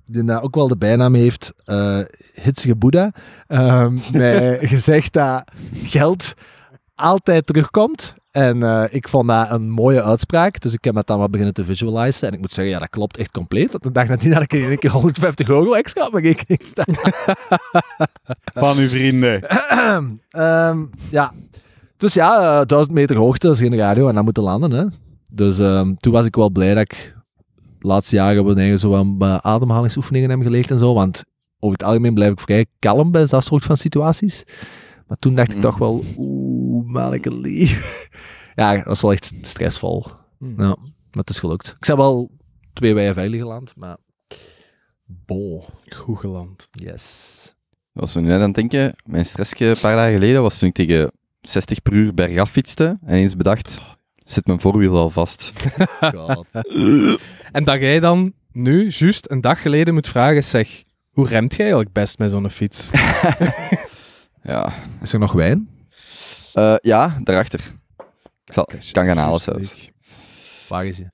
die 0.04 0.24
daar 0.24 0.42
ook 0.42 0.54
wel 0.54 0.68
de 0.68 0.76
bijnaam 0.76 1.14
heeft, 1.14 1.54
eh 1.64 1.98
Hitsige 2.42 2.76
Boeddha, 2.76 3.12
ehm, 3.46 3.98
mij 4.12 4.58
gezegd 4.72 5.12
dat 5.12 5.44
geld 5.82 6.34
altijd 6.94 7.46
terugkomt. 7.46 8.14
En 8.37 8.62
eh, 8.62 8.84
ik 8.91 9.09
vond 9.09 9.28
dat 9.28 9.51
een 9.51 9.70
mooie 9.70 10.03
uitspraak. 10.03 10.61
Dus 10.61 10.72
ik 10.72 10.84
heb 10.84 10.95
het 10.95 11.07
dan 11.07 11.18
wat 11.18 11.30
beginnen 11.30 11.55
te 11.55 11.64
visualizen. 11.64 12.28
En 12.28 12.34
ik 12.34 12.41
moet 12.41 12.53
zeggen, 12.53 12.74
ja, 12.74 12.80
dat 12.80 12.89
klopt 12.91 13.16
echt 13.16 13.30
compleet. 13.30 13.70
Want 13.70 13.82
de 13.82 13.93
dag 13.93 14.09
nadien 14.09 14.32
had 14.32 14.43
ik 14.43 14.53
in 14.53 14.68
één 14.68 14.78
keer 14.78 14.91
150 14.91 15.49
euro 15.49 15.72
extra 15.72 16.07
op 16.07 16.12
mijn 16.12 16.24
rekening 16.24 16.62
staan. 16.62 16.95
Van 18.62 18.78
uw 18.78 18.89
vrienden. 18.89 19.41
Ehm, 20.30 20.84
ja. 21.11 21.32
Dus 21.97 22.14
ja, 22.14 22.61
eh, 22.61 22.66
1000 22.66 22.95
meter 22.95 23.16
hoogte, 23.16 23.47
dat 23.47 23.57
is 23.57 23.62
geen 23.62 23.76
radio 23.76 24.09
en 24.09 24.14
dan 24.14 24.24
moeten 24.24 24.43
landen. 24.43 24.70
Hè. 24.70 24.84
Dus 25.32 25.59
ehm, 25.59 25.95
toen 25.95 26.12
was 26.12 26.26
ik 26.26 26.37
wel 26.37 26.51
blij 26.51 26.74
dat 26.74 26.82
ik 26.82 27.14
de 27.78 27.87
laatste 27.87 28.16
jaren 28.16 28.59
eigen 28.59 28.78
zo 28.78 28.95
aan 28.95 29.22
ademhalingsoefeningen 29.43 30.30
heb 30.30 30.43
geleerd 30.43 30.70
en 30.70 30.78
zo. 30.78 30.95
Want 30.95 31.24
over 31.59 31.76
het 31.78 31.87
algemeen 31.87 32.14
blijf 32.14 32.32
ik 32.32 32.41
vrij 32.41 32.66
kalm 32.78 33.11
bij 33.11 33.26
dat 33.26 33.45
soort 33.45 33.64
van 33.64 33.76
situaties. 33.76 34.45
Maar 35.07 35.16
toen 35.16 35.34
dacht 35.34 35.49
ik 35.49 35.55
Mm. 35.57 35.61
toch 35.62 35.78
wel, 35.78 36.05
oeh, 36.16 36.36
manneke 36.87 37.34
lief. 37.34 38.09
ja, 38.55 38.74
dat 38.74 38.84
was 38.84 39.01
wel 39.01 39.12
echt 39.12 39.32
stressvol. 39.43 40.05
Hmm. 40.39 40.55
Ja, 40.59 40.66
maar 40.66 40.76
het 41.24 41.30
is 41.30 41.39
gelukt. 41.39 41.68
Ik 41.68 41.87
ben 41.87 41.97
wel 41.97 42.30
twee 42.72 42.95
wijen 42.95 43.14
veilig 43.14 43.41
geland, 43.41 43.72
maar... 43.76 43.97
Bon, 45.05 45.62
Goed 45.89 46.18
geland. 46.18 46.68
yes. 46.72 47.55
Ik 47.95 48.01
was 48.01 48.12
zo 48.12 48.20
net 48.20 48.34
aan 48.34 48.41
het 48.41 48.55
denken, 48.55 48.97
mijn 49.05 49.26
stressje 49.26 49.66
een 49.66 49.78
paar 49.80 49.97
dagen 49.97 50.12
geleden 50.12 50.43
was 50.43 50.59
toen 50.59 50.68
ik 50.68 50.74
tegen 50.74 51.11
60 51.41 51.82
per 51.82 51.93
uur 51.93 52.14
bergaf 52.14 52.51
fietste 52.51 52.99
en 53.05 53.16
eens 53.16 53.37
bedacht, 53.37 53.80
zit 54.16 54.47
mijn 54.47 54.61
voorwiel 54.61 54.97
al 54.97 55.11
vast. 55.11 55.53
God. 56.14 56.47
En 57.53 57.64
dat 57.64 57.80
jij 57.80 58.01
dan 58.01 58.32
nu, 58.53 58.89
juist 58.89 59.30
een 59.30 59.41
dag 59.41 59.62
geleden, 59.62 59.95
moet 59.95 60.09
vragen, 60.09 60.45
zeg, 60.45 60.82
hoe 61.11 61.28
remt 61.28 61.51
jij 61.53 61.61
eigenlijk 61.61 61.93
best 61.93 62.18
met 62.18 62.30
zo'n 62.30 62.51
fiets? 62.51 62.91
Ja. 64.43 64.72
Is 65.03 65.12
er 65.12 65.18
nog 65.18 65.32
wijn? 65.32 65.68
Eh, 66.57 66.74
ja, 66.80 67.18
daarachter. 67.22 67.61
Ik 68.44 68.52
zal, 68.52 68.68
ik 68.72 68.88
kan 68.92 69.07
gaan 69.07 69.16
halen 69.16 69.40
zelfs. 69.40 69.90
Waar 70.68 70.86
is 70.86 70.98
hij? 70.98 71.11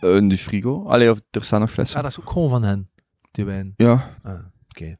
Eh, 0.00 0.16
in 0.16 0.28
de 0.28 0.38
frigo. 0.38 0.84
Allee, 0.86 1.10
of 1.10 1.20
er 1.30 1.44
staan 1.44 1.60
nog 1.60 1.70
flessen. 1.70 1.96
Ah, 1.96 2.02
dat 2.02 2.10
is 2.10 2.20
ook 2.20 2.30
gewoon 2.30 2.48
van 2.48 2.62
hen, 2.62 2.90
die 3.30 3.44
wijn. 3.44 3.72
Ja. 3.76 4.14
Ah, 4.22 4.34
oké. 4.68 4.96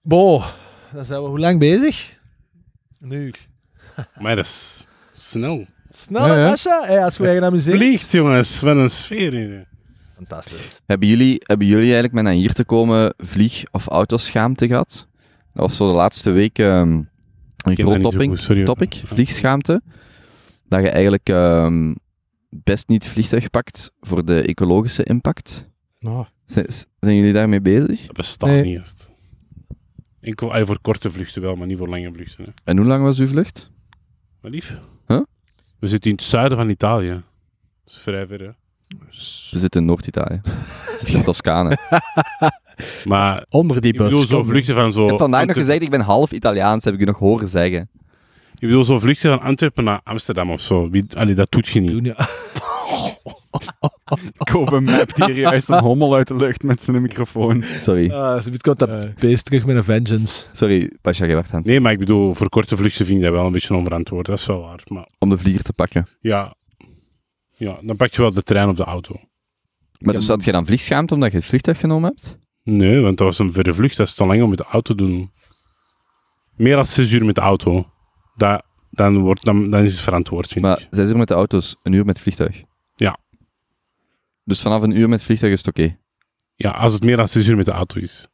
Bo, 0.00 0.42
dan 0.92 1.04
zijn 1.04 1.22
we 1.22 1.28
hoe 1.28 1.38
lang 1.38 1.58
bezig? 1.58 2.18
Een 3.00 3.10
uur. 3.10 3.48
Maar 4.20 4.36
dat 4.36 4.44
is 4.44 4.86
snel. 5.12 5.66
Snel, 5.90 6.26
Ja, 6.26 6.36
ja. 6.38 6.48
Masha? 6.48 6.82
Hey, 6.84 7.04
als 7.04 7.16
je 7.16 7.22
eigen 7.24 7.42
naar 7.42 7.52
muziek. 7.52 7.74
Vliegt, 7.74 8.10
jongens. 8.12 8.60
Wat 8.60 8.76
een 8.76 8.90
sfeer 8.90 9.34
in. 9.34 9.66
Fantastisch. 10.14 10.80
Hebben 10.86 11.08
jullie, 11.08 11.36
hebben 11.46 11.66
jullie 11.66 11.82
eigenlijk 11.84 12.12
met 12.12 12.24
naar 12.24 12.32
hier 12.32 12.52
te 12.52 12.64
komen 12.64 13.14
vlieg- 13.16 13.64
of 13.70 13.86
autoschaamte 13.86 14.66
gehad? 14.66 15.08
Dat 15.52 15.62
was 15.66 15.76
zo 15.76 15.88
de 15.88 15.94
laatste 15.96 16.30
week 16.30 16.58
ehm, 16.58 17.02
een 17.62 17.76
groot 17.76 18.00
topic, 18.02 18.28
goed, 18.28 18.40
sorry. 18.40 18.64
topic, 18.64 19.02
vliegschaamte. 19.04 19.82
Dat 20.68 20.80
je 20.82 20.88
eigenlijk 20.88 21.28
ehm, 21.28 21.94
best 22.50 22.88
niet 22.88 23.06
vliegtuig 23.08 23.50
pakt 23.50 23.92
voor 24.00 24.24
de 24.24 24.42
ecologische 24.42 25.04
impact. 25.04 25.68
Nou, 25.98 26.26
Zijn, 26.44 26.66
zijn 27.00 27.16
jullie 27.16 27.32
daarmee 27.32 27.60
bezig? 27.60 28.06
Dat 28.06 28.16
bestaat 28.16 28.48
Nee. 28.48 28.62
niet 28.64 28.78
eens. 28.78 29.08
Enkel 30.20 30.52
ah, 30.54 30.66
voor 30.66 30.78
korte 30.80 31.10
vluchten 31.10 31.42
wel, 31.42 31.54
maar 31.56 31.66
niet 31.66 31.78
voor 31.78 31.88
lange 31.88 32.12
vluchten. 32.12 32.44
Hè. 32.44 32.50
En 32.64 32.76
hoe 32.76 32.86
lang 32.86 33.04
was 33.04 33.18
uw 33.18 33.26
vlucht? 33.26 33.70
Maar 34.40 34.50
lief. 34.50 34.78
Huh? 35.06 35.20
We 35.78 35.88
zitten 35.88 36.10
in 36.10 36.16
het 36.16 36.24
zuiden 36.24 36.58
van 36.58 36.68
Italië. 36.68 37.22
Dat 37.84 37.94
is 37.94 37.98
vrij 37.98 38.26
ver, 38.26 38.40
hè. 38.40 38.50
We 39.50 39.58
zitten 39.58 39.80
in 39.80 39.86
Noord-Italië. 39.86 40.40
We 40.44 40.94
zitten 40.98 41.16
in 41.18 41.24
Toscane. 41.24 41.78
Maar 43.04 43.44
onder 43.48 43.80
die 43.80 43.92
ik 43.92 43.98
bus. 43.98 44.08
bedoel, 44.08 44.26
zo'n 44.26 44.40
kom. 44.40 44.48
vluchten 44.48 44.74
van 44.74 44.92
zo... 44.92 45.02
Ik 45.04 45.08
heb 45.10 45.18
vandaag 45.18 45.46
nog 45.46 45.56
gezegd, 45.56 45.82
ik 45.82 45.90
ben 45.90 46.00
half 46.00 46.32
Italiaans, 46.32 46.84
heb 46.84 46.94
ik 46.94 47.00
u 47.00 47.04
nog 47.04 47.18
horen 47.18 47.48
zeggen. 47.48 47.88
Ik 48.54 48.68
bedoel, 48.68 48.84
zo'n 48.84 49.00
vluchten 49.00 49.30
van 49.30 49.40
Antwerpen 49.40 49.84
naar 49.84 50.00
Amsterdam 50.04 50.50
of 50.50 50.60
zo. 50.60 50.90
Wie, 50.90 51.04
allee, 51.16 51.34
dat 51.34 51.50
doet 51.50 51.66
je 51.68 51.80
niet. 51.80 51.90
Doen, 51.90 52.04
ja. 52.04 52.28
Kopen 54.52 54.84
mapt 54.84 55.24
hier 55.24 55.38
juist 55.38 55.68
een 55.68 55.78
hommel 55.78 56.14
uit 56.14 56.26
de 56.28 56.36
lucht 56.36 56.62
met 56.62 56.82
zijn 56.82 57.02
microfoon. 57.02 57.64
Sorry. 57.78 58.10
Ah, 58.10 58.42
ze 58.42 58.50
komt 58.60 58.78
dat 58.78 58.88
Eh. 58.88 59.00
beest 59.18 59.44
terug 59.44 59.64
met 59.66 59.76
een 59.76 59.84
vengeance. 59.84 60.44
Sorry, 60.52 60.90
Pasja, 61.00 61.26
je 61.26 61.34
wacht 61.34 61.50
aan 61.50 61.58
het- 61.58 61.66
Nee, 61.66 61.80
maar 61.80 61.92
ik 61.92 61.98
bedoel, 61.98 62.34
voor 62.34 62.48
korte 62.48 62.76
vluchten 62.76 63.06
vind 63.06 63.18
ik 63.18 63.24
dat 63.24 63.32
wel 63.32 63.46
een 63.46 63.52
beetje 63.52 63.74
onverantwoord. 63.74 64.26
Dat 64.26 64.38
is 64.38 64.46
wel 64.46 64.60
waar. 64.60 64.80
Maar 64.86 65.08
Om 65.18 65.30
de 65.30 65.38
vlieger 65.38 65.62
te 65.62 65.72
pakken. 65.72 66.06
ja, 66.20 66.54
ja 67.56 67.76
dan 67.82 67.96
pak 67.96 68.10
je 68.12 68.22
wel 68.22 68.32
de 68.32 68.42
trein 68.42 68.68
of 68.68 68.76
de 68.76 68.84
auto. 68.84 69.14
Maar 69.98 70.14
dus 70.14 70.28
had 70.28 70.44
je 70.44 70.52
dan 70.52 70.66
vliegschaamte 70.66 71.14
omdat 71.14 71.30
je 71.30 71.36
het 71.36 71.46
vliegtuig 71.46 71.78
genomen 71.80 72.10
hebt? 72.10 72.36
Nee, 72.62 73.00
want 73.00 73.18
dat 73.18 73.26
was 73.26 73.38
een 73.38 73.52
verre 73.52 73.74
vlucht. 73.74 73.96
Dat 73.96 74.06
is 74.06 74.14
te 74.14 74.26
lang 74.26 74.42
om 74.42 74.48
met 74.48 74.58
de 74.58 74.64
auto 74.64 74.94
te 74.94 75.02
doen. 75.02 75.30
Meer 76.56 76.76
dan 76.76 76.86
zes 76.86 77.12
uur 77.12 77.24
met 77.24 77.34
de 77.34 77.40
auto. 77.40 77.86
Dat, 78.36 78.64
dan, 78.90 79.18
wordt, 79.18 79.44
dan, 79.44 79.70
dan 79.70 79.82
is 79.82 79.92
het 79.92 80.00
verantwoord, 80.00 80.48
vind 80.48 80.64
Maar 80.64 80.80
ik. 80.80 80.88
zes 80.90 81.08
uur 81.08 81.16
met 81.16 81.28
de 81.28 81.34
auto's, 81.34 81.76
een 81.82 81.92
uur 81.92 82.04
met 82.04 82.14
het 82.14 82.22
vliegtuig. 82.22 82.62
Ja. 82.96 83.18
Dus 84.44 84.60
vanaf 84.60 84.82
een 84.82 84.96
uur 84.96 85.08
met 85.08 85.18
het 85.18 85.26
vliegtuig 85.26 85.52
is 85.52 85.58
het 85.58 85.68
oké. 85.68 85.96
Ja, 86.56 86.70
als 86.70 86.92
het 86.92 87.04
meer 87.04 87.16
dan 87.16 87.28
zes 87.28 87.46
uur 87.46 87.56
met 87.56 87.64
de 87.64 87.72
auto 87.72 88.00
is. 88.00 88.26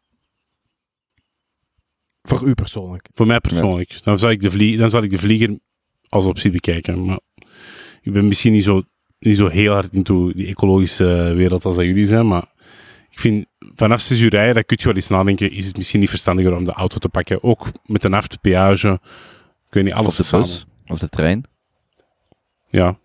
Voor 2.23 2.43
u 2.43 2.55
persoonlijk. 2.55 3.09
Voor 3.15 3.27
mij 3.27 3.41
persoonlijk. 3.41 4.03
Dan, 4.03 4.19
zal 4.19 4.31
ik 4.31 4.41
de 4.43 4.51
vlie 4.51 4.77
dan 4.77 4.91
zal 4.91 5.03
ik 5.03 5.11
de 5.11 5.19
vlieger 5.19 5.59
als 6.09 6.25
optie 6.25 6.51
bekijken. 6.51 7.05
Maar 7.05 7.21
ik 8.03 8.13
ben 8.13 8.29
misschien 8.29 8.53
niet 8.53 8.65
zo, 8.65 8.83
niet 9.19 9.37
zo 9.37 9.49
heel 9.49 9.73
hard 9.73 9.93
into 9.93 10.33
die 10.33 10.47
ecologische 10.47 11.33
wereld 11.37 11.65
als 11.65 11.77
dat 11.77 11.85
jullie 11.85 12.07
zijn. 12.07 12.29
Maar 12.29 12.47
ik 13.19 13.25
vind, 13.25 13.47
vanaf 13.77 14.01
zes 14.01 14.21
uur 14.21 14.31
rijden, 14.31 14.55
dan 14.55 14.65
kun 14.65 14.77
je 14.81 14.85
wel 14.85 14.95
eens 14.95 15.09
nadenken, 15.09 15.51
is 15.51 15.67
het 15.67 15.77
misschien 15.77 16.01
niet 16.01 16.09
verstandiger 16.09 16.57
om 16.57 16.65
de 16.65 16.73
auto 16.73 16.99
te 16.99 17.09
pakken. 17.09 17.43
Ook 17.43 17.67
met 17.85 18.05
een 18.05 18.15
afte 18.15 18.39
peage. 18.39 19.01
Ik 19.67 19.75
weet 19.75 19.85
niet, 19.85 19.93
alles 19.93 20.21
Of 20.21 20.27
de 20.27 20.37
bus, 20.37 20.67
of 20.87 20.99
de 20.99 21.09
trein. 21.09 21.45
Ja. 22.69 22.99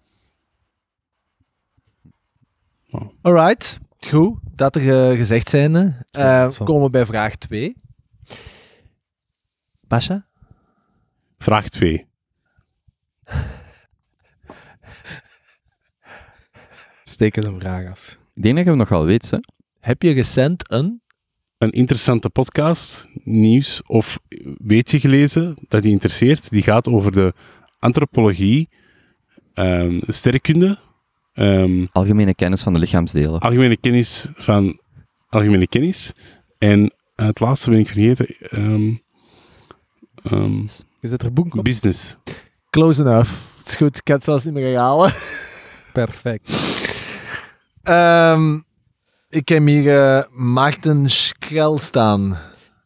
Alright, 3.21 3.79
goed. 3.99 4.39
Dat 4.55 4.75
er 4.75 5.09
eh, 5.11 5.17
gezegd 5.17 5.49
zijn, 5.49 5.75
eh, 5.75 5.93
dat 6.11 6.51
is 6.51 6.57
wel- 6.57 6.67
komen 6.67 6.83
we 6.83 6.89
bij 6.89 7.05
vraag 7.05 7.35
2. 7.35 7.75
Pasha? 9.87 10.25
Vraag 11.37 11.69
2. 11.69 12.05
Steek 17.03 17.37
eens 17.37 17.45
een 17.45 17.59
vraag 17.59 17.91
af. 17.91 18.17
Ik 18.33 18.43
denk 18.43 18.55
dat 18.55 18.63
je 18.63 18.69
hem 18.69 18.79
nog 18.79 18.89
wel 18.89 19.05
weet, 19.05 19.29
hè. 19.31 19.37
Heb 19.83 20.01
je 20.01 20.11
recent 20.13 20.71
een... 20.71 21.01
Een 21.57 21.71
interessante 21.71 22.29
podcast, 22.29 23.07
nieuws 23.23 23.81
of 23.85 24.19
weetje 24.57 24.99
gelezen 24.99 25.57
dat 25.67 25.83
je 25.83 25.89
interesseert. 25.89 26.49
Die 26.49 26.61
gaat 26.61 26.87
over 26.87 27.11
de 27.11 27.33
antropologie, 27.79 28.69
ehm, 29.53 29.99
sterrenkunde, 30.07 30.77
ehm, 31.33 31.85
Algemene 31.91 32.35
kennis 32.35 32.61
van 32.61 32.73
de 32.73 32.79
lichaamsdelen. 32.79 33.39
algemene 33.39 33.77
kennis 33.77 34.27
van 34.35 34.79
algemene 35.29 35.67
kennis. 35.67 36.13
En 36.57 36.93
het 37.15 37.39
laatste 37.39 37.69
ben 37.69 37.79
ik 37.79 37.87
vergeten. 37.87 38.27
ehm, 38.49 38.91
ehm, 40.23 40.63
Is 41.01 41.09
dat 41.09 41.21
er 41.21 41.33
boek 41.33 41.55
op? 41.55 41.63
business. 41.63 42.15
Close 42.69 43.01
enough. 43.01 43.31
Het 43.57 43.67
is 43.67 43.75
goed, 43.75 43.97
ik 43.97 44.03
kan 44.03 44.15
het 44.15 44.23
zelfs 44.23 44.43
niet 44.43 44.53
meer 44.53 44.65
herhalen. 44.65 45.13
Perfect. 45.93 46.49
Ik 49.33 49.49
heb 49.49 49.65
hier 49.65 49.99
eh, 49.99 50.23
Maarten 50.31 51.09
Schrel 51.09 51.77
staan. 51.77 52.37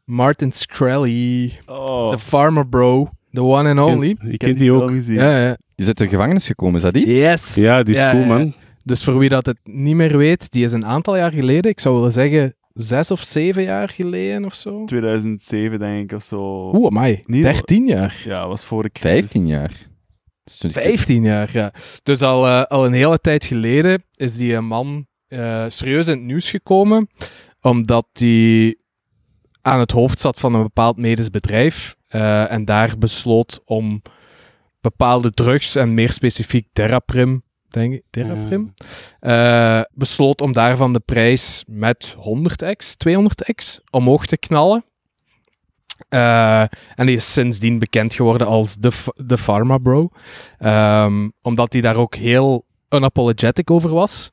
Martin 0.06 0.52
Shkreli. 0.54 1.54
Oh, 1.66 2.12
The 2.12 2.18
farmer 2.18 2.68
bro. 2.68 3.10
The 3.32 3.44
one 3.44 3.70
and 3.70 3.80
only. 3.80 4.08
Je, 4.22 4.32
je 4.32 4.38
kent 4.38 4.60
die 4.60 4.72
ook. 4.72 4.92
Ja, 5.02 5.38
ja. 5.40 5.48
Die 5.48 5.58
is 5.76 5.88
uit 5.88 5.98
de 5.98 6.08
gevangenis 6.08 6.46
gekomen, 6.46 6.76
is 6.76 6.82
dat 6.82 6.94
die? 6.94 7.08
Yes. 7.16 7.56
Ja, 7.56 7.84
die 7.84 7.96
is 7.96 8.02
Ja, 8.02 8.12
cool, 8.12 8.22
ja. 8.22 8.28
man. 8.28 8.54
Dus 8.84 9.04
voor 9.04 9.18
wie 9.18 9.30
dat 9.30 9.46
het 9.46 9.58
niet 9.64 9.96
meer 9.96 10.18
weet, 10.18 10.52
die 10.52 10.64
is 10.64 10.72
een 10.72 10.86
aantal 10.86 11.16
jaar 11.18 11.32
geleden, 11.32 11.72
ik 11.72 11.80
zou 11.80 11.96
willen 11.96 12.12
zeggen 12.12 12.56
zes 12.74 13.12
of 13.12 13.22
zeven 13.22 13.64
jaar 13.64 13.90
geleden 13.90 14.46
of 14.46 14.54
zo. 14.54 14.84
2007 14.84 15.80
denk 15.80 16.12
ik 16.12 16.18
of 16.18 16.24
zo. 16.24 16.72
Oeh, 16.76 16.88
amai. 16.88 17.24
Niet- 17.26 17.44
13 17.44 17.86
jaar. 17.88 18.22
Ja, 18.26 18.48
was 18.48 18.66
voor 18.66 18.84
de 18.84 18.92
crisis. 18.92 19.20
15 19.20 19.48
jaar. 19.48 19.70
Dat 19.70 20.54
is 20.54 20.58
20 20.58 20.82
15 20.84 21.24
jaar, 21.24 21.50
ja. 21.54 21.74
Dus 22.04 22.22
al, 22.22 22.46
eh, 22.48 22.64
al 22.64 22.86
een 22.86 22.94
hele 22.94 23.20
tijd 23.20 23.46
geleden 23.46 24.04
is 24.16 24.38
die 24.38 24.56
eh, 24.56 24.62
man 24.62 25.06
eh, 25.28 25.66
serieus 25.68 26.08
in 26.08 26.18
het 26.18 26.26
nieuws 26.26 26.50
gekomen, 26.50 27.10
omdat 27.62 28.08
hij 28.14 28.78
aan 29.62 29.80
het 29.80 29.92
hoofd 29.92 30.20
zat 30.20 30.40
van 30.40 30.54
een 30.54 30.62
bepaald 30.62 30.98
medisch 30.98 31.30
bedrijf 31.30 31.96
eh, 32.08 32.52
en 32.52 32.66
daar 32.66 32.98
besloot 32.98 33.62
om 33.66 34.02
bepaalde 34.82 35.32
drugs, 35.32 35.76
en 35.76 35.94
meer 35.94 36.12
specifiek 36.12 36.68
Theraprim, 36.74 37.44
denk 37.70 37.94
ik, 37.94 38.04
Theraprim, 38.10 38.74
eh, 39.20 39.82
besloot 39.92 40.42
om 40.42 40.54
daarvan 40.54 40.94
de 40.94 41.00
prijs 41.00 41.64
met 41.68 42.16
100x, 42.18 42.96
200x 42.98 43.80
omhoog 43.90 44.26
te 44.26 44.38
knallen. 44.38 44.86
En 46.10 47.06
die 47.06 47.16
is 47.16 47.34
sindsdien 47.34 47.80
bekend 47.80 48.14
geworden 48.14 48.48
als 48.48 48.76
de, 48.76 48.92
de 49.14 49.38
Pharma 49.38 49.78
Bro. 49.78 50.10
Ehm, 50.58 51.30
omdat 51.42 51.74
hij 51.74 51.82
daar 51.82 51.96
ook 51.96 52.16
heel 52.16 52.66
unapologetic 52.90 53.72
over 53.72 53.90
was. 53.90 54.32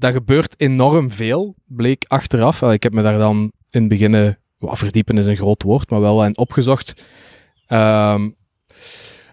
Dat 0.00 0.12
gebeurt 0.12 0.54
enorm 0.56 1.10
veel, 1.10 1.54
bleek 1.66 2.04
achteraf. 2.08 2.62
Ik 2.62 2.82
heb 2.82 2.92
me 2.92 3.02
daar 3.02 3.18
dan 3.18 3.52
in 3.70 3.80
het 3.80 3.88
begin, 3.88 4.14
eh, 4.14 4.32
verdiepen 4.58 5.18
is 5.18 5.26
een 5.26 5.36
groot 5.36 5.62
woord, 5.62 5.90
maar 5.90 6.00
wel 6.00 6.24
in 6.24 6.38
opgezocht. 6.38 7.04
Ehm, 7.66 8.30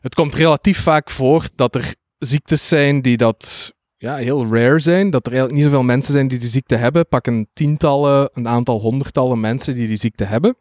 het 0.02 0.16
komt 0.16 0.36
relatief 0.36 0.80
vaak 0.80 1.10
voor 1.10 1.48
dat 1.56 1.76
er 1.76 1.94
ziektes 2.18 2.68
zijn 2.68 3.02
die 3.02 3.18
dat 3.18 3.74
ja, 3.98 4.16
heel 4.16 4.46
rare 4.46 4.80
zijn. 4.80 5.10
Dat 5.10 5.26
er 5.26 5.32
eigenlijk 5.32 5.62
niet 5.62 5.72
zoveel 5.72 5.86
mensen 5.86 6.14
zijn 6.14 6.28
die 6.28 6.40
die 6.40 6.48
ziekte 6.48 6.76
hebben. 6.76 7.08
Pak 7.08 7.28
een 7.28 7.48
tientallen, 7.54 8.30
een 8.34 8.48
aantal 8.48 8.80
honderdtallen 8.80 9.40
mensen 9.40 9.76
die 9.76 9.88
die 9.88 9.96
ziekte 9.96 10.24
hebben. 10.24 10.56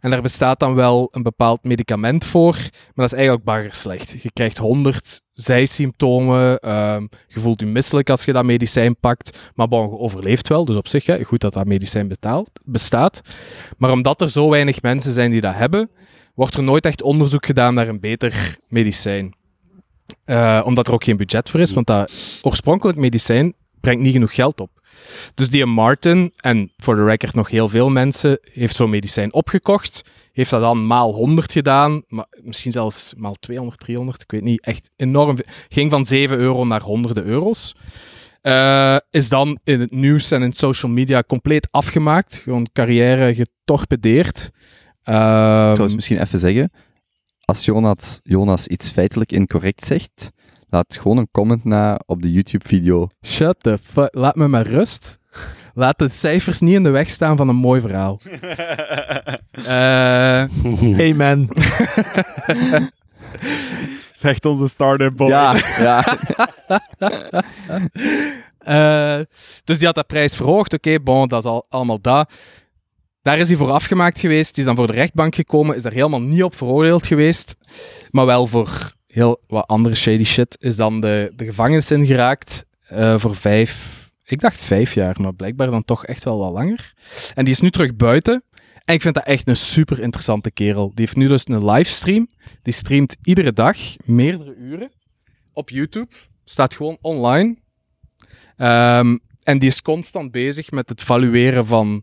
En 0.00 0.10
daar 0.10 0.22
bestaat 0.22 0.60
dan 0.60 0.74
wel 0.74 1.08
een 1.10 1.22
bepaald 1.22 1.64
medicament 1.64 2.24
voor, 2.24 2.54
maar 2.54 2.92
dat 2.94 3.04
is 3.04 3.12
eigenlijk 3.12 3.44
bagger 3.44 3.74
slecht. 3.74 4.22
Je 4.22 4.32
krijgt 4.32 4.58
honderd 4.58 5.22
zijsymptomen, 5.32 6.58
ehm, 6.58 7.06
je 7.28 7.40
voelt 7.40 7.60
je 7.60 7.66
misselijk 7.66 8.10
als 8.10 8.24
je 8.24 8.32
dat 8.32 8.44
medicijn 8.44 8.96
pakt, 8.96 9.38
maar 9.54 9.68
bon, 9.68 9.90
je 9.90 9.98
overleeft 9.98 10.48
wel, 10.48 10.64
dus 10.64 10.76
op 10.76 10.88
zich 10.88 11.06
hè, 11.06 11.24
goed 11.24 11.40
dat 11.40 11.52
dat 11.52 11.66
medicijn 11.66 12.08
betaalt, 12.08 12.50
bestaat. 12.66 13.20
Maar 13.76 13.90
omdat 13.90 14.20
er 14.20 14.30
zo 14.30 14.50
weinig 14.50 14.82
mensen 14.82 15.12
zijn 15.12 15.30
die 15.30 15.40
dat 15.40 15.54
hebben, 15.54 15.90
wordt 16.34 16.54
er 16.54 16.62
nooit 16.62 16.84
echt 16.84 17.02
onderzoek 17.02 17.46
gedaan 17.46 17.74
naar 17.74 17.88
een 17.88 18.00
beter 18.00 18.58
medicijn. 18.68 19.36
Eh, 20.24 20.62
omdat 20.64 20.86
er 20.86 20.92
ook 20.92 21.04
geen 21.04 21.16
budget 21.16 21.50
voor 21.50 21.60
is, 21.60 21.72
want 21.72 21.86
dat 21.86 22.12
oorspronkelijk 22.42 22.98
medicijn 22.98 23.54
brengt 23.80 24.02
niet 24.02 24.12
genoeg 24.12 24.34
geld 24.34 24.60
op. 24.60 24.77
Dus 25.34 25.48
die 25.48 25.66
Martin, 25.66 26.32
en 26.36 26.70
voor 26.76 26.96
de 26.96 27.04
record 27.04 27.34
nog 27.34 27.50
heel 27.50 27.68
veel 27.68 27.90
mensen, 27.90 28.38
heeft 28.52 28.76
zo'n 28.76 28.90
medicijn 28.90 29.32
opgekocht. 29.32 30.02
Heeft 30.32 30.50
dat 30.50 30.60
dan 30.60 30.86
maal 30.86 31.12
100 31.12 31.52
gedaan, 31.52 32.02
maar 32.08 32.26
misschien 32.42 32.72
zelfs 32.72 33.14
maal 33.16 33.34
200, 33.34 33.80
300, 33.80 34.22
ik 34.22 34.30
weet 34.30 34.42
niet. 34.42 34.60
Echt 34.60 34.90
enorm. 34.96 35.36
Ging 35.68 35.90
van 35.90 36.06
7 36.06 36.38
euro 36.38 36.64
naar 36.64 36.82
honderden 36.82 37.24
euro's. 37.24 37.74
Eh, 38.40 38.96
is 39.10 39.28
dan 39.28 39.58
in 39.64 39.80
het 39.80 39.90
nieuws 39.90 40.30
en 40.30 40.42
in 40.42 40.52
social 40.52 40.92
media 40.92 41.22
compleet 41.22 41.68
afgemaakt. 41.70 42.34
Gewoon 42.34 42.68
carrière 42.72 43.34
getorpedeerd. 43.34 44.50
Ehm, 45.02 45.72
Trouwens, 45.72 45.94
misschien 45.94 46.20
even 46.20 46.38
zeggen. 46.38 46.70
Als 47.44 47.64
Jonas, 47.64 48.20
Jonas 48.22 48.66
iets 48.66 48.90
feitelijk 48.90 49.32
incorrect 49.32 49.84
zegt, 49.84 50.30
laat 50.68 50.98
gewoon 51.00 51.16
een 51.16 51.28
comment 51.30 51.64
na 51.64 52.00
op 52.06 52.22
de 52.22 52.32
YouTube-video. 52.32 53.08
shut 53.26 53.56
the 53.60 53.78
fuck. 53.82 54.08
Laat 54.14 54.36
me 54.36 54.48
maar 54.48 54.66
rust. 54.66 55.18
Laat 55.74 55.98
de 55.98 56.08
cijfers 56.08 56.60
niet 56.60 56.74
in 56.74 56.82
de 56.82 56.90
weg 56.90 57.10
staan 57.10 57.36
van 57.36 57.48
een 57.48 57.56
mooi 57.56 57.80
verhaal. 57.80 58.20
Eh, 59.66 60.44
Amen. 61.10 61.48
Zegt 64.14 64.44
onze 64.44 64.68
start-up 64.68 65.16
boy. 65.16 65.28
Ja, 65.28 65.56
ja. 65.78 66.04
Eh, 68.58 69.20
dus 69.64 69.76
die 69.78 69.86
had 69.86 69.94
dat 69.94 70.06
prijs 70.06 70.36
verhoogd. 70.36 70.72
Oké, 70.72 71.00
bon, 71.00 71.28
dat 71.28 71.44
is 71.44 71.50
al, 71.50 71.66
allemaal 71.68 72.00
dat. 72.00 72.32
Daar 73.22 73.38
is 73.38 73.48
hij 73.48 73.56
voor 73.56 73.70
afgemaakt 73.70 74.18
geweest. 74.18 74.54
Die 74.54 74.58
is 74.62 74.68
dan 74.68 74.76
voor 74.76 74.86
de 74.86 74.92
rechtbank 74.92 75.34
gekomen. 75.34 75.76
Is 75.76 75.82
daar 75.82 75.92
helemaal 75.92 76.20
niet 76.20 76.42
op 76.42 76.56
veroordeeld 76.56 77.06
geweest. 77.06 77.56
Maar 78.10 78.26
wel 78.26 78.46
voor 78.46 78.92
heel 79.18 79.42
wat 79.46 79.66
andere 79.66 79.94
shady 79.94 80.24
shit. 80.24 80.56
Is 80.60 80.76
dan 80.76 81.00
de, 81.00 81.32
de 81.36 81.44
gevangenis 81.44 81.90
ingeraakt. 81.90 82.66
eh, 82.80 83.18
voor 83.18 83.34
vijf... 83.34 83.96
Ik 84.24 84.40
dacht 84.40 84.60
vijf 84.60 84.94
jaar, 84.94 85.16
maar 85.20 85.34
blijkbaar 85.34 85.70
dan 85.70 85.84
toch 85.84 86.06
echt 86.06 86.24
wel 86.24 86.38
wat 86.38 86.52
langer. 86.52 86.92
En 87.34 87.44
die 87.44 87.54
is 87.54 87.60
nu 87.60 87.70
terug 87.70 87.96
buiten. 87.96 88.42
En 88.84 88.94
ik 88.94 89.02
vind 89.02 89.14
dat 89.14 89.24
echt 89.24 89.48
een 89.48 89.56
super 89.56 90.00
interessante 90.00 90.50
kerel. 90.50 90.86
Die 90.86 91.04
heeft 91.04 91.16
nu 91.16 91.28
dus 91.28 91.48
een 91.48 91.64
livestream. 91.70 92.28
Die 92.62 92.72
streamt 92.72 93.16
iedere 93.22 93.52
dag 93.52 93.76
meerdere 94.04 94.54
uren 94.54 94.90
op 95.52 95.70
YouTube. 95.70 96.08
Staat 96.44 96.74
gewoon 96.74 96.98
online. 97.00 97.56
Ehm, 98.56 99.18
en 99.42 99.58
die 99.58 99.68
is 99.68 99.82
constant 99.82 100.30
bezig 100.30 100.70
met 100.70 100.88
het 100.88 101.02
valueren 101.02 101.66
van 101.66 102.02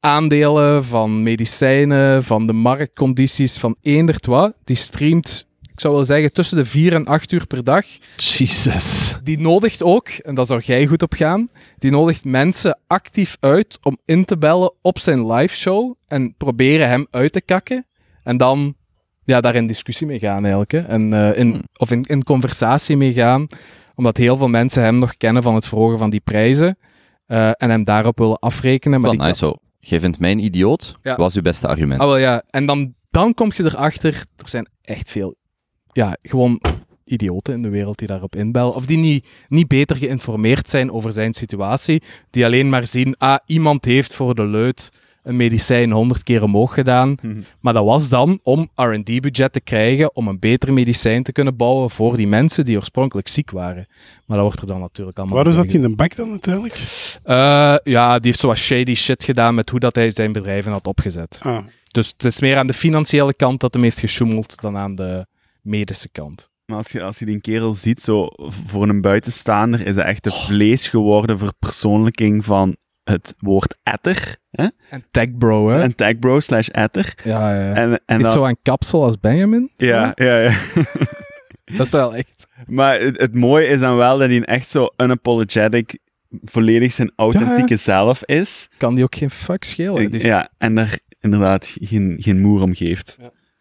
aandelen, 0.00 0.84
van 0.84 1.22
medicijnen, 1.22 2.22
van 2.22 2.46
de 2.46 2.52
marktcondities, 2.52 3.58
van 3.58 3.76
eenderd 3.82 4.26
wat. 4.26 4.54
Die 4.64 4.76
streamt, 4.76 5.45
ik 5.76 5.82
zou 5.82 5.94
wel 5.94 6.04
zeggen, 6.04 6.32
tussen 6.32 6.56
de 6.56 6.64
4 6.64 6.92
en 6.94 7.06
8 7.06 7.32
uur 7.32 7.46
per 7.46 7.64
dag. 7.64 7.84
Jesus. 8.16 9.14
Die 9.22 9.38
nodigt 9.38 9.82
ook, 9.82 10.08
en 10.08 10.34
daar 10.34 10.46
zou 10.46 10.60
jij 10.64 10.86
goed 10.86 11.02
op 11.02 11.12
gaan, 11.12 11.48
die 11.78 11.90
nodigt 11.90 12.24
mensen 12.24 12.78
actief 12.86 13.36
uit 13.40 13.78
om 13.82 13.98
in 14.04 14.24
te 14.24 14.38
bellen 14.38 14.72
op 14.82 14.98
zijn 14.98 15.26
liveshow 15.32 15.94
en 16.06 16.34
proberen 16.36 16.88
hem 16.88 17.06
uit 17.10 17.32
te 17.32 17.40
kakken. 17.40 17.86
En 18.22 18.36
dan 18.36 18.74
ja, 19.24 19.40
daar 19.40 19.54
in 19.54 19.66
discussie 19.66 20.06
mee 20.06 20.18
gaan 20.18 20.40
eigenlijk. 20.40 20.70
Hè. 20.72 20.78
En, 20.78 21.12
eh, 21.12 21.38
in, 21.38 21.64
of 21.78 21.90
in, 21.90 22.02
in 22.02 22.22
conversatie 22.22 22.96
mee 22.96 23.12
gaan, 23.12 23.46
omdat 23.94 24.16
heel 24.16 24.36
veel 24.36 24.48
mensen 24.48 24.82
hem 24.82 24.96
nog 24.96 25.16
kennen 25.16 25.42
van 25.42 25.54
het 25.54 25.66
verhogen 25.66 25.98
van 25.98 26.10
die 26.10 26.20
prijzen 26.20 26.78
eh, 27.26 27.48
en 27.48 27.70
hem 27.70 27.84
daarop 27.84 28.18
willen 28.18 28.38
afrekenen. 28.38 29.00
Maar 29.00 29.10
die 29.10 29.20
nice 29.20 29.34
zo. 29.34 29.54
Jij 29.78 30.00
vindt 30.00 30.18
mijn 30.18 30.38
idioot, 30.38 30.96
Ja. 31.02 31.16
was 31.16 31.34
uw 31.34 31.42
beste 31.42 31.68
argument. 31.68 32.00
Ah, 32.00 32.06
wel, 32.06 32.16
ja. 32.16 32.42
En 32.50 32.66
dan, 32.66 32.94
dan 33.10 33.34
kom 33.34 33.50
je 33.54 33.64
erachter, 33.64 34.24
er 34.36 34.48
zijn 34.48 34.68
echt 34.82 35.10
veel, 35.10 35.36
ja, 35.96 36.16
gewoon 36.22 36.60
idioten 37.04 37.54
in 37.54 37.62
de 37.62 37.68
wereld 37.68 37.98
die 37.98 38.08
daarop 38.08 38.36
inbellen. 38.36 38.74
Of 38.74 38.86
die 38.86 38.98
niet, 38.98 39.26
niet 39.48 39.68
beter 39.68 39.96
geïnformeerd 39.96 40.68
zijn 40.68 40.92
over 40.92 41.12
zijn 41.12 41.32
situatie. 41.32 42.02
Die 42.30 42.44
alleen 42.44 42.68
maar 42.68 42.86
zien, 42.86 43.14
ah, 43.18 43.38
iemand 43.46 43.84
heeft 43.84 44.12
voor 44.14 44.34
de 44.34 44.44
leut 44.44 44.90
een 45.22 45.36
medicijn 45.36 45.90
honderd 45.90 46.22
keer 46.22 46.42
omhoog 46.42 46.74
gedaan. 46.74 47.16
Mhm. 47.22 47.40
Maar 47.60 47.72
dat 47.72 47.84
was 47.84 48.08
dan 48.08 48.40
om 48.42 48.68
R&D-budget 48.74 49.52
te 49.52 49.60
krijgen 49.60 50.16
om 50.16 50.28
een 50.28 50.38
beter 50.38 50.72
medicijn 50.72 51.22
te 51.22 51.32
kunnen 51.32 51.56
bouwen 51.56 51.90
voor 51.90 52.16
die 52.16 52.26
mensen 52.26 52.64
die 52.64 52.76
oorspronkelijk 52.76 53.28
ziek 53.28 53.50
waren. 53.50 53.86
Maar 54.26 54.36
dat 54.36 54.46
wordt 54.46 54.60
er 54.60 54.66
dan 54.66 54.80
natuurlijk 54.80 55.16
allemaal... 55.18 55.36
Waarom 55.36 55.52
zat 55.54 55.64
hij 55.64 55.74
in 55.74 55.80
de 55.80 55.96
bak 55.96 56.16
dan 56.16 56.30
uiteindelijk? 56.30 56.74
eh, 57.22 57.74
ja, 57.84 58.14
die 58.14 58.26
heeft 58.26 58.38
zo 58.38 58.46
wat 58.46 58.56
shady 58.58 58.94
shit 58.94 59.24
gedaan 59.24 59.54
met 59.54 59.70
hoe 59.70 59.80
dat 59.80 59.94
hij 59.94 60.10
zijn 60.10 60.32
bedrijven 60.32 60.72
had 60.72 60.86
opgezet. 60.86 61.40
Ah, 61.42 61.58
Dus 61.90 62.08
het 62.08 62.24
is 62.24 62.40
meer 62.40 62.56
aan 62.56 62.66
de 62.66 62.72
financiële 62.72 63.34
kant 63.34 63.60
dat 63.60 63.74
hem 63.74 63.82
heeft 63.82 63.98
gesjoemeld 64.00 64.60
dan 64.60 64.76
aan 64.76 64.94
de 64.94 65.26
medische 65.66 66.08
kant. 66.08 66.50
Maar 66.66 66.76
als 66.76 66.90
je, 66.92 67.02
als 67.02 67.18
je 67.18 67.24
die 67.24 67.40
kerel 67.40 67.74
ziet, 67.74 68.00
zo 68.00 68.28
voor 68.66 68.88
een 68.88 69.00
buitenstaander, 69.00 69.86
is 69.86 69.94
hij 69.96 70.04
echt 70.04 70.24
het 70.24 70.34
vlees 70.34 70.88
geworden 70.88 71.38
verpersoonlijking 71.38 72.44
van 72.44 72.76
het 73.04 73.34
woord 73.38 73.76
etter. 73.82 74.36
Hè? 74.50 74.66
En 74.90 75.04
tech 75.10 75.36
bro, 75.38 75.68
hè? 75.70 75.80
En 75.82 75.94
tagbro 75.94 76.40
slash 76.40 76.68
etter. 76.68 77.14
ja, 77.24 77.54
ja. 77.54 77.72
En, 77.74 77.90
en 77.90 78.00
Heeft 78.06 78.22
dan- 78.22 78.30
zo 78.30 78.44
een 78.44 78.58
kapsel 78.62 79.04
als 79.04 79.20
Benjamin. 79.20 79.70
ja, 79.76 80.12
ja, 80.14 80.38
ja. 80.40 80.56
Dat 81.76 81.86
is 81.86 81.92
wel 81.92 82.14
echt... 82.14 82.46
Maar 82.66 83.00
het, 83.00 83.18
het 83.20 83.34
mooie 83.34 83.66
is 83.66 83.80
dan 83.80 83.96
wel 83.96 84.18
dat 84.18 84.28
hij 84.28 84.42
echt 84.42 84.68
zo 84.68 84.88
unapologetic, 84.96 85.98
volledig 86.44 86.92
zijn 86.92 87.12
authentieke 87.16 87.76
zelf 87.76 88.24
is. 88.24 88.68
Kan 88.78 88.94
die 88.94 89.04
ook 89.04 89.14
geen 89.14 89.30
fuck 89.30 89.64
schelen. 89.64 90.12
Is, 90.12 90.22
Ja, 90.22 90.48
en 90.58 90.74
daar 90.74 90.98
inderdaad 91.20 91.74
geen, 91.80 92.16
geen 92.18 92.40
moer 92.40 92.62
om 92.62 92.74
geeft. 92.74 93.18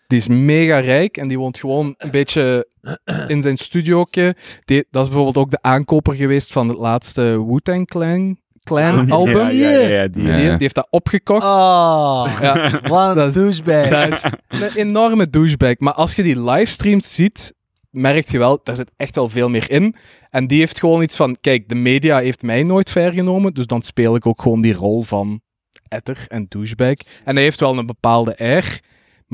Die 0.08 0.18
is 0.18 0.28
mega 0.28 0.80
rijk 0.80 1.18
en 1.18 1.28
die 1.28 1.40
woont 1.40 1.58
gewoon 1.60 1.94
een 1.98 2.12
beetje 2.12 2.68
in 3.28 3.42
zijn 3.42 3.58
studiootje. 3.58 4.36
Die, 4.66 4.86
dat 4.92 5.02
is 5.04 5.08
bijvoorbeeld 5.08 5.38
ook 5.46 5.52
de 5.52 5.62
aankoper 5.62 6.16
geweest 6.16 6.52
van 6.52 6.70
het 6.70 6.78
laatste 6.78 7.46
Wu-Tang 7.48 7.88
Clan, 7.88 8.38
Clan 8.64 9.12
album. 9.12 9.50
Ja, 9.50 9.70
ja, 9.70 10.08
die, 10.08 10.24
Ja. 10.24 10.36
Die, 10.36 10.44
die 10.50 10.56
heeft 10.58 10.76
dat 10.76 10.88
opgekocht. 10.90 11.44
Oh, 11.46 12.38
Ja. 12.42 12.82
wat 12.88 13.18
een 13.18 13.34
douchebag. 13.34 13.90
Dat 13.90 14.32
is 14.50 14.60
een 14.60 14.76
enorme 14.76 15.30
douchebag. 15.30 15.78
Maar 15.78 15.94
als 15.94 16.14
je 16.16 16.24
die 16.24 16.42
livestreams 16.42 17.16
ziet, 17.16 17.54
merk 17.90 18.30
je 18.30 18.38
wel, 18.38 18.60
daar 18.64 18.76
zit 18.76 18.92
echt 18.98 19.16
wel 19.16 19.30
veel 19.30 19.50
meer 19.50 19.72
in. 19.72 19.96
En 20.30 20.48
die 20.48 20.60
heeft 20.60 20.80
gewoon 20.80 21.02
iets 21.02 21.16
van, 21.16 21.38
kijk, 21.42 21.70
de 21.70 21.76
media 21.76 22.20
heeft 22.20 22.42
mij 22.42 22.64
nooit 22.64 22.90
vergenomen, 22.90 23.54
dus 23.54 23.66
dan 23.66 23.82
speel 23.82 24.16
ik 24.16 24.26
ook 24.26 24.42
gewoon 24.42 24.62
die 24.62 24.74
rol 24.74 25.02
van 25.02 25.42
etter 25.88 26.26
en 26.28 26.46
douchebag. 26.50 26.96
En 27.24 27.36
hij 27.36 27.44
heeft 27.44 27.60
wel 27.60 27.78
een 27.78 27.86
bepaalde 27.86 28.38
air, 28.38 28.80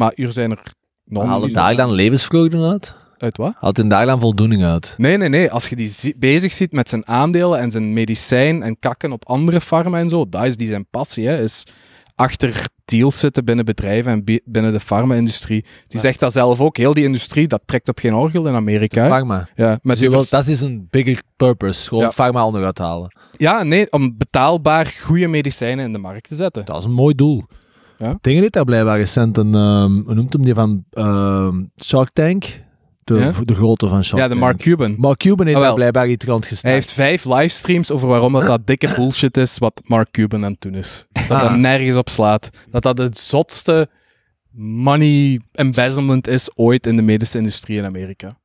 maar 0.02 0.12
hier 0.16 0.32
zijn 0.32 0.52
er 0.52 0.62
nog 1.06 1.26
Haal 1.26 1.52
daar 1.52 1.76
dan 1.76 1.92
levensvreugde 1.92 2.58
uit? 2.64 2.96
Uit 3.18 3.38
wat? 3.38 3.54
Haalt 3.60 3.90
daar 3.90 4.06
dan 4.06 4.20
voldoening 4.20 4.64
uit? 4.64 4.94
Nee, 4.98 5.18
nee, 5.18 5.30
nee. 5.30 5.52
Als 5.52 5.70
je 5.70 5.76
die 5.76 5.88
zi- 5.90 6.14
bezig 6.18 6.52
ziet 6.52 6.72
met 6.72 6.90
zijn 6.90 7.08
aandelen 7.08 7.60
en 7.60 7.72
zijn 7.72 7.94
medicijn 7.94 8.64
en 8.64 8.80
kakken 8.80 9.12
op 9.12 9.28
andere 9.28 9.62
farmen 9.62 10.00
en 10.00 10.10
zo, 10.10 10.30
dat 10.30 10.46
is 10.46 10.56
die 10.58 10.68
zijn 10.68 10.88
passie, 10.90 11.28
hè, 11.28 11.42
is 11.44 11.64
achter 12.16 12.66
deals 12.86 13.20
zitten 13.20 13.46
binnen 13.46 13.66
bedrijven 13.66 14.12
en 14.12 14.24
bi- 14.24 14.40
binnen 14.46 14.72
de 14.72 14.80
farma-industrie. 14.80 15.66
Die 15.88 16.00
zegt 16.00 16.20
dat 16.20 16.32
zelf 16.32 16.62
ook. 16.62 16.78
Heel 16.78 16.94
die 16.94 17.04
industrie, 17.04 17.48
dat 17.48 17.62
trekt 17.66 17.90
op 17.90 18.00
geen 18.00 18.14
orgel 18.14 18.48
in 18.48 18.54
Amerika. 18.56 19.08
Pharma. 19.08 19.48
Ja, 19.56 19.80
met 19.82 19.98
Dus 19.98 20.30
dat 20.30 20.48
is 20.48 20.62
een 20.62 20.88
bigger 20.90 21.22
purpose. 21.36 21.88
Gewoon 21.88 22.04
Ja. 22.04 22.10
pharma 22.12 22.46
onder 22.46 22.64
uithalen. 22.66 23.16
ja, 23.32 23.64
nee, 23.64 23.92
om 23.92 24.18
betaalbaar 24.18 24.86
goede 25.02 25.28
medicijnen 25.28 25.86
in 25.86 25.94
de 25.94 26.00
markt 26.00 26.28
te 26.28 26.36
zetten. 26.36 26.66
Dat 26.66 26.78
is 26.78 26.86
een 26.86 26.92
mooi 26.94 27.16
doel. 27.16 27.44
Ja. 28.02 28.18
Dingen 28.22 28.42
heeft 28.42 28.54
daar 28.54 28.66
blijkbaar 28.66 28.98
recent 28.98 29.38
een, 29.38 29.56
ehm, 29.56 29.92
hoe 30.06 30.14
noemt 30.14 30.34
hem 30.34 30.44
die 30.44 30.54
van 30.54 30.84
ehm, 30.92 31.64
Shark 31.84 32.10
Tank? 32.14 32.64
De, 33.04 33.14
Ja? 33.16 33.32
de 33.46 33.56
grote 33.56 33.88
van 33.88 34.04
Shark 34.04 34.22
Ja, 34.22 34.28
de. 34.28 34.36
Mark 34.36 34.58
Cuban. 34.58 34.94
Mark 34.98 35.18
Cuban 35.20 35.46
heeft 35.46 35.58
Ah, 35.58 35.64
daar 35.64 35.74
blijkbaar 35.74 36.08
iets 36.10 36.26
rond 36.26 36.42
gestart. 36.48 36.64
Hij 36.64 36.74
heeft 36.74 36.92
vijf 36.92 37.26
livestreams 37.26 37.92
over 37.92 38.08
waarom 38.08 38.34
dat, 38.34 38.46
dat 38.46 38.68
dikke 38.68 38.94
bullshit 38.96 39.38
is 39.38 39.58
wat 39.58 39.82
Mark 39.86 40.12
Cuban 40.12 40.46
aan 40.46 40.52
het 40.52 40.62
doen 40.62 40.76
is. 40.76 41.06
Dat 41.12 41.30
Ah. 41.30 41.42
dat 41.42 41.58
nergens 41.58 41.98
op 41.98 42.10
slaat. 42.10 42.50
Dat 42.72 42.84
dat 42.84 42.98
het 42.98 43.18
zotste 43.18 43.90
money 44.56 45.42
embezzlement 45.52 46.28
is 46.28 46.50
ooit 46.56 46.88
in 46.88 46.96
de 46.96 47.02
medische 47.02 47.38
industrie 47.38 47.78
in 47.78 47.86
Amerika. 47.86 48.38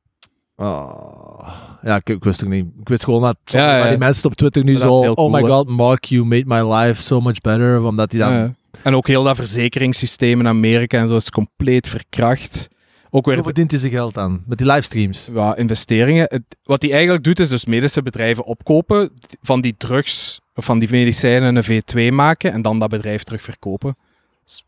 Oh. 0.55 1.49
Ja, 1.81 1.95
ik, 1.95 2.09
ik 2.09 2.23
wist 2.23 2.39
het 2.39 2.49
niet. 2.49 2.65
Ik 2.79 2.87
wist 2.89 3.03
gewoon 3.03 3.21
dat 3.21 3.37
Ja, 3.45 3.71
ja. 3.73 3.79
maar 3.79 3.89
die 3.89 3.97
mensen 3.97 4.29
op 4.29 4.35
Twitter 4.35 4.63
nu 4.63 4.73
Dat 4.73 4.81
zo... 4.81 5.11
oh 5.13 5.31
my 5.33 5.39
cool, 5.41 5.51
god, 5.51 5.67
Mark, 5.69 6.05
you 6.05 6.25
made 6.25 6.43
my 6.45 6.73
life 6.73 7.01
so 7.01 7.19
much 7.21 7.41
better. 7.41 7.81
Omdat 7.83 8.11
hij 8.11 8.19
dan... 8.21 8.33
Ja. 8.33 8.53
En 8.87 8.95
ook 8.95 9.07
heel 9.07 9.23
dat 9.23 9.35
verzekeringssysteem 9.35 10.39
in 10.39 10.47
Amerika 10.47 10.99
en 10.99 11.07
zo 11.07 11.15
is 11.15 11.29
compleet 11.29 11.87
verkracht. 11.87 12.67
Ook 13.09 13.25
weer 13.25 13.35
Hoe 13.35 13.43
verdient 13.43 13.71
hij 13.71 13.79
zijn 13.79 13.91
geld 13.91 14.17
aan? 14.17 14.43
Met 14.45 14.57
die 14.57 14.67
livestreams? 14.67 15.29
ja, 15.33 15.55
investeringen. 15.55 16.25
Het- 16.29 16.57
wat 16.63 16.81
hij 16.81 16.91
eigenlijk 16.91 17.23
doet, 17.23 17.39
is 17.39 17.49
dus 17.49 17.65
medische 17.65 18.01
bedrijven 18.01 18.43
opkopen, 18.45 19.11
van 19.41 19.61
die 19.61 19.75
drugs 19.77 20.39
of 20.55 20.65
van 20.65 20.79
die 20.79 20.89
medicijnen 20.91 21.55
een 21.55 21.63
V2 21.63 22.13
maken 22.13 22.51
en 22.51 22.61
dan 22.61 22.79
dat 22.79 22.89
bedrijf 22.89 23.23
terug 23.23 23.41
verkopen. 23.41 23.97
Dus 24.45 24.63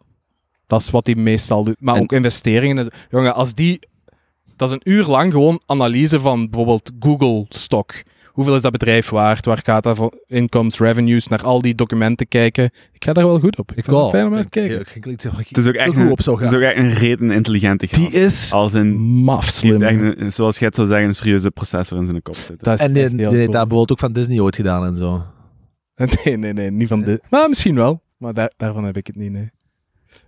Dat 0.67 0.81
is 0.81 0.89
wat 0.89 1.05
hij 1.05 1.15
meestal 1.15 1.63
doet. 1.63 1.75
Maar 1.81 1.95
En- 1.95 2.01
ook 2.01 2.11
investeringen. 2.11 2.91
Jongen, 3.09 3.35
als 3.35 3.53
die... 3.53 3.79
Dat 4.55 4.67
is 4.69 4.73
een 4.73 4.91
uur 4.93 5.05
lang 5.05 5.31
gewoon 5.31 5.61
analyse 5.65 6.19
van 6.19 6.49
bijvoorbeeld 6.49 6.91
Google-stock. 6.99 7.93
Hoeveel 8.39 8.57
is 8.57 8.61
dat 8.63 8.71
bedrijf 8.71 9.09
waard? 9.09 9.45
Waar 9.45 9.59
gaat 9.63 9.83
dat 9.83 9.95
voor 9.97 10.13
incomes, 10.27 10.79
revenues? 10.79 11.27
Naar 11.27 11.43
al 11.43 11.61
die 11.61 11.75
documenten 11.75 12.27
kijken. 12.27 12.71
Ik 12.91 13.03
ga 13.03 13.13
daar 13.13 13.25
wel 13.25 13.39
goed 13.39 13.57
op. 13.59 13.69
Ik 13.69 13.73
vind 13.73 13.85
het 13.85 13.95
wel. 13.95 14.09
fijn 14.09 14.25
om 14.25 14.31
naar 14.31 14.43
te 14.43 14.49
kijken. 14.49 14.79
ik- 14.79 14.87
ik- 14.95 15.05
ik- 15.05 15.23
ik- 15.23 15.47
Het 15.47 15.57
is 15.57 15.67
ook 15.67 15.73
echt 15.73 15.95
een, 15.95 16.11
op 16.11 16.17
het 16.17 16.27
is 16.41 16.53
ook 16.53 16.61
echt 16.61 16.77
een 16.77 16.89
reden 16.89 17.31
intelligente 17.31 17.87
gast. 17.87 18.11
Die 18.11 18.21
is 18.21 18.51
Als 18.53 18.73
een, 18.73 18.93
maf 18.99 19.51
die 19.61 19.71
heeft 19.71 19.83
slim. 19.83 20.03
echt 20.05 20.17
een- 20.19 20.31
zoals 20.31 20.57
jij 20.57 20.67
het 20.67 20.75
zou 20.75 20.87
zeggen, 20.87 21.07
een 21.07 21.13
serieuze 21.13 21.51
processor 21.51 21.97
in 21.97 22.05
zijn 22.05 22.21
kop 22.21 22.35
zitten. 22.35 22.57
Dat 22.57 22.73
is 22.79 22.85
En 22.85 22.93
die, 22.93 23.09
die 23.09 23.25
cool. 23.25 23.35
daar 23.37 23.45
bijvoorbeeld 23.51 23.91
ook 23.91 23.99
van 23.99 24.13
Disney 24.13 24.39
ooit 24.39 24.55
gedaan 24.55 24.85
en 24.85 24.95
zo. 24.97 25.21
Nee, 26.23 26.37
nee, 26.37 26.53
nee, 26.53 26.71
niet 26.71 26.87
van 26.87 27.01
dit. 27.01 27.21
Maar 27.29 27.49
misschien 27.49 27.75
wel. 27.75 28.01
Maar 28.17 28.33
daar, 28.33 28.51
daarvan 28.57 28.83
heb 28.83 28.97
ik 28.97 29.07
het 29.07 29.15
niet, 29.15 29.31
nee. 29.31 29.49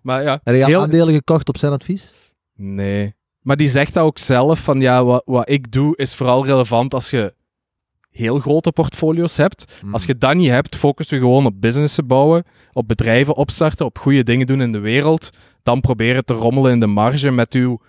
Maar 0.02 0.24
ja, 0.24 0.40
Heb 0.44 0.56
je 0.56 0.66
heel- 0.66 0.82
aandelen 0.82 1.14
gekocht 1.14 1.50
op 1.50 1.58
zijn 1.58 1.72
advies? 1.72 2.14
nee. 2.56 3.16
Maar 3.42 3.56
die 3.58 3.70
zegt 3.70 3.94
dat 3.94 4.04
ook 4.04 4.20
zelf, 4.20 4.60
van 4.60 4.80
ja, 4.82 5.04
wat, 5.04 5.22
wat 5.26 5.50
ik 5.50 5.72
doe 5.72 5.96
is 5.98 6.16
vooral 6.16 6.46
relevant 6.46 6.94
als 6.94 7.10
je 7.10 7.34
heel 8.12 8.40
grote 8.40 8.72
portfolio's 8.72 9.38
hebt. 9.38 9.80
Mm. 9.84 9.94
Als 9.94 10.06
je 10.06 10.18
dat 10.18 10.36
niet 10.36 10.50
hebt, 10.50 10.76
focus 10.76 11.10
je 11.10 11.18
gewoon 11.18 11.46
op 11.46 11.62
businessen 11.62 12.08
bouwen, 12.08 12.44
op 12.74 12.88
bedrijven 12.88 13.36
opstarten, 13.36 13.86
op 13.86 13.98
goede 13.98 14.24
dingen 14.24 14.48
doen 14.48 14.62
in 14.62 14.72
de 14.72 14.80
wereld. 14.80 15.30
Dan 15.64 15.82
proberen 15.82 16.26
te 16.26 16.34
rommelen 16.34 16.72
in 16.72 16.80
de 16.80 16.88
marge 16.88 17.32
met 17.32 17.54
uw 17.54 17.80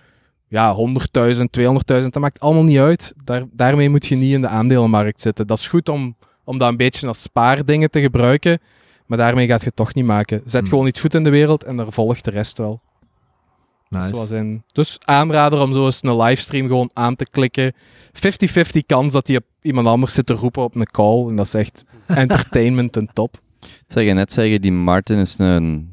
ja, 0.49 0.77
100.000, 0.77 1.41
200.000. 1.61 1.75
Dat 1.85 2.19
maakt 2.19 2.41
allemaal 2.41 2.65
niet 2.65 2.79
uit. 2.79 3.15
Daar, 3.25 3.45
daarmee 3.53 3.89
moet 3.89 4.07
je 4.07 4.17
niet 4.17 4.33
in 4.33 4.41
de 4.41 4.49
aandelenmarkt 4.49 5.21
zitten. 5.21 5.47
Dat 5.47 5.59
is 5.59 5.69
goed 5.69 5.89
om, 5.89 6.17
om 6.45 6.59
dat 6.59 6.69
een 6.69 6.77
beetje 6.77 7.07
als 7.07 7.23
spaardingen 7.23 7.91
te 7.91 8.01
gebruiken. 8.01 8.61
Maar 9.07 9.19
daarmee 9.19 9.47
gaat 9.47 9.61
je 9.61 9.67
het 9.67 9.77
toch 9.77 9.95
niet 9.95 10.05
maken. 10.05 10.43
Zet 10.45 10.61
Hmm. 10.61 10.71
gewoon 10.71 10.87
iets 10.87 11.01
goed 11.01 11.15
in 11.15 11.25
de 11.25 11.31
wereld 11.31 11.65
en 11.65 11.77
daar 11.77 11.93
volgt 11.93 12.25
de 12.25 12.31
rest 12.31 12.59
wel. 12.59 12.81
Nice. 13.93 14.09
Zoals 14.09 14.31
in, 14.31 14.63
dus 14.73 14.99
aanrader 15.05 15.61
om 15.61 15.73
zo 15.73 15.85
eens 15.85 16.03
een 16.03 16.17
livestream 16.17 16.67
gewoon 16.67 16.91
aan 16.93 17.17
te 17.17 17.27
klikken. 17.31 17.75
50-50 17.75 17.79
kans 18.87 19.13
dat 19.13 19.27
hij 19.27 19.41
iemand 19.63 19.87
anders 19.87 20.15
zit 20.15 20.27
te 20.27 20.33
roepen 20.33 20.63
op 20.63 20.75
een 20.75 20.91
call. 20.91 21.29
En 21.29 21.37
dat 21.37 21.47
is 21.47 21.55
echt 21.55 21.85
entertainment 22.07 22.97
en 22.97 23.09
top. 23.13 23.41
Zeg 23.87 24.05
je 24.05 24.13
net 24.13 24.33
zeggen, 24.33 24.61
die 24.61 24.73
Martin 24.73 25.19
is 25.19 25.39
een... 25.39 25.91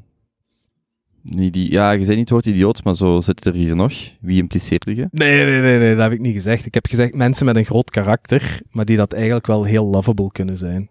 Niet 1.22 1.54
die, 1.54 1.72
ja, 1.72 1.92
je 1.92 1.98
bent 1.98 2.10
niet 2.10 2.20
het 2.20 2.30
woord 2.30 2.46
idioot, 2.46 2.84
maar 2.84 2.96
zo 2.96 3.22
zit 3.22 3.46
er 3.46 3.54
hier 3.54 3.76
nog. 3.76 3.94
Wie 4.20 4.38
impliceerde 4.38 4.96
je? 4.96 5.08
Nee, 5.12 5.46
nee, 5.46 5.62
nee, 5.62 5.80
nee, 5.80 5.96
dat 5.96 6.04
heb 6.04 6.12
ik 6.12 6.20
niet 6.20 6.34
gezegd. 6.34 6.66
Ik 6.66 6.74
heb 6.74 6.86
gezegd 6.88 7.14
mensen 7.14 7.46
met 7.46 7.56
een 7.56 7.66
groot 7.66 7.90
karakter, 7.90 8.62
maar 8.72 8.86
die 8.86 8.98
dat 8.98 9.14
eigenlijk 9.14 9.48
wel 9.48 9.64
heel 9.64 9.86
lovable 9.86 10.32
kunnen 10.32 10.58
zijn. 10.58 10.90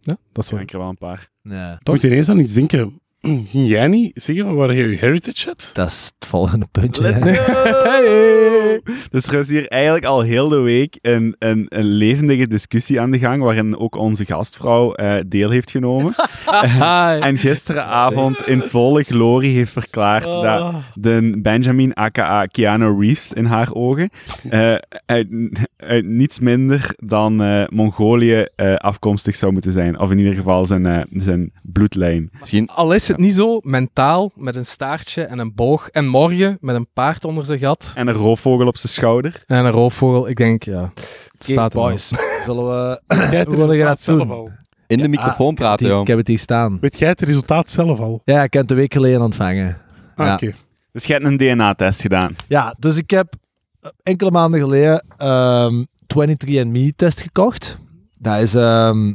Ja, 0.00 0.16
dat 0.32 0.44
is 0.44 0.50
wel. 0.50 0.60
ik 0.60 0.72
er 0.72 0.78
wel 0.78 0.88
een 0.88 0.98
paar. 0.98 1.28
Nee, 1.42 1.72
Ik 1.72 1.88
moet 1.88 2.02
ineens 2.02 2.28
aan 2.28 2.38
iets 2.38 2.52
denken. 2.52 3.00
Ging 3.50 3.68
jij 3.68 3.86
niet 3.86 4.10
zeggen 4.14 4.54
waar 4.54 4.74
je 4.74 4.88
je 4.88 4.96
heritage 4.96 5.48
had? 5.48 5.70
dat 5.72 5.88
is 5.88 6.12
het 6.18 6.28
volgende 6.28 6.66
puntje. 6.70 7.02
Let's 7.02 7.24
hè. 7.24 7.34
go! 7.34 8.42
Dus 9.10 9.26
er 9.26 9.38
is 9.38 9.50
hier 9.50 9.68
eigenlijk 9.68 10.04
al 10.04 10.20
heel 10.20 10.48
de 10.48 10.58
week 10.58 10.98
een, 11.02 11.36
een, 11.38 11.66
een 11.68 11.84
levendige 11.84 12.46
discussie 12.46 13.00
aan 13.00 13.10
de 13.10 13.18
gang, 13.18 13.42
waarin 13.42 13.78
ook 13.78 13.96
onze 13.96 14.24
gastvrouw 14.24 14.94
eh, 14.94 15.16
deel 15.26 15.50
heeft 15.50 15.70
genomen. 15.70 16.14
Hi. 16.50 17.20
En 17.28 17.38
gisteravond 17.38 18.46
in 18.46 18.62
volle 18.62 19.02
glorie 19.02 19.56
heeft 19.56 19.72
verklaard 19.72 20.24
dat 20.24 20.74
de 20.94 21.38
Benjamin 21.42 21.94
aka 21.94 22.46
Keanu 22.46 23.00
Reeves 23.00 23.32
in 23.32 23.44
haar 23.44 23.72
ogen 23.72 24.10
eh, 24.48 24.74
uit, 25.06 25.28
uit 25.76 26.04
niets 26.06 26.38
minder 26.38 26.94
dan 26.96 27.42
eh, 27.42 27.64
Mongolië 27.68 28.46
eh, 28.56 28.74
afkomstig 28.74 29.34
zou 29.34 29.52
moeten 29.52 29.72
zijn. 29.72 29.98
Of 29.98 30.10
in 30.10 30.18
ieder 30.18 30.34
geval 30.34 30.66
zijn, 30.66 30.86
eh, 30.86 31.00
zijn 31.10 31.52
bloedlijn. 31.62 32.30
Misschien... 32.38 32.68
Al 32.68 32.92
is 32.92 33.13
het 33.16 33.24
niet 33.26 33.34
zo 33.34 33.58
mentaal, 33.62 34.30
met 34.34 34.56
een 34.56 34.66
staartje 34.66 35.22
en 35.22 35.38
een 35.38 35.54
boog, 35.54 35.88
en 35.88 36.06
morgen 36.06 36.56
met 36.60 36.74
een 36.74 36.86
paard 36.92 37.24
onder 37.24 37.44
zijn 37.44 37.58
gat 37.58 37.92
En 37.94 38.06
een 38.08 38.14
roofvogel 38.14 38.66
op 38.66 38.76
zijn 38.76 38.92
schouder. 38.92 39.42
en 39.46 39.64
een 39.64 39.70
roofvogel. 39.70 40.28
Ik 40.28 40.36
denk, 40.36 40.62
ja, 40.62 40.92
het 41.32 41.44
staat 41.44 41.72
er 41.74 41.78
boys. 41.80 42.12
Zullen 42.44 42.64
we... 42.66 43.00
Jij 43.30 43.44
Hoe 43.44 43.56
wil 43.56 43.72
je 43.72 43.84
dat 43.84 43.88
resultaat 43.98 44.04
doen? 44.06 44.26
zelf 44.26 44.30
al? 44.30 44.50
In 44.86 44.96
de 44.96 45.02
Ja, 45.02 45.08
microfoon 45.08 45.48
ah, 45.48 45.54
praten, 45.54 45.86
joh. 45.86 46.00
Ik 46.00 46.06
heb 46.06 46.18
het 46.18 46.28
hier 46.28 46.38
staan. 46.38 46.78
Weet 46.80 46.98
jij 46.98 47.08
het 47.08 47.20
resultaat 47.22 47.70
zelf 47.70 48.00
al? 48.00 48.20
Ja, 48.24 48.42
ik 48.42 48.52
heb 48.52 48.62
het 48.62 48.70
een 48.70 48.76
week 48.76 48.92
geleden 48.92 49.22
ontvangen. 49.22 49.78
Ah, 50.16 50.26
Ja. 50.26 50.34
oké. 50.34 50.54
Dus 50.92 51.04
je 51.04 51.12
hebt 51.12 51.24
een 51.24 51.36
DNA-test 51.36 52.00
gedaan. 52.00 52.36
Ja, 52.48 52.74
dus 52.78 52.96
ik 52.96 53.10
heb 53.10 53.34
eh, 53.80 53.90
enkele 54.02 54.30
maanden 54.30 54.60
geleden 54.60 55.04
ehm 55.16 55.84
23andMe-test 56.06 57.20
gekocht. 57.20 57.78
Dat 58.18 58.40
is 58.40 58.54
ehm, 58.54 59.14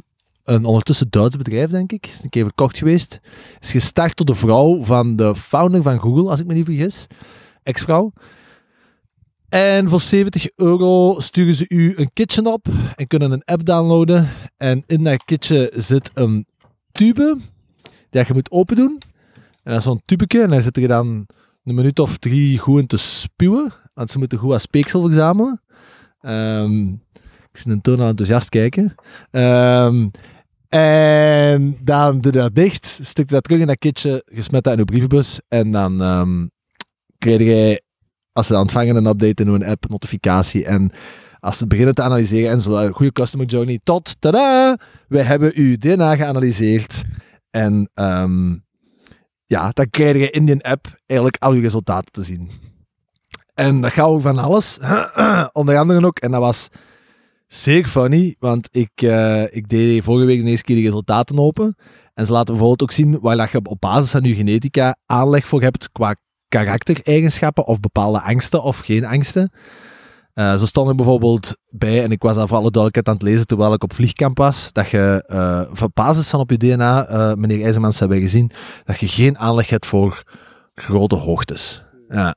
een 0.50 0.66
ondertussen 0.66 1.08
Duits 1.10 1.38
bedrijf, 1.38 1.70
denk 1.70 1.92
ik. 1.92 2.08
Is 2.08 2.24
een 2.24 2.30
keer 2.30 2.44
verkocht 2.44 2.78
geweest. 2.78 3.20
Is 3.60 3.72
gestart 3.72 4.18
door 4.18 4.26
de 4.26 4.36
vrouw 4.36 4.84
van 4.84 5.16
de 5.16 5.36
founder 5.36 5.82
van 5.82 6.00
Google, 6.00 6.30
als 6.30 6.40
ik 6.40 6.46
me 6.46 6.54
niet 6.54 6.66
vergis. 6.66 7.08
Ex-vrouw. 7.64 8.14
En 9.50 9.90
voor 9.90 10.00
70 10.00 10.50
euro 10.56 11.20
sturen 11.20 11.56
ze 11.56 11.66
u 11.68 11.94
een 11.96 12.10
kitje 12.14 12.52
op 12.52 12.68
en 12.96 13.08
kunnen 13.08 13.32
een 13.32 13.44
app 13.44 13.66
downloaden. 13.66 14.30
En 14.58 14.84
in 14.88 15.04
dat 15.04 15.24
kitje 15.24 15.72
zit 15.76 16.12
een 16.14 16.46
tube 16.92 17.38
die 18.10 18.24
je 18.28 18.34
moet 18.34 18.52
open 18.52 18.76
doen. 18.76 18.98
En 19.64 19.72
dat 19.72 19.78
is 19.78 19.84
zo'n 19.84 20.02
tubeke 20.06 20.42
en 20.42 20.50
daar 20.50 20.62
zit 20.62 20.78
er 20.78 20.88
dan 20.88 21.26
een 21.64 21.76
minuut 21.76 22.00
of 22.00 22.18
drie 22.18 22.58
goed 22.58 22.90
te 22.90 22.98
spuwen. 22.98 23.74
Want 23.94 24.12
ze 24.12 24.18
moeten 24.18 24.38
goed 24.38 24.54
als 24.54 24.62
speeksel 24.62 25.02
verzamelen. 25.02 25.62
Ehm, 26.22 26.88
ik 27.52 27.58
zie 27.58 27.72
een 27.72 27.82
toon 27.82 28.02
enthousiast 28.02 28.50
kijken. 28.50 28.96
Ehm, 29.32 30.08
en 30.70 31.78
dan 31.82 32.22
doe 32.22 32.32
je 32.32 32.40
dat 32.40 32.56
dicht, 32.56 33.00
stik 33.02 33.28
dat 33.28 33.44
terug 33.44 33.60
in 33.60 33.68
dat 33.68 33.78
kitje, 33.78 34.24
je 34.34 34.42
smet 34.42 34.64
dat 34.64 34.74
in 34.74 34.80
je 34.80 34.86
brievenbus 34.86 35.40
en 35.48 35.72
dan 35.72 36.02
ehm 36.02 36.46
krijg 37.20 37.40
je, 37.40 37.84
als 38.32 38.48
ze 38.48 38.58
ontvangen, 38.58 38.96
een 38.96 39.06
update 39.06 39.44
in 39.44 39.48
een 39.48 39.66
app, 39.66 39.90
notificatie. 39.90 40.66
En 40.66 40.92
als 41.40 41.58
ze 41.58 41.68
beginnen 41.68 41.96
te 41.96 42.02
analyseren 42.02 42.52
en 42.52 42.62
zo, 42.62 42.92
goede 42.92 43.12
customer 43.12 43.48
journey, 43.48 43.80
tot, 43.84 44.16
tada, 44.20 44.80
wij 45.08 45.24
hebben 45.24 45.52
uw 45.56 45.78
DNA 45.78 46.16
geanalyseerd. 46.16 47.04
En 47.50 47.90
ehm, 47.94 48.58
ja, 49.46 49.70
dan 49.74 49.90
krijg 49.90 50.16
je 50.16 50.30
in 50.30 50.46
die 50.46 50.66
app 50.66 51.00
eigenlijk 51.06 51.44
al 51.44 51.54
je 51.54 51.62
resultaten 51.62 52.12
te 52.12 52.24
zien. 52.24 52.52
En 53.54 53.82
dat 53.82 53.92
gaat 53.92 54.06
over 54.06 54.22
van 54.22 54.38
alles. 54.38 54.80
Onder 55.52 55.78
andere 55.78 56.06
ook, 56.06 56.20
en 56.20 56.32
dat 56.32 56.42
was 56.42 56.68
zeer 57.50 57.86
funny, 57.86 58.36
want 58.40 58.70
ik, 58.72 58.92
eh, 58.96 59.44
ik 59.56 59.70
deed 59.70 60.04
vorige 60.04 60.26
week 60.26 60.44
de 60.44 60.50
eerste 60.50 60.66
keer 60.66 60.76
de 60.76 60.82
resultaten 60.82 61.40
open. 61.40 61.76
En 62.14 62.26
ze 62.26 62.32
laten 62.32 62.48
bijvoorbeeld 62.54 62.82
ook 62.82 62.92
zien 62.92 63.20
waar 63.20 63.50
je 63.52 63.60
op 63.64 63.80
basis 63.80 64.12
van 64.12 64.24
je 64.24 64.36
genetica 64.36 64.96
aanleg 65.06 65.48
voor 65.48 65.62
hebt 65.62 65.92
qua 65.92 66.16
karaktereigenschappen 66.48 67.68
of 67.68 67.80
bepaalde 67.80 68.22
angsten 68.22 68.64
of 68.64 68.80
geen 68.80 69.06
angsten. 69.06 69.52
Eh, 70.34 70.56
zo 70.56 70.66
stond 70.66 70.90
er 70.90 70.96
bijvoorbeeld 70.96 71.58
bij, 71.70 72.04
en 72.04 72.12
ik 72.12 72.22
was 72.22 72.36
daar 72.36 72.48
voor 72.48 72.58
alle 72.58 72.72
duidelijkheid 72.72 73.08
aan 73.08 73.14
het 73.14 73.24
lezen 73.24 73.48
terwijl 73.48 73.74
ik 73.74 73.84
op 73.84 73.94
vliegkamp 73.94 74.38
was, 74.38 74.72
dat 74.72 74.90
je 74.90 75.24
eh 75.28 75.84
op 75.84 75.92
basis 75.94 76.30
van 76.30 76.40
op 76.40 76.50
je 76.50 76.58
DNA, 76.58 77.06
eh, 77.06 77.34
meneer 77.34 77.64
IJzermans 77.64 78.00
hebben 78.00 78.20
gezien, 78.20 78.52
dat 78.84 79.00
je 79.00 79.08
geen 79.08 79.38
aanleg 79.38 79.70
hebt 79.70 79.86
voor 79.86 80.24
grote 80.74 81.16
hoogtes. 81.16 81.84
Ja. 82.10 82.36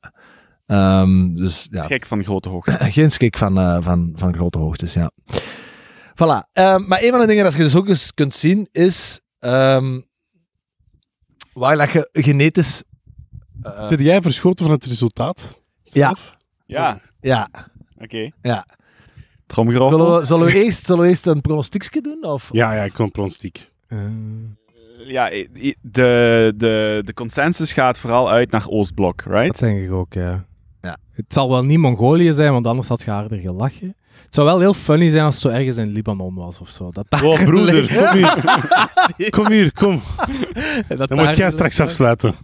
Ehm, 0.73 1.35
dus 1.35 1.69
ja, 1.71 1.83
Schrik 1.83 2.07
van 2.07 2.25
grote 2.25 2.49
hoogte. 2.53 2.77
geen 2.81 3.11
schrik 3.11 3.39
van, 3.39 3.59
eh, 3.59 3.79
van, 3.81 4.13
van 4.17 4.35
grote 4.35 4.59
hoogtes, 4.59 4.93
ja. 4.95 5.11
Voilà. 6.15 6.51
Ehm, 6.53 6.87
maar 6.87 7.03
een 7.03 7.11
van 7.11 7.21
de 7.21 7.27
dingen 7.27 7.45
dat 7.45 7.53
je 7.53 7.59
dus 7.59 7.77
ook 7.77 7.89
eens 7.89 8.15
kunt 8.15 8.35
zien, 8.35 8.69
is 8.73 9.21
ehm, 9.39 10.01
waar 11.53 11.77
dat 11.77 11.91
je 11.91 12.09
genetisch... 12.13 12.83
eh, 13.63 13.87
Zit 13.87 14.01
jij 14.01 14.23
verschoten 14.23 14.65
van 14.65 14.75
het 14.75 14.85
resultaat? 14.85 15.59
Ja. 15.85 16.15
Ja, 16.67 17.01
ja, 17.21 17.49
oké. 17.99 18.31
ja. 18.43 18.67
Tromgeroffel. 19.47 19.99
Zullen 19.99 20.19
we, 20.19 20.25
zullen, 20.25 20.47
we 20.47 20.65
eerst, 20.65 20.87
zullen 20.87 21.03
we 21.03 21.09
eerst 21.09 21.27
een 21.27 21.41
pronostiekje 21.41 22.01
doen? 22.01 22.25
Of? 22.25 22.49
Ja, 22.53 22.73
ja, 22.75 22.83
ik 22.83 22.93
kon 22.93 23.11
pronostiek. 23.11 23.71
Eh, 23.87 23.99
Ja, 25.07 25.29
de, 25.81 26.53
de, 26.57 27.03
de 27.05 27.15
consensus 27.15 27.73
gaat 27.73 27.99
vooral 27.99 28.31
uit 28.31 28.51
naar 28.51 28.69
Oostblok, 28.69 29.23
right? 29.23 29.47
dat 29.47 29.59
denk 29.59 29.85
ik 29.85 29.93
ook. 29.93 30.13
Ja. 30.13 30.45
Het 31.13 31.25
zal 31.29 31.51
wel 31.51 31.65
niet 31.65 31.79
Mongolië 31.79 32.33
zijn, 32.33 32.53
want 32.53 32.67
anders 32.67 32.89
had 32.89 33.03
je 33.03 33.11
harder 33.11 33.39
gelachen. 33.39 33.97
Het 34.25 34.35
zou 34.35 34.47
wel 34.47 34.61
heel 34.61 34.75
funny 34.75 35.09
zijn 35.09 35.25
als 35.25 35.35
het 35.35 35.43
zo 35.43 35.49
ergens 35.59 35.77
in 35.77 35.89
Libanon 35.93 36.35
was 36.35 36.61
of 36.61 36.69
zo. 36.69 36.91
Dat 36.91 37.07
daar 37.09 37.25
Oh, 37.25 37.43
broeder, 37.45 37.87
kom 37.97 38.11
hier. 38.13 39.31
Kom 39.31 39.51
hier, 39.51 39.73
kom. 39.83 40.01
Dat 40.89 40.99
Dan 41.09 41.17
daar 41.17 41.27
moet 41.27 41.37
jij 41.37 41.51
straks 41.51 41.81
afsluiten. 41.81 42.35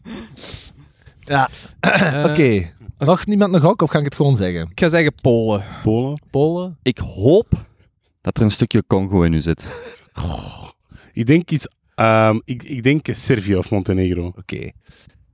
Ja. 1.21 1.49
Eh, 1.81 2.25
Oké. 2.29 2.71
Nog 2.99 3.27
niemand 3.27 3.53
nog 3.53 3.65
ook, 3.65 3.83
of 3.83 3.91
ga 3.91 3.99
ik 3.99 4.05
het 4.05 4.15
gewoon 4.15 4.37
zeggen? 4.37 4.69
Ik 4.71 4.81
ga 4.81 4.89
zeggen 4.89 5.15
Polen. 5.23 5.63
Polen. 5.83 6.21
Polen? 6.31 6.79
Ik 6.83 6.99
hoop 6.99 7.47
dat 8.21 8.37
er 8.37 8.43
een 8.43 8.51
stukje 8.51 8.85
Congo 8.87 9.23
in 9.23 9.33
u 9.33 9.41
zit. 9.41 9.69
Ik 11.13 11.27
denk 11.27 11.51
iets... 11.51 11.69
ehm, 11.95 12.39
ik, 12.45 12.63
ik 12.63 12.83
denk 12.83 13.07
Servië 13.11 13.57
of 13.57 13.71
Montenegro. 13.71 14.27
Oké. 14.39 14.71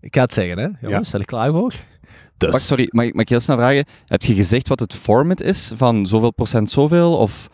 Ik 0.01 0.15
ga 0.15 0.21
het 0.21 0.33
zeggen, 0.33 0.59
hè. 0.59 0.65
Jongens, 0.65 0.81
Ja. 0.91 1.03
stel 1.03 1.21
ik 1.21 1.27
klaar 1.27 1.51
voor? 1.53 1.75
Dus. 2.37 2.51
Wacht, 2.51 2.63
sorry, 2.65 2.89
mag, 2.91 3.05
ik- 3.05 3.13
mag 3.15 3.23
ik 3.23 3.29
heel 3.29 3.41
snel 3.41 3.57
vragen? 3.57 3.85
Heb 4.07 4.23
je 4.23 4.35
gezegd 4.35 4.69
wat 4.69 4.81
het 4.81 4.95
format 4.95 5.41
is? 5.41 5.73
Van 5.77 6.07
zoveel 6.07 6.33
procent 6.33 6.71
zoveel? 6.71 7.17
Of... 7.17 7.49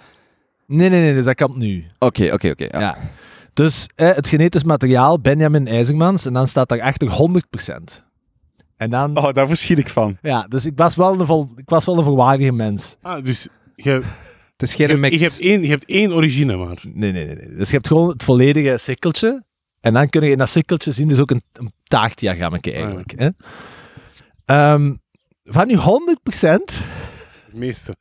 Nee, 0.66 0.88
nee, 0.88 1.00
nee, 1.00 1.14
dus 1.14 1.24
dat 1.24 1.34
kan 1.34 1.54
nu. 1.58 1.84
Oké, 1.98 2.32
oké, 2.32 2.48
oké. 2.50 2.64
ja. 2.70 2.78
Ja. 2.80 2.98
Dus 3.54 3.86
eh, 3.94 4.14
het 4.14 4.28
genetisch 4.28 4.64
materiaal, 4.64 5.20
Benjamin 5.20 5.66
IJzermans, 5.66 6.26
en 6.26 6.32
dan 6.32 6.48
staat 6.48 6.68
daarachter 6.68 7.08
100%. 7.10 8.04
En 8.76 8.90
dan, 8.90 9.16
Oh, 9.18 9.32
daar 9.32 9.46
verschiet 9.46 9.78
ik 9.78 9.88
van. 9.88 10.16
ja, 10.22 10.46
dus 10.48 10.66
ik 10.66 10.72
was 10.76 10.96
wel 10.96 11.20
een, 11.20 11.26
vol, 11.26 11.48
ik 11.56 11.68
was 11.68 11.84
wel 11.84 11.98
een 11.98 12.04
volwaardige 12.04 12.52
mens. 12.52 12.96
Ah, 13.02 13.24
dus 13.24 13.48
je, 13.74 13.90
Het 14.56 14.68
is 14.68 14.74
geen 14.74 14.88
je, 14.88 14.96
mix. 14.96 15.14
je, 15.18 15.22
hebt 15.26 15.40
één, 15.40 15.60
je 15.62 15.68
hebt 15.68 15.84
één 15.84 16.12
origine 16.12 16.56
maar. 16.56 16.82
Nee, 16.92 17.12
nee, 17.12 17.26
nee, 17.26 17.34
nee. 17.36 17.54
Dus 17.56 17.68
je 17.68 17.74
hebt 17.74 17.86
gewoon 17.86 18.08
het 18.08 18.22
volledige 18.22 18.76
sikkeltje. 18.78 19.44
En 19.80 19.92
dan 19.94 20.08
kun 20.08 20.22
je 20.24 20.30
in 20.30 20.38
dat 20.38 20.48
sikkeltje 20.48 20.90
zien, 20.92 21.08
dus 21.08 21.20
ook 21.20 21.30
een, 21.30 21.42
een 21.52 21.72
taartdiagrammetje 21.84 22.72
eigenlijk. 22.72 23.12
Hè? 23.16 23.28
Ehm, 24.50 24.94
van 25.44 25.68
die 25.68 25.76
100% 25.76 26.78
Het 27.44 27.54
meeste. 27.54 27.96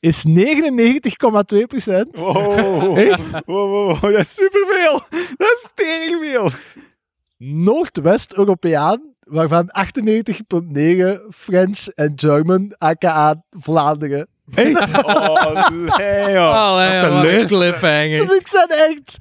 is 0.00 0.24
99,2%. 0.24 2.06
Wow. 2.12 2.98
Echt? 2.98 3.30
Wow, 3.30 3.42
wow, 3.46 4.00
wow, 4.00 4.12
dat 4.12 4.20
is 4.20 4.34
superveel. 4.34 5.02
Dat 5.36 5.50
is 5.50 5.66
teringveel. 5.74 6.50
Noordwest-Europeaan, 7.38 9.02
waarvan 9.20 9.70
98,9 9.70 11.20
French 11.34 11.86
en 11.88 12.12
German, 12.16 12.74
aka 12.78 13.42
Vlaanderen. 13.50 14.28
Echt? 14.54 14.92
Oh, 15.04 15.68
nee, 15.96 16.32
joh. 16.32 16.54
Allee, 16.54 17.00
Wat 17.00 17.10
een 17.10 17.16
wat 17.16 17.24
een 17.24 17.30
leus. 17.30 17.48
cliffhanger. 17.48 18.26
Dus 18.26 18.36
ik 18.38 18.48
ben 18.68 18.78
echt 18.78 19.16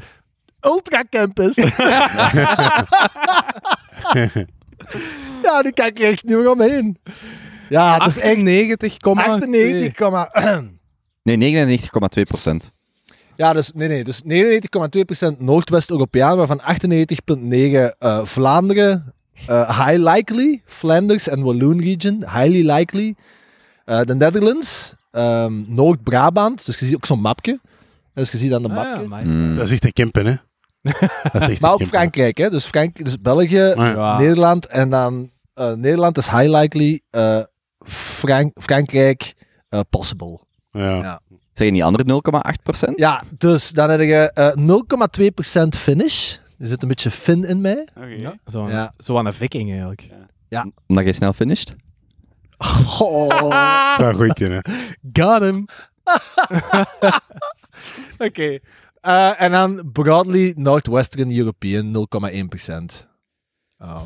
ultra 0.61 1.03
campus. 1.09 1.55
ja, 5.51 5.61
nu 5.61 5.69
kijk 5.71 5.99
ik 5.99 6.05
echt 6.05 6.23
niet 6.23 6.37
meer 6.37 6.49
omheen. 6.49 6.97
Ja, 7.69 7.97
dat 7.99 8.07
is 8.07 8.17
echt 8.19 8.35
98,2. 8.37 9.11
98, 9.11 9.97
Nee, 11.23 11.77
99,2 11.77 12.21
procent. 12.27 12.71
Ja, 13.35 13.53
dus, 13.53 13.71
nee, 13.75 13.87
nee, 13.87 14.03
dus 14.03 14.21
99,2% 15.31 15.37
Noordwest-Europeaan, 15.37 16.37
waarvan 16.37 16.61
98,9% 16.61 17.97
eh, 17.99 18.25
Vlaanderen, 18.25 19.13
eh, 19.47 19.85
high 19.87 19.97
likely, 20.13 20.61
Flanders 20.65 21.27
en 21.29 21.41
Walloon 21.43 21.79
region, 21.81 22.15
highly 22.29 22.71
likely. 22.71 23.15
Eh, 23.85 24.01
de 24.01 24.15
Netherlands, 24.15 24.93
ehm, 25.11 25.53
Noord-Brabant, 25.67 26.65
dus 26.65 26.79
je 26.79 26.85
ziet 26.85 26.95
ook 26.95 27.05
zo'n 27.05 27.21
mapje. 27.21 27.59
Dus 28.13 28.29
je 28.31 28.37
ziet 28.37 28.53
aan 28.53 28.63
de 28.63 28.69
Ah, 28.69 28.75
ja, 28.75 28.83
mapjes. 28.83 29.09
maar- 29.09 29.25
Mm. 29.25 29.55
Dat 29.55 29.65
is 29.65 29.71
echt 29.71 29.85
een 29.85 29.93
Kempen, 29.93 30.25
hè? 30.25 30.33
Maar 31.59 31.71
ook. 31.71 31.85
Frankrijk, 31.85 32.37
hè? 32.37 32.49
Dus, 32.49 32.65
Frank, 32.65 33.03
dus 33.03 33.21
België, 33.21 33.55
ja. 33.55 33.87
Ja. 33.89 34.17
Nederland 34.17 34.65
en 34.67 34.89
dan 34.89 35.29
eh, 35.53 35.71
Nederland 35.71 36.17
is 36.17 36.29
high 36.29 36.49
likely, 36.57 37.01
eh, 37.09 37.39
Frank 37.85 38.51
Frankrijk 38.61 39.33
eh, 39.69 39.79
possible. 39.89 40.39
Ja. 40.69 40.95
Ja. 40.95 41.19
Zeg 41.53 41.67
je 41.67 41.73
die 41.73 41.83
andere 41.83 42.21
0,8 42.57 42.63
procent? 42.63 42.99
Ja, 42.99 43.23
dus 43.37 43.69
dan 43.69 43.89
heb 43.89 43.99
je 43.99 44.31
eh 44.33 44.51
0,2% 45.63 45.67
finish. 45.79 46.35
Er 46.57 46.67
zit 46.67 46.81
een 46.81 46.87
beetje 46.87 47.11
fin 47.11 47.43
in 47.45 47.61
mij. 47.61 47.87
Oké. 47.97 48.05
Ja, 48.05 48.35
zo, 48.45 48.63
aan, 48.63 48.69
Ja. 48.71 48.93
zo 48.97 49.17
aan 49.17 49.25
een 49.25 49.33
viking 49.33 49.69
eigenlijk. 49.69 50.09
Omdat 50.87 51.05
je 51.05 51.13
snel 51.13 51.33
finished? 51.33 51.75
Oh. 52.99 53.27
Dat 53.29 53.97
zou 53.97 54.13
goeie 54.15 54.33
kunnen. 54.33 54.61
Got 55.13 55.41
him. 55.41 55.65
Oké. 58.27 58.59
Eh, 59.03 59.41
en 59.41 59.51
dan 59.51 59.89
broadly 59.91 60.53
Northwestern 60.57 61.37
European 61.37 61.91
0,1%. 61.91 63.07
Oh. 63.77 64.01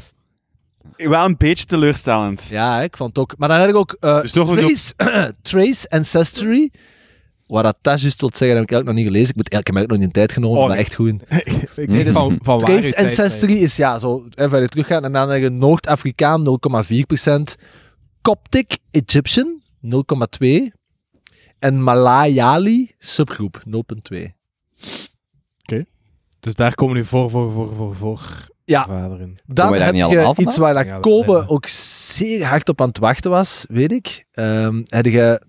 Wel 0.95 1.26
een 1.26 1.38
beetje 1.38 1.65
teleurstellend. 1.65 2.48
Ja, 2.49 2.82
ik 2.82 2.98
vond 2.98 3.10
het 3.10 3.18
ook. 3.18 3.38
Maar 3.38 3.49
dan 3.49 3.60
heb 3.60 3.69
ik 3.69 3.76
ook 3.76 3.98
eh, 3.99 4.22
Dus 4.22 4.36
een 4.36 5.36
Trace, 5.41 5.90
Ancestry. 5.90 6.72
Wat 7.45 7.64
dat 7.64 7.78
dat 7.82 8.02
juist 8.02 8.19
wil 8.19 8.30
zeggen, 8.34 8.57
heb 8.57 8.65
ik 8.65 8.72
eigenlijk 8.72 8.86
nog 8.86 8.95
niet 8.95 9.06
gelezen. 9.06 9.30
Ik, 9.30 9.36
moet, 9.36 9.45
ik 9.45 9.53
heb 9.53 9.76
eigenlijk 9.76 9.90
nog 9.90 9.99
niet 9.99 10.07
de 10.07 10.19
tijd 10.19 10.32
genomen, 10.32 10.61
Oh, 10.61 10.68
maar 10.68 10.78
echt 10.78 10.95
goed. 10.95 11.22
Ik 11.76 11.88
Nee, 11.88 12.03
dus 12.03 12.14
van, 12.14 12.40
Trace 12.40 12.98
Ancestry 12.98 13.53
is 13.53 13.76
ja, 13.76 13.99
zo 13.99 14.26
even 14.36 14.49
verder 14.49 14.69
teruggaan. 14.69 15.03
En 15.03 15.11
dan 15.11 15.30
heb 15.30 15.41
je 15.41 15.49
Noord-Afrikaan 15.49 16.60
0,4%. 17.57 17.64
Coptic 18.22 18.78
Egyptian 18.91 19.61
0,2%. 19.86 20.76
En 21.60 21.84
Malayali 21.84 22.91
subgroep 22.98 23.64
0,2%. 24.14 24.37
Dus 26.40 26.56
daar 26.56 26.74
komen 26.74 26.95
nu 26.95 27.04
voor, 27.04 27.30
voor, 27.30 27.52
voor, 27.52 27.76
voor, 27.76 27.95
voor 27.95 28.20
Ja. 28.64 28.86
vader 28.86 29.22
in. 29.22 29.40
Dan 29.45 29.74
heb 29.74 29.94
niet 29.94 30.10
je 30.10 30.34
iets 30.38 30.58
waar 30.58 30.86
Ja, 30.86 30.99
Kobe 30.99 31.48
ook 31.48 31.68
zeer 31.68 32.45
hard 32.45 32.70
op 32.70 32.82
aan 32.82 32.88
het 32.88 32.98
wachten 32.98 33.32
was, 33.32 33.66
weet 33.70 33.91
ik. 33.91 34.26
Ehm 34.32 34.82
heb 34.86 35.06
je 35.06 35.41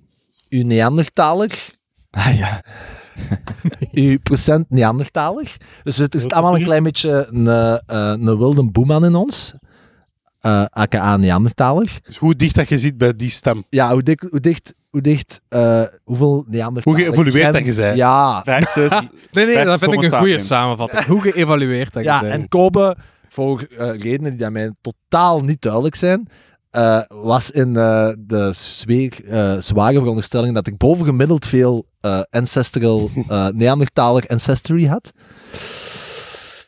uw 0.49 0.65
Neandertaler, 0.65 1.75
Ah 2.11 2.39
ja. 2.39 2.65
uw 3.93 4.19
procent 4.23 4.71
Neandertaler. 4.71 5.57
Dus 5.83 5.97
het 5.97 6.15
is 6.15 6.29
allemaal 6.29 6.57
een 6.57 6.63
klein 6.65 6.83
beetje 6.83 7.27
een, 7.31 7.47
eh, 7.49 7.73
eh, 7.75 8.21
een 8.21 8.39
wilde 8.39 8.71
boeman 8.71 9.05
in 9.05 9.15
ons. 9.15 9.55
Eh 10.41 10.65
aka 10.71 11.17
Neandertaler. 11.17 11.99
Dus 12.03 12.17
hoe 12.17 12.37
dicht 12.37 12.55
dat 12.55 12.69
je 12.69 12.79
zit 12.79 12.99
bij 12.99 13.17
die 13.17 13.31
stem. 13.31 13.65
Ja, 13.71 13.93
hoe, 13.93 14.03
dik, 14.03 14.27
hoe 14.31 14.41
dicht, 14.41 14.75
hoe 14.91 15.01
dicht, 15.01 15.41
eh, 15.49 15.83
hoeveel 16.05 16.45
Neandertaler... 16.49 16.99
Hoe 16.99 17.07
geëvolueerd 17.07 17.53
dat 17.53 17.65
je 17.65 17.75
bent. 17.75 17.97
Ja. 17.97 18.43
Nee, 19.33 19.47
nee, 19.47 19.65
dat 19.65 19.79
vind 19.79 19.93
ik 19.93 20.03
een 20.03 20.19
goede 20.19 20.39
samenvatting. 20.39 21.05
Hoe 21.05 21.21
geëvalueerd 21.21 21.93
dat 21.93 22.05
je 22.05 22.11
ja 22.11 22.21
bent. 22.21 22.33
en 22.33 22.49
Kobe, 22.49 22.97
voor 23.29 23.67
eh, 23.79 23.99
redenen 24.01 24.37
die 24.37 24.47
aan 24.47 24.53
mij 24.53 24.73
totaal 24.81 25.41
niet 25.41 25.63
duidelijk 25.63 25.95
zijn, 25.95 26.29
eh, 26.71 27.01
was 27.09 27.51
in 27.51 27.77
eh, 27.77 28.09
de 28.19 28.51
zweer, 28.53 29.25
eh, 29.25 29.57
zware 29.59 29.99
veronderstelling 29.99 30.55
dat 30.55 30.67
ik 30.67 30.77
bovengemiddeld 30.77 31.47
veel 31.47 31.87
eh, 32.01 32.21
ancestral 32.31 33.11
eh 33.29 33.47
Neandertaler 33.49 34.25
ancestry 34.27 34.87
had. 34.87 35.13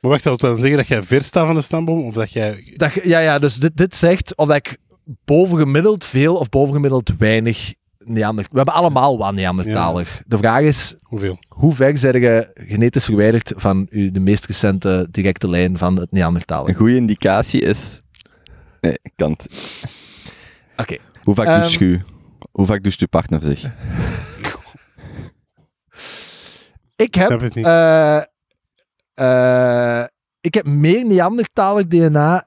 Maar 0.00 0.10
wacht, 0.10 0.24
dat 0.24 0.40
wil 0.40 0.50
dan 0.50 0.60
zeggen 0.60 0.76
dat 0.76 0.86
jij 0.86 1.02
ver 1.02 1.22
staat 1.22 1.46
van 1.46 1.54
de 1.54 1.60
stamboom? 1.60 2.04
Of 2.04 2.14
dat 2.14 2.32
jij... 2.32 2.72
Dat, 2.76 2.92
ja, 3.02 3.18
ja, 3.18 3.38
dus 3.38 3.54
dit, 3.56 3.76
dit 3.76 3.96
zegt 3.96 4.36
of 4.36 4.46
dat 4.46 4.56
ik 4.56 4.76
bovengemiddeld 5.24 6.04
veel 6.04 6.36
of 6.36 6.48
bovengemiddeld 6.48 7.12
weinig 7.18 7.74
Neandertaler... 7.98 8.50
We 8.50 8.56
hebben 8.56 8.74
allemaal 8.74 9.18
wat 9.18 9.34
Neandertaler. 9.34 10.22
De 10.26 10.36
vraag 10.38 10.60
is, 10.60 10.94
Hoeveel? 11.02 11.38
hoe 11.48 11.74
ver 11.74 11.98
zijn 11.98 12.20
je 12.20 12.50
genetisch 12.54 13.04
verwijderd 13.04 13.52
van 13.56 13.86
uw, 13.90 14.10
de 14.12 14.20
meest 14.20 14.46
recente 14.46 15.08
directe 15.10 15.48
lijn 15.48 15.78
van 15.78 15.94
het 15.96 16.02
Een 16.12 16.18
Neandertaler? 16.18 16.76
goede 16.76 16.96
indicatie 16.96 17.60
is... 17.60 18.00
Nee, 18.80 18.98
ik 19.02 19.12
kan 19.16 19.30
het. 19.30 19.48
Oké. 20.76 20.96
Hoe 21.22 21.34
vaak 21.34 21.46
Ehm, 21.46 21.60
doucht 21.60 21.78
je? 21.78 22.00
Hoe 22.50 22.66
vaak 22.66 22.82
doucht 22.82 23.00
je 23.00 23.08
partner 23.08 23.42
zich? 23.42 23.70
Ik 26.96 27.14
heb 27.14 27.26
Snap 27.26 28.29
Eh, 29.20 30.04
ik 30.40 30.54
heb 30.54 30.66
meer 30.66 31.06
Neandertaler 31.06 31.88
DNA 31.88 32.46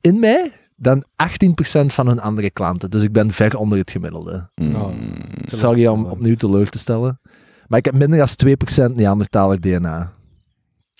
in 0.00 0.18
mij 0.18 0.52
dan 0.76 1.04
18% 1.16 1.86
van 1.86 2.06
hun 2.06 2.20
andere 2.20 2.50
klanten. 2.50 2.90
Dus 2.90 3.02
ik 3.02 3.12
ben 3.12 3.32
ver 3.32 3.56
onder 3.56 3.78
het 3.78 3.90
gemiddelde. 3.90 4.48
Mm. 4.54 4.94
Sorry 5.44 5.86
om 5.86 6.04
opnieuw 6.04 6.36
teleur 6.36 6.70
te 6.70 6.78
stellen. 6.78 7.20
Maar 7.66 7.78
ik 7.78 7.84
heb 7.84 7.94
minder 7.94 8.18
dan 8.18 8.88
2% 8.90 8.94
Neandertaler 8.94 9.60
DNA. 9.60 10.12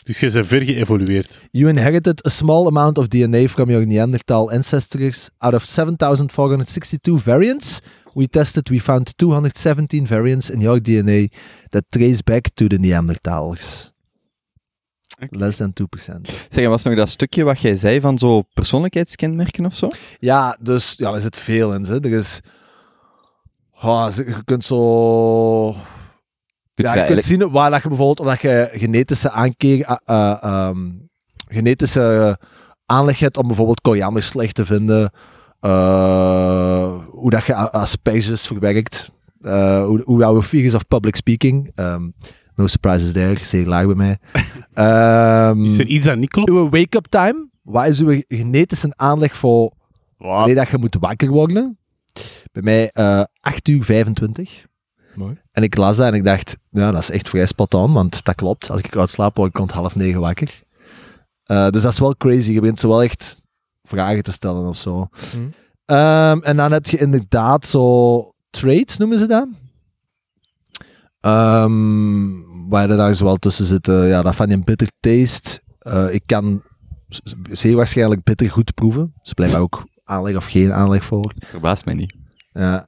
Dus 0.03 0.21
je 0.21 0.31
bent 0.31 0.47
ver 0.47 0.63
geëvolueerd. 0.63 1.43
You 1.51 1.69
inherited 1.69 2.27
a 2.27 2.29
small 2.29 2.67
amount 2.67 2.99
of 2.99 3.09
DNA 3.09 3.49
from 3.49 3.71
your 3.71 3.87
Neanderthal 3.87 4.51
ancestors. 4.51 5.29
Out 5.39 5.55
of 5.55 5.65
7,462 5.65 7.23
variants 7.23 7.81
we 8.17 8.27
tested, 8.27 8.71
we 8.71 8.79
found 8.79 9.19
217 9.19 10.07
variants 10.07 10.49
in 10.51 10.61
your 10.61 10.81
DNA 10.81 11.29
that 11.71 11.85
trace 11.91 12.23
back 12.23 12.49
to 12.55 12.67
the 12.67 12.79
Neandertalers. 12.79 13.91
Less 15.31 15.57
than 15.59 15.73
2%. 15.73 16.31
Zeg, 16.49 16.67
was 16.67 16.83
nog 16.83 16.95
dat 16.95 17.09
stukje 17.09 17.45
wat 17.45 17.61
jij 17.61 17.77
zei 17.77 18.01
van 18.01 18.19
zo 18.19 18.43
persoonlijkheidskenmerken 18.55 19.67
of 19.67 19.75
zo? 19.75 19.89
Ja, 20.19 20.57
dus 20.61 20.95
ja, 20.97 21.13
er 21.15 21.21
zit 21.21 21.37
veel 21.39 21.75
in. 21.75 21.83
Hè. 21.85 21.95
Er 22.05 22.13
is. 22.13 22.41
Oh, 23.83 24.09
je 24.17 24.43
kunt 24.45 24.65
zo. 24.65 25.71
Kunt 26.75 26.89
ja, 26.89 26.95
je 26.95 27.05
kunt 27.07 27.25
zien 27.25 27.51
waar 27.51 27.71
dat 27.71 27.83
je 27.83 27.89
bijvoorbeeld 27.89 28.21
of 28.21 28.27
dat 28.27 28.41
je 28.41 28.69
genetische 28.73 29.31
aankeer, 29.31 29.85
eh, 29.85 29.97
eh, 30.05 30.39
ehm, 30.43 30.79
genetische 31.49 32.39
aanleg 32.87 33.19
hebt 33.19 33.37
om 33.37 33.47
bijvoorbeeld 33.47 33.81
koriander 33.81 34.23
slecht 34.23 34.55
te 34.55 34.65
vinden. 34.65 35.11
eh, 35.61 36.95
hoe 37.11 37.31
dat 37.31 37.45
je 37.45 37.55
asperges 37.55 38.47
verwerkt. 38.47 39.11
eh, 39.41 39.85
hoe, 39.85 40.03
hoe 40.05 40.19
jouw 40.19 40.43
fear 40.43 40.65
is 40.65 40.75
of 40.75 40.87
public 40.87 41.17
speaking. 41.17 41.71
Ehm, 41.75 42.11
no 42.57 42.67
surprises 42.67 43.13
there, 43.13 43.45
zeer 43.45 43.67
laag 43.67 43.87
bij 43.87 43.95
mij. 43.95 44.19
Is 45.65 45.79
er 45.79 45.87
iets 45.87 46.07
dat 46.07 46.17
niet 46.17 46.31
klopt? 46.31 46.51
uw 46.51 46.69
wake-up 46.69 47.07
time. 47.07 47.49
Wat 47.63 47.87
is 47.87 48.01
uw 48.01 48.21
genetische 48.29 48.93
aanleg 48.97 49.37
voor 49.37 49.73
wanneer 50.19 50.55
dat 50.55 50.69
je 50.69 50.79
moet 50.79 50.97
wakker 51.01 51.29
worden? 51.29 51.79
Bij 52.53 52.63
mij 52.63 52.91
eh 52.91 53.23
8 53.41 53.69
uur 53.69 53.85
25. 53.85 54.67
Mooi. 55.15 55.37
En 55.53 55.63
ik 55.63 55.77
las 55.77 55.97
dat 55.97 56.07
en 56.07 56.15
ik 56.15 56.25
dacht, 56.25 56.57
ja, 56.69 56.91
dat 56.91 57.03
is 57.03 57.11
echt 57.11 57.29
vrij 57.29 57.47
spot 57.47 57.75
on, 57.75 57.93
want 57.93 58.25
dat 58.25 58.35
klopt. 58.35 58.71
Als 58.71 58.81
ik 58.81 58.97
uitslaap, 58.97 59.37
word 59.37 59.51
ik 59.51 59.57
rond 59.57 59.71
half 59.71 59.95
negen 59.97 60.21
wakker. 60.21 60.63
Eh, 61.45 61.71
dus 61.71 61.83
dat 61.83 61.93
is 61.93 61.99
wel 61.99 62.17
crazy. 62.17 62.53
Je 62.53 62.61
begint 62.61 62.81
zo 62.81 62.89
wel 62.89 63.03
echt 63.03 63.41
vragen 63.85 64.23
te 64.23 64.33
stellen 64.33 64.67
of 64.67 64.77
zo. 64.77 65.09
Hm. 65.33 65.39
Ehm, 65.85 66.39
en 66.43 66.57
dan 66.57 66.73
heb 66.73 66.87
je 66.87 66.99
inderdaad 66.99 67.67
zo 67.67 68.33
traits, 68.51 68.97
noemen 68.97 69.19
ze 69.19 69.27
dat. 69.27 69.47
Ehm, 71.21 72.29
waar 72.69 72.91
er 72.91 72.97
daar 72.97 73.15
zowel 73.15 73.37
tussen 73.37 73.67
zitten, 73.67 74.07
ja, 74.07 74.23
dat 74.23 74.37
van 74.37 74.49
je 74.49 74.59
bitter 74.59 74.89
taste. 75.01 75.61
Eh, 75.79 76.15
ik 76.15 76.23
kan 76.27 76.63
zeer 77.51 77.77
waarschijnlijk 77.77 78.23
bitter 78.23 78.51
goed 78.51 78.75
proeven. 78.75 79.13
Dus 79.23 79.33
blijkbaar 79.33 79.61
ook 79.61 79.87
aanleg 80.05 80.37
of 80.37 80.47
geen 80.47 80.73
aanleg 80.73 81.05
voor. 81.05 81.33
Verbaast 81.47 81.85
mij 81.85 81.95
niet. 81.95 82.15
Ja. 82.53 82.87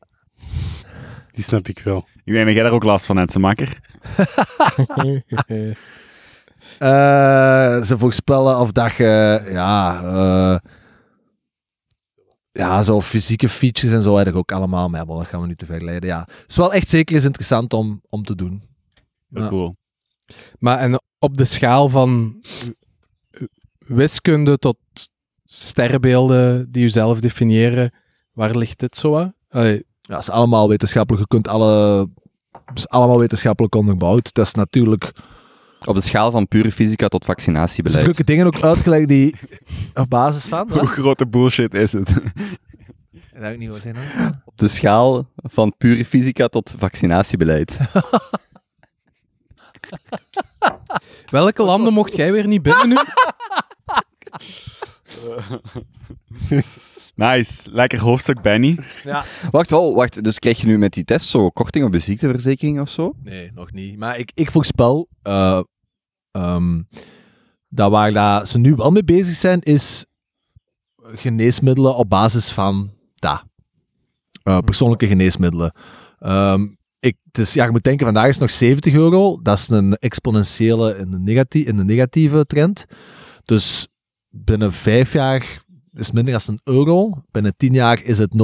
Die 1.33 1.45
snap 1.45 1.69
ik 1.69 1.81
wel. 1.85 2.07
Ik 2.25 2.33
denk 2.33 2.47
dat 2.47 2.55
jij 2.55 2.63
daar 2.63 2.73
ook 2.73 2.85
last 2.85 3.07
van 3.07 3.17
hebt, 3.17 3.33
ze 3.33 3.39
makker. 3.39 3.79
Eh, 6.79 7.83
ze 7.83 7.99
voorspellen 7.99 8.59
of 8.59 8.73
dat 8.73 8.93
je, 8.93 9.43
ja, 9.51 10.03
eh, 10.03 10.71
ja, 12.59 12.83
zo 12.83 13.01
fysieke 13.01 13.49
features 13.49 13.95
en 13.95 14.03
zo 14.03 14.17
heb 14.17 14.27
ik 14.27 14.37
ook 14.37 14.53
allemaal, 14.53 14.89
maar 14.89 15.01
ja, 15.01 15.07
dat 15.07 15.27
gaan 15.27 15.41
we 15.41 15.47
nu 15.47 15.55
te 15.55 15.67
ver 15.67 15.85
leiden. 15.85 16.09
Ja, 16.09 16.21
het 16.21 16.45
is 16.49 16.57
wel 16.57 16.73
echt 16.73 16.89
zeker 16.89 17.15
eens 17.15 17.25
interessant 17.25 17.73
om, 17.73 18.03
om 18.09 18.25
te 18.25 18.35
doen. 18.35 18.63
Ja. 19.29 19.47
cool. 19.47 19.77
Maar 20.59 20.79
en 20.79 21.01
op 21.19 21.37
de 21.37 21.45
schaal 21.45 21.89
van 21.89 22.41
wiskunde 23.79 24.59
tot 24.59 24.77
sterrenbeelden 25.45 26.73
die 26.73 26.85
u 26.85 26.89
zelf 26.89 27.21
definiëren, 27.21 27.95
waar 28.33 28.57
ligt 28.57 28.79
dit 28.79 28.97
zo 28.97 29.17
aan? 29.17 29.35
Ja, 29.51 30.15
het 30.15 30.23
is 30.23 30.31
allemaal 30.31 30.69
wetenschappelijk. 30.69 31.23
Je 31.23 31.29
kunt 31.29 31.49
alle... 31.49 32.09
Het 32.65 32.79
is 32.79 32.89
allemaal 32.89 33.19
wetenschappelijk 33.19 33.75
onderbouwd. 33.75 34.35
Dat 34.35 34.47
is 34.47 34.55
natuurlijk... 34.55 35.13
Op 35.85 35.95
de 35.95 36.03
schaal 36.03 36.31
van 36.31 36.49
pure 36.49 36.73
fysica 36.73 37.09
tot 37.09 37.25
vaccinatiebeleid. 37.25 38.03
drukken 38.03 38.27
dingen 38.27 38.47
ook 38.47 38.63
uitgelegd 38.63 39.09
die 39.09 39.35
op 39.95 40.11
basis 40.11 40.45
van... 40.45 40.71
Hoe 40.73 40.87
grote 40.87 41.27
bullshit 41.27 41.75
is 41.75 41.93
het? 41.93 42.07
Dat 42.09 42.23
heb 43.47 43.53
ik 43.53 43.59
niet 43.59 43.69
hoor 43.69 43.81
zeggen. 43.81 44.43
Op 44.45 44.59
de 44.59 44.69
schaal 44.69 45.29
van 45.37 45.75
pure 45.79 46.05
fysica 46.05 46.49
tot 46.49 46.75
vaccinatiebeleid. 46.79 47.79
Welke 51.31 51.63
landen 51.63 51.93
mocht 51.93 52.17
jij 52.17 52.33
weer 52.33 52.47
niet 52.47 52.63
binnen 52.63 52.89
nu? 52.89 52.97
Nice. 57.19 57.71
Lekker 57.71 58.01
hoofdstuk, 58.01 58.43
Benny. 58.43 58.79
Ja. 59.05 59.25
Wacht, 59.51 59.73
oh, 59.73 59.95
wacht. 59.95 60.25
Dus 60.25 60.39
krijg 60.39 60.61
je 60.61 60.67
nu 60.67 60.79
met 60.79 60.93
die 60.93 61.05
test 61.05 61.27
zo 61.29 61.51
korting 61.51 61.85
op 61.85 61.93
de 61.93 61.99
ziekteverzekering 61.99 62.81
of 62.81 62.89
zo? 62.89 63.15
Nee, 63.23 63.51
nog 63.55 63.73
niet. 63.73 63.99
Maar 63.99 64.19
ik, 64.19 64.31
ik 64.35 64.51
voorspel 64.51 65.09
eh, 65.23 65.61
ehm, 66.31 66.83
dat 67.69 67.91
waar 67.91 68.13
dat 68.13 68.49
ze 68.49 68.59
nu 68.59 68.75
wel 68.75 68.91
mee 68.91 69.05
bezig 69.05 69.35
zijn, 69.35 69.61
is 69.61 70.05
geneesmiddelen 70.97 71.97
op 71.97 72.09
basis 72.09 72.51
van 72.51 72.91
dat. 73.15 73.45
Eh, 74.43 74.59
persoonlijke 74.59 75.07
geneesmiddelen. 75.07 75.73
Ehm, 76.19 76.67
ik, 77.01 77.17
dus 77.31 77.53
ja, 77.53 77.65
je 77.65 77.71
moet 77.71 77.85
denken, 77.85 78.05
vandaag 78.05 78.27
is 78.27 78.35
het 78.35 78.41
nog 78.41 78.51
70 78.51 78.95
euro. 78.95 79.43
Dat 79.43 79.59
is 79.59 79.69
een 79.69 79.95
exponentiële 79.95 80.97
in 80.99 81.11
de, 81.11 81.19
negati 81.19 81.67
in 81.67 81.77
de 81.77 81.85
negatieve 81.85 82.47
trend. 82.47 82.87
Dus 83.45 83.89
binnen 84.29 84.73
vijf 84.73 85.13
jaar 85.13 85.67
is 85.99 86.13
minder 86.13 86.33
dan 86.33 86.59
een 86.65 86.75
euro. 86.75 87.23
Binnen 87.31 87.55
tien 87.57 87.73
jaar 87.73 88.03
is 88.03 88.19
het 88.19 88.35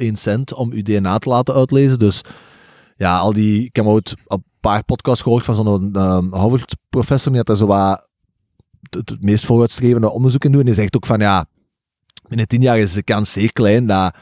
0,00001 0.00 0.16
cent 0.16 0.54
om 0.54 0.72
uw 0.72 0.82
DNA 0.82 1.18
te 1.18 1.28
laten 1.28 1.54
uitlezen. 1.54 1.98
Dus 1.98 2.22
ja, 2.96 3.18
al 3.18 3.32
die, 3.32 3.64
ik 3.64 3.76
heb 3.76 3.84
ooit 3.84 4.14
een 4.26 4.44
paar 4.60 4.84
podcasts 4.84 5.22
gehoord 5.22 5.44
van 5.44 5.54
zo'n 5.54 5.94
ehm, 5.94 6.32
Harvard-professor, 6.32 7.28
die 7.28 7.36
had 7.36 7.46
daar 7.46 7.56
zo 7.56 7.66
wat 7.66 8.08
het, 8.90 9.16
meest 9.22 9.44
vooruitstrevende 9.44 10.10
onderzoek 10.10 10.44
in 10.44 10.50
doen. 10.52 10.60
En 10.60 10.66
die 10.66 10.74
zegt 10.74 10.96
ook 10.96 11.06
van, 11.06 11.20
ja, 11.20 11.46
binnen 12.28 12.48
tien 12.48 12.62
jaar 12.62 12.78
is 12.78 12.92
de 12.92 13.02
kans 13.02 13.32
zeer 13.32 13.52
klein 13.52 13.86
dat 13.86 14.14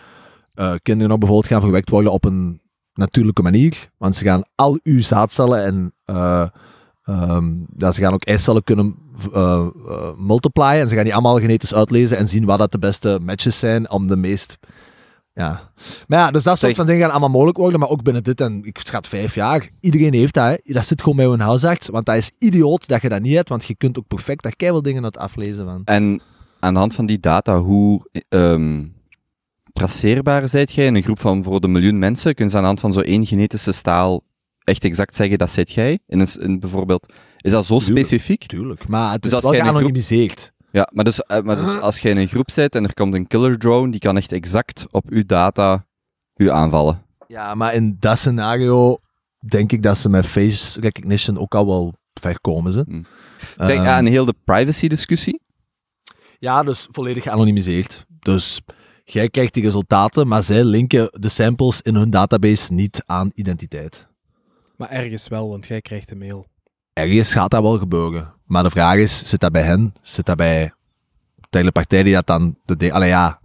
eh, 0.55 0.75
kinderen 0.83 1.09
nog 1.09 1.19
bijvoorbeeld 1.19 1.53
gaan 1.53 1.61
verwekt 1.61 1.91
worden 1.91 2.13
op 2.13 2.25
een 2.25 2.61
natuurlijke 2.95 3.43
manier. 3.43 3.91
Want 3.97 4.17
ze 4.17 4.25
gaan 4.25 4.45
al 4.55 4.79
uw 4.83 5.01
zaadcellen 5.01 5.65
en 5.65 5.93
eh, 6.05 6.49
ehm, 7.09 7.53
ja, 7.77 7.93
ze 7.93 8.01
gaan 8.01 8.13
ook 8.13 8.25
eicellen 8.25 8.65
kunnen 8.65 8.97
multiplyen. 10.17 10.81
En 10.81 10.89
ze 10.89 10.95
gaan 10.95 11.05
die 11.05 11.13
allemaal 11.13 11.41
genetisch 11.41 11.75
uitlezen 11.75 12.19
en 12.19 12.29
zien 12.29 12.45
wat 12.45 12.59
dat 12.59 12.73
de 12.73 12.79
beste 12.79 13.19
matches 13.23 13.59
zijn 13.59 13.91
om 13.91 14.07
de 14.07 14.17
meest... 14.17 14.59
Ja. 15.35 15.71
Maar 16.07 16.19
ja, 16.19 16.31
dus 16.31 16.43
dat 16.43 16.59
soort 16.59 16.75
van 16.75 16.87
dingen 16.87 17.01
gaan 17.01 17.11
allemaal 17.11 17.29
mogelijk 17.29 17.59
worden, 17.59 17.81
maar 17.81 17.89
ook 17.89 18.03
binnen 18.03 18.23
dit 18.23 18.41
en 18.41 18.65
ik 18.65 18.79
schat 18.83 19.09
vijf 19.09 19.35
jaar. 19.35 19.69
Iedereen 19.81 20.15
heeft 20.15 20.35
dat, 20.35 20.45
hè. 20.45 20.73
Dat 20.75 20.87
zit 20.87 21.03
gewoon 21.03 21.17
bij 21.17 21.27
een 21.27 21.41
huisarts, 21.41 21.89
want 21.89 22.07
dat 22.07 22.17
is 22.17 22.31
idioot 22.39 22.89
dat 22.89 23.03
je 23.03 23.09
dat 23.09 23.23
niet 23.23 23.35
hebt, 23.35 23.49
want 23.49 23.65
je 23.65 23.75
kunt 23.75 23.99
ook 23.99 24.07
perfect 24.07 24.43
daar 24.43 24.57
keihard 24.57 24.85
dingen 24.85 25.05
uit 25.05 25.19
aflezen 25.19 25.65
van. 25.65 25.83
En 25.85 26.21
aan 26.61 26.73
de 26.73 26.79
hand 26.79 26.95
van 26.95 27.07
die 27.07 27.21
data, 27.21 27.59
hoe 27.59 28.11
ehm, 28.29 28.85
traceerbaar 29.73 30.49
zijt 30.49 30.73
jij 30.73 30.87
in 30.87 30.95
een 30.95 31.03
groep 31.03 31.21
van 31.21 31.33
bijvoorbeeld 31.33 31.65
een 31.65 31.73
miljoen 31.73 31.99
mensen? 31.99 32.35
Kunnen 32.35 32.51
ze 32.51 32.57
aan 32.57 32.63
de 32.63 32.69
hand 32.69 32.81
van 32.81 32.93
zo 32.93 33.01
één 33.01 33.27
genetische 33.27 33.73
staal 33.73 34.23
echt 34.69 34.85
exact 34.85 35.17
zeggen 35.17 35.39
dat 35.39 35.51
zijt 35.51 35.73
jij? 35.73 35.99
In 36.07 36.21
een, 36.21 36.29
in 36.41 36.61
bijvoorbeeld, 36.61 37.13
is 37.41 37.53
dat 37.53 37.67
zo 37.67 37.79
Tuurlijk. 37.79 38.07
specifiek? 38.07 38.47
Tuurlijk, 38.47 38.89
maar 38.89 39.13
het 39.13 39.23
Dus 39.23 39.31
is 39.33 39.37
als 39.37 39.57
wel 39.57 39.65
geanonimiseerd. 39.65 40.53
Ja, 40.71 40.89
maar 40.93 41.05
dus, 41.05 41.23
eh, 41.23 41.41
maar 41.43 41.57
dus 41.57 41.81
als 41.81 41.99
jij 41.99 42.11
in 42.11 42.17
een 42.17 42.29
groep 42.29 42.51
zit 42.51 42.75
en 42.75 42.85
er 42.85 42.95
komt 42.95 43.15
een 43.15 43.27
killer 43.27 43.59
drone, 43.59 43.91
die 43.91 44.01
kan 44.01 44.17
echt 44.17 44.33
exact 44.33 44.87
op 44.91 45.05
uw 45.09 45.23
data 45.27 45.87
u 46.37 46.51
aanvallen. 46.51 47.03
Ja, 47.27 47.55
maar 47.55 47.75
in 47.75 47.97
dat 48.01 48.19
scenario 48.19 48.99
denk 49.49 49.73
ik 49.73 49.83
dat 49.83 49.99
ze 49.99 50.09
met 50.09 50.27
face 50.27 50.81
recognition 50.81 51.39
ook 51.39 51.55
al 51.55 51.67
wel 51.67 51.95
ver 52.21 52.41
komen. 52.41 52.73
Ze. 52.73 52.85
Hm. 52.87 53.03
Denk 53.67 53.81
Ehm, 53.81 53.89
aan 53.89 54.07
heel 54.07 54.25
de 54.25 54.35
privacy-discussie. 54.45 55.41
Ja, 56.39 56.63
dus 56.63 56.87
volledig 56.91 57.23
geanonimiseerd. 57.23 58.05
Dus 58.19 58.61
jij 59.05 59.29
krijgt 59.29 59.55
die 59.55 59.63
resultaten, 59.63 60.29
maar 60.29 60.43
zij 60.43 60.65
linken 60.65 61.09
de 61.13 61.29
samples 61.29 61.81
in 61.83 61.95
hun 61.95 62.11
database 62.11 62.73
niet 62.73 63.03
aan 63.07 63.31
identiteit. 63.35 64.07
Maar 64.79 64.91
ergens 64.91 65.29
wel, 65.29 65.49
want 65.49 65.67
jij 65.67 65.81
krijgt 65.81 66.09
de 66.09 66.17
mail. 66.17 66.47
Ergens 66.93 67.33
gaat 67.33 67.51
dat 67.51 67.63
wel 67.63 67.79
gebeuren. 67.79 68.33
Maar 68.47 68.63
de 68.63 68.71
vraag 68.71 68.97
is, 68.97 69.29
zit 69.29 69.41
dat 69.41 69.53
bij 69.53 69.63
hen? 69.63 69.95
Zit 70.03 70.27
dat 70.27 70.37
bij 70.37 70.73
de 71.51 71.59
hele 71.59 71.73
partij 71.73 72.03
die 72.03 72.15
dat 72.15 72.27
dan... 72.27 72.57
De 72.65 72.77
de 72.77 72.93
Allee, 72.93 73.09
ja. 73.09 73.39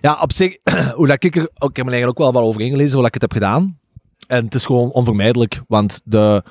Ja, 0.00 0.18
op 0.20 0.32
zich, 0.32 0.56
hoe 0.96 1.06
dat 1.06 1.24
ik 1.24 1.36
er... 1.36 1.42
Ik 1.42 1.76
heb 1.76 1.84
me 1.84 1.90
eigenlijk 1.90 2.08
ook 2.08 2.18
wel 2.18 2.32
wat 2.32 2.42
over 2.42 2.60
ingelezen, 2.60 2.96
hoe 2.96 3.06
ik 3.06 3.12
het 3.12 3.22
heb 3.22 3.32
gedaan. 3.32 3.78
En 4.26 4.44
het 4.44 4.54
is 4.54 4.66
gewoon 4.66 4.90
onvermijdelijk, 4.90 5.62
want 5.68 6.00
de... 6.04 6.42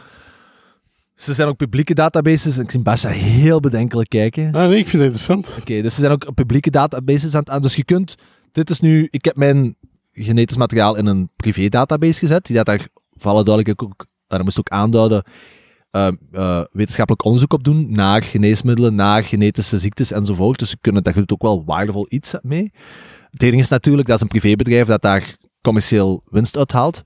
Ze 1.15 1.33
zijn 1.33 1.47
ook 1.47 1.57
publieke 1.57 1.93
databases. 1.93 2.57
En 2.57 2.63
ik 2.63 2.71
zie 2.71 2.79
Basja 2.79 3.09
heel 3.09 3.59
bedenkelijk 3.59 4.09
kijken. 4.09 4.53
Ah, 4.53 4.67
nee, 4.67 4.77
ik 4.77 4.87
vind 4.87 5.03
het 5.03 5.13
interessant. 5.13 5.57
Oké, 5.59 5.81
dus 5.81 5.93
er 5.93 5.99
zijn 5.99 6.11
ook 6.11 6.33
publieke 6.33 6.69
databases 6.69 7.33
aan 7.33 7.39
het 7.39 7.49
aan. 7.49 7.61
Dus 7.61 7.75
je 7.75 7.83
kunt, 7.83 8.15
dit 8.51 8.69
is 8.69 8.79
nu, 8.79 9.07
ik 9.11 9.25
heb 9.25 9.35
mijn 9.35 9.75
genetisch 10.13 10.57
materiaal 10.57 10.95
in 10.95 11.05
een 11.05 11.29
privé 11.35 11.69
database 11.69 12.19
gezet, 12.19 12.45
die 12.45 12.55
dat 12.55 12.65
daar 12.65 12.87
voor 13.17 13.31
alle 13.31 13.43
duidelijkheid 13.43 13.91
ook, 13.91 14.05
daar 14.27 14.43
moest 14.43 14.59
ook 14.59 14.69
aanduiden, 14.69 15.23
eh, 15.91 16.07
eh, 16.31 16.63
wetenschappelijk 16.71 17.25
onderzoek 17.25 17.53
op 17.53 17.63
doen 17.63 17.91
naar 17.91 18.23
geneesmiddelen, 18.23 18.95
naar 18.95 19.23
genetische 19.23 19.79
ziektes 19.79 20.11
enzovoort. 20.11 20.59
Dus 20.59 20.75
kunt, 20.81 21.03
daar 21.03 21.13
doet 21.13 21.31
ook 21.31 21.41
wel 21.41 21.65
waardevol 21.65 22.05
iets 22.09 22.33
mee. 22.41 22.71
Het 23.31 23.43
enige 23.43 23.61
is 23.61 23.67
natuurlijk, 23.67 24.07
dat 24.07 24.15
is 24.15 24.21
een 24.21 24.27
privébedrijf 24.27 24.87
dat 24.87 25.01
daar 25.01 25.35
commercieel 25.61 26.23
winst 26.29 26.57
uithaalt. 26.57 27.03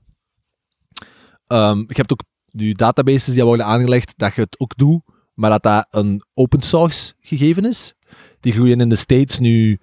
Ehm, 1.46 1.78
je 1.78 1.94
hebt 1.94 2.12
ook 2.12 2.22
nu 2.50 2.72
databases 2.72 3.34
die 3.34 3.44
worden 3.44 3.66
aangelegd 3.66 4.12
dat 4.16 4.34
je 4.34 4.40
het 4.40 4.60
ook 4.60 4.76
doet, 4.76 5.02
maar 5.34 5.50
dat 5.50 5.62
dat 5.62 5.86
een 5.90 6.22
open 6.34 6.62
source 6.62 7.14
gegeven 7.20 7.64
is. 7.64 7.94
Die 8.40 8.52
groeien 8.52 8.80
in 8.80 8.88
de 8.88 8.96
States 8.96 9.38
nu 9.38 9.78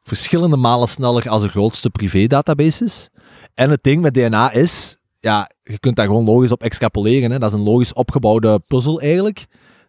verschillende 0.00 0.56
malen 0.56 0.88
sneller 0.88 1.28
als 1.28 1.42
de 1.42 1.48
grootste 1.48 1.90
privé-databases. 1.90 3.08
En 3.54 3.70
het 3.70 3.82
ding 3.82 4.02
met 4.02 4.14
DNA 4.14 4.52
is, 4.52 4.97
ja, 5.20 5.50
je 5.62 5.78
kunt 5.78 5.96
daar 5.96 6.06
gewoon 6.06 6.24
logisch 6.24 6.52
op 6.52 6.62
extrapoleren. 6.62 7.30
Hè. 7.30 7.38
Dat 7.38 7.52
is 7.52 7.58
een 7.58 7.64
logisch 7.64 7.92
opgebouwde 7.92 8.60
puzzel 8.66 9.00
eigenlijk. 9.00 9.46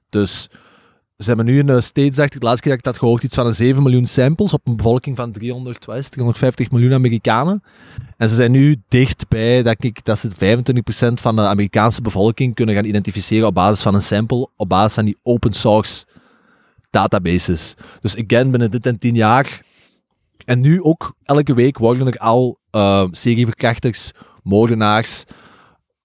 Dus 0.10 0.50
ze 1.18 1.28
hebben 1.28 1.46
nu 1.46 1.60
in 1.60 1.66
de 1.66 1.82
States, 1.82 2.16
dacht 2.16 2.34
de 2.34 2.40
laatste 2.40 2.62
keer 2.62 2.72
dat 2.72 2.80
ik 2.80 2.86
dat 2.86 2.98
gehoord, 2.98 3.24
iets 3.24 3.36
van 3.36 3.46
een 3.46 3.54
7 3.54 3.84
miljoen 3.84 4.08
samples 4.08 4.54
op 4.54 4.68
een 4.68 4.76
bevolking 4.76 5.16
van 5.16 5.32
300, 5.32 5.86
wat 5.86 5.96
is 5.96 6.04
het, 6.04 6.12
350 6.12 6.72
miljoen 6.72 6.94
Amerikanen. 6.94 7.64
En 8.18 8.30
ze 8.30 8.36
zijn 8.36 8.52
nu 8.52 8.76
dichtbij 8.88 9.64
dat, 9.64 9.84
ik, 9.84 10.06
dat 10.06 10.20
ze 10.20 10.30
25% 10.30 10.34
van 11.14 11.36
de 11.36 11.42
Amerikaanse 11.42 12.02
bevolking 12.02 12.56
kunnen 12.56 12.76
gaan 12.76 12.86
identificeren 12.86 13.48
op 13.48 13.54
basis 13.54 13.82
van 13.82 13.94
een 13.94 14.02
sample, 14.02 14.50
op 14.56 14.70
basis 14.70 14.94
van 14.94 15.06
die 15.06 15.18
open 15.24 15.54
source 15.54 16.06
databases. 16.90 17.76
Dus 18.00 18.18
again, 18.18 18.52
binnen 18.52 18.72
dit 18.72 18.86
en 18.86 19.00
tien 19.00 19.16
jaar. 19.16 19.62
En 20.46 20.60
nu 20.60 20.84
ook, 20.84 21.14
elke 21.24 21.54
week 21.54 21.78
worden 21.78 22.08
er 22.08 22.18
al 22.18 22.58
eh, 22.72 23.04
serieverkrachters, 23.12 24.12
moordenaars 24.44 25.26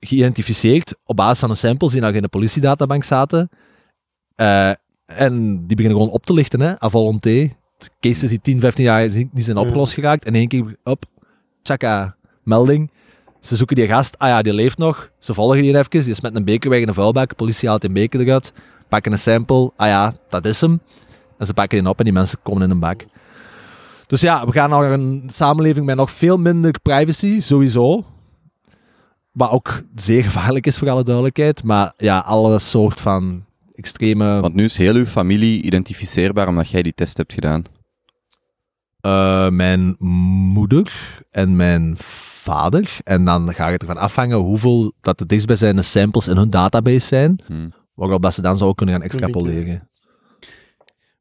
geïdentificeerd 0.01 0.95
op 1.05 1.17
basis 1.17 1.39
van 1.39 1.49
de 1.49 1.55
samples 1.55 1.93
die 1.93 2.01
nog 2.01 2.13
in 2.13 2.23
de 2.23 2.29
politiedatabank 2.29 3.05
zaten. 3.05 3.49
Eh, 4.35 4.71
en 5.07 5.67
die 5.67 5.77
beginnen 5.77 5.99
gewoon 5.99 6.15
op 6.15 6.27
te 6.27 6.33
lichten, 6.33 6.61
hè, 6.61 6.83
à 6.83 6.89
volonté. 6.89 7.55
Cases 8.01 8.29
die 8.31 8.41
10, 8.41 8.61
15 8.61 8.85
jaar 8.85 9.09
die 9.09 9.31
zijn 9.35 9.57
opgelost 9.57 9.93
geraakt. 9.93 10.25
En 10.25 10.35
in 10.35 10.39
één 10.39 10.49
keer, 10.49 10.77
op, 10.85 11.05
tjaka, 11.63 12.17
melding. 12.43 12.91
Ze 13.41 13.57
zoeken 13.57 13.77
die 13.77 13.87
gast, 13.87 14.19
ah 14.19 14.29
ja, 14.29 14.43
die 14.43 14.55
leeft 14.55 14.79
nog. 14.79 15.11
Ze 15.19 15.35
volgen 15.35 15.63
die 15.63 15.77
even, 15.77 15.91
die 15.91 16.11
is 16.11 16.21
met 16.21 16.35
een 16.35 16.45
beker 16.45 16.71
weg 16.71 16.81
in 16.81 16.89
een 16.89 16.95
vuilbak. 16.95 17.29
De 17.29 17.35
politie 17.35 17.69
haalt 17.69 17.81
die 17.81 17.91
beker 17.91 18.21
eruit, 18.21 18.53
pakken 18.89 19.13
een 19.13 19.19
sample. 19.19 19.71
Ah 19.77 19.87
ja, 19.87 20.15
dat 20.29 20.45
is 20.45 20.61
hem. 20.61 20.81
En 21.39 21.47
ze 21.47 21.55
pakken 21.55 21.79
die 21.79 21.89
op 21.89 21.99
en 21.99 22.05
die 22.05 22.13
mensen 22.13 22.39
komen 22.43 22.63
in 22.63 22.71
een 22.71 22.79
bak. 22.79 23.05
Dus 24.07 24.21
ja, 24.21 24.47
we 24.47 24.53
gaan 24.53 24.71
naar 24.71 24.93
een 24.93 25.29
samenleving 25.33 25.87
met 25.87 25.97
nog 25.97 26.11
veel 26.11 26.37
minder 26.37 26.75
privacy, 26.83 27.41
sowieso. 27.41 28.05
Wat 29.35 29.51
ook 29.51 29.83
zeer 29.95 30.23
gevaarlijk 30.23 30.67
is 30.67 30.79
voor 30.79 30.91
alle 30.91 31.05
duidelijkheid. 31.05 31.63
Maar 31.63 31.93
ja, 31.97 32.19
alle 32.19 32.59
soort 32.59 33.01
van 33.01 33.45
extreme... 33.75 34.41
Want 34.41 34.55
nu 34.55 34.65
is 34.65 34.77
heel 34.77 34.95
uw 34.95 35.07
familie 35.07 35.63
identificeerbaar 35.63 36.49
omdat 36.49 36.69
jij 36.69 36.83
die 36.83 36.95
test 36.95 37.17
hebt 37.17 37.33
gedaan. 37.33 37.63
Eh, 39.01 39.49
mijn 39.49 39.97
moeder 39.99 40.93
en 41.31 41.57
mijn 41.57 41.95
vader. 42.45 42.97
En 43.05 43.25
dan 43.25 43.55
gaat 43.55 43.71
het 43.71 43.81
ervan 43.81 43.97
afhangen 43.97 44.39
hoeveel 44.39 44.93
dat 45.01 45.19
de 45.19 45.27
dichtstbijzijnde 45.27 45.83
samples 45.83 46.29
in 46.29 46.37
hun 46.37 46.51
database 46.51 47.07
zijn. 47.07 47.41
Hm. 47.47 47.69
Waarop 47.95 48.23
dat 48.23 48.35
ze 48.35 48.43
dan 48.43 48.59
zo 48.59 48.73
kunnen 48.73 48.95
gaan 48.95 49.05
extrapoleren. 49.05 49.89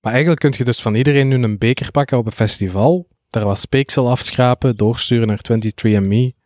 Maar 0.02 0.12
eigenlijk 0.12 0.42
kun 0.42 0.54
je 0.58 0.64
dus 0.64 0.82
van 0.82 0.96
iedereen 0.96 1.28
nu 1.28 1.44
een 1.44 1.58
beker 1.58 1.92
pakken 1.92 2.18
op 2.18 2.26
een 2.26 2.32
festival, 2.32 3.08
daar 3.30 3.46
wat 3.46 3.60
speeksel 3.60 4.10
afschrapen, 4.10 4.78
doorsturen 4.78 5.28
naar 5.28 5.40
23andMe. 5.52 6.43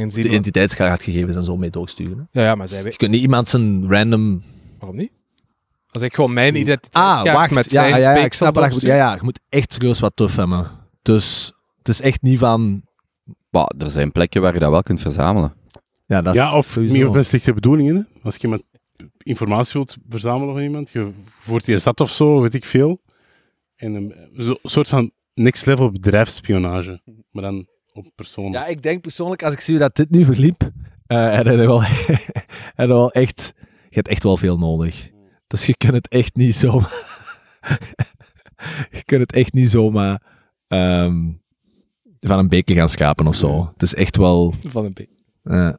En 0.00 0.10
zien 0.10 0.22
De 0.22 0.28
identiteitsgegevens 0.28 1.36
en 1.36 1.42
zo 1.42 1.56
mee 1.56 1.70
doorsturen. 1.70 2.28
hè. 2.30 2.40
Ja, 2.40 2.46
ja, 2.46 2.54
maar 2.54 2.68
zij 2.68 2.78
Je 2.78 2.84
weet... 2.84 2.96
kunt 2.96 3.10
niet 3.10 3.22
iemand 3.22 3.48
zijn 3.48 3.88
random... 3.88 4.42
Waarom 4.78 4.96
niet? 4.98 5.10
Als 5.90 6.02
ik 6.02 6.14
gewoon 6.14 6.32
mijn 6.32 6.54
identiteit 6.56 6.94
Ah, 6.94 7.22
wacht. 7.34 7.54
met 7.54 7.70
ja, 7.70 7.80
zijn 7.88 8.00
ja, 8.00 8.14
ja, 8.14 8.24
ik 8.24 8.32
snap 8.32 8.54
je 8.70 8.86
ja, 8.86 8.94
ja, 8.94 9.14
je 9.14 9.20
moet 9.22 9.40
echt 9.48 9.72
serieus 9.72 10.00
wat 10.00 10.12
tof 10.14 10.36
hebben. 10.36 10.70
Dus 11.02 11.52
het 11.78 11.88
is 11.88 12.00
echt 12.00 12.22
niet 12.22 12.38
van... 12.38 12.82
Bah, 13.50 13.66
er 13.78 13.90
zijn 13.90 14.12
plekken 14.12 14.42
waar 14.42 14.54
je 14.54 14.60
dat 14.60 14.70
wel 14.70 14.82
kunt 14.82 15.00
verzamelen. 15.00 15.54
Ja, 16.06 16.22
dat 16.22 16.34
Ja, 16.34 16.56
of 16.56 16.76
meer 16.76 17.10
met 17.10 17.26
slechte 17.26 17.52
bedoelingen. 17.52 17.94
hè. 17.96 18.02
Als 18.22 18.34
je 18.34 18.42
iemand 18.42 18.62
informatie 19.18 19.72
wilt 19.72 19.96
verzamelen 20.08 20.54
van 20.54 20.62
iemand, 20.62 20.90
je 20.90 21.10
voert 21.40 21.66
je 21.66 21.78
zat 21.78 22.00
of 22.00 22.10
zo, 22.10 22.40
weet 22.40 22.54
ik 22.54 22.64
veel. 22.64 23.00
En 23.76 23.94
een, 23.94 24.14
zo- 24.38 24.58
een 24.62 24.70
soort 24.70 24.88
van 24.88 25.10
next 25.34 25.66
level 25.66 25.90
bedrijfsspionage. 25.90 27.00
Maar 27.30 27.42
dan 27.42 27.66
op 27.92 28.06
persoon. 28.14 28.52
Ja, 28.52 28.66
ik 28.66 28.82
denk 28.82 29.00
persoonlijk, 29.02 29.42
als 29.42 29.52
ik 29.54 29.60
zie 29.60 29.74
hoe 29.74 29.82
dat 29.82 29.96
dit 29.96 30.10
nu 30.10 30.24
verliep, 30.24 30.70
eh 31.06 31.34
heb 31.34 31.46
je 31.46 31.56
wel, 31.56 31.82
je 32.76 32.86
wel 32.86 33.10
echt, 33.12 33.52
je 33.88 33.94
hebt 33.94 34.08
echt 34.08 34.22
wel 34.22 34.36
veel 34.36 34.58
nodig. 34.58 35.10
Dus 35.46 35.66
je 35.66 35.76
kunt 35.76 35.94
het 35.94 36.08
echt 36.08 36.36
niet 36.36 36.56
zomaar, 36.56 37.18
je 38.96 39.02
kunt 39.04 39.20
het 39.20 39.32
echt 39.32 39.52
niet 39.52 39.70
zomaar 39.70 40.22
ehm, 40.68 41.16
van 42.20 42.38
een 42.38 42.48
beker 42.48 42.76
gaan 42.76 42.88
schapen 42.88 43.26
of 43.26 43.36
zo. 43.36 43.66
Het 43.72 43.82
is 43.82 43.94
echt 43.94 44.16
wel, 44.16 44.54
Van 44.68 44.84
een 44.84 44.92
B. 44.92 44.98
eh, 45.42 45.72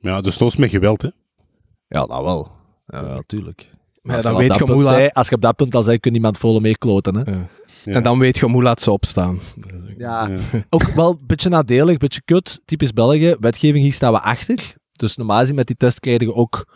Ja, 0.00 0.20
dus 0.20 0.36
soms 0.36 0.56
met 0.56 0.70
geweld, 0.70 1.02
hè. 1.02 1.08
ja, 1.88 2.06
dat 2.06 2.22
wel. 2.22 2.52
Ja, 2.86 3.04
wel, 3.04 3.22
tuurlijk. 3.26 3.70
Maar 4.02 4.14
Als 4.14 4.24
dan 4.24 4.32
op 4.32 4.38
weet 4.38 4.48
dat 4.48 4.58
je 4.58 4.64
punt 4.64 4.76
hoe 4.76 4.84
laat... 4.86 4.94
zei- 4.94 5.08
Als 5.12 5.28
je 5.28 5.34
op 5.34 5.40
dat 5.42 5.56
punt 5.56 5.74
al 5.74 5.82
zei, 5.82 5.98
kun 5.98 6.10
je 6.10 6.16
iemand 6.16 6.38
volle 6.38 6.60
mee 6.60 6.78
kloten. 6.78 7.14
Hè? 7.16 7.30
Ja. 7.32 7.48
Ja. 7.84 7.92
En 7.92 8.02
dan 8.02 8.18
weet 8.18 8.38
je 8.38 8.46
hoe 8.46 8.62
laat 8.62 8.80
ze 8.80 8.90
opstaan. 8.90 9.38
Ja, 9.98 10.28
Ja. 10.28 10.38
ook 10.70 10.82
wel 10.82 11.10
een 11.10 11.26
beetje 11.26 11.48
nadelig, 11.48 11.92
een 11.92 11.98
beetje 11.98 12.22
kut. 12.24 12.60
Typisch 12.64 12.92
België, 12.92 13.36
wetgeving, 13.40 13.82
hier 13.84 13.92
staan 13.92 14.12
we 14.12 14.20
achter. 14.20 14.74
Dus 14.92 15.16
normaal 15.16 15.38
gezien 15.38 15.54
met 15.54 15.66
die 15.66 15.76
test 15.76 16.00
krijg 16.00 16.20
je 16.20 16.34
ook 16.34 16.66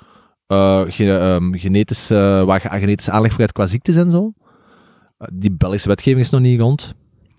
eh, 0.46 0.80
ge- 0.88 1.16
ehm, 1.18 1.52
genetische, 1.52 2.42
waar 2.46 2.60
je 2.72 2.78
genetische 2.80 3.10
aanleg 3.10 3.30
voor 3.30 3.40
hebt 3.40 3.52
qua 3.52 3.66
ziektes 3.66 3.96
en 3.96 4.10
zo. 4.10 4.32
Eh, 5.18 5.28
die 5.32 5.50
Belgische 5.52 5.88
wetgeving 5.88 6.20
is 6.24 6.30
nog 6.30 6.40
niet 6.40 6.60
rond. 6.60 6.94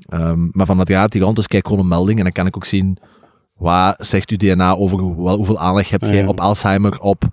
Ehm, 0.09 0.47
maar 0.51 0.65
van 0.65 0.79
het 0.79 0.89
gaat 0.89 1.11
die 1.11 1.21
rond, 1.21 1.35
dus 1.35 1.47
kijk 1.47 1.67
gewoon 1.67 1.81
een 1.81 1.87
melding 1.87 2.17
en 2.17 2.23
dan 2.23 2.33
kan 2.33 2.45
ik 2.45 2.55
ook 2.55 2.65
zien 2.65 2.97
wat 3.57 3.95
zegt 3.97 4.29
uw 4.29 4.37
DNA 4.37 4.75
over 4.75 4.99
hoe, 4.99 5.29
hoeveel 5.29 5.59
aanleg 5.59 5.89
heb 5.89 6.03
Ah, 6.03 6.09
jij 6.09 6.21
ja. 6.21 6.27
op 6.27 6.39
Alzheimer, 6.39 6.99
op, 7.01 7.23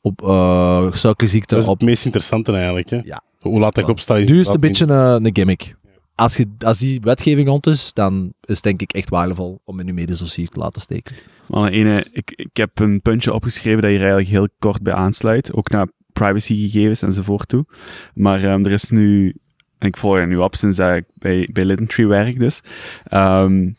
op 0.00 0.22
eh, 0.22 0.92
suikerziekte, 0.92 1.54
Dat 1.54 1.64
is 1.64 1.70
op 1.70 1.78
het 1.78 1.88
meest 1.88 2.04
interessante 2.04 2.52
eigenlijk, 2.52 2.90
hè. 2.90 3.00
Ja. 3.04 3.22
Hoe 3.40 3.58
laat 3.60 3.78
ik 3.78 3.88
opsta 3.88 4.16
is 4.16 4.28
Nu 4.28 4.40
is 4.40 4.46
het 4.46 4.54
een 4.54 4.60
beetje 4.60 4.86
een, 4.86 5.24
een 5.24 5.30
gimmick. 5.34 5.74
Als, 6.14 6.36
je, 6.36 6.46
als 6.58 6.78
die 6.78 7.00
wetgeving 7.00 7.48
rond 7.48 7.66
is, 7.66 7.92
dan 7.92 8.32
is 8.40 8.54
het 8.54 8.62
denk 8.62 8.80
ik 8.82 8.92
echt 8.92 9.08
waardevol 9.08 9.60
om 9.64 9.80
in 9.80 9.86
je 9.86 9.92
medisch 9.92 10.18
dossier 10.18 10.48
te 10.48 10.58
laten 10.58 10.80
steken. 10.80 11.14
Maar 11.48 11.70
ene, 11.70 12.06
ik, 12.12 12.32
ik 12.36 12.56
heb 12.56 12.78
een 12.78 13.00
puntje 13.00 13.32
opgeschreven 13.32 13.82
dat 13.82 13.90
je 13.90 13.96
eigenlijk 13.96 14.28
heel 14.28 14.48
kort 14.58 14.82
bij 14.82 14.94
aansluit. 14.94 15.52
Ook 15.52 15.70
naar 15.70 15.88
privacygegevens 16.12 17.02
enzovoort 17.02 17.48
toe. 17.48 17.64
Maar 18.14 18.44
ehm, 18.44 18.64
er 18.64 18.72
is 18.72 18.90
nu, 18.90 19.34
en 19.78 19.88
ik 19.88 19.96
volg 19.96 20.16
er 20.16 20.26
nu 20.26 20.36
op 20.36 20.54
sinds 20.54 20.76
dat 20.76 20.96
ik 20.96 21.04
bij, 21.14 21.48
bij 21.52 21.64
Lidentree 21.64 22.06
werk 22.06 22.38
dus. 22.38 22.60
ehm, 23.04 23.70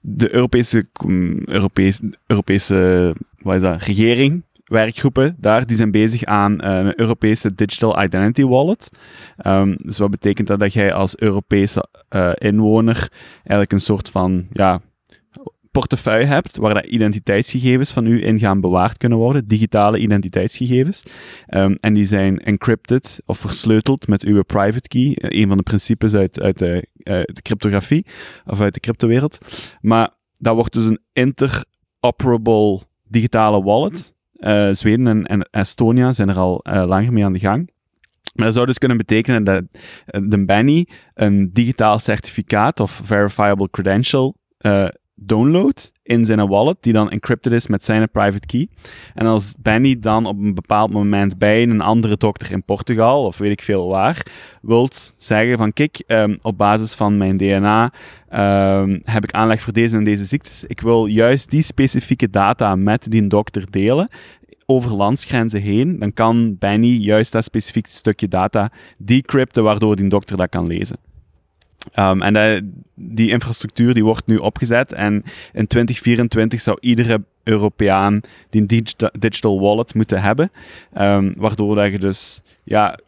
de 0.00 0.34
Europese, 0.34 0.88
Europees, 1.44 2.00
Europese 2.26 3.14
wat 3.38 3.54
is 3.54 3.60
dat, 3.60 3.82
regering, 3.82 4.42
werkgroepen 4.72 5.36
daar, 5.38 5.66
die 5.66 5.76
zijn 5.76 5.90
bezig 5.90 6.24
aan 6.24 6.60
eh, 6.60 6.76
een 6.76 7.00
Europese 7.00 7.54
Digital 7.54 8.02
Identity 8.02 8.44
Wallet. 8.44 8.88
Ehm, 9.36 9.74
dus 9.76 9.98
wat 9.98 10.10
betekent 10.10 10.46
dat? 10.46 10.60
Dat 10.60 10.72
jij 10.72 10.92
als 10.92 11.16
Europese 11.16 11.88
eh, 12.08 12.32
inwoner 12.34 13.08
eigenlijk 13.36 13.72
een 13.72 13.80
soort 13.80 14.10
van, 14.10 14.46
ja, 14.50 14.80
portefeuille 15.72 16.26
hebt 16.26 16.56
waar 16.56 16.74
dat 16.74 16.84
identiteitsgegevens 16.84 17.92
van 17.92 18.06
u 18.06 18.24
in 18.24 18.38
gaan 18.38 18.60
bewaard 18.60 18.96
kunnen 18.96 19.18
worden, 19.18 19.48
digitale 19.48 19.98
identiteitsgegevens. 19.98 21.02
Ehm, 21.46 21.74
en 21.80 21.94
die 21.94 22.04
zijn 22.04 22.38
encrypted 22.38 23.20
of 23.26 23.38
versleuteld 23.38 24.08
met 24.08 24.24
uw 24.24 24.42
private 24.42 24.88
key, 24.88 25.14
eh, 25.14 25.40
een 25.40 25.48
van 25.48 25.56
de 25.56 25.62
principes 25.62 26.14
uit, 26.14 26.40
uit 26.40 26.58
de, 26.58 26.86
eh, 26.96 27.22
de 27.22 27.42
cryptografie 27.42 28.06
of 28.44 28.60
uit 28.60 28.74
de 28.74 28.80
cryptowereld. 28.80 29.38
Maar 29.80 30.10
dat 30.36 30.54
wordt 30.54 30.72
dus 30.72 30.86
een 30.86 31.00
interoperable 31.12 32.80
digitale 33.08 33.62
wallet. 33.62 34.14
Eh, 34.42 34.68
Zweden 34.70 35.06
en, 35.06 35.26
en 35.26 35.48
Estonia 35.50 36.12
zijn 36.12 36.28
er 36.28 36.38
al 36.38 36.60
eh, 36.62 36.84
langer 36.86 37.12
mee 37.12 37.24
aan 37.24 37.32
de 37.32 37.38
gang. 37.38 37.70
Maar 38.34 38.44
dat 38.44 38.54
zou 38.54 38.66
dus 38.66 38.78
kunnen 38.78 38.96
betekenen 38.96 39.44
dat 39.44 39.64
eh, 40.06 40.20
de 40.24 40.44
Benny 40.44 40.86
een 41.14 41.50
digitaal 41.52 41.98
certificaat 41.98 42.80
of 42.80 43.00
verifiable 43.04 43.70
credential 43.70 44.36
eh, 44.58 44.88
downloadt 45.14 45.92
in 46.02 46.24
zijn 46.24 46.48
wallet, 46.48 46.76
die 46.80 46.92
dan 46.92 47.10
encrypted 47.10 47.52
is 47.52 47.66
met 47.66 47.84
zijn 47.84 48.10
private 48.10 48.46
key. 48.46 48.68
En 49.14 49.26
als 49.26 49.54
Benny 49.58 49.98
dan 49.98 50.26
op 50.26 50.38
een 50.38 50.54
bepaald 50.54 50.90
moment 50.90 51.38
bij 51.38 51.62
een 51.62 51.80
andere 51.80 52.16
dokter 52.16 52.52
in 52.52 52.64
Portugal, 52.64 53.24
of 53.24 53.38
weet 53.38 53.52
ik 53.52 53.62
veel 53.62 53.88
waar, 53.88 54.26
wilt 54.62 55.14
zeggen 55.18 55.56
van 55.56 55.72
kijk, 55.72 56.02
ehm, 56.06 56.36
op 56.42 56.58
basis 56.58 56.94
van 56.94 57.16
mijn 57.16 57.36
DNA 57.36 57.92
ehm, 58.28 58.98
heb 59.02 59.24
ik 59.24 59.32
aanleg 59.32 59.60
voor 59.60 59.72
deze 59.72 59.96
en 59.96 60.04
deze 60.04 60.24
ziektes. 60.24 60.64
Ik 60.64 60.80
wil 60.80 61.06
juist 61.06 61.50
die 61.50 61.62
specifieke 61.62 62.30
data 62.30 62.76
met 62.76 63.10
die 63.10 63.26
dokter 63.26 63.70
delen 63.70 64.08
over 64.66 64.94
landsgrenzen 64.94 65.60
heen, 65.60 65.98
dan 65.98 66.12
kan 66.12 66.56
Benny 66.58 66.96
juist 66.96 67.32
dat 67.32 67.44
specifieke 67.44 67.90
stukje 67.90 68.28
data 68.28 68.72
decrypten, 68.98 69.62
waardoor 69.62 69.96
die 69.96 70.08
dokter 70.08 70.36
dat 70.36 70.48
kan 70.48 70.66
lezen. 70.66 70.96
Um, 71.98 72.22
en 72.22 72.72
die 72.94 73.30
infrastructuur 73.30 73.94
die 73.94 74.04
wordt 74.04 74.26
nu 74.26 74.36
opgezet 74.36 74.92
en 74.92 75.24
in 75.52 75.66
2024 75.66 76.60
zou 76.60 76.76
iedere 76.80 77.22
Europeaan 77.42 78.20
die 78.50 78.66
digital 79.18 79.60
wallet 79.60 79.94
moeten 79.94 80.22
hebben, 80.22 80.50
um, 80.98 81.34
waardoor 81.36 81.74
dat 81.74 81.92
je 81.92 81.98
dus 81.98 82.42
ja, 82.62 82.98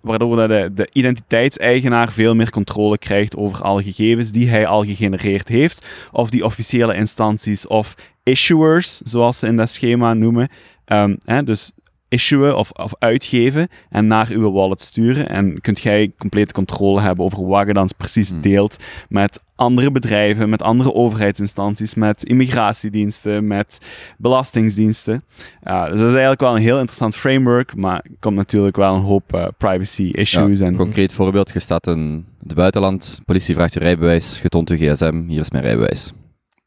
waardoor 0.00 0.36
dat 0.36 0.48
de, 0.48 0.70
de 0.74 0.88
identiteitseigenaar 0.92 2.12
veel 2.12 2.34
meer 2.34 2.50
controle 2.50 2.98
krijgt 2.98 3.36
over 3.36 3.62
alle 3.62 3.82
gegevens 3.82 4.30
die 4.30 4.48
hij 4.48 4.66
al 4.66 4.84
gegenereerd 4.84 5.48
heeft, 5.48 5.86
of 6.12 6.30
die 6.30 6.44
officiële 6.44 6.94
instanties 6.94 7.66
of 7.66 7.94
issuers, 8.22 8.98
zoals 8.98 9.38
ze 9.38 9.46
in 9.46 9.56
dat 9.56 9.70
schema 9.70 10.14
noemen. 10.14 10.48
Um, 10.86 11.18
hè, 11.24 11.44
dus 11.44 11.72
issuen 12.12 12.56
of, 12.56 12.70
of 12.70 12.92
uitgeven 12.98 13.68
en 13.90 14.06
naar 14.06 14.28
uw 14.30 14.50
wallet 14.52 14.80
sturen. 14.82 15.28
En 15.28 15.60
kunt 15.60 15.80
jij 15.80 16.12
complete 16.18 16.52
controle 16.54 17.00
hebben 17.00 17.24
over 17.24 17.46
wat 17.46 17.66
je 17.66 17.72
dan 17.72 17.88
precies 17.96 18.30
Hmm. 18.30 18.40
deelt 18.40 18.76
met 19.08 19.40
andere 19.54 19.90
bedrijven, 19.90 20.48
met 20.48 20.62
andere 20.62 20.94
overheidsinstanties, 20.94 21.94
met 21.94 22.24
immigratiediensten, 22.24 23.46
met 23.46 23.78
belastingsdiensten. 24.18 25.22
Ja, 25.62 25.82
dus 25.88 25.98
dat 25.98 26.06
is 26.06 26.12
eigenlijk 26.12 26.40
wel 26.40 26.56
een 26.56 26.62
heel 26.62 26.76
interessant 26.76 27.16
framework, 27.16 27.76
maar 27.76 28.00
er 28.04 28.10
komt 28.20 28.36
natuurlijk 28.36 28.76
wel 28.76 28.94
een 28.94 29.00
hoop 29.02 29.34
eh, 29.34 29.46
privacy 29.58 30.02
issues. 30.02 30.58
Ja, 30.58 30.66
en, 30.66 30.76
concreet 30.76 31.12
voorbeeld, 31.12 31.50
je 31.52 31.58
staat 31.58 31.86
in 31.86 32.26
het 32.42 32.54
buitenland, 32.54 33.20
politie 33.24 33.54
vraagt 33.54 33.72
je 33.72 33.78
rijbewijs, 33.78 34.40
je 34.42 34.48
toont 34.48 34.68
je 34.68 34.76
gsm, 34.76 35.22
hier 35.28 35.40
is 35.40 35.50
mijn 35.50 35.64
rijbewijs. 35.64 36.12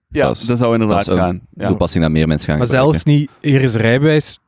ja, 0.08 0.28
dat 0.28 0.38
is- 0.38 0.46
dat 0.46 0.58
zou 0.58 0.74
inderdaad 0.74 1.06
dat 1.06 1.08
is 1.08 1.20
een 1.20 1.26
gaan. 1.26 1.40
Ja. 1.54 1.68
Toepassing 1.68 2.04
dat 2.04 2.12
meer 2.14 2.28
mensen 2.28 2.48
gaan 2.50 2.58
Maar 2.58 2.66
gebruiken. 2.68 3.00
zelfs 3.02 3.18
niet, 3.20 3.30
hier 3.42 3.62
is 3.62 3.74
rijbewijs, 3.76 4.40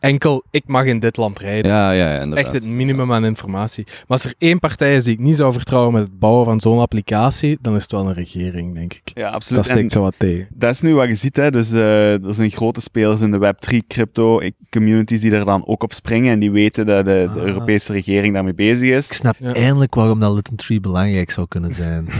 enkel 0.00 0.44
ik 0.50 0.62
mag 0.66 0.84
in 0.84 0.98
dit 0.98 1.16
land 1.16 1.38
rijden. 1.38 1.70
Ja, 1.70 1.90
ja, 1.90 1.98
ja 1.98 2.04
Dat 2.10 2.14
is 2.18 2.24
inderdaad. 2.24 2.44
echt 2.54 2.64
het 2.64 2.72
minimum 2.72 3.12
aan 3.12 3.24
informatie. 3.24 3.84
Maar 3.86 4.04
als 4.06 4.24
er 4.24 4.34
één 4.38 4.58
partij 4.58 4.96
is 4.96 5.04
die 5.04 5.12
ik 5.12 5.18
niet 5.18 5.36
zou 5.36 5.52
vertrouwen 5.52 5.92
met 5.92 6.02
het 6.02 6.18
bouwen 6.18 6.44
van 6.44 6.60
zo'n 6.60 6.78
applicatie, 6.78 7.58
dan 7.60 7.76
is 7.76 7.82
het 7.82 7.92
wel 7.92 8.06
een 8.06 8.14
regering, 8.14 8.74
denk 8.74 8.92
ik. 8.92 9.02
Ja, 9.14 9.28
absoluut. 9.28 9.62
Dat 9.62 9.72
steekt 9.72 9.92
zo 9.92 10.00
wat 10.00 10.14
tegen. 10.18 10.46
dat 10.50 10.70
is 10.70 10.80
nu 10.80 10.94
wat 10.94 11.08
je 11.08 11.14
ziet. 11.14 11.36
Hè. 11.36 11.50
Dus, 11.50 11.72
eh, 11.72 12.24
er 12.24 12.34
zijn 12.34 12.50
grote 12.50 12.80
spelers 12.80 13.20
in 13.20 13.30
de 13.30 13.38
Web3 13.38 13.76
crypto 13.88 14.40
communities 14.70 15.20
die 15.20 15.32
er 15.32 15.44
dan 15.44 15.66
ook 15.66 15.82
op 15.82 15.92
springen 15.92 16.32
en 16.32 16.38
die 16.38 16.50
weten 16.50 16.86
dat 16.86 17.04
de, 17.04 17.30
de 17.34 17.40
Ah. 17.40 17.46
Europese 17.46 17.92
regering 17.92 18.34
daarmee 18.34 18.54
bezig 18.54 18.90
is. 18.90 19.06
Ik 19.10 19.16
snap 19.16 19.36
Ja. 19.38 19.52
eindelijk 19.54 19.94
waarom 19.94 20.20
dat 20.20 20.34
Little 20.34 20.56
Tree 20.56 20.80
belangrijk 20.80 21.30
zou 21.30 21.46
kunnen 21.48 21.74
zijn. 21.74 22.08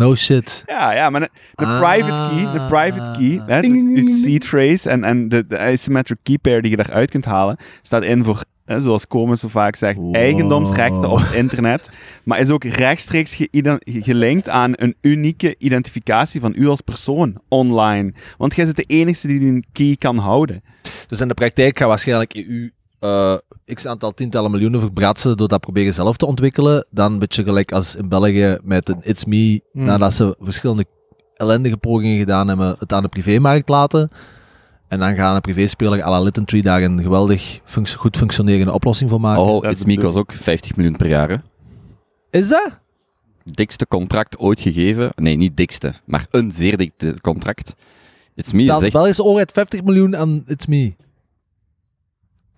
no 0.00 0.14
shit. 0.14 0.62
Ja, 0.66 0.92
ja, 0.94 1.10
maar 1.10 1.20
de, 1.20 1.28
de 1.54 1.64
Ah. 1.64 1.78
private 1.80 2.34
key, 2.34 2.52
de 2.52 2.66
private 2.68 3.18
key, 3.18 3.42
hè, 3.54 3.60
Ding, 3.60 3.72
dus 3.72 3.82
ding, 3.82 3.96
je 3.98 4.04
ding, 4.04 4.16
seed 4.18 4.46
phrase 4.46 4.90
en, 4.90 5.04
en 5.04 5.28
de, 5.28 5.46
de 5.46 5.58
asymmetric 5.58 6.18
key 6.22 6.38
pair 6.38 6.62
die 6.62 6.70
je 6.70 6.76
daaruit 6.76 7.10
kunt 7.10 7.24
halen, 7.24 7.56
staat 7.82 8.04
in 8.04 8.24
voor, 8.24 8.42
hè, 8.64 8.80
zoals 8.80 9.06
Komen 9.06 9.38
zo 9.38 9.48
vaak 9.48 9.76
zegt, 9.76 9.96
Wow. 9.98 10.16
eigendomsrechten 10.16 11.10
op 11.10 11.18
het 11.18 11.32
internet, 11.32 11.90
maar 12.24 12.40
is 12.40 12.50
ook 12.50 12.64
rechtstreeks 12.64 13.34
geïden- 13.34 13.80
gelinkt 13.84 14.48
aan 14.48 14.72
een 14.74 14.94
unieke 15.00 15.54
identificatie 15.58 16.40
van 16.40 16.52
u 16.56 16.66
als 16.68 16.80
persoon 16.80 17.36
online. 17.48 18.12
Want 18.38 18.54
jij 18.54 18.64
bent 18.64 18.76
de 18.76 18.84
enige 18.86 19.26
die 19.26 19.40
een 19.40 19.64
key 19.72 19.96
kan 19.98 20.16
houden. 20.18 20.62
Dus 21.08 21.20
in 21.20 21.28
de 21.28 21.34
praktijk 21.34 21.78
gaat 21.78 21.88
waarschijnlijk 21.88 22.34
EU 22.34 22.70
eh 23.00 23.34
x 23.74 23.86
aantal 23.86 24.12
tientallen 24.12 24.50
miljoenen 24.50 24.80
verbratsen 24.80 25.36
door 25.36 25.48
dat 25.48 25.60
proberen 25.60 25.94
zelf 25.94 26.16
te 26.16 26.26
ontwikkelen. 26.26 26.86
Dan 26.90 27.12
een 27.12 27.18
beetje 27.18 27.42
gelijk 27.44 27.72
als 27.72 27.96
in 27.96 28.08
België 28.08 28.58
met 28.62 28.88
een 28.88 29.00
It's 29.02 29.24
Me, 29.24 29.60
Hmm. 29.72 29.84
nadat 29.84 30.14
ze 30.14 30.36
verschillende 30.40 30.84
ellendige 31.36 31.76
pogingen 31.76 32.18
gedaan 32.18 32.48
hebben, 32.48 32.76
het 32.78 32.92
aan 32.92 33.02
de 33.02 33.08
privémarkt 33.08 33.68
laten. 33.68 34.10
En 34.88 34.98
dan 34.98 35.14
gaan 35.14 35.34
een 35.34 35.40
privéspeler 35.40 36.02
à 36.02 36.22
la 36.22 36.30
Tree 36.30 36.62
daar 36.62 36.82
een 36.82 37.02
geweldig 37.02 37.60
goed 37.96 38.16
functionerende 38.16 38.72
oplossing 38.72 39.10
voor 39.10 39.20
maken. 39.20 39.42
Oh, 39.42 39.62
Dat 39.62 39.72
is 39.72 39.78
It's 39.78 39.84
Me 39.84 39.98
kost 39.98 40.16
ook 40.16 40.32
50 40.32 40.76
miljoen 40.76 40.96
per 40.96 41.08
jaar. 41.08 41.28
Hè. 41.28 41.36
Is 42.30 42.48
dat? 42.48 42.78
Dikste 43.44 43.86
contract 43.86 44.38
ooit 44.38 44.60
gegeven. 44.60 45.10
Nee, 45.14 45.36
niet 45.36 45.56
dikste, 45.56 45.94
maar 46.04 46.26
een 46.30 46.52
zeer 46.52 46.76
dikte 46.76 47.14
contract. 47.20 47.74
It's 48.34 48.52
Me 48.52 48.64
Dan 48.64 48.76
is 48.76 48.82
echt... 48.82 48.92
Belgische 48.92 49.24
overheid 49.24 49.52
50 49.52 49.82
miljoen 49.82 50.16
aan 50.16 50.44
It's 50.46 50.66
Me. 50.66 50.94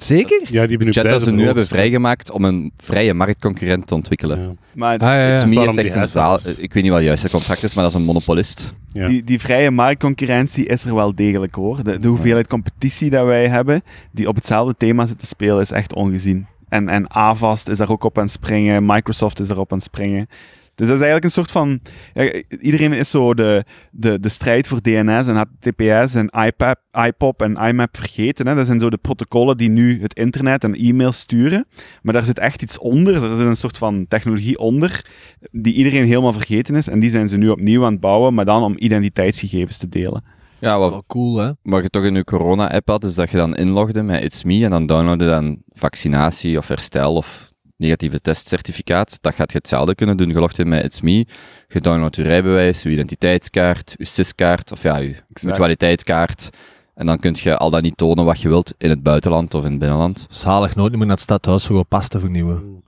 Zeker? 0.03 0.41
Ja, 0.41 0.67
die 0.67 0.77
hebben 0.77 0.87
nu 0.87 0.93
dat 1.11 1.23
ze 1.23 1.33
nu 1.33 1.45
hebben 1.45 1.67
vrijgemaakt 1.67 2.31
om 2.31 2.45
een 2.45 2.73
vrije 2.77 3.15
marktconcurrent 3.15 3.87
te 3.87 3.95
ontwikkelen. 3.95 4.41
Ja. 4.41 4.53
Maar 4.73 4.93
Ah, 4.99 5.01
ja, 5.01 5.27
ja. 5.27 5.33
It's 5.33 5.45
Me 5.45 5.55
Waarom 5.55 5.75
heeft 5.75 5.87
echt 5.87 5.95
die 5.95 6.03
een 6.03 6.09
zaal... 6.09 6.29
huisarts? 6.29 6.59
Ik 6.59 6.73
weet 6.73 6.83
niet 6.83 6.93
wat 6.93 7.01
het 7.01 7.09
juiste 7.09 7.31
contract 7.31 7.63
is, 7.63 7.75
maar 7.75 7.85
dat 7.85 7.93
is 7.93 7.99
een 7.99 8.07
monopolist. 8.07 8.75
Ja. 8.93 9.07
die, 9.07 9.25
die 9.25 9.41
vrije 9.41 9.71
marktconcurrentie 9.71 10.67
is 10.67 10.85
er 10.85 10.95
wel 10.95 11.15
degelijk 11.15 11.55
hoor. 11.55 11.85
De, 11.85 11.99
de 11.99 12.09
hoeveelheid 12.09 12.47
competitie 12.47 13.11
dat 13.11 13.27
wij 13.27 13.49
hebben, 13.49 13.83
die 14.11 14.29
op 14.29 14.35
hetzelfde 14.35 14.75
thema 14.79 15.07
zit 15.07 15.19
te 15.19 15.27
spelen, 15.27 15.61
is 15.61 15.71
echt 15.71 15.95
ongezien. 15.95 16.47
En, 16.69 16.89
en 16.89 17.11
Avast 17.15 17.69
is 17.69 17.79
daar 17.79 17.91
ook 17.91 18.05
op 18.05 18.19
aan 18.19 18.25
het 18.25 18.33
springen, 18.33 18.87
Microsoft 18.87 19.41
is 19.41 19.47
daarop 19.47 19.73
aan 19.73 19.79
het 19.79 19.87
springen. 19.87 20.29
Dus 20.75 20.87
dat 20.87 20.97
is 20.97 21.03
eigenlijk 21.03 21.25
een 21.25 21.31
soort 21.31 21.51
van... 21.51 21.81
ja, 22.15 22.43
iedereen 22.61 22.93
is 22.93 23.11
zo 23.11 23.35
de, 23.35 23.65
de, 23.91 24.21
de 24.21 24.29
strijd 24.29 24.69
voor 24.69 24.81
DNS 24.81 25.27
en 25.27 25.37
HTTPS 25.37 26.15
en 26.15 26.29
iPad, 26.29 26.79
iPop 27.07 27.43
en 27.43 27.57
IMAP 27.57 27.97
vergeten. 27.97 28.47
Hè. 28.47 28.55
Dat 28.55 28.67
zijn 28.67 28.81
zo 28.81 28.91
de 28.91 28.97
protocollen 28.97 29.57
die 29.57 29.71
nu 29.71 30.03
het 30.03 30.15
internet 30.15 30.65
en 30.65 30.75
e-mail 30.75 31.13
sturen. 31.13 31.67
Maar 32.03 32.15
daar 32.15 32.25
zit 32.25 32.39
echt 32.39 32.63
iets 32.63 32.79
onder. 32.79 33.15
Er 33.15 33.37
zit 33.37 33.47
een 33.47 33.57
soort 33.57 33.79
van 33.79 34.07
technologie 34.09 34.59
onder 34.59 35.05
die 35.51 35.75
iedereen 35.75 36.05
helemaal 36.07 36.33
vergeten 36.33 36.75
is. 36.75 36.89
En 36.89 37.01
die 37.01 37.11
zijn 37.11 37.29
ze 37.29 37.37
nu 37.37 37.49
opnieuw 37.49 37.85
aan 37.85 37.93
het 37.93 38.01
bouwen, 38.01 38.35
maar 38.35 38.45
dan 38.45 38.63
om 38.63 38.75
identiteitsgegevens 38.79 39.79
te 39.79 39.89
delen. 39.89 40.25
Ja, 40.59 40.79
wat, 40.79 40.91
wel 40.91 41.05
cool, 41.07 41.37
hè? 41.37 41.51
wat 41.63 41.83
je 41.83 41.89
toch 41.89 42.05
in 42.05 42.15
je 42.15 42.25
corona-app 42.25 42.89
had, 42.89 43.05
is 43.05 43.15
dat 43.15 43.31
je 43.31 43.37
dan 43.37 43.57
inlogde 43.57 44.03
met 44.03 44.23
It's 44.23 44.45
Me 44.45 44.65
en 44.65 44.71
dan 44.71 44.87
downloadde 44.87 45.27
dan 45.27 45.63
vaccinatie 45.69 46.59
of 46.59 46.69
herstel 46.69 47.15
of 47.15 47.52
negatieve 47.83 48.21
testcertificaat. 48.21 49.19
Dat 49.21 49.35
gaat 49.35 49.53
je 49.53 49.59
hetzelfde 49.59 49.95
kunnen 49.95 50.17
doen. 50.17 50.29
Je 50.29 50.39
logt 50.39 50.59
in 50.59 50.69
met 50.69 50.85
It's 50.85 51.01
Me, 51.01 51.27
je 51.69 51.81
downloadt 51.81 52.17
je 52.17 52.23
rijbewijs, 52.23 52.83
je 52.83 52.91
identiteitskaart, 52.91 53.95
je 53.97 54.05
CIS-kaart, 54.05 54.73
of 54.73 54.83
ja, 54.83 54.97
je 54.97 55.17
mutualiteitskaart. 55.43 56.51
En 56.95 57.07
dan 57.07 57.19
kun 57.19 57.37
je 57.39 57.57
al 57.57 57.71
dat 57.71 57.83
niet 57.83 57.97
tonen 57.97 58.25
wat 58.25 58.41
je 58.41 58.49
wilt 58.49 58.75
in 58.79 58.91
het 58.91 59.03
buitenland 59.03 59.55
of 59.55 59.65
in 59.65 59.71
het 59.71 59.79
binnenland. 59.79 60.27
Zalig 60.31 60.75
nooit 60.75 60.93
meer 60.93 61.07
naar 61.07 61.11
het 61.11 61.21
stadhuis 61.21 61.67
voor 61.67 61.85
pas 61.85 62.09
te 62.09 62.21
vernieuwen. 62.21 62.83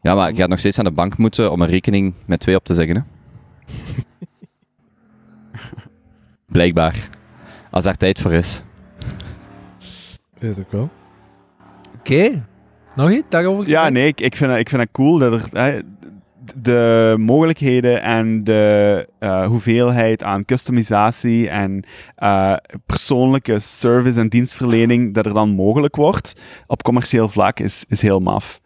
Ja, 0.00 0.14
maar 0.14 0.30
je 0.30 0.36
gaat 0.36 0.48
nog 0.48 0.58
steeds 0.58 0.78
aan 0.78 0.84
de 0.84 0.90
bank 0.90 1.16
moeten 1.16 1.52
om 1.52 1.62
een 1.62 1.68
rekening 1.68 2.14
met 2.26 2.40
twee 2.40 2.56
op 2.56 2.64
te 2.64 2.74
zeggen. 2.74 2.96
Hè? 2.96 3.02
Blijkbaar. 6.56 7.08
Als 7.70 7.84
daar 7.84 7.96
tijd 7.96 8.20
voor 8.20 8.32
is. 8.32 8.62
Is 10.34 10.48
het 10.48 10.58
ook 10.58 10.72
wel. 10.72 10.90
Oké. 11.98 12.46
Nog 12.98 13.10
iets 13.10 13.26
daarover? 13.28 13.68
Ja, 13.68 13.88
nee, 13.88 14.06
ik, 14.06 14.20
ik, 14.20 14.36
vind, 14.36 14.50
dat- 14.50 14.58
ik 14.58 14.68
vind 14.68 14.80
het 14.82 14.90
cool 14.92 15.18
dat 15.18 15.32
er... 15.32 15.48
hè, 15.52 15.78
de 16.62 17.14
mogelijkheden 17.18 18.02
en 18.02 18.44
de 18.44 19.08
eh, 19.18 19.46
hoeveelheid 19.46 20.22
aan 20.22 20.44
customisatie 20.44 21.48
en 21.48 21.84
eh, 22.16 22.54
persoonlijke 22.86 23.58
service 23.58 24.20
en 24.20 24.28
dienstverlening 24.28 25.14
dat 25.14 25.26
er 25.26 25.32
dan 25.32 25.50
mogelijk 25.50 25.96
wordt 25.96 26.40
op 26.66 26.82
commercieel 26.82 27.28
vlak 27.28 27.60
is, 27.60 27.84
is 27.88 28.02
heel 28.02 28.20
maf. 28.20 28.60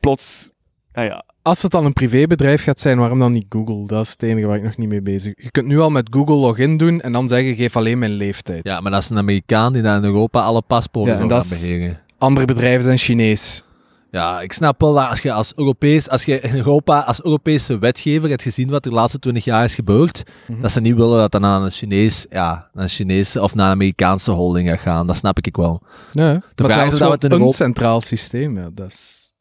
Plots, 0.00 0.50
ja, 0.92 1.02
ja, 1.02 1.24
Als 1.42 1.62
het 1.62 1.70
dan 1.70 1.84
een 1.84 1.92
privébedrijf 1.92 2.62
gaat 2.62 2.80
zijn, 2.80 2.98
waarom 2.98 3.18
dan 3.18 3.32
niet 3.32 3.46
Google? 3.48 3.86
Dat 3.86 4.04
is 4.04 4.10
het 4.10 4.22
enige 4.22 4.46
waar 4.46 4.56
ik 4.56 4.62
nog 4.62 4.76
niet 4.76 4.88
mee 4.88 5.02
bezig 5.02 5.32
Je 5.36 5.50
kunt 5.50 5.66
nu 5.66 5.78
al 5.80 5.90
met 5.90 6.08
Google 6.10 6.34
login 6.36 6.76
doen 6.76 7.00
en 7.00 7.12
dan 7.12 7.28
zeggen, 7.28 7.54
geef 7.54 7.76
alleen 7.76 7.98
mijn 7.98 8.12
leeftijd. 8.12 8.68
Ja, 8.68 8.80
maar 8.80 8.92
dat 8.92 9.02
is 9.02 9.10
een 9.10 9.18
Amerikaan 9.18 9.72
die 9.72 9.82
daar 9.82 9.96
in 9.96 10.04
Europa 10.04 10.40
alle 10.40 10.62
paspoorten 10.66 11.14
Ja, 11.14 11.20
en 11.20 11.28
dat 11.28 11.44
is- 11.44 11.68
beheren. 11.68 11.98
Andere 12.18 12.46
bedrijven 12.46 12.82
zijn 12.82 12.98
Chinees. 12.98 13.62
Ja, 14.10 14.40
ik 14.40 14.52
snap 14.52 14.80
wel 14.80 14.92
dat 14.94 15.08
als 15.10 15.20
je 15.20 15.32
als 15.32 15.52
Europees, 15.56 16.08
als 16.08 16.24
je 16.24 16.40
in 16.40 16.54
Europa 16.54 17.00
als 17.00 17.24
Europese 17.24 17.78
wetgever 17.78 18.28
hebt 18.28 18.42
gezien 18.42 18.70
wat 18.70 18.84
er 18.84 18.90
de 18.90 18.96
laatste 18.96 19.18
20 19.18 19.44
jaar 19.44 19.64
is 19.64 19.74
gebeurd, 19.74 20.22
Mhm. 20.46 20.60
dat 20.60 20.70
ze 20.72 20.80
niet 20.80 20.94
willen 20.94 21.18
dat 21.18 21.32
dat 21.32 21.40
naar 21.40 21.62
een 21.62 21.70
Chinees, 21.70 22.26
ja, 22.30 22.68
naar 22.72 22.82
een 22.82 22.88
Chinese 22.88 23.42
of 23.42 23.54
naar 23.54 23.66
een 23.66 23.72
Amerikaanse 23.72 24.30
holding 24.30 24.68
gaat 24.68 24.78
gaan. 24.80 25.06
Dat 25.06 25.16
snap 25.16 25.38
ik 25.38 25.56
wel. 25.56 25.82
Ja, 26.12 26.42
vraag 26.54 26.86
is 26.86 26.92
of 26.92 26.98
dat 26.98 27.08
we 27.08 27.14
het 27.14 27.24
in 27.24 27.30
een 27.30 27.36
Europa- 27.38 27.56
centraal 27.56 28.00
systeem. 28.00 28.58
Ja, 28.58 28.68
dat 28.72 28.86
is... 28.92 29.32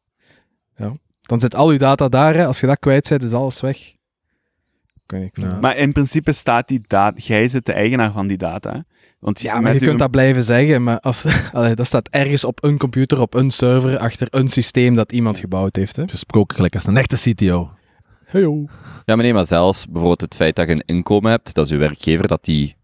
ja. 0.77 0.91
Dan 1.21 1.39
zit 1.39 1.55
al 1.55 1.71
je 1.71 1.77
data 1.77 2.07
daar. 2.09 2.35
Hè. 2.35 2.45
Als 2.45 2.59
je 2.59 2.67
dat 2.67 2.79
kwijt 2.79 3.09
bent, 3.09 3.23
is 3.23 3.33
alles 3.33 3.59
weg. 3.61 3.77
Kan 5.05 5.19
ik 5.21 5.37
Ja. 5.39 5.57
Maar 5.61 5.77
in 5.77 5.91
principe 5.91 6.31
staat 6.31 6.67
die 6.67 6.81
data... 6.87 7.17
Jij 7.21 7.47
zit 7.47 7.65
de 7.65 7.73
eigenaar 7.73 8.11
van 8.11 8.27
die 8.27 8.37
data. 8.37 8.83
Want 9.19 9.41
Ja, 9.41 9.59
maar 9.59 9.73
je 9.73 9.79
uw- 9.79 9.87
kunt 9.87 9.99
dat 9.99 10.11
blijven 10.11 10.41
zeggen, 10.41 10.83
maar 10.83 10.99
als, 10.99 11.25
allee, 11.53 11.75
dat 11.75 11.85
staat 11.85 12.07
ergens 12.09 12.43
op 12.43 12.63
een 12.63 12.77
computer, 12.77 13.21
op 13.21 13.33
een 13.33 13.51
server, 13.51 13.97
achter 13.97 14.27
een 14.29 14.47
systeem 14.47 14.95
dat 14.95 15.11
iemand 15.11 15.39
gebouwd 15.39 15.75
heeft. 15.75 15.95
Hè. 15.95 16.03
Gesproken 16.07 16.55
gelijk 16.55 16.73
als 16.75 16.87
een 16.87 16.97
echte 16.97 17.31
CTO. 17.31 17.69
Hey, 18.25 18.41
yo. 18.41 18.65
Ja, 19.05 19.15
maar 19.15 19.23
nee, 19.23 19.33
maar 19.33 19.45
zelfs 19.45 19.85
bijvoorbeeld 19.85 20.21
het 20.21 20.35
feit 20.35 20.55
dat 20.55 20.67
je 20.67 20.73
een 20.73 20.83
inkomen 20.85 21.31
hebt, 21.31 21.53
dat 21.53 21.65
is 21.65 21.71
je 21.71 21.77
werkgever 21.77 22.27
dat 22.27 22.45
die, 22.45 22.75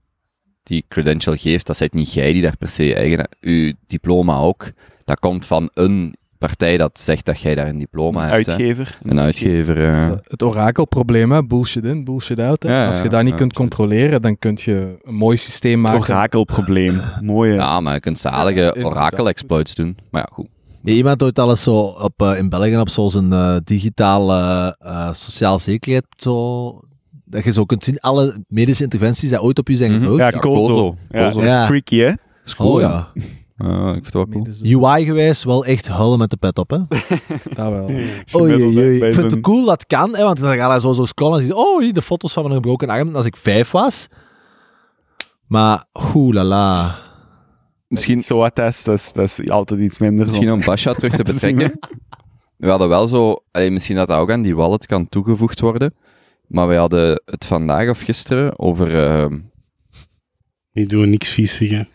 die 0.63 0.85
credential 0.87 1.35
geeft, 1.35 1.65
dat 1.67 1.79
het 1.79 1.93
niet 1.93 2.13
jij 2.13 2.33
die 2.33 2.41
daar 2.41 2.57
per 2.57 2.69
se 2.69 2.95
eigen... 2.95 3.27
Je 3.39 3.75
diploma 3.87 4.37
ook, 4.37 4.71
dat 5.03 5.19
komt 5.19 5.45
van 5.45 5.69
een 5.73 6.15
partij 6.47 6.77
dat 6.77 6.99
zegt 6.99 7.25
dat 7.25 7.39
jij 7.39 7.55
daar 7.55 7.67
een 7.67 7.77
diploma 7.77 8.19
hebt. 8.27 8.31
hè. 8.45 8.51
uitgever. 8.51 8.97
Een 9.03 9.19
uitgever, 9.19 9.85
eh. 9.87 10.11
Het 10.27 10.43
orakelprobleem, 10.43 11.31
hè. 11.31 11.43
bullshit 11.45 11.83
in, 11.83 12.03
bullshit 12.03 12.39
out. 12.39 12.63
Hè. 12.63 12.69
Ja, 12.69 12.81
ja, 12.81 12.87
Als 12.87 13.01
je 13.01 13.09
dat 13.09 13.23
niet 13.23 13.31
ja, 13.31 13.37
kunt 13.37 13.51
absoluut. 13.51 13.75
controleren, 13.75 14.21
dan 14.21 14.39
kun 14.39 14.57
je 14.61 14.97
een 15.03 15.15
mooi 15.15 15.37
systeem 15.37 15.83
Het 15.83 15.91
maken. 15.93 16.13
orakelprobleem. 16.13 17.01
Mooie. 17.21 17.53
Ja, 17.53 17.79
maar 17.79 17.93
je 17.93 17.99
kunt 17.99 18.19
zalige 18.19 18.75
orakel-exploits 18.83 19.75
doen. 19.75 19.97
Maar 20.11 20.21
ja, 20.21 20.35
goed. 20.35 20.47
Nee, 20.81 20.95
iemand 20.95 21.23
ooit 21.23 21.39
alles 21.39 21.63
zo 21.63 21.75
op, 21.79 22.21
eh, 22.21 22.37
in 22.37 22.49
België 22.49 22.77
op 22.77 22.89
zo'n 22.89 23.33
eh 23.33 23.55
digitale 23.63 24.75
eh 24.79 25.13
sociaal 25.13 25.59
zekerheid, 25.59 26.05
zo, 26.17 26.79
dat 27.25 27.43
je 27.43 27.53
zo 27.53 27.65
kunt 27.65 27.83
zien, 27.83 27.99
alle 27.99 28.37
medische 28.47 28.83
interventies 28.83 29.29
die 29.29 29.41
ooit 29.41 29.59
op 29.59 29.67
je 29.67 29.75
zijn 29.75 29.91
gebruikt. 29.91 30.17
Ja, 30.19 30.25
Ja, 30.31 30.37
Kozo. 30.39 30.95
Ja, 31.09 31.29
dat 31.29 31.35
is 31.43 31.49
Ja. 31.49 31.65
freaky, 31.65 31.97
hè? 31.97 32.11
is 32.45 32.55
cool, 32.55 32.73
Oh 32.73 32.81
ja. 32.81 33.07
Ik 33.95 34.05
vind 34.05 34.05
het 34.05 34.13
wel 34.13 34.27
cool. 34.27 34.45
UI-gewijs 34.61 35.43
wel 35.43 35.65
echt 35.65 35.87
huilen 35.87 36.19
met 36.19 36.29
de 36.29 36.37
pet 36.37 36.57
op, 36.57 36.69
hè? 36.69 36.77
Dat 37.55 37.69
wel. 37.69 37.89
Oei, 38.41 38.63
oei, 38.63 38.95
Ik 39.05 39.13
vind 39.13 39.31
het 39.31 39.41
cool 39.41 39.65
dat 39.65 39.79
het 39.79 39.87
kan, 39.87 40.15
hè, 40.15 40.23
want 40.23 40.39
dan 40.39 40.55
ga 40.55 40.73
je 40.73 40.79
zo, 40.79 40.93
zo 40.93 41.05
scrollen 41.05 41.35
en 41.37 41.43
zie 41.43 41.53
je, 41.53 41.57
oh, 41.59 41.81
hier 41.81 41.93
de 41.93 42.01
foto's 42.01 42.33
van 42.33 42.43
mijn 42.43 42.55
gebroken 42.55 42.89
arm 42.89 43.15
als 43.15 43.25
ik 43.25 43.37
vijf 43.37 43.71
was. 43.71 44.07
Maar, 45.47 45.85
la. 46.29 46.95
Misschien, 47.87 48.21
SOA-test, 48.21 48.85
dat 48.85 48.97
is, 48.97 49.13
dat 49.13 49.23
is 49.23 49.49
altijd 49.49 49.79
iets 49.79 49.97
minder. 49.97 50.25
misschien 50.25 50.51
om 50.51 50.61
Basha 50.65 50.93
terug 50.93 51.15
te 51.15 51.33
zien, 51.39 51.55
betrekken. 51.55 51.79
We 52.57 52.69
hadden 52.69 52.89
wel 52.89 53.07
zo... 53.07 53.43
allee, 53.51 53.71
misschien 53.71 53.95
dat 53.95 54.07
dat 54.07 54.17
ook 54.17 54.31
aan 54.31 54.41
die 54.41 54.55
wallet 54.55 54.85
kan 54.85 55.09
toegevoegd 55.09 55.59
worden. 55.59 55.93
Maar 56.47 56.67
wij 56.67 56.77
hadden 56.77 57.21
het 57.25 57.45
vandaag 57.45 57.89
of 57.89 58.01
gisteren 58.01 58.59
over, 58.59 59.05
eh, 59.05 59.25
Die 60.71 60.87
doen 60.87 61.09
niks 61.09 61.29
vies 61.29 61.55
zeggen. 61.55 61.87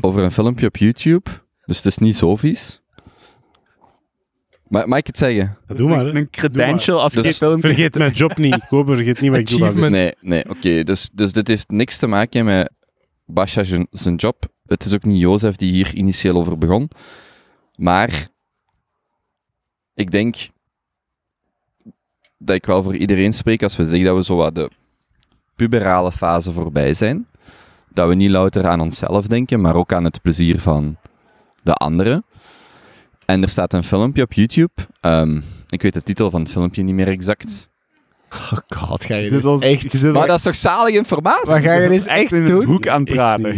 Over 0.00 0.22
een 0.22 0.30
filmpje 0.30 0.66
op 0.66 0.76
YouTube. 0.76 1.30
Dus 1.66 1.76
het 1.76 1.86
is 1.86 1.98
niet 1.98 2.16
zo 2.16 2.36
vies. 2.36 2.80
Maar 4.68 4.88
mag 4.88 4.98
ik 4.98 5.06
het 5.06 5.18
zeggen? 5.18 5.56
Doe 5.66 5.88
maar. 5.88 6.06
Een 6.06 6.30
credential 6.30 7.02
als 7.02 7.12
je 7.12 7.22
Dus 7.22 7.36
film... 7.36 7.60
Vergeet 7.60 7.94
mijn 7.94 8.12
job 8.12 8.36
niet. 8.36 8.66
Koper, 8.68 8.94
vergeet 8.96 9.20
niet 9.20 9.30
wat 9.30 9.40
ik 9.40 9.48
doe. 9.48 9.88
Nee, 9.90 10.14
nee, 10.20 10.48
oké. 10.48 10.82
Dus, 10.84 11.10
dus 11.12 11.32
dit 11.32 11.48
heeft 11.48 11.70
niks 11.70 11.98
te 11.98 12.06
maken 12.06 12.44
met 12.44 12.70
Basha 13.24 13.64
zijn- 13.64 13.86
zijn 13.90 14.14
job. 14.14 14.44
Het 14.66 14.84
is 14.84 14.94
ook 14.94 15.04
niet 15.04 15.20
Jozef 15.20 15.56
die 15.56 15.72
hier 15.72 15.94
initieel 15.94 16.36
over 16.36 16.58
begon. 16.58 16.88
Maar 17.76 18.28
ik 19.94 20.10
denk 20.10 20.36
dat 22.38 22.56
ik 22.56 22.66
wel 22.66 22.82
voor 22.82 22.96
iedereen 22.96 23.32
spreek 23.32 23.62
als 23.62 23.76
we 23.76 23.84
zeggen 23.86 24.04
dat 24.04 24.16
we 24.16 24.24
zo 24.24 24.36
wat 24.36 24.54
de 24.54 24.70
puberale 25.54 26.12
fase 26.12 26.52
voorbij 26.52 26.92
zijn. 26.92 27.26
Dat 27.96 28.08
we 28.08 28.14
niet 28.14 28.30
louter 28.30 28.66
aan 28.66 28.80
onszelf 28.80 29.26
denken, 29.26 29.60
maar 29.60 29.74
ook 29.76 29.92
aan 29.92 30.04
het 30.04 30.22
plezier 30.22 30.60
van 30.60 30.96
de 31.62 31.72
anderen. 31.72 32.24
En 33.24 33.42
er 33.42 33.48
staat 33.48 33.72
een 33.72 33.84
filmpje 33.84 34.22
op 34.22 34.32
YouTube. 34.32 34.72
Ehm, 35.00 35.40
ik 35.68 35.82
weet 35.82 35.94
de 35.94 36.02
titel 36.02 36.30
van 36.30 36.40
het 36.40 36.50
filmpje 36.50 36.82
niet 36.82 36.94
meer 36.94 37.08
exact. 37.08 37.68
Oh 38.32 38.52
god, 38.68 39.04
ga 39.04 39.14
je 39.14 39.30
dit 39.30 39.44
ons- 39.44 39.62
echt... 39.62 39.90
zit 39.90 40.12
Maar 40.12 40.26
dat 40.26 40.36
is 40.36 40.42
toch 40.42 40.54
zalige 40.54 40.96
informatie? 40.96 41.50
Maar 41.50 41.60
ga 41.62 41.72
je 41.72 41.88
dit 41.88 42.06
echt 42.06 42.32
in 42.32 42.42
een 42.42 42.48
doen? 42.48 42.64
hoek 42.64 42.88
aan 42.88 43.00
het 43.00 43.10
praten. 43.12 43.54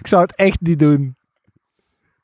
Ik 0.00 0.06
zou 0.06 0.22
het 0.22 0.34
echt 0.36 0.60
niet 0.60 0.78
doen. 0.78 1.16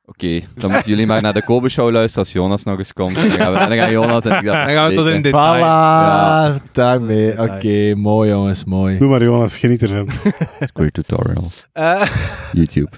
Oké, 0.09 0.41
dan 0.55 0.71
moeten 0.71 0.91
jullie 0.91 1.07
maar 1.07 1.23
naar 1.23 1.33
de 1.33 1.43
Kobe 1.45 1.69
Show 1.69 1.91
luisteren 1.91 2.25
als 2.25 2.33
Jonas 2.33 2.65
nog 2.65 2.79
eens 2.79 2.93
komt. 2.93 3.17
En 3.17 3.29
dan 3.29 3.39
gaan, 3.39 3.53
we, 3.53 3.59
en 3.59 3.69
dan 3.69 3.79
gaan 3.79 3.91
Jonas 3.91 4.25
en 4.25 4.39
ik 4.39 4.45
dat 4.45 4.55
Dan 4.55 4.69
gaan 4.69 4.89
we 4.89 4.95
tot 4.95 5.07
in 5.07 5.23
bespreken. 5.23 5.23
detail. 5.23 6.59
Voilà, 6.59 6.73
daarmee. 6.73 7.41
Oké, 7.43 7.95
mooi 7.95 8.31
jongens, 8.31 8.65
mooi. 8.65 8.99
Doe 8.99 9.09
maar, 9.09 9.23
Jonas, 9.23 9.59
geniet 9.59 9.83
ervan. 9.83 10.09
Great 10.75 10.93
tutorial. 10.95 11.45
Eh, 11.73 12.11
YouTube. 12.53 12.91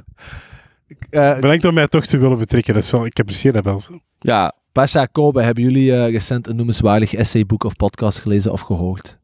eh, 1.10 1.34
Bedankt 1.34 1.64
om 1.64 1.74
mij 1.74 1.88
toch 1.88 2.06
te 2.06 2.18
willen 2.18 2.38
betrekken. 2.38 2.74
Dat 2.74 2.82
is 2.82 2.90
wel, 2.90 3.06
ik 3.06 3.18
apprecieer 3.18 3.52
dat 3.52 3.64
wel. 3.64 3.82
Ja, 4.18 4.52
Pasha, 4.72 5.06
Kobe, 5.06 5.42
hebben 5.42 5.62
jullie 5.64 5.92
eh, 5.96 6.10
recent 6.10 6.46
een 6.46 6.56
noemenswaardig 6.56 7.14
essayboek 7.14 7.64
of 7.64 7.76
podcast 7.76 8.18
gelezen 8.18 8.52
of 8.52 8.60
gehoord? 8.60 9.18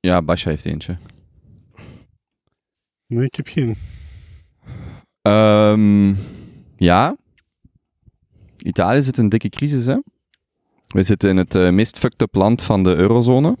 ja, 0.00 0.22
Basha 0.22 0.50
heeft 0.50 0.64
eentje. 0.64 0.96
Nee, 3.06 3.24
ik 3.24 3.34
heb 3.34 3.46
geen. 3.48 3.76
Ehm, 5.22 6.14
ja. 6.84 7.16
Italië 8.58 9.02
zit 9.02 9.16
in 9.18 9.22
een 9.24 9.28
dikke 9.28 9.48
crisis, 9.48 9.86
hè. 9.86 9.96
We 10.86 11.02
zitten 11.02 11.30
in 11.30 11.36
het 11.36 11.54
eh, 11.54 11.70
meest 11.70 11.98
fucked 11.98 12.20
up 12.22 12.34
land 12.34 12.62
van 12.62 12.82
de 12.82 12.94
eurozone. 12.94 13.56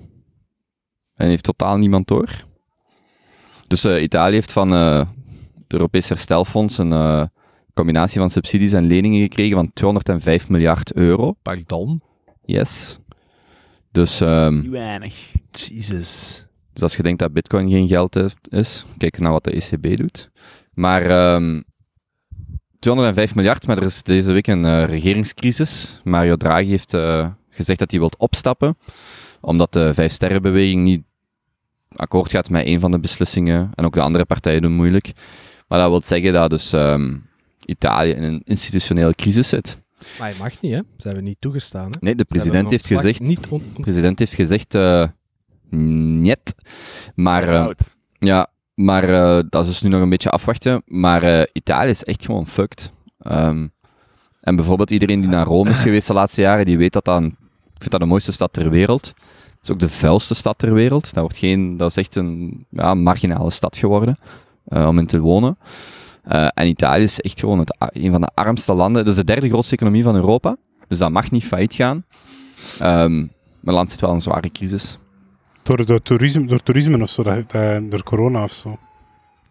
En 1.16 1.28
heeft 1.28 1.44
totaal 1.44 1.78
niemand 1.78 2.06
door. 2.08 2.44
Dus 3.68 3.84
eh, 3.84 4.02
Italië 4.02 4.34
heeft 4.34 4.52
van 4.52 4.72
eh 4.74 4.98
het 5.54 5.72
Europees 5.72 6.08
Herstelfonds 6.08 6.78
een 6.78 6.92
eh 6.92 7.24
combinatie 7.74 8.18
van 8.18 8.30
subsidies 8.30 8.72
en 8.72 8.86
leningen 8.86 9.20
gekregen 9.20 9.56
van 9.56 9.72
205 9.72 10.48
miljard 10.48 10.92
euro. 10.92 11.32
Pardon? 11.42 12.02
Yes. 12.44 12.98
Dus, 13.90 14.20
ehm, 14.20 14.70
Weinig. 14.70 15.32
Jesus. 15.50 16.44
dus 16.72 16.82
als 16.82 16.96
je 16.96 17.02
denkt 17.02 17.18
dat 17.18 17.32
bitcoin 17.32 17.70
geen 17.70 17.88
geld 17.88 18.16
is- 18.16 18.34
is, 18.48 18.84
kijk 18.98 19.18
naar 19.18 19.32
wat 19.32 19.44
de 19.44 19.54
ECB 19.56 19.96
doet. 19.96 20.30
Maar 20.72 21.02
ehm 21.10 21.60
205 22.82 23.34
miljard, 23.34 23.66
maar 23.66 23.76
er 23.78 23.84
is 23.84 24.02
deze 24.02 24.32
week 24.32 24.46
een 24.46 24.64
eh, 24.64 24.84
regeringscrisis. 24.84 26.00
Mario 26.04 26.36
Draghi 26.36 26.66
heeft 26.68 26.94
eh, 26.94 27.28
gezegd 27.50 27.78
dat 27.78 27.90
hij 27.90 28.00
wilt 28.00 28.16
opstappen, 28.16 28.76
omdat 29.40 29.72
de 29.72 29.94
Vijfsterrenbeweging 29.94 30.82
niet 30.84 31.02
akkoord 31.96 32.30
gaat 32.30 32.50
met 32.50 32.66
een 32.66 32.80
van 32.80 32.90
de 32.90 32.98
beslissingen. 33.00 33.70
En 33.74 33.84
ook 33.84 33.94
de 33.94 34.00
andere 34.00 34.24
partijen 34.24 34.62
doen 34.62 34.72
moeilijk. 34.74 35.12
Maar 35.68 35.78
dat 35.78 35.88
wil 35.90 36.02
zeggen 36.04 36.32
dat 36.32 36.50
dus 36.50 36.72
ehm, 36.72 37.16
Italië 37.66 38.10
in 38.10 38.22
een 38.22 38.42
institutionele 38.44 39.14
crisis 39.14 39.48
zit. 39.48 39.78
Maar 40.18 40.28
je 40.28 40.34
mag 40.38 40.60
niet, 40.60 40.72
hè? 40.72 40.80
Ze 40.96 41.06
hebben 41.06 41.24
niet 41.24 41.36
toegestaan. 41.40 41.84
Hè? 41.90 41.98
Nee, 42.00 42.14
de 42.14 42.24
president 42.24 42.70
heeft 42.70 42.86
gezegd... 42.86 43.20
Niet 43.20 43.46
on- 43.48 43.62
De 43.74 43.80
president 43.82 44.18
heeft 44.18 44.34
gezegd... 44.34 44.74
eh 44.74 45.08
niet. 45.70 46.54
Maar... 47.14 47.48
eh. 47.48 47.66
Ja, 48.18 48.46
maar 48.82 49.08
eh, 49.08 49.42
dat 49.48 49.62
is 49.64 49.70
dus 49.70 49.82
nu 49.82 49.88
nog 49.88 50.00
een 50.00 50.08
beetje 50.08 50.30
afwachten. 50.30 50.82
Maar 50.86 51.22
eh, 51.22 51.46
Italië 51.52 51.90
is 51.90 52.04
echt 52.04 52.24
gewoon 52.24 52.46
fucked. 52.46 52.92
Ehm, 53.20 53.66
en 54.40 54.56
bijvoorbeeld 54.56 54.90
iedereen 54.90 55.20
die 55.20 55.30
naar 55.30 55.46
Rome 55.46 55.70
is 55.70 55.80
geweest 55.88 56.06
de 56.06 56.12
laatste 56.12 56.40
jaren, 56.40 56.64
die 56.64 56.78
weet 56.78 56.92
dat 56.92 57.04
dat 57.04 57.20
een, 57.20 57.36
dat 57.88 58.00
de 58.00 58.06
mooiste 58.06 58.32
stad 58.32 58.52
ter 58.52 58.70
wereld. 58.70 59.06
Het 59.06 59.62
is 59.62 59.70
ook 59.70 59.78
de 59.78 59.88
vuilste 59.88 60.34
stad 60.34 60.58
ter 60.58 60.74
wereld. 60.74 61.14
Dat, 61.14 61.22
wordt 61.22 61.36
geen, 61.36 61.76
dat 61.76 61.90
is 61.90 61.96
echt 61.96 62.16
een 62.16 62.64
ja, 62.68 62.94
marginale 62.94 63.50
stad 63.50 63.76
geworden 63.76 64.18
eh, 64.64 64.86
om 64.86 64.98
in 64.98 65.06
te 65.06 65.20
wonen. 65.20 65.58
En 66.54 66.66
Italië 66.66 67.02
is 67.02 67.20
echt 67.20 67.40
gewoon 67.40 67.58
het, 67.58 67.76
een 67.78 68.10
van 68.10 68.20
de 68.20 68.30
armste 68.34 68.74
landen. 68.74 69.04
Dat 69.04 69.12
is 69.12 69.18
de 69.18 69.24
derde 69.24 69.48
grootste 69.48 69.74
economie 69.74 70.02
van 70.02 70.14
Europa. 70.14 70.56
Dus 70.88 70.98
dat 70.98 71.10
mag 71.10 71.30
niet 71.30 71.44
failliet 71.44 71.74
gaan. 71.74 72.04
Maar 72.78 73.74
het 73.74 73.74
land 73.74 73.90
zit 73.90 74.00
wel 74.00 74.10
in 74.10 74.16
een 74.16 74.22
zware 74.22 74.52
crisis. 74.52 74.98
Door, 75.62 75.86
door, 75.86 76.02
toerisme, 76.02 76.46
door 76.46 76.62
toerisme 76.62 77.02
of 77.02 77.10
zo, 77.10 77.22
dat, 77.22 77.50
dat- 77.50 77.90
door 77.90 78.02
corona 78.02 78.42
of 78.42 78.52
zo. 78.52 78.78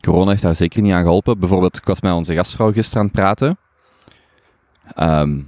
Corona 0.01 0.29
heeft 0.29 0.41
daar 0.41 0.55
zeker 0.55 0.81
niet 0.81 0.93
aan 0.93 1.03
geholpen. 1.03 1.39
Bijvoorbeeld, 1.39 1.77
ik 1.77 1.85
was 1.85 2.01
met 2.01 2.13
onze 2.13 2.33
gastvrouw 2.33 2.71
gisteren 2.71 2.99
aan 3.01 3.05
het 3.05 3.15
praten. 3.15 3.57
Ehm, 4.95 5.39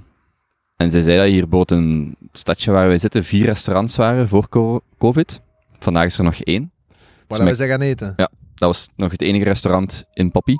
en 0.76 0.90
zij 0.90 1.00
zei 1.02 1.16
dat 1.18 1.26
hier 1.26 1.48
boven 1.48 2.14
het 2.20 2.38
stadje 2.38 2.70
waar 2.70 2.86
wij 2.88 2.98
zitten 2.98 3.24
vier 3.24 3.44
restaurants 3.44 3.96
waren 3.96 4.28
voor 4.28 4.48
co- 4.48 4.80
COVID. 4.98 5.40
Vandaag 5.78 6.04
is 6.06 6.18
er 6.18 6.24
nog 6.24 6.34
één. 6.34 6.72
Waar 6.88 6.98
Smek- 7.28 7.42
wij 7.44 7.54
zijn 7.54 7.68
gaan 7.68 7.80
eten. 7.80 8.12
Dat 8.54 8.68
was 8.68 8.88
nog 8.96 9.10
het 9.10 9.22
enige 9.22 9.44
restaurant 9.44 10.04
in 10.12 10.30
Poppy. 10.30 10.56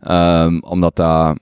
Ehm, 0.00 0.58
omdat 0.58 0.96
dat... 0.96 1.38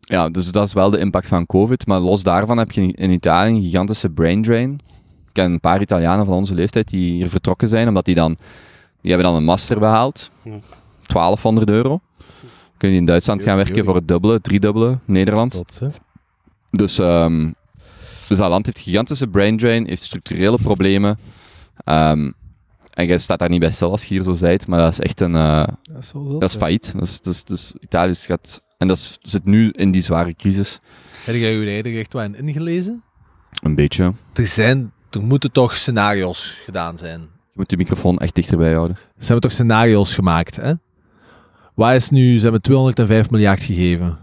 Ja, 0.00 0.28
dus 0.28 0.50
dat 0.50 0.66
is 0.66 0.72
wel 0.72 0.90
de 0.90 0.98
impact 0.98 1.28
van 1.28 1.46
COVID. 1.46 1.86
Maar 1.86 1.98
los 1.98 2.22
daarvan 2.22 2.58
heb 2.58 2.70
je 2.72 2.80
in- 2.80 2.92
in 2.94 3.10
Italië 3.10 3.54
een 3.54 3.62
gigantische 3.62 4.10
brain 4.10 4.42
drain. 4.42 4.80
Ik 5.32 5.38
ken 5.42 5.52
een 5.52 5.60
paar 5.60 5.80
Italianen 5.80 6.26
van 6.26 6.34
onze 6.34 6.54
leeftijd 6.54 6.88
die 6.88 7.12
hier 7.12 7.28
vertrokken 7.28 7.68
zijn, 7.68 7.88
omdat 7.88 8.04
die 8.04 8.14
dan... 8.14 8.36
Die 9.00 9.10
hebben 9.12 9.30
dan 9.30 9.36
een 9.38 9.44
master 9.44 9.78
behaald. 9.78 10.30
Ja. 10.42 10.50
1200 11.06 11.68
euro. 11.70 12.00
Kun 12.76 12.90
je 12.90 12.96
in 12.96 13.04
Duitsland 13.06 13.42
gaan 13.42 13.56
werken 13.56 13.84
voor 13.84 13.94
het 13.94 14.08
dubbele, 14.08 14.40
driedubbele, 14.40 14.98
Nederland. 15.04 15.62
Hè. 15.78 15.88
Dus, 16.70 16.98
ehm, 16.98 17.50
dus 18.28 18.38
dat 18.38 18.48
land 18.48 18.66
heeft 18.66 18.78
gigantische 18.78 19.26
brain 19.26 19.56
drain, 19.56 19.86
heeft 19.86 20.02
structurele 20.02 20.58
problemen. 20.62 21.18
Ehm, 21.84 22.30
en 22.94 23.06
je 23.06 23.18
staat 23.18 23.38
daar 23.38 23.48
niet 23.48 23.60
bij 23.60 23.70
stil 23.72 23.90
als 23.90 24.04
je 24.04 24.14
hier 24.14 24.22
zo 24.24 24.32
zijt, 24.32 24.66
maar 24.66 24.78
dat 24.78 24.92
is 24.92 25.00
echt 25.00 25.20
een... 25.20 25.34
eh, 25.34 25.64
Dat 25.82 26.02
is 26.02 26.12
wel 26.12 26.26
zot, 26.26 26.40
dat 26.40 26.50
is 26.50 26.56
failliet. 26.56 26.92
Dat 26.94 27.02
is, 27.02 27.20
dat 27.20 27.32
is, 27.32 27.44
dus 27.44 27.74
Italië 27.80 28.10
is 28.10 28.26
gaat... 28.26 28.62
En 28.78 28.88
dat 28.88 28.96
is, 28.96 29.18
zit 29.22 29.44
nu 29.44 29.70
in 29.70 29.90
die 29.90 30.02
zware 30.02 30.34
crisis. 30.34 30.80
Heb 31.24 31.34
jij 31.34 31.52
je 31.52 31.82
er 31.82 31.98
echt 31.98 32.12
wel 32.12 32.22
in 32.22 32.34
ingelezen? 32.34 33.02
Een 33.62 33.74
beetje. 33.74 34.12
Er 34.32 34.46
zijn, 34.46 34.92
er 35.14 35.22
moeten 35.22 35.52
toch 35.52 35.76
scenario's 35.76 36.58
gedaan 36.64 36.98
zijn. 36.98 37.20
Je 37.20 37.58
moet 37.58 37.68
de 37.70 37.76
microfoon 37.76 38.18
echt 38.18 38.34
dichterbij 38.34 38.72
houden. 38.74 38.96
Ze 38.96 39.24
hebben 39.24 39.40
toch 39.40 39.52
scenario's 39.52 40.14
gemaakt, 40.14 40.56
hè? 40.56 40.72
Waar 41.74 41.94
is 41.94 42.10
nu, 42.10 42.36
ze 42.36 42.42
hebben 42.42 42.60
205 42.62 43.30
miljard 43.30 43.62
gegeven. 43.62 44.18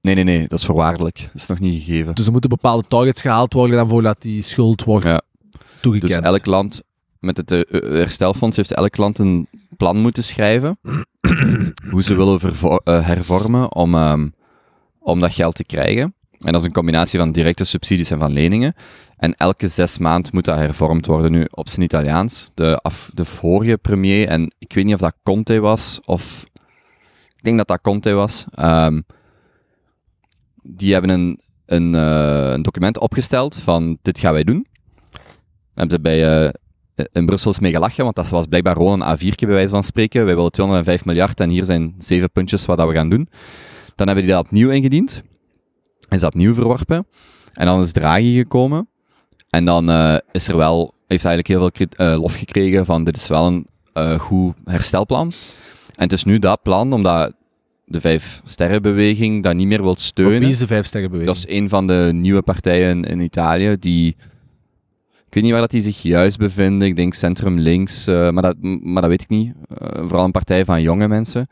Nee, 0.00 0.14
nee, 0.14 0.24
nee. 0.24 0.48
Dat 0.48 0.58
is 0.58 0.64
voorwaardelijk. 0.64 1.18
Dat 1.18 1.34
is 1.34 1.46
nog 1.46 1.58
niet 1.58 1.82
gegeven. 1.82 2.14
Dus 2.14 2.26
er 2.26 2.32
moeten 2.32 2.50
bepaalde 2.50 2.88
targets 2.88 3.20
gehaald 3.20 3.52
worden 3.52 3.76
dan 3.76 3.88
voordat 3.88 4.22
die 4.22 4.42
schuld 4.42 4.84
wordt 4.84 5.04
Ja. 5.04 5.20
toegekend. 5.80 6.12
Dus 6.12 6.20
elk 6.22 6.46
land, 6.46 6.82
met 7.18 7.36
het 7.36 7.50
eh, 7.52 7.60
eh, 7.60 7.82
herstelfonds, 7.82 8.56
heeft 8.56 8.72
elk 8.72 8.96
land 8.96 9.18
een 9.18 9.46
plan 9.76 9.96
moeten 9.96 10.24
schrijven. 10.24 10.78
hoe 11.90 12.02
ze 12.02 12.14
willen 12.14 12.40
eh, 12.40 13.06
hervormen 13.06 13.74
om, 13.74 13.94
ehm, 13.94 14.28
om 14.98 15.20
dat 15.20 15.32
geld 15.32 15.54
te 15.54 15.64
krijgen. 15.64 16.14
En 16.38 16.52
dat 16.52 16.60
is 16.60 16.66
een 16.66 16.72
combinatie 16.72 17.18
van 17.18 17.32
directe 17.32 17.64
subsidies 17.64 18.10
en 18.10 18.18
van 18.18 18.32
leningen. 18.32 18.74
En 19.20 19.34
elke 19.36 19.68
zes 19.68 19.98
maand 19.98 20.32
moet 20.32 20.44
dat 20.44 20.56
hervormd 20.56 21.06
worden. 21.06 21.32
Nu, 21.32 21.46
op 21.50 21.68
zijn 21.68 21.82
Italiaans, 21.84 22.50
de, 22.54 22.76
af, 22.76 23.10
de 23.14 23.24
vorige 23.24 23.76
premier, 23.76 24.28
en 24.28 24.52
ik 24.58 24.72
weet 24.72 24.84
niet 24.84 24.94
of 24.94 25.00
dat 25.00 25.14
Conte 25.22 25.60
was, 25.60 26.00
of... 26.04 26.44
Ik 27.36 27.42
denk 27.46 27.56
dat 27.56 27.68
dat 27.68 27.80
Conte 27.80 28.12
was. 28.12 28.44
ehm, 28.54 29.00
die 30.62 30.92
hebben 30.92 31.10
een, 31.10 31.40
een, 31.66 31.94
eh, 31.94 32.50
een 32.52 32.62
document 32.62 32.98
opgesteld 32.98 33.56
van 33.56 33.98
dit 34.02 34.18
gaan 34.18 34.32
wij 34.32 34.44
doen. 34.44 34.66
Hebben 35.74 35.90
ze 35.90 36.00
bij, 36.00 36.44
eh, 36.44 37.04
in 37.12 37.26
Brussel 37.26 37.54
mee 37.60 37.72
gelachen, 37.72 38.04
want 38.04 38.16
dat 38.16 38.28
was 38.28 38.46
blijkbaar 38.46 38.76
gewoon 38.76 39.00
een 39.00 39.18
A4'tje 39.18 39.46
bij 39.46 39.54
wijze 39.54 39.68
van 39.68 39.84
spreken. 39.84 40.24
Wij 40.24 40.34
willen 40.34 40.50
205 40.50 41.04
miljard 41.04 41.40
en 41.40 41.48
hier 41.48 41.64
zijn 41.64 41.94
zeven 41.98 42.30
puntjes 42.30 42.66
wat 42.66 42.76
dat 42.76 42.88
we 42.88 42.94
gaan 42.94 43.08
doen. 43.08 43.28
Dan 43.94 44.06
hebben 44.06 44.24
die 44.24 44.34
dat 44.34 44.44
opnieuw 44.44 44.70
ingediend. 44.70 45.22
Is 46.08 46.20
dat 46.20 46.32
opnieuw 46.34 46.54
verworpen. 46.54 47.06
En 47.52 47.66
dan 47.66 47.80
is 47.80 47.92
Draghi 47.92 48.34
gekomen. 48.34 48.88
En 49.50 49.64
dan 49.64 49.90
eh, 49.90 50.16
is 50.32 50.48
er 50.48 50.56
wel, 50.56 50.94
heeft 51.06 51.24
eigenlijk 51.24 51.46
heel 51.46 51.70
veel 51.72 51.86
eh, 51.96 52.20
lof 52.20 52.34
gekregen 52.34 52.86
van 52.86 53.04
dit 53.04 53.16
is 53.16 53.26
wel 53.26 53.46
een 53.46 53.66
eh, 53.92 54.18
goed 54.18 54.54
herstelplan. 54.64 55.32
En 55.96 56.04
het 56.04 56.12
is 56.12 56.24
nu 56.24 56.38
dat 56.38 56.62
plan, 56.62 56.92
omdat 56.92 57.34
de 57.84 58.00
Vijf 58.00 58.40
Sterrenbeweging 58.44 59.42
dat 59.42 59.54
niet 59.54 59.66
meer 59.66 59.82
wil 59.82 59.90
Of 59.90 60.00
steunen. 60.00 60.40
wie 60.40 60.48
is 60.48 60.58
de 60.58 60.66
vijf 60.66 60.86
sterren 60.86 61.26
Dat 61.26 61.36
is 61.36 61.48
een 61.48 61.68
van 61.68 61.86
de 61.86 62.10
nieuwe 62.12 62.42
partijen 62.42 63.04
in 63.04 63.20
Italië 63.20 63.76
die. 63.78 64.16
Ik 65.26 65.36
weet 65.36 65.44
niet 65.44 65.52
waar 65.52 65.60
dat 65.60 65.70
die 65.70 65.82
zich 65.82 66.02
juist 66.02 66.38
bevinden. 66.38 66.88
Ik 66.88 66.96
denk 66.96 67.14
centrum 67.14 67.58
links, 67.58 68.06
maar, 68.06 68.42
dat, 68.42 68.56
maar 68.60 69.02
dat 69.02 69.10
weet 69.10 69.22
ik 69.22 69.28
niet. 69.28 69.52
Vooral 69.78 70.24
een 70.24 70.30
partij 70.30 70.64
van 70.64 70.82
jonge 70.82 71.08
mensen. 71.08 71.48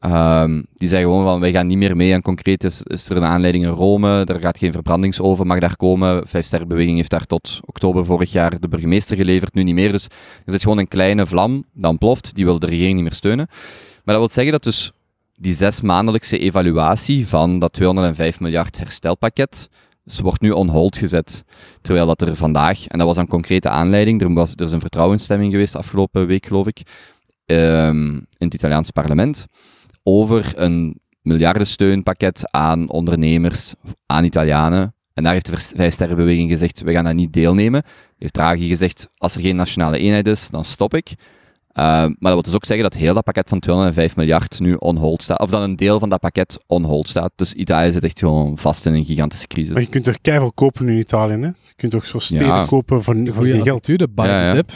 Ehm, 0.00 0.62
die 0.74 0.88
zeggen 0.88 1.08
gewoon 1.08 1.24
van 1.24 1.40
wij 1.40 1.52
gaan 1.52 1.66
niet 1.66 1.78
meer 1.78 1.96
mee. 1.96 2.12
En 2.12 2.22
concreet 2.22 2.64
is, 2.64 2.82
is 2.82 3.08
er 3.08 3.16
een 3.16 3.24
aanleiding 3.24 3.64
in 3.64 3.70
Rome. 3.70 4.24
Er 4.24 4.40
gaat 4.40 4.58
geen 4.58 4.72
verbrandingsoven, 4.72 5.46
mag 5.46 5.58
daar 5.58 5.76
komen. 5.76 6.26
Vijfsterrenbeweging 6.26 6.96
heeft 6.96 7.10
daar 7.10 7.26
tot 7.26 7.60
oktober 7.64 8.04
vorig 8.04 8.32
jaar 8.32 8.60
de 8.60 8.68
burgemeester 8.68 9.16
geleverd, 9.16 9.54
nu 9.54 9.62
niet 9.62 9.74
meer. 9.74 9.92
Dus 9.92 10.04
er 10.44 10.52
zit 10.52 10.62
gewoon 10.62 10.78
een 10.78 10.88
kleine 10.88 11.26
vlam, 11.26 11.64
dan 11.72 11.98
ploft. 11.98 12.34
Die 12.34 12.44
wil 12.44 12.58
de 12.58 12.66
regering 12.66 12.94
niet 12.94 13.02
meer 13.02 13.12
steunen. 13.12 13.46
Maar 14.04 14.14
dat 14.14 14.18
wil 14.18 14.28
zeggen 14.28 14.52
dat 14.52 14.62
dus 14.62 14.92
die 15.34 15.54
zes 15.54 15.80
maandelijkse 15.80 16.38
evaluatie 16.38 17.26
van 17.26 17.58
dat 17.58 17.72
205 17.72 18.40
miljard 18.40 18.78
herstelpakket, 18.78 19.68
ze 20.06 20.22
wordt 20.22 20.40
nu 20.40 20.50
on 20.50 20.68
hold 20.68 20.96
gezet. 20.96 21.44
Terwijl 21.80 22.06
dat 22.06 22.22
er 22.22 22.36
vandaag, 22.36 22.86
en 22.86 22.98
dat 22.98 23.06
was 23.06 23.16
een 23.16 23.26
concrete 23.26 23.68
aanleiding, 23.68 24.20
er, 24.20 24.32
was, 24.32 24.52
er 24.54 24.64
is 24.64 24.72
een 24.72 24.80
vertrouwensstemming 24.80 25.52
geweest 25.52 25.76
afgelopen 25.76 26.26
week, 26.26 26.46
geloof 26.46 26.66
ik, 26.66 26.82
ehm, 27.46 28.12
in 28.14 28.46
het 28.46 28.54
Italiaanse 28.54 28.92
parlement, 28.92 29.46
over 30.10 30.52
een 30.56 31.00
miljardensteunpakket 31.22 32.48
aan 32.50 32.88
ondernemers, 32.90 33.74
aan 34.06 34.24
Italianen. 34.24 34.94
En 35.14 35.22
daar 35.24 35.32
heeft 35.32 35.46
de 35.46 35.52
Vers- 35.52 35.72
Vijfsterrenbeweging 35.76 36.50
gezegd, 36.50 36.80
we 36.82 36.92
gaan 36.92 37.04
daar 37.04 37.14
niet 37.14 37.32
deelnemen. 37.32 37.82
Heeft 38.18 38.32
Draghi 38.32 38.68
gezegd, 38.68 39.12
als 39.16 39.34
er 39.34 39.40
geen 39.40 39.56
nationale 39.56 39.98
eenheid 39.98 40.26
is, 40.26 40.50
dan 40.50 40.64
stop 40.64 40.94
ik. 40.94 41.10
Uh, 41.10 41.84
maar 41.84 42.16
dat 42.18 42.32
wil 42.32 42.42
dus 42.42 42.54
ook 42.54 42.64
zeggen 42.64 42.90
dat 42.90 43.00
heel 43.00 43.14
dat 43.14 43.24
pakket 43.24 43.48
van 43.48 43.58
205 43.60 44.16
miljard 44.16 44.60
nu 44.60 44.74
on 44.74 44.96
hold 44.96 45.22
staat. 45.22 45.40
Of 45.40 45.50
dat 45.50 45.62
een 45.62 45.76
deel 45.76 45.98
van 45.98 46.08
dat 46.08 46.20
pakket 46.20 46.58
on 46.66 46.84
hold 46.84 47.08
staat. 47.08 47.32
Dus 47.36 47.52
Italië 47.52 47.92
zit 47.92 48.04
echt 48.04 48.18
gewoon 48.18 48.58
vast 48.58 48.86
in 48.86 48.94
een 48.94 49.04
gigantische 49.04 49.46
crisis. 49.46 49.72
Maar 49.72 49.82
je 49.82 49.88
kunt 49.88 50.04
toch 50.04 50.20
keihard 50.20 50.54
kopen 50.54 50.88
in 50.88 50.98
Italië, 50.98 51.32
hè? 51.32 51.46
Je 51.46 51.52
kunt 51.76 51.92
toch 51.92 52.06
zo 52.06 52.18
steden 52.18 52.46
Ja. 52.46 52.64
kopen 52.66 53.02
voor, 53.02 53.14
voor 53.26 53.44
geen 53.44 53.62
geld. 53.62 53.68
attitude, 53.76 54.08
buy 54.08 54.26
Ja, 54.26 54.46
ja. 54.46 54.52
dip. 54.54 54.72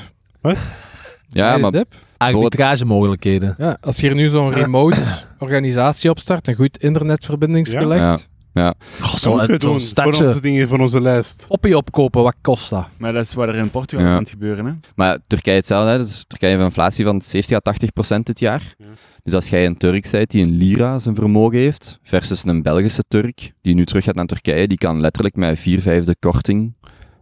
Ja, 1.29 1.57
maar 1.57 1.71
dip. 1.73 1.95
Arbitragemogelijkheden. 2.27 3.55
Ja, 3.59 3.77
als 3.81 3.97
je 4.01 4.07
hier 4.07 4.15
nu 4.16 4.28
zo'n 4.28 4.51
remote 4.53 4.97
organisatie 5.39 6.11
opstart, 6.11 6.49
een 6.49 6.55
goed 6.55 6.77
internetverbindingsgelegd, 6.78 8.01
Ja. 8.01 8.62
ja. 8.62 8.74
Goh, 9.01 9.11
Dat 9.12 9.20
zo, 9.20 9.39
zo'n 9.39 9.47
doen 9.59 9.81
voor 9.81 10.05
onze 10.07 10.40
dingen 10.40 10.69
van 10.69 10.81
onze 10.81 11.01
lijst. 11.01 11.44
poppy 11.49 11.73
opkopen, 11.73 12.23
wat 12.23 12.35
kost 12.40 12.70
dat? 12.70 12.86
Maar 12.97 13.12
dat 13.12 13.24
is 13.24 13.35
wat 13.35 13.49
er 13.49 13.55
in 13.55 13.70
Portugal 13.70 14.07
Ja. 14.07 14.12
aan 14.12 14.19
het 14.19 14.31
gebeuren. 14.31 14.65
Hè? 14.66 14.73
Maar 14.94 15.19
Turkije 15.27 15.57
hetzelfde, 15.57 15.90
hè. 15.90 15.99
Dus 15.99 16.24
Turkije 16.27 16.51
heeft 16.51 16.62
een 16.62 16.69
inflatie 16.69 17.05
van 17.05 17.23
70 17.23 17.57
à 17.57 17.61
80 17.61 17.93
procent 17.93 18.27
dit 18.27 18.39
jaar. 18.40 18.74
Ja. 18.78 18.85
Dus 19.23 19.35
als 19.35 19.49
jij 19.49 19.66
een 19.66 19.77
Turk 19.77 20.11
bent 20.11 20.31
die 20.31 20.44
een 20.44 20.51
lira 20.57 20.99
zijn 20.99 21.15
vermogen 21.15 21.59
heeft, 21.59 21.99
versus 22.03 22.44
een 22.44 22.62
Belgische 22.62 23.05
Turk 23.09 23.53
die 23.62 23.74
nu 23.74 23.85
terug 23.85 24.05
gaat 24.05 24.15
naar 24.15 24.27
Turkije, 24.27 24.66
die 24.69 24.78
kan 24.78 25.01
letterlijk 25.01 25.36
met 25.36 25.61
vier 25.61 25.81
vijfde 25.81 26.16
korting 26.20 26.74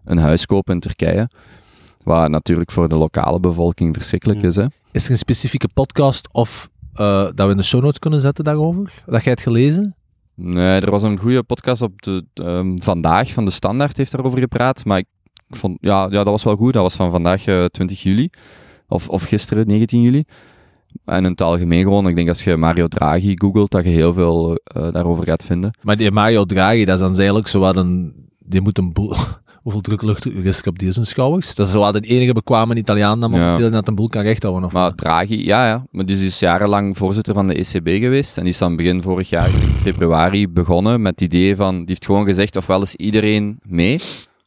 een 0.05 0.19
huis 0.19 0.47
kopen 0.47 0.75
in 0.75 0.81
Turkije. 0.81 1.29
Wat 2.05 2.29
natuurlijk 2.31 2.71
voor 2.71 2.89
de 2.89 2.95
lokale 2.95 3.41
bevolking 3.41 3.95
verschrikkelijk 3.95 4.41
Ja. 4.41 4.49
is, 4.49 4.57
hè. 4.57 4.65
Is 4.93 5.05
er 5.05 5.11
een 5.11 5.17
specifieke 5.17 5.69
podcast 5.75 6.29
of 6.33 6.71
eh, 6.95 7.23
dat 7.35 7.47
we 7.47 7.51
in 7.51 7.57
de 7.57 7.63
show 7.63 7.83
notes 7.83 7.99
kunnen 7.99 8.21
zetten 8.21 8.45
daarover? 8.45 9.03
Dat 9.07 9.23
jij 9.25 9.33
het 9.33 9.43
gelezen? 9.43 9.95
Nee, 10.35 10.81
er 10.81 10.91
was 10.91 11.03
een 11.03 11.19
goede 11.19 11.43
podcast 11.43 11.83
op 11.83 12.03
de, 12.03 12.25
ehm, 12.35 12.77
vandaag 12.83 13.33
van 13.33 13.45
de 13.45 13.51
Standaard 13.51 13.97
heeft 13.97 14.11
daarover 14.11 14.39
gepraat. 14.39 14.85
Maar 14.85 14.99
ik 14.99 15.07
vond, 15.49 15.79
ja, 15.81 16.03
ja, 16.03 16.09
dat 16.09 16.25
was 16.25 16.45
wel 16.45 16.57
goed. 16.57 16.73
Dat 16.73 16.83
was 16.83 16.95
van 16.95 17.11
vandaag 17.11 17.47
eh, 17.47 17.65
20 17.65 18.03
juli. 18.03 18.31
Of, 18.89 19.09
of 19.09 19.23
gisteren 19.23 19.67
19 19.67 20.03
juli. 20.03 20.25
En 21.05 21.25
in 21.25 21.31
het 21.31 21.41
algemeen 21.41 21.83
gewoon, 21.83 22.09
ik 22.09 22.17
denk 22.17 22.29
als 22.29 22.45
je 22.45 22.57
Mario 22.57 22.87
Draghi 22.87 23.35
googelt, 23.39 23.71
dat 23.71 23.85
je 23.85 23.91
heel 23.91 24.13
veel 24.13 24.55
eh, 24.55 24.93
daarover 24.93 25.25
gaat 25.25 25.45
vinden. 25.45 25.79
Maar 25.83 25.97
die 25.97 26.11
Mario 26.11 26.45
Draghi, 26.45 26.85
dat 26.85 26.95
is 26.95 27.01
dan 27.01 27.17
eigenlijk 27.17 27.49
zo 27.49 27.61
wat 27.61 27.77
een... 27.77 28.15
Die 28.39 28.61
moet 28.61 28.79
een 28.79 28.93
boel... 28.93 29.15
Hoeveel 29.63 29.81
druklucht 29.81 30.27
is 30.27 30.59
er 30.59 30.69
op 30.69 30.79
die 30.79 30.93
zijn 30.93 31.07
schouders? 31.07 31.55
Dat 31.55 31.67
is 31.67 31.73
wat 31.73 31.95
de 31.95 32.01
enige 32.01 32.33
bekwame 32.33 32.75
Italiaan 32.75 33.21
dat 33.21 33.31
Ja. 33.35 33.39
momenteel 33.39 33.71
dat 33.71 33.89
een 33.89 33.95
boel 33.95 34.09
kan 34.09 34.23
rechthouden. 34.23 34.65
Of 34.65 34.73
Maar 34.73 34.95
Draghi, 34.95 35.45
ja, 35.47 35.67
ja. 35.67 35.87
Maar 35.91 36.07
die 36.07 36.17
is 36.17 36.23
dus 36.23 36.39
jarenlang 36.39 36.97
voorzitter 36.97 37.35
van 37.35 37.47
de 37.47 37.55
ECB 37.55 37.89
geweest. 38.01 38.37
En 38.37 38.43
die 38.43 38.53
is 38.53 38.59
dan 38.59 38.77
begin 38.77 39.03
vorig 39.03 39.29
jaar, 39.29 39.49
in 39.49 39.79
februari, 39.79 40.49
begonnen 40.49 41.03
met 41.03 41.21
het 41.21 41.21
idee 41.21 41.57
van... 41.57 41.77
Die 41.77 41.85
heeft 41.87 42.05
gewoon 42.05 42.25
gezegd, 42.27 42.57
ofwel 42.57 42.83
is 42.83 42.95
iedereen 42.95 43.59
mee, 43.69 44.01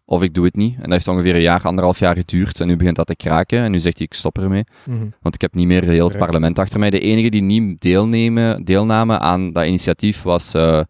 of 0.06 0.24
ik 0.24 0.34
doe 0.34 0.46
het 0.46 0.56
niet. 0.56 0.76
En 0.76 0.82
dat 0.82 0.92
heeft 0.92 1.08
ongeveer 1.08 1.36
een 1.36 1.42
jaar, 1.42 1.62
anderhalf 1.62 2.00
jaar 2.00 2.16
geduurd. 2.16 2.60
En 2.60 2.68
nu 2.68 2.78
begint 2.78 2.96
dat 2.96 3.08
te 3.08 3.16
kraken. 3.16 3.60
En 3.60 3.72
nu 3.72 3.80
zegt 3.80 3.98
hij, 3.98 4.06
ik 4.06 4.14
stop 4.14 4.38
ermee. 4.38 4.64
Mhm. 4.86 5.06
Want 5.22 5.36
ik 5.36 5.42
heb 5.42 5.54
niet 5.54 5.68
meer 5.68 5.84
heel 5.84 6.08
het 6.08 6.18
parlement 6.18 6.60
achter 6.60 6.80
mij. 6.80 6.90
De 6.90 7.00
enige 7.00 7.30
die 7.30 7.42
niet 7.42 7.82
deelnemen, 7.82 8.64
deelnamen 8.64 9.20
aan 9.20 9.52
dat 9.52 9.66
initiatief 9.66 10.22
was 10.22 10.54
eh, 10.54 10.74
een 10.76 10.86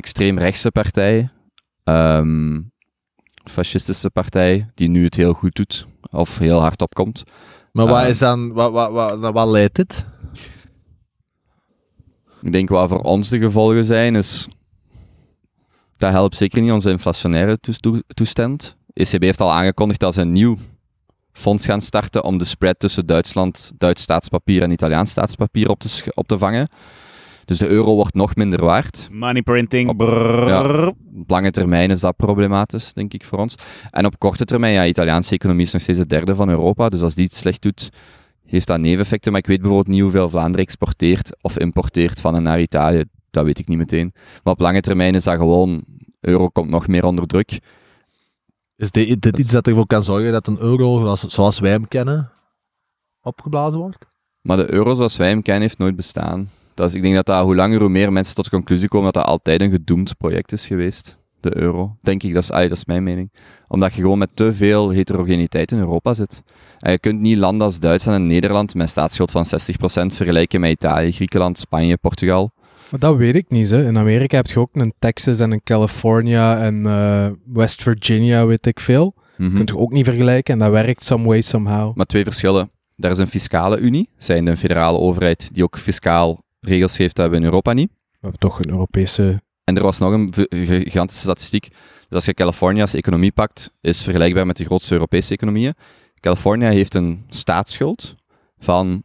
extreemrechtse 0.00 0.70
partij. 0.70 1.28
Ehm 1.84 2.60
fascistische 3.48 4.10
partij, 4.10 4.66
die 4.74 4.88
nu 4.88 5.04
het 5.04 5.14
heel 5.14 5.32
goed 5.32 5.54
doet. 5.54 5.86
Of 6.10 6.38
heel 6.38 6.60
hard 6.60 6.82
opkomt. 6.82 7.22
Maar 7.72 7.86
wat 7.86 8.02
Eh. 8.02 8.08
is 8.08 8.18
dan... 8.18 8.52
Wat, 8.52 8.72
wat, 8.72 8.90
wat, 8.92 9.32
wat 9.32 9.48
leidt 9.48 9.74
dit? 9.76 10.04
Ik 12.42 12.52
denk 12.52 12.68
wat 12.68 12.88
voor 12.88 13.00
ons 13.00 13.28
de 13.28 13.38
gevolgen 13.38 13.84
zijn, 13.84 14.14
is... 14.16 14.48
Dat 15.96 16.10
helpt 16.10 16.36
zeker 16.36 16.62
niet 16.62 16.72
onze 16.72 16.90
inflationaire 16.90 17.58
toes- 17.60 17.78
toe- 17.80 18.02
toestand. 18.06 18.76
ECB 18.92 19.22
heeft 19.22 19.40
al 19.40 19.52
aangekondigd 19.52 20.00
dat 20.00 20.14
ze 20.14 20.20
een 20.20 20.32
nieuw 20.32 20.56
fonds 21.32 21.64
gaan 21.64 21.80
starten 21.80 22.24
om 22.24 22.38
de 22.38 22.44
spread 22.44 22.78
tussen 22.78 23.06
Duitsland, 23.06 23.72
Duits 23.78 24.02
staatspapier 24.02 24.62
en 24.62 24.70
Italiaans 24.70 25.10
staatspapier 25.10 25.68
op 25.68 25.78
te, 25.78 26.02
op 26.14 26.26
te 26.28 26.38
vangen. 26.38 26.68
Dus 27.48 27.58
de 27.58 27.68
euro 27.68 27.94
wordt 27.94 28.14
nog 28.14 28.34
minder 28.34 28.64
waard. 28.64 29.08
Money 29.12 29.42
printing. 29.42 29.88
Op- 29.88 29.96
brrrr. 29.96 30.48
ja. 30.48 30.92
Op 31.18 31.30
lange 31.30 31.50
termijn 31.50 31.90
is 31.90 32.00
dat 32.00 32.16
problematisch, 32.16 32.92
denk 32.92 33.12
ik, 33.14 33.24
voor 33.24 33.38
ons. 33.38 33.54
En 33.90 34.06
op 34.06 34.18
korte 34.18 34.44
termijn, 34.44 34.72
ja, 34.72 34.82
de 34.82 34.88
Italiaanse 34.88 35.34
economie 35.34 35.66
is 35.66 35.72
nog 35.72 35.82
steeds 35.82 35.98
de 35.98 36.06
derde 36.06 36.34
van 36.34 36.48
Europa. 36.48 36.88
Dus 36.88 37.02
als 37.02 37.14
die 37.14 37.24
het 37.24 37.34
slecht 37.34 37.62
doet, 37.62 37.88
heeft 38.46 38.66
dat 38.66 38.80
neveneffecten. 38.80 39.32
Maar 39.32 39.40
ik 39.40 39.46
weet 39.46 39.60
bijvoorbeeld 39.60 39.94
niet 39.94 40.02
hoeveel 40.02 40.28
Vlaanderen 40.28 40.66
exporteert 40.66 41.36
of 41.40 41.58
importeert 41.58 42.20
van 42.20 42.34
en 42.34 42.42
naar 42.42 42.60
Italië. 42.60 43.04
Dat 43.30 43.44
weet 43.44 43.58
ik 43.58 43.68
niet 43.68 43.78
meteen. 43.78 44.12
Maar 44.42 44.52
op 44.52 44.60
lange 44.60 44.80
termijn 44.80 45.14
is 45.14 45.24
dat 45.24 45.36
gewoon... 45.36 45.84
Euro 46.20 46.48
komt 46.48 46.70
nog 46.70 46.86
meer 46.88 47.04
onder 47.04 47.26
druk. 47.26 47.58
Is 48.76 48.90
dit, 48.90 49.22
dit 49.22 49.38
iets 49.38 49.52
dat 49.52 49.66
ervoor 49.66 49.86
kan 49.86 50.02
zorgen 50.02 50.32
dat 50.32 50.46
een 50.46 50.58
euro, 50.60 51.00
zoals, 51.00 51.20
zoals 51.20 51.58
wij 51.58 51.70
hem 51.70 51.88
kennen, 51.88 52.30
opgeblazen 53.22 53.80
wordt? 53.80 54.06
Maar 54.40 54.56
de 54.56 54.72
euro 54.72 54.94
zoals 54.94 55.16
wij 55.16 55.28
hem 55.28 55.42
kennen, 55.42 55.62
heeft 55.62 55.78
nooit 55.78 55.96
bestaan. 55.96 56.50
Dat 56.78 56.88
is, 56.88 56.94
ik 56.94 57.02
denk 57.02 57.14
dat, 57.14 57.26
dat 57.26 57.44
hoe 57.44 57.54
langer 57.54 57.80
hoe 57.80 57.88
meer 57.88 58.12
mensen 58.12 58.34
tot 58.34 58.44
de 58.44 58.50
conclusie 58.50 58.88
komen 58.88 59.12
dat 59.12 59.14
dat 59.14 59.32
altijd 59.32 59.60
een 59.60 59.70
gedoemd 59.70 60.16
project 60.16 60.52
is 60.52 60.66
geweest. 60.66 61.18
De 61.40 61.56
euro. 61.56 61.96
Denk 62.02 62.22
ik, 62.22 62.34
dat 62.34 62.42
is, 62.42 62.50
ah, 62.50 62.62
dat 62.62 62.76
is 62.76 62.84
mijn 62.84 63.02
mening. 63.02 63.32
Omdat 63.68 63.94
je 63.94 64.00
gewoon 64.00 64.18
met 64.18 64.36
te 64.36 64.52
veel 64.52 64.90
heterogeniteit 64.90 65.72
in 65.72 65.78
Europa 65.78 66.14
zit. 66.14 66.42
En 66.78 66.92
je 66.92 66.98
kunt 66.98 67.20
niet 67.20 67.36
landen 67.36 67.66
als 67.66 67.80
Duitsland 67.80 68.18
en 68.18 68.26
Nederland 68.26 68.74
met 68.74 68.82
een 68.82 68.88
staatsschuld 68.88 69.30
van 69.30 69.44
60% 69.44 70.14
vergelijken 70.14 70.60
met 70.60 70.70
Italië, 70.70 71.12
Griekenland, 71.12 71.58
Spanje, 71.58 71.96
Portugal. 71.96 72.50
Maar 72.90 73.00
dat 73.00 73.16
weet 73.16 73.34
ik 73.34 73.50
niet. 73.50 73.70
Hè. 73.70 73.86
In 73.86 73.98
Amerika 73.98 74.36
heb 74.36 74.46
je 74.46 74.58
ook 74.58 74.70
een 74.72 74.92
Texas 74.98 75.40
en 75.40 75.50
een 75.50 75.62
California 75.64 76.58
en 76.62 76.86
eh, 76.86 77.26
West 77.52 77.82
Virginia, 77.82 78.46
weet 78.46 78.66
ik 78.66 78.80
veel. 78.80 79.14
Je 79.36 79.52
kunt 79.52 79.68
je 79.68 79.76
ook 79.76 79.92
niet 79.92 80.04
vergelijken 80.04 80.52
en 80.52 80.58
dat 80.58 80.70
werkt 80.70 81.04
some 81.04 81.26
way, 81.26 81.40
somehow. 81.40 81.96
Maar 81.96 82.06
twee 82.06 82.24
verschillen. 82.24 82.70
Daar 82.96 83.10
is 83.10 83.18
een 83.18 83.26
fiscale 83.26 83.78
unie, 83.78 84.08
zijn 84.18 84.44
de 84.44 84.56
federale 84.56 84.98
overheid 84.98 85.50
die 85.52 85.62
ook 85.62 85.78
fiscaal 85.78 86.46
regels 86.60 86.96
geeft, 86.96 87.14
dat 87.16 87.24
hebben 87.24 87.38
we 87.40 87.46
in 87.46 87.50
Europa 87.50 87.72
niet. 87.72 87.90
We 88.10 88.18
hebben 88.20 88.40
toch 88.40 88.58
een 88.58 88.70
Europese... 88.70 89.42
En 89.64 89.76
er 89.76 89.82
was 89.82 89.98
nog 89.98 90.12
een 90.12 90.28
gigantische 90.50 91.22
statistiek. 91.22 91.68
Dus 91.68 92.08
als 92.10 92.24
je 92.24 92.34
Californië 92.34 92.80
als 92.80 92.94
economie 92.94 93.32
pakt, 93.32 93.70
is 93.80 94.02
vergelijkbaar 94.02 94.46
met 94.46 94.56
de 94.56 94.64
grootste 94.64 94.92
Europese 94.92 95.32
economieën. 95.32 95.74
Californië 96.20 96.64
heeft 96.64 96.94
een 96.94 97.24
staatsschuld 97.28 98.14
van, 98.58 99.02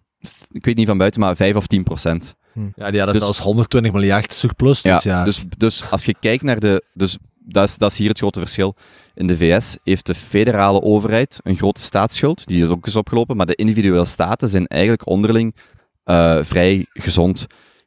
ik 0.51 0.65
weet 0.65 0.75
niet 0.75 0.88
van 0.88 0.97
buiten, 0.97 1.19
maar 1.19 1.35
5 1.35 1.55
of 1.55 1.67
10 1.67 1.84
procent. 1.84 2.35
Ja, 2.53 2.89
die 2.91 2.99
hadden 2.99 3.05
Dus- 3.13 3.23
zelfs 3.23 3.39
120 3.39 3.91
miljard 3.91 4.34
surplus 4.34 4.81
Ja, 4.81 4.93
dit 4.93 5.03
jaar. 5.03 5.25
dus, 5.25 5.43
dus 5.57 5.89
als 5.91 6.05
je 6.05 6.15
kijkt 6.19 6.43
naar 6.43 6.59
de... 6.59 6.85
Dus 6.93 7.17
dat 7.45 7.69
is, 7.69 7.77
dat 7.77 7.91
is 7.91 7.97
hier 7.97 8.09
het 8.09 8.17
grote 8.17 8.39
verschil. 8.39 8.75
In 9.15 9.27
de 9.27 9.38
VS 9.38 9.77
heeft 9.84 10.05
de 10.05 10.15
federale 10.15 10.81
overheid 10.81 11.39
een 11.43 11.57
grote 11.57 11.81
staatsschuld, 11.81 12.47
die 12.47 12.63
is 12.63 12.69
ook 12.69 12.85
eens 12.85 12.95
opgelopen, 12.95 13.38
maar 13.38 13.45
de 13.45 13.55
individuele 13.55 14.05
staten 14.05 14.49
zijn 14.49 14.67
eigenlijk 14.67 15.07
onderling 15.07 15.55
eh, 16.03 16.38
vrij 16.41 16.85
gezond. 16.89 17.45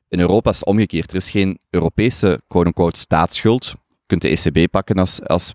In 0.08 0.20
Europa 0.20 0.50
is 0.50 0.56
het 0.56 0.66
omgekeerd. 0.66 1.10
Er 1.10 1.16
is 1.16 1.30
geen 1.30 1.58
Europese 1.70 2.40
quote-unquote 2.48 2.98
staatsschuld. 2.98 3.64
Je 3.88 4.04
kunt 4.06 4.22
de 4.22 4.28
ECB 4.28 4.70
pakken 4.70 4.98
als, 4.98 5.22
als, 5.22 5.54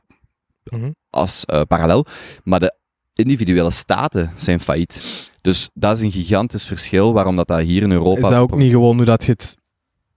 Mhm. 0.64 0.92
als 1.10 1.46
eh, 1.46 1.62
parallel, 1.68 2.06
maar 2.44 2.60
de 2.60 2.76
individuele 3.14 3.72
staten 3.72 4.32
zijn 4.36 4.60
failliet. 4.60 5.30
Dus 5.42 5.70
dat 5.74 5.96
is 5.96 6.02
een 6.02 6.12
gigantisch 6.12 6.66
verschil 6.68 7.14
waarom 7.14 7.36
dat, 7.36 7.48
dat 7.48 7.60
hier 7.60 7.82
in 7.84 7.92
Europa... 7.92 8.22
Is 8.22 8.34
dat 8.34 8.40
ook 8.40 8.56
niet 8.56 8.72
gewoon 8.72 8.96
hoe 8.96 9.06
dat 9.06 9.24
je 9.24 9.32
het 9.32 9.58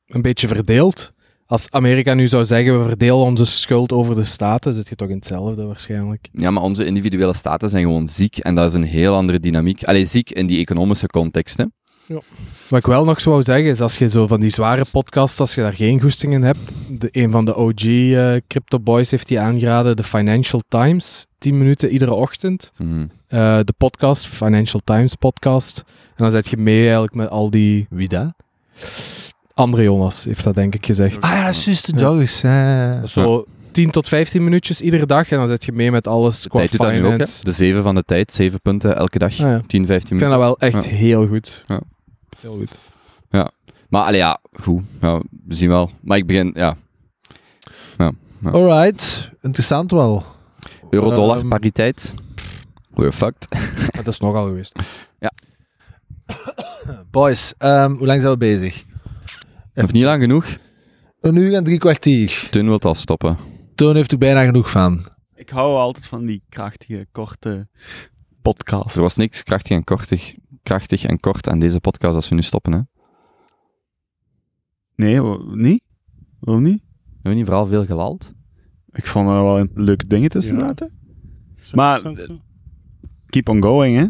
een 0.06 0.22
beetje 0.22 0.48
verdeelt? 0.48 1.12
Als 1.46 1.70
Amerika 1.70 2.14
nu 2.14 2.28
zou 2.28 2.44
zeggen, 2.44 2.78
we 2.78 2.88
verdelen 2.88 3.16
onze 3.16 3.44
schuld 3.44 3.92
over 3.92 4.14
de 4.14 4.24
staten, 4.24 4.74
zit 4.74 4.88
je 4.88 4.94
toch 4.94 5.08
in 5.08 5.16
hetzelfde 5.16 5.64
waarschijnlijk. 5.64 6.28
Ja, 6.32 6.50
maar 6.50 6.62
onze 6.62 6.84
individuele 6.86 7.34
staten 7.34 7.68
zijn 7.68 7.82
gewoon 7.82 8.08
ziek 8.08 8.38
en 8.38 8.54
dat 8.54 8.66
is 8.68 8.72
een 8.74 8.82
heel 8.84 9.14
andere 9.14 9.40
dynamiek. 9.40 9.84
Allee, 9.84 10.06
ziek 10.06 10.30
in 10.30 10.46
die 10.46 10.58
economische 10.58 11.06
context, 11.06 11.56
hè. 11.56 11.64
Wat 12.68 12.78
ik 12.78 12.86
wel 12.86 13.04
nog 13.04 13.20
zou 13.20 13.42
zeggen, 13.42 13.64
is 13.70 13.80
als 13.80 13.96
je 13.98 14.08
zo 14.08 14.26
van 14.26 14.40
die 14.40 14.50
zware 14.50 14.84
podcasts, 14.92 15.40
als 15.40 15.54
je 15.54 15.60
daar 15.60 15.72
geen 15.72 16.00
goesting 16.00 16.32
in 16.32 16.42
hebt, 16.42 16.72
de, 16.88 17.08
een 17.12 17.30
van 17.30 17.44
de 17.44 17.56
OG 17.56 17.84
eh, 17.84 18.34
Crypto 18.48 18.80
Boys 18.80 19.10
heeft 19.10 19.28
die 19.28 19.40
aangeraden, 19.40 19.96
de 19.96 20.02
Financial 20.02 20.60
Times, 20.68 21.26
10 21.38 21.58
minuten 21.58 21.90
iedere 21.90 22.12
ochtend. 22.12 22.72
Mhm. 22.78 23.06
Eh, 23.26 23.58
de 23.64 23.74
podcast, 23.76 24.26
Financial 24.26 24.80
Times 24.84 25.14
podcast. 25.14 25.82
En 25.86 26.14
dan 26.16 26.30
zet 26.30 26.48
je 26.48 26.56
mee 26.56 26.80
eigenlijk 26.82 27.14
met 27.14 27.28
al 27.28 27.50
die... 27.50 27.86
Wie 27.90 28.08
dat? 28.08 28.32
Andere 29.54 29.82
Jonas 29.82 30.24
heeft 30.24 30.44
dat 30.44 30.54
denk 30.54 30.74
ik 30.74 30.86
gezegd. 30.86 31.20
Ah 31.22 31.30
ja, 31.30 31.44
dat 31.44 31.54
is 31.54 31.64
juist 31.64 31.86
de 31.98 32.04
Ja. 32.04 32.50
Ja, 32.50 32.66
ja, 32.66 32.92
ja. 33.00 33.06
Zo 33.06 33.44
10 33.70 33.90
tot 33.90 34.08
15 34.08 34.44
minuutjes 34.44 34.80
iedere 34.80 35.06
dag 35.06 35.30
en 35.30 35.38
dan 35.38 35.48
zet 35.48 35.64
je 35.64 35.72
mee 35.72 35.90
met 35.90 36.06
alles 36.06 36.46
qua 36.48 36.58
Tijd 36.58 36.70
doet 36.70 36.80
dat 36.80 36.92
nu 36.92 37.04
ook, 37.04 37.10
hè. 37.18 37.24
De 37.42 37.50
zeven 37.52 37.82
van 37.82 37.94
de 37.94 38.02
tijd, 38.02 38.32
zeven 38.32 38.60
punten 38.60 38.96
elke 38.96 39.18
dag, 39.18 39.32
Ah, 39.32 39.38
ja. 39.38 39.60
10, 39.66 39.86
15 39.86 40.16
Ik 40.16 40.22
vind 40.22 40.30
dat 40.32 40.40
minuten. 40.40 40.40
wel 40.40 40.58
echt 40.58 40.84
Ja. 40.84 40.90
heel 40.90 41.26
goed. 41.26 41.62
Ja. 41.66 41.80
Heel 42.44 42.56
goed. 42.56 42.78
Maar 43.88 44.04
allee, 44.04 44.18
ja, 44.18 44.38
goed. 44.60 44.82
Ja, 45.00 45.22
we 45.46 45.54
zien 45.54 45.68
wel. 45.68 45.90
Maar 46.00 46.16
ik 46.16 46.26
begin, 46.26 46.50
ja. 46.54 46.76
Alright, 48.44 49.30
interessant 49.42 49.90
wel. 49.90 50.24
Euro-dollar 50.90 51.38
Ehm, 51.38 51.48
pariteit. 51.48 52.14
We're 52.94 53.12
fucked. 53.12 53.48
Dat 53.96 54.06
is 54.06 54.18
nogal 54.18 54.44
geweest. 54.46 54.72
Boys, 57.10 57.54
ehm, 57.58 57.92
hoe 57.94 58.06
lang 58.06 58.20
zijn 58.20 58.32
we 58.32 58.38
bezig? 58.38 58.84
Nog 59.74 59.92
niet 59.92 60.02
lang 60.02 60.20
genoeg. 60.22 60.46
Een 61.20 61.36
uur 61.36 61.54
en 61.54 61.64
drie 61.64 61.78
kwartier. 61.78 62.48
Toen 62.50 62.66
wilt 62.66 62.84
al 62.84 62.94
stoppen. 62.94 63.36
Toon 63.74 63.96
heeft 63.96 64.12
er 64.12 64.18
bijna 64.18 64.44
genoeg 64.44 64.70
van. 64.70 65.06
Ik 65.34 65.48
hou 65.48 65.76
altijd 65.76 66.06
van 66.06 66.26
die 66.26 66.42
krachtige, 66.48 67.06
korte 67.12 67.68
podcast. 68.42 68.96
Er 68.96 69.02
was 69.02 69.16
niks 69.16 69.42
krachtig 69.42 69.76
en, 69.76 69.84
kortig, 69.84 70.34
krachtig 70.64 71.04
en 71.04 71.20
kort 71.20 71.48
aan 71.48 71.58
deze 71.58 71.80
podcast 71.80 72.14
als 72.14 72.28
we 72.28 72.34
nu 72.34 72.42
stoppen, 72.42 72.72
hè. 72.72 72.80
Nee, 74.96 75.20
niet? 75.54 75.82
Waarom 76.40 76.62
niet? 76.62 76.82
Hebben 77.12 77.30
we 77.32 77.34
niet 77.34 77.44
vooral 77.46 77.66
veel 77.66 77.84
gelald? 77.84 78.32
Ik 78.92 79.06
vond 79.06 79.28
er 79.28 79.34
wel 79.42 79.58
een- 79.58 79.70
leuke 79.74 80.06
dingen 80.06 80.30
tussen 80.30 80.54
Ja. 80.54 80.60
zaten. 80.60 80.90
Maar- 81.72 82.02
Keep 83.26 83.48
on 83.48 83.62
going, 83.62 83.96
hè? 83.96 84.06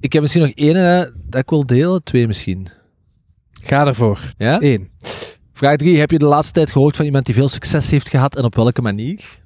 Ik 0.00 0.12
heb 0.12 0.22
misschien 0.22 0.42
nog 0.42 0.50
één 0.54 0.76
eh, 0.76 1.10
dat 1.24 1.40
ik 1.40 1.50
wil 1.50 1.66
delen. 1.66 2.02
Twee 2.02 2.26
misschien. 2.26 2.66
Ga 3.50 3.86
ervoor. 3.86 4.32
Ja? 4.36 4.62
Eén. 4.62 4.90
Vraag 5.52 5.76
3. 5.76 5.98
Heb 5.98 6.10
je 6.10 6.18
de 6.18 6.24
laatste 6.24 6.52
tijd 6.52 6.70
gehoord 6.72 6.96
van 6.96 7.04
iemand 7.04 7.26
die 7.26 7.34
veel 7.34 7.48
succes 7.48 7.90
heeft 7.90 8.08
gehad 8.08 8.36
en 8.36 8.44
op 8.44 8.54
welke 8.54 8.82
manier? 8.82 9.40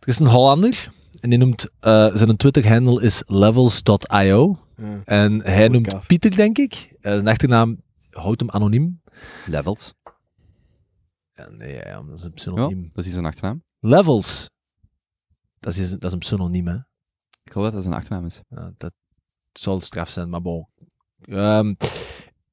Er 0.00 0.08
is 0.08 0.18
een 0.18 0.26
Hollander 0.26 0.90
en 1.20 1.30
die 1.30 1.38
noemt, 1.38 1.68
eh, 1.80 2.10
zijn 2.14 2.36
Twitter-handle 2.36 3.02
is 3.02 3.22
levels.io. 3.26 4.56
En 5.04 5.42
hij 5.42 5.68
noemt 5.68 5.86
kaaf. 5.86 6.06
Pieter, 6.06 6.36
denk 6.36 6.58
ik. 6.58 6.94
Eh, 7.00 7.12
zijn 7.12 7.28
achternaam 7.28 7.80
houdt 8.10 8.40
hem 8.40 8.50
anoniem. 8.50 9.00
Levels. 9.46 9.94
Ja, 11.34 11.48
nee, 11.50 11.74
ja, 11.74 12.02
dat 12.02 12.14
is 12.18 12.22
een 12.22 12.28
Ja, 12.28 12.34
pseudoniem. 12.34 12.90
dat 12.92 13.04
is 13.04 13.12
zijn 13.12 13.24
achternaam. 13.26 13.62
Levels. 13.80 14.50
Dat 15.60 15.76
is, 15.76 15.90
dat 15.90 16.04
is 16.04 16.12
een 16.12 16.18
pseudoniem, 16.18 16.66
hè. 16.66 16.76
Ik 17.44 17.52
hoop 17.52 17.62
dat 17.64 17.72
dat 17.72 17.82
zijn 17.82 17.94
achternaam 17.94 18.26
is. 18.26 18.40
Ja, 18.48 18.72
dat 18.76 18.92
zal 19.52 19.80
straf 19.80 20.08
zijn, 20.08 20.28
maar 20.28 20.42
bon. 20.42 20.66
Ehm, 21.20 21.74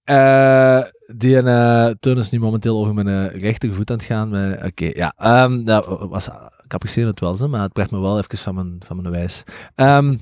Eh, 0.03 0.83
die 1.15 1.35
uh, 1.41 1.87
Teun 1.99 2.17
is 2.17 2.29
nu 2.29 2.39
momenteel 2.39 2.77
over 2.79 2.93
mijn 2.93 3.07
uh, 3.07 3.41
rechtervoet 3.41 3.89
aan 3.91 3.97
het 3.97 4.05
gaan. 4.05 4.29
maar- 4.29 4.65
Oké, 4.65 4.85
ja. 4.85 5.13
ehm, 5.17 5.63
dat 5.63 5.85
was, 6.09 6.27
ik 6.63 6.73
apprecieer 6.73 7.07
het 7.07 7.19
wel, 7.19 7.47
maar 7.49 7.61
het 7.61 7.73
bracht 7.73 7.91
me 7.91 7.99
wel 7.99 8.17
even 8.17 8.37
van 8.37 8.55
mijn, 8.55 8.75
van 8.85 9.01
mijn 9.01 9.09
wijs. 9.13 9.43
Ehm, 9.75 10.17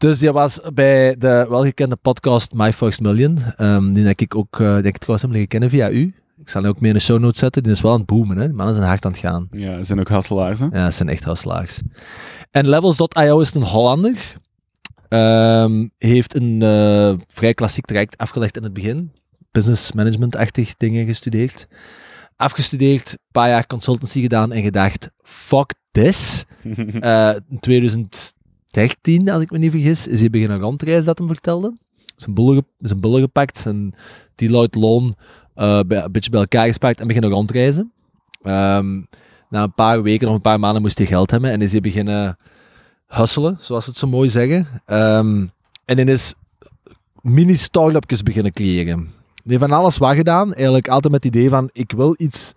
dus 0.00 0.18
die 0.18 0.32
was 0.32 0.60
bij 0.74 1.16
de 1.18 1.46
welgekende 1.48 1.96
podcast 1.96 2.52
My 2.52 2.72
First 2.72 3.00
Million. 3.00 3.38
Ehm, 3.56 3.92
die 3.92 4.04
denk 4.04 4.20
ik 4.20 4.34
ook, 4.34 4.60
eh, 4.60 4.72
denk 4.72 4.86
ik 4.86 4.96
trouwens 4.96 5.22
hem 5.22 5.32
leren 5.32 5.48
kennen 5.48 5.70
via 5.70 5.90
u. 5.90 6.14
Ik 6.40 6.48
zal 6.48 6.62
hem 6.62 6.70
ook 6.70 6.80
mee 6.80 6.90
in 6.90 6.96
de 6.96 7.02
show 7.02 7.18
notes 7.18 7.38
zetten. 7.38 7.62
Die 7.62 7.72
is 7.72 7.80
wel 7.80 7.92
aan 7.92 7.98
het 7.98 8.06
boomen, 8.06 8.36
hè. 8.36 8.46
Die 8.46 8.54
mannen 8.54 8.74
zijn 8.74 8.86
hard 8.86 9.04
aan 9.04 9.10
het 9.10 9.20
gaan. 9.20 9.48
Ja, 9.50 9.76
ze 9.76 9.84
zijn 9.84 10.00
ook 10.00 10.08
hasselaars, 10.08 10.60
hè? 10.60 10.66
Ja, 10.66 10.84
dat 10.84 10.94
zijn 10.94 11.08
echt 11.08 11.24
hustelaars. 11.24 11.80
En 12.50 12.68
Levels.io 12.68 13.40
is 13.40 13.54
een 13.54 13.62
Hollander. 13.62 14.36
Ehm, 15.08 15.88
heeft 15.98 16.34
een 16.34 16.62
eh, 16.62 17.14
vrij 17.26 17.54
klassiek 17.54 17.84
traject 17.84 18.16
afgelegd 18.16 18.56
in 18.56 18.62
het 18.62 18.72
begin. 18.72 19.12
Business 19.50 19.92
management-achtig 19.92 20.76
dingen 20.76 21.06
gestudeerd. 21.06 21.68
Afgestudeerd, 22.36 23.12
een 23.12 23.18
paar 23.32 23.48
jaar 23.48 23.66
consultancy 23.66 24.20
gedaan 24.20 24.52
en 24.52 24.62
gedacht, 24.62 25.10
fuck 25.22 25.74
this. 25.90 26.44
Eh, 27.00 27.34
in 27.48 28.08
2013, 28.70 29.30
als 29.30 29.42
ik 29.42 29.50
me 29.50 29.58
niet 29.58 29.70
vergis, 29.70 30.06
is 30.06 30.20
hij 30.20 30.30
beginnen 30.30 30.60
rondreizen, 30.60 31.06
dat 31.06 31.18
hem 31.18 31.26
vertelde. 31.26 31.76
Zijn 32.16 32.34
bullen, 32.34 32.66
zijn 32.78 33.00
bullen 33.00 33.20
gepakt, 33.20 33.58
zijn 33.58 33.94
Deloitte 34.34 34.78
loon 34.78 35.16
eh, 35.54 35.80
een 35.88 36.12
beetje 36.12 36.30
bij 36.30 36.40
elkaar 36.40 36.66
gespakt 36.66 37.00
en 37.00 37.06
beginnen 37.06 37.30
rondreizen. 37.30 37.92
Ehm, 38.42 39.00
na 39.48 39.62
een 39.62 39.74
paar 39.74 40.02
weken 40.02 40.28
of 40.28 40.34
een 40.34 40.40
paar 40.40 40.60
maanden 40.60 40.82
moest 40.82 40.98
hij 40.98 41.06
geld 41.06 41.30
hebben 41.30 41.50
en 41.50 41.62
is 41.62 41.72
hij 41.72 41.80
beginnen 41.80 42.38
hustelen, 43.06 43.56
zoals 43.60 43.84
ze 43.84 43.90
het 43.90 43.98
zo 43.98 44.06
mooi 44.06 44.28
zeggen. 44.28 44.66
Ehm, 44.86 45.46
en 45.84 45.96
hij 45.96 46.04
is 46.04 46.34
mini-startupjes 47.20 48.22
beginnen 48.22 48.52
creëren. 48.52 48.98
Hij 48.98 49.58
heeft 49.58 49.60
van 49.60 49.72
alles 49.72 49.98
wat 49.98 50.14
gedaan, 50.14 50.54
eigenlijk 50.54 50.88
altijd 50.88 51.12
met 51.12 51.24
het 51.24 51.34
idee 51.34 51.48
van 51.48 51.70
ik 51.72 51.92
wil 51.92 52.14
iets 52.16 52.54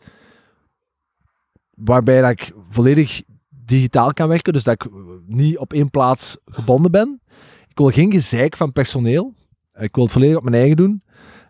waarbij 1.75 2.21
dat 2.21 2.29
ik 2.29 2.53
volledig 2.69 3.21
digitaal 3.65 4.13
kan 4.13 4.27
werken, 4.27 4.53
dus 4.53 4.63
dat 4.63 4.73
ik 4.73 4.91
niet 5.27 5.57
op 5.57 5.73
één 5.73 5.89
plaats 5.89 6.37
gebonden 6.45 6.91
ben. 6.91 7.21
Ik 7.69 7.77
wil 7.77 7.89
geen 7.89 8.11
gezeik 8.11 8.57
van 8.57 8.71
personeel. 8.71 9.33
Ik 9.79 9.95
wil 9.95 10.03
het 10.03 10.13
volledig 10.13 10.37
op 10.37 10.43
mijn 10.43 10.55
eigen 10.55 10.77
doen. 10.77 11.03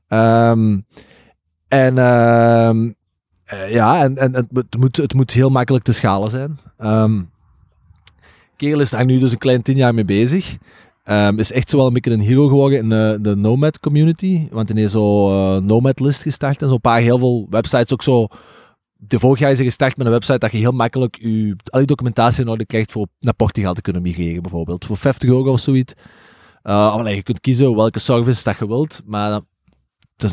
Ehm, 0.07 0.80
en 1.68 1.98
ehm, 1.98 2.91
eh, 3.44 3.72
ja, 3.72 4.03
en, 4.03 4.18
en, 4.18 4.34
het, 4.34 4.77
moet, 4.77 4.98
het 4.98 5.14
moet 5.14 5.31
heel 5.31 5.49
makkelijk 5.49 5.84
te 5.84 5.94
schalen 5.94 6.30
zijn. 6.30 6.60
Ehm 6.77 7.22
kerel 8.64 8.80
is 8.80 8.90
daar 8.90 9.06
nu 9.06 9.19
dus 9.19 9.31
een 9.31 9.38
klein 9.38 9.61
tien 9.61 9.77
jaar 9.77 9.94
mee 9.94 10.06
bezig. 10.06 10.57
Is 11.35 11.52
echt 11.52 11.69
zo 11.69 11.77
wel 11.77 11.88
een 11.88 11.94
beetje 11.94 12.11
een 12.11 12.19
hero 12.19 12.48
geworden 12.48 12.77
in 12.77 12.90
de, 12.90 13.18
de 13.22 13.35
Nomad 13.35 13.80
community. 13.80 14.48
Want 14.52 14.69
hij 14.69 14.80
heeft 14.80 14.91
zo 14.91 15.30
eh, 15.30 15.61
Nomad 15.61 15.99
list 15.99 16.22
gestart 16.22 16.61
en 16.61 16.68
zo 16.68 16.73
een 16.73 16.81
paar 16.81 16.99
heel 16.99 17.18
veel 17.18 17.48
websites 17.49 17.94
ook 17.94 18.03
zo. 18.03 18.27
De 19.08 19.20
vorig 19.20 19.40
jaar 19.40 19.52
is 19.52 19.58
hij 19.58 19.66
gestart 19.66 19.98
met 19.98 20.06
een 20.06 20.12
website 20.12 20.38
dat 20.38 20.52
je 20.52 20.58
heel 20.58 20.72
makkelijk 20.72 21.18
je, 21.22 21.56
al 21.66 21.80
je 21.80 21.86
documentatie 21.86 22.48
orde 22.48 22.66
krijgt 22.66 22.92
voor 22.92 23.08
naar 23.20 23.34
Portugal 23.34 23.74
te 23.74 23.82
kunnen 23.82 24.02
migreren 24.02 24.42
bijvoorbeeld. 24.42 24.86
Voor 24.86 24.98
50 24.98 25.30
euro 25.30 25.52
of 25.52 25.60
zoiets. 25.60 25.94
Uh, 26.64 27.02
je 27.06 27.24
kunt 27.24 27.40
kiezen 27.40 27.76
welke 27.76 28.00
service 28.00 28.44
dat 28.44 28.58
je 28.58 28.68
wilt, 28.68 29.02
maar 29.06 29.40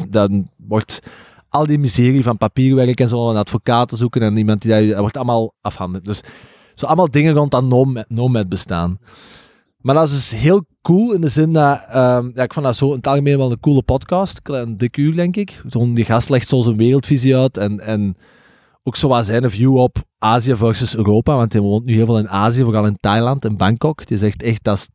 dan, 0.08 0.50
wordt 0.56 1.00
al 1.48 1.66
die 1.66 1.78
miserie 1.78 2.22
van 2.22 2.36
papierwerk 2.36 3.00
en 3.00 3.08
zo, 3.08 3.30
een 3.30 3.36
advocaat 3.36 3.88
te 3.88 3.96
zoeken 3.96 4.22
en 4.22 4.36
iemand 4.36 4.62
die 4.62 4.88
dat, 4.88 4.98
wordt 4.98 5.16
allemaal 5.16 5.54
afhandig. 5.60 6.02
Dus 6.02 6.20
zo 6.74 6.86
allemaal 6.86 7.10
dingen 7.10 7.34
rond 7.34 7.50
dat 7.50 7.64
Nomad, 7.64 8.04
Nomad 8.08 8.48
bestaan. 8.48 8.98
Maar 9.80 9.94
dat 9.94 10.08
is 10.08 10.12
dus 10.12 10.40
heel 10.40 10.64
cool 10.82 11.12
in 11.12 11.20
de 11.20 11.28
zin 11.28 11.52
dat, 11.52 11.80
ehm, 11.88 12.30
ja, 12.34 12.42
ik 12.42 12.52
vond 12.52 12.66
dat 12.66 12.76
zo 12.76 12.88
in 12.88 12.96
het 12.96 13.06
algemeen 13.06 13.38
wel 13.38 13.50
een 13.50 13.60
coole 13.60 13.82
podcast. 13.82 14.40
Een 14.42 14.76
dik 14.76 14.96
uur, 14.96 15.14
denk 15.14 15.36
ik. 15.36 15.62
Zo'n, 15.66 15.94
die 15.94 16.04
gast 16.04 16.28
legt 16.28 16.48
zo 16.48 16.60
zijn 16.60 16.76
wereldvisie 16.76 17.36
uit 17.36 17.56
en, 17.56 17.80
en 17.80 18.16
ook 18.82 18.96
zo 18.96 19.08
wat 19.08 19.26
zijn 19.26 19.50
view 19.50 19.76
op 19.76 20.02
Azië 20.18 20.56
versus 20.56 20.96
Europa. 20.96 21.36
Want 21.36 21.52
hij 21.52 21.62
woont 21.62 21.84
nu 21.84 21.94
heel 21.94 22.06
veel 22.06 22.18
in 22.18 22.28
Azië, 22.28 22.62
vooral 22.62 22.86
in 22.86 22.96
Thailand 23.00 23.44
en 23.44 23.56
Bangkok. 23.56 24.06
Die 24.06 24.18
zegt 24.18 24.42
echt, 24.42 24.64
dat 24.64 24.76
is 24.76 24.88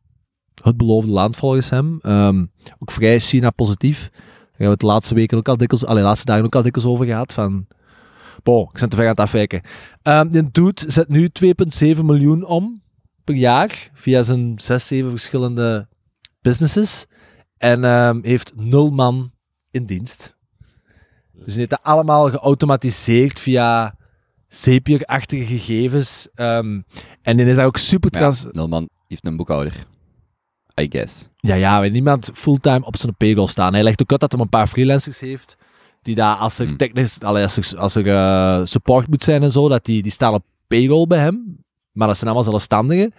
het 0.62 0.76
beloofde 0.76 1.10
land 1.10 1.36
volgens 1.36 1.70
hem. 1.70 1.98
Ehm, 2.02 2.44
ook 2.78 2.90
vrij 2.90 3.18
China-positief. 3.18 4.10
Daar 4.10 4.20
hebben 4.40 4.66
we 4.66 4.70
het 4.70 4.80
de 4.80 4.86
laatste 4.86 5.14
weken 5.14 5.38
ook 5.38 5.48
al 5.48 5.56
dikwijls, 5.56 5.84
de 5.86 6.00
laatste 6.00 6.26
dagen 6.26 6.44
ook 6.44 6.54
al 6.54 6.62
dikwijls 6.62 6.90
over 6.90 7.06
gehad. 7.06 7.32
Van, 7.32 7.66
boh, 8.42 8.70
ik 8.72 8.80
ben 8.80 8.88
te 8.88 8.96
ver 8.96 9.04
aan 9.04 9.10
het 9.10 9.20
afwijken. 9.20 9.60
Ehm 10.02 10.28
die 10.28 10.50
dude 10.50 10.82
zet 10.86 11.08
nu 11.08 11.28
2,7 11.28 12.04
miljoen 12.04 12.44
om 12.44 12.82
per 13.24 13.34
jaar 13.34 13.90
via 13.92 14.22
zijn 14.22 14.52
6, 14.56 14.86
7 14.86 15.10
verschillende 15.10 15.88
businesses. 16.40 17.06
En 17.56 17.84
ehm, 17.84 18.18
heeft 18.22 18.52
nul 18.56 18.90
man 18.90 19.30
in 19.70 19.86
dienst. 19.86 20.35
Dus 21.44 21.66
dat 21.68 21.78
allemaal 21.82 22.30
geautomatiseerd 22.30 23.40
via 23.40 23.94
Zapier-achtige 24.48 25.44
gegevens. 25.44 26.28
Ehm, 26.34 26.80
en 27.22 27.36
die 27.36 27.46
is 27.46 27.56
daar 27.56 27.66
ook 27.66 27.76
super 27.76 28.10
ja, 28.14 28.18
trans... 28.20 28.46
Nulman 28.52 28.88
heeft 29.08 29.26
een 29.26 29.36
boekhouder. 29.36 29.72
I 30.80 30.86
guess. 30.90 31.28
Ja, 31.36 31.54
ja, 31.54 31.78
maar 31.78 31.90
niemand 31.90 32.30
fulltime 32.34 32.84
op 32.84 32.96
zijn 32.96 33.14
payroll 33.16 33.46
staan. 33.48 33.72
Hij 33.74 33.82
legt 33.82 34.02
ook 34.02 34.10
uit 34.10 34.20
dat 34.20 34.32
hij 34.32 34.40
een 34.40 34.48
paar 34.48 34.66
freelancers 34.66 35.20
heeft, 35.20 35.56
die 36.02 36.14
daar, 36.14 36.34
als 36.34 36.58
er, 36.58 36.66
Hmm. 36.66 36.76
technisch, 36.76 37.20
allee, 37.20 37.42
als 37.42 37.56
er, 37.56 37.78
als 37.78 37.94
er 37.94 38.08
eh, 38.08 38.60
support 38.64 39.08
moet 39.08 39.22
zijn 39.24 39.42
en 39.42 39.50
zo, 39.50 39.68
dat 39.68 39.84
die, 39.84 40.02
die 40.02 40.12
staan 40.12 40.34
op 40.34 40.44
payroll 40.66 41.06
bij 41.06 41.18
hem. 41.18 41.64
Maar 41.92 42.06
dat 42.06 42.16
zijn 42.16 42.30
allemaal 42.30 42.50
zelfstandigen. 42.50 43.12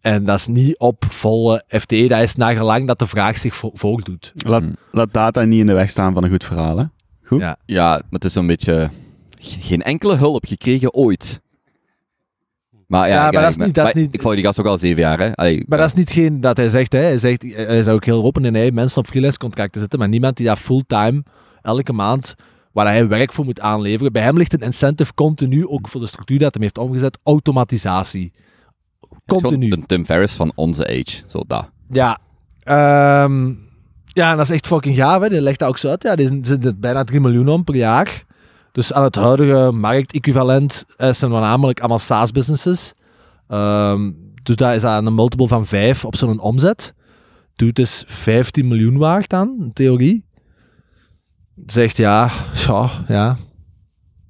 En 0.00 0.24
dat 0.24 0.38
is 0.38 0.46
niet 0.46 0.78
op 0.78 1.04
volle 1.08 1.64
FTE, 1.68 2.06
dat 2.08 2.20
is 2.22 2.34
nagelang 2.34 2.86
dat 2.86 2.98
de 2.98 3.06
vraag 3.06 3.38
zich 3.38 3.54
vo- 3.54 3.70
voordoet. 3.74 4.32
Laat, 4.36 4.60
Hmm. 4.60 4.76
laat 4.90 5.12
data 5.12 5.42
niet 5.44 5.60
in 5.60 5.66
de 5.66 5.72
weg 5.72 5.90
staan 5.90 6.14
van 6.14 6.24
een 6.24 6.30
goed 6.30 6.44
verhaal, 6.44 6.78
hè? 6.78 6.84
Goed? 7.32 7.40
Ja. 7.40 7.56
Ja, 7.66 7.88
maar 7.90 8.02
het 8.10 8.24
is 8.24 8.32
zo'n 8.32 8.46
beetje... 8.46 8.90
ge- 9.38 9.60
Geen 9.60 9.82
enkele 9.82 10.16
hulp 10.16 10.46
gekregen 10.46 10.94
ooit. 10.94 11.40
Maar 12.86 13.08
ja, 13.08 13.14
Ja, 13.14 13.22
maar 13.22 13.32
ja, 13.32 13.40
dat 13.40 13.48
is 13.48 13.56
ik, 13.56 13.64
niet- 13.64 13.74
dat 13.74 13.86
is 13.86 13.92
maar 13.94 14.02
niet- 14.02 14.14
ik 14.14 14.20
volg 14.22 14.34
die 14.34 14.44
gast 14.44 14.60
ook 14.60 14.66
al 14.66 14.78
zeven 14.78 15.02
jaar. 15.02 15.18
Hè. 15.18 15.34
Allee, 15.34 15.64
Maar 15.68 15.78
dat 15.78 15.86
is 15.86 15.94
niet 15.94 16.10
geen 16.10 16.40
dat 16.40 16.56
hij 16.56 16.68
zegt, 16.68 16.92
hè. 16.92 16.98
Hij, 16.98 17.18
zegt 17.18 17.42
hij 17.42 17.78
is 17.78 17.88
ook 17.88 18.04
heel 18.04 18.24
open 18.24 18.44
en 18.44 18.54
hij 18.54 18.70
mensen 18.70 18.98
op 18.98 19.06
freelance 19.06 19.38
contracten 19.38 19.80
zitten, 19.80 19.98
maar 19.98 20.08
niemand 20.08 20.36
die 20.36 20.46
dat 20.46 20.58
fulltime 20.58 21.22
elke 21.62 21.92
maand 21.92 22.34
waar 22.72 22.86
hij 22.86 23.08
werk 23.08 23.32
voor 23.32 23.44
moet 23.44 23.60
aanleveren. 23.60 24.12
Bij 24.12 24.22
hem 24.22 24.36
ligt 24.36 24.52
een 24.52 24.60
incentive 24.60 25.14
continu, 25.14 25.66
ook 25.66 25.88
voor 25.88 26.00
de 26.00 26.06
structuur 26.06 26.38
dat 26.38 26.54
hij 26.54 26.62
heeft 26.62 26.78
omgezet, 26.78 27.18
automatisatie. 27.22 28.32
het 29.00 29.10
is 29.10 29.18
gewoon 29.26 29.42
Continu. 29.42 29.68
De 29.68 29.86
Tim 29.86 30.04
Ferriss 30.04 30.34
van 30.34 30.52
onze 30.54 30.86
age. 30.86 31.22
Zo 31.26 31.44
dat. 31.46 31.68
Ja. 31.90 32.18
Ehm, 32.62 33.52
ja, 34.12 34.30
en 34.30 34.36
dat 34.36 34.46
is 34.46 34.52
echt 34.52 34.66
fucking 34.66 34.96
gaaf. 34.96 35.22
Hè. 35.22 35.28
Die 35.28 35.40
legt 35.40 35.58
dat 35.58 35.68
ook 35.68 35.78
zo 35.78 35.88
uit. 35.88 36.02
Ja, 36.02 36.16
die 36.16 36.38
zitten 36.42 36.80
bijna 36.80 37.04
3 37.04 37.20
miljoen 37.20 37.48
om 37.48 37.64
per 37.64 37.74
jaar. 37.74 38.24
Dus 38.72 38.92
aan 38.92 39.02
het 39.02 39.14
huidige 39.14 39.70
marktequivalent 39.72 40.84
eh, 40.96 41.12
zijn 41.12 41.30
voornamelijk 41.30 41.78
allemaal 41.78 41.98
SaaS-businesses. 41.98 42.94
Ehm, 43.48 44.10
dus 44.42 44.56
dat 44.56 44.74
is 44.74 44.84
aan 44.84 45.06
een 45.06 45.14
multiple 45.14 45.48
van 45.48 45.66
5 45.66 46.04
op 46.04 46.16
zo'n 46.16 46.40
omzet. 46.40 46.94
Doet 47.56 47.74
dus 47.74 48.04
15 48.06 48.68
miljoen 48.68 48.96
waard 48.96 49.28
dan, 49.28 49.56
in 49.60 49.72
theorie. 49.72 50.24
Zegt 51.66 51.96
ja, 51.96 52.30
ja, 52.66 52.90
ja. 53.08 53.36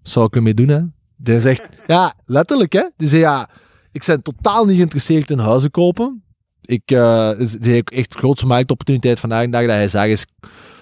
Zou 0.02 0.26
ik 0.26 0.36
ermee 0.36 0.54
doen, 0.54 0.68
hè? 0.68 0.80
Die 1.16 1.40
zegt, 1.40 1.68
ja, 1.86 2.14
letterlijk, 2.26 2.72
hè? 2.72 2.88
Die 2.96 3.08
zegt 3.08 3.22
ja, 3.22 3.48
ik 3.92 4.04
ben 4.06 4.22
totaal 4.22 4.64
niet 4.64 4.76
geïnteresseerd 4.76 5.30
in 5.30 5.38
huizen 5.38 5.70
kopen 5.70 6.22
ik 6.62 6.90
uh, 6.90 7.30
zie 7.38 7.78
ook 7.78 7.90
echt 7.90 8.12
de 8.12 8.18
grootste 8.18 8.46
marktopportuniteit 8.46 9.20
vandaag 9.20 9.44
de 9.44 9.50
dag 9.50 9.60
dat 9.60 9.70
hij 9.70 9.88
zegt 9.88 10.08
is 10.08 10.26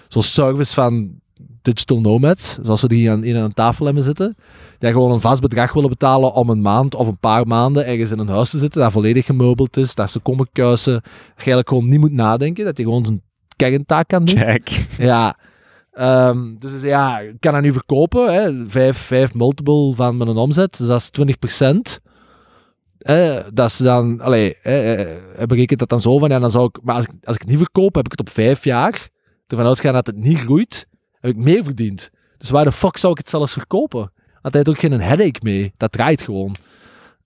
zo'n 0.07 0.21
service 0.21 0.73
van 0.73 1.19
digital 1.61 2.01
nomads, 2.01 2.57
zoals 2.61 2.81
we 2.81 2.87
die 2.87 3.11
aan, 3.11 3.23
in 3.23 3.37
aan 3.37 3.53
tafel 3.53 3.85
hebben 3.85 4.03
zitten, 4.03 4.35
die 4.79 4.89
gewoon 4.89 5.11
een 5.11 5.21
vast 5.21 5.41
bedrag 5.41 5.73
willen 5.73 5.89
betalen 5.89 6.33
om 6.33 6.49
een 6.49 6.61
maand 6.61 6.95
of 6.95 7.07
een 7.07 7.19
paar 7.19 7.47
maanden 7.47 7.85
ergens 7.85 8.11
in 8.11 8.19
een 8.19 8.27
huis 8.27 8.49
te 8.49 8.57
zitten 8.57 8.81
dat 8.81 8.91
volledig 8.91 9.25
gemeubeld 9.25 9.77
is, 9.77 9.95
dat 9.95 10.11
ze 10.11 10.19
komen 10.19 10.49
kuisen, 10.51 10.93
dat 10.93 11.03
je 11.13 11.35
eigenlijk 11.35 11.69
gewoon 11.69 11.89
niet 11.89 11.99
moet 11.99 12.11
nadenken, 12.11 12.65
dat 12.65 12.77
hij 12.77 12.85
gewoon 12.85 13.05
zijn 13.05 13.21
kerntaak 13.55 14.07
kan 14.07 14.25
doen. 14.25 14.37
Check. 14.37 14.69
Ja. 14.97 15.37
Ehm, 15.91 16.55
dus 16.59 16.81
ja, 16.81 17.19
ik 17.19 17.35
kan 17.39 17.53
dat 17.53 17.61
nu 17.61 17.71
verkopen. 17.71 18.33
Hè, 18.33 18.69
vijf, 18.69 18.97
vijf 18.97 19.33
multiple 19.33 19.93
van 19.95 20.17
mijn 20.17 20.29
omzet, 20.29 20.77
dus 20.77 20.87
dat 20.87 20.99
is 21.01 21.09
20%. 21.09 22.10
Eh, 23.01 23.37
dat 23.53 23.71
ze 23.71 23.83
dan, 23.83 24.19
allee, 24.19 24.57
eh, 24.57 25.01
eh, 25.01 25.47
berekent 25.47 25.79
dat 25.79 25.89
dan 25.89 26.01
zo 26.01 26.17
van, 26.17 26.29
ja, 26.29 26.39
dan 26.39 26.51
zou 26.51 26.65
ik, 26.65 26.79
maar 26.83 26.95
als 26.95 27.03
ik, 27.03 27.11
als 27.23 27.35
ik 27.35 27.41
het 27.41 27.49
niet 27.49 27.59
verkoop, 27.59 27.95
heb 27.95 28.05
ik 28.05 28.11
het 28.11 28.19
op 28.19 28.29
vijf 28.29 28.63
jaar, 28.63 29.07
ervan 29.47 29.65
uitgaan 29.65 29.93
dat 29.93 30.07
het 30.07 30.15
niet 30.15 30.37
groeit, 30.37 30.87
heb 31.19 31.31
ik 31.31 31.37
meer 31.37 31.63
verdiend. 31.63 32.11
Dus 32.37 32.49
waar 32.49 32.65
de 32.65 32.71
fuck 32.71 32.97
zou 32.97 33.11
ik 33.11 33.17
het 33.17 33.29
zelfs 33.29 33.53
verkopen? 33.53 34.11
Want 34.41 34.53
hij 34.53 34.63
heeft 34.63 34.69
ook 34.69 34.79
geen 34.79 35.01
headache 35.01 35.39
mee, 35.41 35.71
dat 35.77 35.91
draait 35.91 36.23
gewoon. 36.23 36.55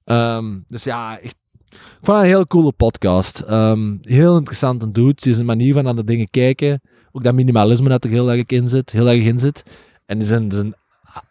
Ehm, 0.03 0.59
dus 0.67 0.83
ja, 0.83 1.19
echt, 1.19 1.39
ik 1.69 1.77
vond 2.01 2.17
het 2.17 2.25
een 2.25 2.31
heel 2.31 2.47
coole 2.47 2.71
podcast. 2.71 3.39
Ehm, 3.39 3.95
heel 4.01 4.37
interessant 4.37 4.81
en 4.81 4.91
doet. 4.91 5.15
Het 5.15 5.25
is 5.25 5.37
een 5.37 5.45
manier 5.45 5.73
van 5.73 5.83
naar 5.83 5.95
de 5.95 6.03
dingen 6.03 6.29
kijken. 6.29 6.81
Ook 7.11 7.23
dat 7.23 7.33
minimalisme 7.33 7.89
dat 7.89 8.03
er 8.03 8.09
heel 8.09 8.31
erg 8.31 8.45
in 8.45 8.67
zit. 8.67 8.91
Heel 8.91 9.09
erg 9.09 9.23
in 9.23 9.39
zit. 9.39 9.63
En 10.05 10.21
is 10.21 10.29
een, 10.29 10.75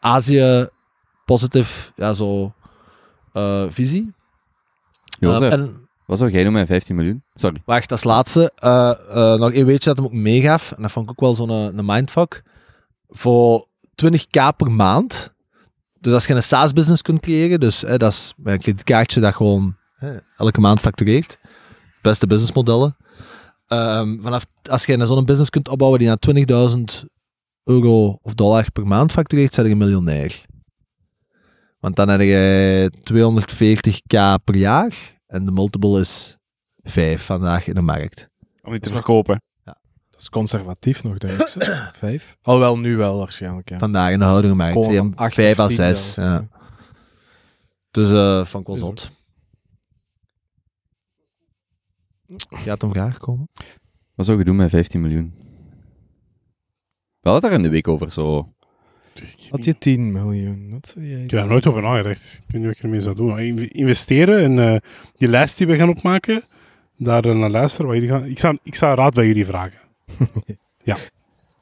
Azië-positive 0.00 1.92
ja, 1.96 2.12
zo, 2.12 2.52
eh, 3.32 3.64
visie. 3.68 4.14
Jozef. 5.32 5.52
Eh, 5.52 5.58
en, 5.58 5.88
Wat 6.06 6.18
zou 6.18 6.30
jij 6.30 6.44
doen 6.44 6.52
met 6.52 6.66
15 6.66 6.96
miljoen? 6.96 7.22
Sorry. 7.34 7.62
Wacht, 7.64 7.90
als 7.92 8.04
laatste. 8.04 8.52
eh, 8.56 8.90
eh, 9.10 9.38
nog 9.38 9.52
één 9.52 9.66
weetje 9.66 9.88
dat 9.88 9.96
hem 9.96 10.06
ook 10.06 10.12
meegaf. 10.12 10.72
En 10.76 10.82
dat 10.82 10.92
vond 10.92 11.04
ik 11.04 11.10
ook 11.10 11.20
wel 11.20 11.34
zo'n 11.34 11.78
een 11.78 11.84
mindfuck. 11.84 12.42
Voor 13.08 13.66
20k 13.94 14.56
per 14.56 14.70
maand. 14.70 15.32
Dus 16.00 16.12
als 16.12 16.26
je 16.26 16.34
een 16.34 16.42
SaaS-business 16.42 17.02
kunt 17.02 17.20
creëren, 17.20 17.60
dus 17.60 17.80
hè, 17.80 17.96
dat 17.96 18.12
is 18.12 18.32
een 18.44 18.58
kredietkaartje 18.58 19.20
dat 19.20 19.34
gewoon 19.34 19.76
hè, 19.96 20.16
elke 20.36 20.60
maand 20.60 20.80
factureert. 20.80 21.38
Beste 22.02 22.26
businessmodellen. 22.26 22.96
Ehm, 23.68 24.20
vanaf, 24.22 24.46
als 24.70 24.84
je 24.84 24.92
een 24.92 25.06
zo'n 25.06 25.24
business 25.24 25.50
kunt 25.50 25.68
opbouwen 25.68 25.98
die 25.98 26.08
naar 26.08 26.18
20.000 26.18 27.04
euro 27.64 28.18
of 28.22 28.34
dollar 28.34 28.70
per 28.72 28.86
maand 28.86 29.12
factureert, 29.12 29.56
ben 29.56 29.64
je 29.64 29.70
een 29.70 29.78
miljonair. 29.78 30.42
Want 31.80 31.96
dan 31.96 32.08
heb 32.08 32.20
je 32.20 32.90
240k 33.04 34.44
per 34.44 34.56
jaar. 34.56 35.13
En 35.34 35.44
de 35.44 35.50
multiple 35.50 36.00
is 36.00 36.38
5 36.82 37.22
vandaag 37.22 37.66
in 37.66 37.74
de 37.74 37.80
markt. 37.80 38.28
Om 38.62 38.70
die 38.70 38.80
te 38.80 38.90
verkopen. 38.90 39.42
Dat 39.64 40.20
is 40.22 40.28
conservatief 40.28 41.02
nog, 41.02 41.18
denk 41.18 41.40
ik. 41.40 41.48
zo. 41.48 41.60
Vijf? 41.92 42.36
Alhoewel, 42.42 42.78
nu 42.78 42.96
wel 42.96 43.18
waarschijnlijk, 43.18 43.68
ja. 43.68 43.78
Vandaag 43.78 44.12
in 44.12 44.18
de 44.18 44.24
huidige 44.24 44.54
markt. 44.54 44.72
Gewoon 44.72 44.92
Ja, 44.92 45.00
van 45.00 45.14
acht 45.14 45.34
Vijf 45.34 45.58
of 45.58 45.64
à 45.64 45.68
zes. 45.68 46.14
Ja. 46.14 46.48
Dus 47.90 48.10
eh 48.10 48.44
van 48.44 48.62
wel. 48.64 48.94
Gaat 52.48 52.82
een 52.82 52.90
vraag 52.90 53.18
komen? 53.18 53.48
Wat 54.14 54.26
zou 54.26 54.38
je 54.38 54.44
doen 54.44 54.56
met 54.56 54.70
15 54.70 55.00
miljoen? 55.00 55.34
We 57.20 57.30
hadden 57.30 57.32
het 57.32 57.42
daar 57.42 57.52
in 57.52 57.62
de 57.62 57.68
week 57.68 57.88
over, 57.88 58.12
zo. 58.12 58.53
Had 59.50 59.64
je 59.64 59.78
10 59.78 60.12
miljoen? 60.12 60.68
Wat 60.70 60.88
zou 60.94 61.06
jij 61.06 61.14
Ik 61.22 61.30
heb 61.30 61.40
daar 61.40 61.48
nooit 61.48 61.66
over 61.66 61.82
nagedacht. 61.82 62.34
Ik 62.34 62.52
weet 62.52 62.60
niet 62.60 62.66
wat 62.66 62.76
ik 62.76 62.82
ermee 62.82 63.00
zou 63.00 63.16
doen. 63.16 63.38
In- 63.38 63.70
Investeren 63.72 64.42
in 64.42 64.58
eh, 64.58 64.76
die 65.16 65.28
lijst 65.28 65.58
die 65.58 65.66
we 65.66 65.76
gaan 65.76 65.88
opmaken, 65.88 66.42
daar 66.96 67.24
eh, 67.24 67.34
naar 67.36 67.50
luisteren. 67.50 67.86
Wat 67.86 67.94
jullie 67.94 68.10
gaan, 68.10 68.24
ik, 68.26 68.38
zou, 68.38 68.58
ik 68.62 68.74
zou 68.74 68.96
raad 68.96 69.14
bij 69.14 69.26
jullie 69.26 69.46
vragen. 69.46 69.78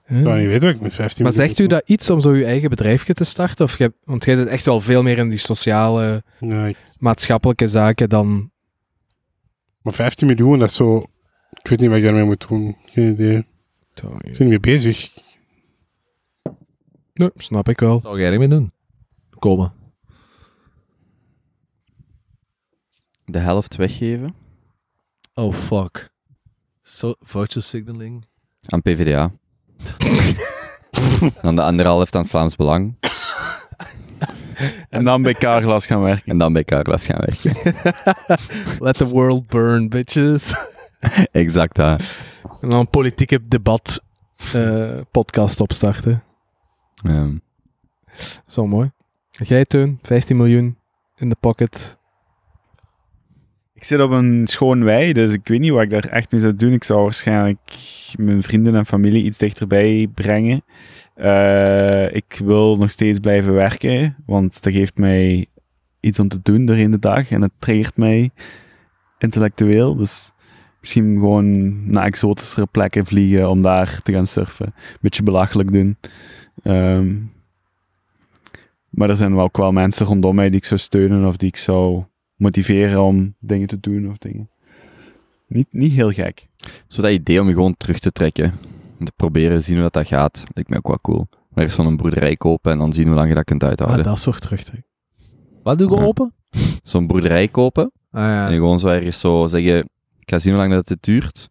Huh? 0.07 0.23
Zou 0.23 0.39
niet 0.39 0.47
weten 0.49 0.66
wat 0.66 0.74
ik 0.74 0.81
met 0.81 0.95
15 0.95 1.24
Maar 1.24 1.33
zegt 1.33 1.59
u 1.59 1.66
dat 1.66 1.83
iets 1.87 2.11
om 2.11 2.20
zo 2.20 2.35
je 2.35 2.45
eigen 2.45 2.70
bedrijfje 2.70 3.15
te 3.15 3.24
starten? 3.24 3.65
Of 3.65 3.77
want 4.05 4.24
jij 4.24 4.35
zit 4.37 4.47
echt 4.47 4.65
wel 4.65 4.81
veel 4.81 5.03
meer 5.03 5.19
in 5.19 5.29
die 5.29 5.39
sociale. 5.39 6.23
Nee, 6.41 6.77
maatschappelijke 6.99 7.66
zaken 7.66 8.09
dan... 8.09 8.51
maar 9.83 9.93
15 9.95 10.27
miljoen, 10.27 10.59
dat 10.59 10.69
is 10.69 10.74
zo... 10.77 10.97
Ik 11.62 11.69
weet 11.69 11.81
niet 11.81 11.89
wat 11.89 11.99
ik 11.99 12.05
daarmee 12.05 12.24
moet 12.24 12.49
doen. 12.49 12.77
Geen 12.87 13.12
idee. 13.12 13.37
Ik 13.37 13.45
ben 13.95 14.11
er 14.23 14.31
niet 14.39 14.49
mee 14.49 14.61
bezig. 14.61 15.09
Nee, 17.15 17.31
snap 17.35 17.69
ik 17.69 17.81
wel. 17.81 18.01
Zou 18.03 18.21
jij 18.21 18.33
ermee 18.33 18.49
doen? 18.49 18.73
Komen. 19.39 19.73
De 23.25 23.39
helft 23.39 23.77
weggeven 23.77 24.35
Oh 25.35 25.55
fuck. 25.55 26.11
So, 26.83 27.15
virtual 27.21 27.63
signaling. 27.65 28.25
aan 28.67 28.83
PvdA. 28.83 29.33
dan 31.43 31.57
de 31.57 31.63
andere 31.63 31.89
helft 31.89 32.15
aan 32.15 32.27
Vlaams 32.27 32.57
Belang. 32.57 32.95
En 34.89 35.05
dan 35.05 35.23
bij 35.23 35.35
Carglass 35.35 35.87
gaan 35.87 36.01
werken. 36.01 36.33
En 36.33 36.39
dan 36.39 36.53
bij 36.53 36.65
Carglass 36.65 37.07
gaan 37.07 37.21
werken. 37.27 37.83
Let 38.87 38.97
the 38.97 39.07
world 39.09 39.47
burn, 39.47 39.89
bitches. 39.89 40.55
exact, 41.33 41.77
hè. 41.77 41.91
En 42.61 42.69
dan 42.69 42.79
een 42.79 42.91
politieke 42.91 43.49
debat 43.49 44.03
eh, 44.53 45.01
podcast 45.11 45.61
opstarten. 45.61 46.23
Ehm, 47.03 47.35
Zo 48.47 48.66
mooi. 48.66 48.91
Ga 49.31 49.45
jij, 49.45 49.65
Teun? 49.65 49.99
15 50.03 50.37
miljoen 50.37 50.77
in 51.16 51.29
de 51.29 51.37
pocket. 51.41 51.99
Ik 53.74 53.85
zit 53.85 54.01
op 54.01 54.11
een 54.11 54.47
schoon 54.47 54.85
wei, 54.85 55.12
dus 55.12 55.33
ik 55.33 55.49
weet 55.49 55.61
niet 55.61 55.70
wat 55.70 55.83
ik 55.83 55.91
daar 55.91 56.05
echt 56.05 56.33
mee 56.33 56.41
zou 56.41 56.57
doen. 56.57 56.73
Ik 56.73 56.85
zou 56.85 57.03
waarschijnlijk 57.03 57.59
mijn 58.16 58.43
vrienden 58.43 58.74
en 58.74 58.87
familie 58.87 59.24
iets 59.24 59.39
dichterbij 59.39 60.09
brengen. 60.15 60.62
Eh, 61.15 62.15
ik 62.15 62.41
wil 62.45 62.77
nog 62.77 62.91
steeds 62.91 63.19
blijven 63.19 63.53
werken, 63.53 64.16
want 64.27 64.62
dat 64.62 64.73
geeft 64.73 64.97
mij 64.99 65.47
iets 66.01 66.19
om 66.19 66.29
te 66.29 66.41
doen 66.43 66.66
doorheen 66.66 66.91
de 66.91 66.99
dag. 66.99 67.31
En 67.31 67.43
het 67.43 67.53
triggert 67.59 67.97
mij 67.97 68.31
intellectueel. 69.19 69.97
Dus 69.97 70.33
misschien 70.81 71.19
gewoon 71.19 71.81
naar 71.91 72.05
exotischere 72.05 72.66
plekken 72.66 73.07
vliegen 73.07 73.51
om 73.51 73.62
daar 73.62 74.01
te 74.03 74.12
gaan 74.12 74.27
surfen. 74.27 74.66
Een 74.66 74.99
beetje 75.01 75.23
belachelijk 75.23 75.73
doen. 75.73 75.97
Ehm, 76.62 77.15
maar 78.91 79.11
er 79.11 79.16
zijn 79.16 79.35
wel 79.35 79.45
ook 79.45 79.57
wel 79.57 79.73
mensen 79.73 80.07
rondom 80.07 80.35
mij 80.35 80.49
die 80.51 80.59
ik 80.59 80.65
zou 80.65 80.81
steunen 80.81 81.27
of 81.27 81.37
die 81.37 81.49
ik 81.49 81.57
zou 81.57 82.05
motiveren 82.37 83.03
om 83.03 83.35
dingen 83.39 83.69
te 83.69 83.81
doen 83.81 84.11
of 84.11 84.16
dingen. 84.19 84.49
Niet, 85.49 85.66
niet 85.70 85.93
heel 85.93 86.11
gek. 86.12 86.47
zo 86.89 87.03
dat 87.03 87.11
idee 87.11 87.41
om 87.41 87.49
je 87.49 87.55
gewoon 87.55 87.77
terug 87.77 87.99
te 87.99 88.12
trekken. 88.12 88.45
En 88.99 89.05
te 89.05 89.12
proberen 89.16 89.62
zien 89.62 89.74
hoe 89.74 89.83
dat, 89.85 89.93
dat 89.93 90.07
gaat. 90.07 90.45
Lijkt 90.55 90.69
mij 90.70 90.79
ook 90.79 90.87
wel 90.87 90.99
cool. 91.03 91.29
Maar 91.49 91.65
eens 91.65 91.74
van 91.74 91.87
een 91.87 91.97
boerderij 91.97 92.37
kopen 92.37 92.73
en 92.73 92.79
dan 92.79 92.93
zien 92.93 93.07
hoe 93.07 93.15
lang 93.16 93.29
je 93.29 93.35
dat 93.35 93.45
kunt 93.45 93.62
Ah, 93.62 93.69
uithouden. 93.69 94.05
dat 94.05 94.19
soort 94.19 94.41
terugtrek. 94.41 94.83
Wat 95.62 95.79
doe 95.79 95.91
je 95.91 95.97
Ja. 95.97 96.03
open? 96.05 96.35
Zo'n 96.83 97.07
boerderij 97.07 97.49
kopen 97.49 97.93
Ah, 98.11 98.23
ja. 98.23 98.47
en 98.49 98.55
gewoon 98.55 98.79
zo 98.79 98.89
ergens 98.89 99.20
zo 99.20 99.47
zeggen... 99.47 99.79
Ik 100.19 100.31
ga 100.31 100.39
zien 100.39 100.53
hoe 100.53 100.62
lang 100.62 100.73
dat 100.74 100.89
het 100.89 101.03
duurt. 101.03 101.51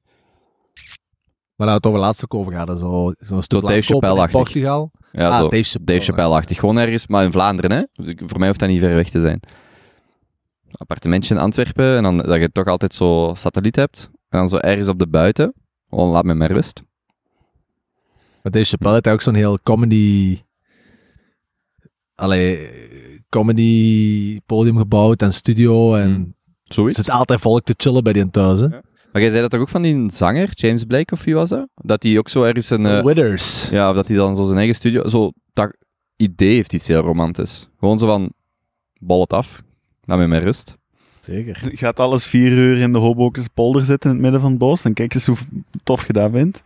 Maar 1.61 1.69
nou 1.69 1.81
het 1.81 1.91
over 1.91 1.99
laatst 1.99 2.23
ook 2.23 2.33
over 2.33 2.53
gaat. 2.53 2.79
Zo, 2.79 3.13
zo'n 3.17 3.41
stuk 3.41 3.61
Dave 3.61 3.73
kopen 3.73 3.75
in 3.75 3.83
Chappelle-achtig. 3.83 4.39
Portugal. 4.41 4.91
Ja, 5.11 5.29
ah, 5.29 5.39
zo. 5.39 5.49
Dave 5.49 5.63
Chappelle. 5.63 5.85
Dave 5.85 6.11
Chappelle-achtig. 6.11 6.59
Gewoon 6.59 6.77
ergens, 6.77 7.07
maar 7.07 7.23
in 7.23 7.31
Vlaanderen, 7.31 7.71
hè. 7.71 8.03
Dus 8.03 8.13
voor 8.25 8.39
mij 8.39 8.47
hoeft 8.47 8.59
dat 8.59 8.69
niet 8.69 8.79
ver 8.79 8.95
weg 8.95 9.09
te 9.09 9.19
zijn. 9.19 9.39
Appartementje 10.71 11.35
in 11.35 11.41
Antwerpen 11.41 11.97
en 11.97 12.03
dan 12.03 12.17
dat 12.17 12.41
je 12.41 12.51
toch 12.51 12.65
altijd 12.65 12.93
zo 12.93 13.31
satelliet 13.33 13.75
hebt. 13.75 14.09
En 14.29 14.39
dan 14.39 14.49
zo 14.49 14.57
ergens 14.57 14.87
op 14.87 14.99
de 14.99 15.07
buiten. 15.07 15.53
Gewoon 15.89 16.09
laat 16.09 16.23
me 16.23 16.33
maar 16.33 16.51
rust. 16.51 16.83
Maar 18.41 18.51
Dave 18.51 18.65
Chappelle 18.65 18.93
heeft 18.93 19.07
ook 19.07 19.21
zo'n 19.21 19.35
heel 19.35 19.59
comedy... 19.63 20.39
Allee, 22.15 22.69
comedy 23.29 24.39
podium 24.45 24.77
gebouwd 24.77 25.21
en 25.21 25.33
studio 25.33 25.95
en... 25.95 26.13
Hmm. 26.13 26.35
Zoiets. 26.63 26.97
Er 26.97 27.03
zit 27.03 27.13
altijd 27.13 27.41
volk 27.41 27.63
te 27.63 27.73
chillen 27.77 28.03
bij 28.03 28.13
die 28.13 28.29
thuis, 28.29 28.59
hè? 28.59 28.67
Maar 29.11 29.21
jij 29.21 29.29
zei 29.29 29.41
dat 29.41 29.51
toch 29.51 29.59
ook 29.59 29.69
van 29.69 29.81
die 29.81 30.11
zanger, 30.11 30.49
James 30.53 30.83
Blake 30.83 31.13
of 31.13 31.23
wie 31.23 31.35
was 31.35 31.49
dat? 31.49 31.67
Dat 31.75 32.03
hij 32.03 32.17
ook 32.17 32.29
zo 32.29 32.43
ergens 32.43 32.69
een... 32.69 32.85
eh, 32.85 33.03
Withers. 33.03 33.69
ja, 33.69 33.89
of 33.89 33.95
dat 33.95 34.07
hij 34.07 34.17
dan 34.17 34.35
zo 34.35 34.43
zijn 34.43 34.57
eigen 34.57 34.75
studio... 34.75 35.07
Zo, 35.07 35.31
dat 35.53 35.75
idee 36.15 36.55
heeft 36.55 36.73
iets 36.73 36.87
heel 36.87 37.01
romantisch. 37.01 37.69
Gewoon 37.79 37.99
zo 37.99 38.05
van... 38.07 38.33
Bal 38.99 39.21
het 39.21 39.33
af. 39.33 39.61
Laat 40.03 40.17
me 40.19 40.27
maar 40.27 40.43
rust. 40.43 40.77
Zeker. 41.19 41.59
Gaat 41.63 41.99
alles 41.99 42.25
vier 42.25 42.51
uur 42.51 42.77
in 42.77 42.93
de 42.93 42.99
Hobokense 42.99 43.49
polder 43.53 43.85
zitten 43.85 44.09
in 44.09 44.15
het 44.15 44.23
midden 44.23 44.41
van 44.41 44.49
het 44.49 44.59
bos? 44.59 44.81
Dan 44.81 44.93
kijk 44.93 45.13
eens 45.13 45.25
hoe 45.25 45.37
tof 45.83 46.07
je 46.07 46.13
dat 46.13 46.31
vindt. 46.31 46.63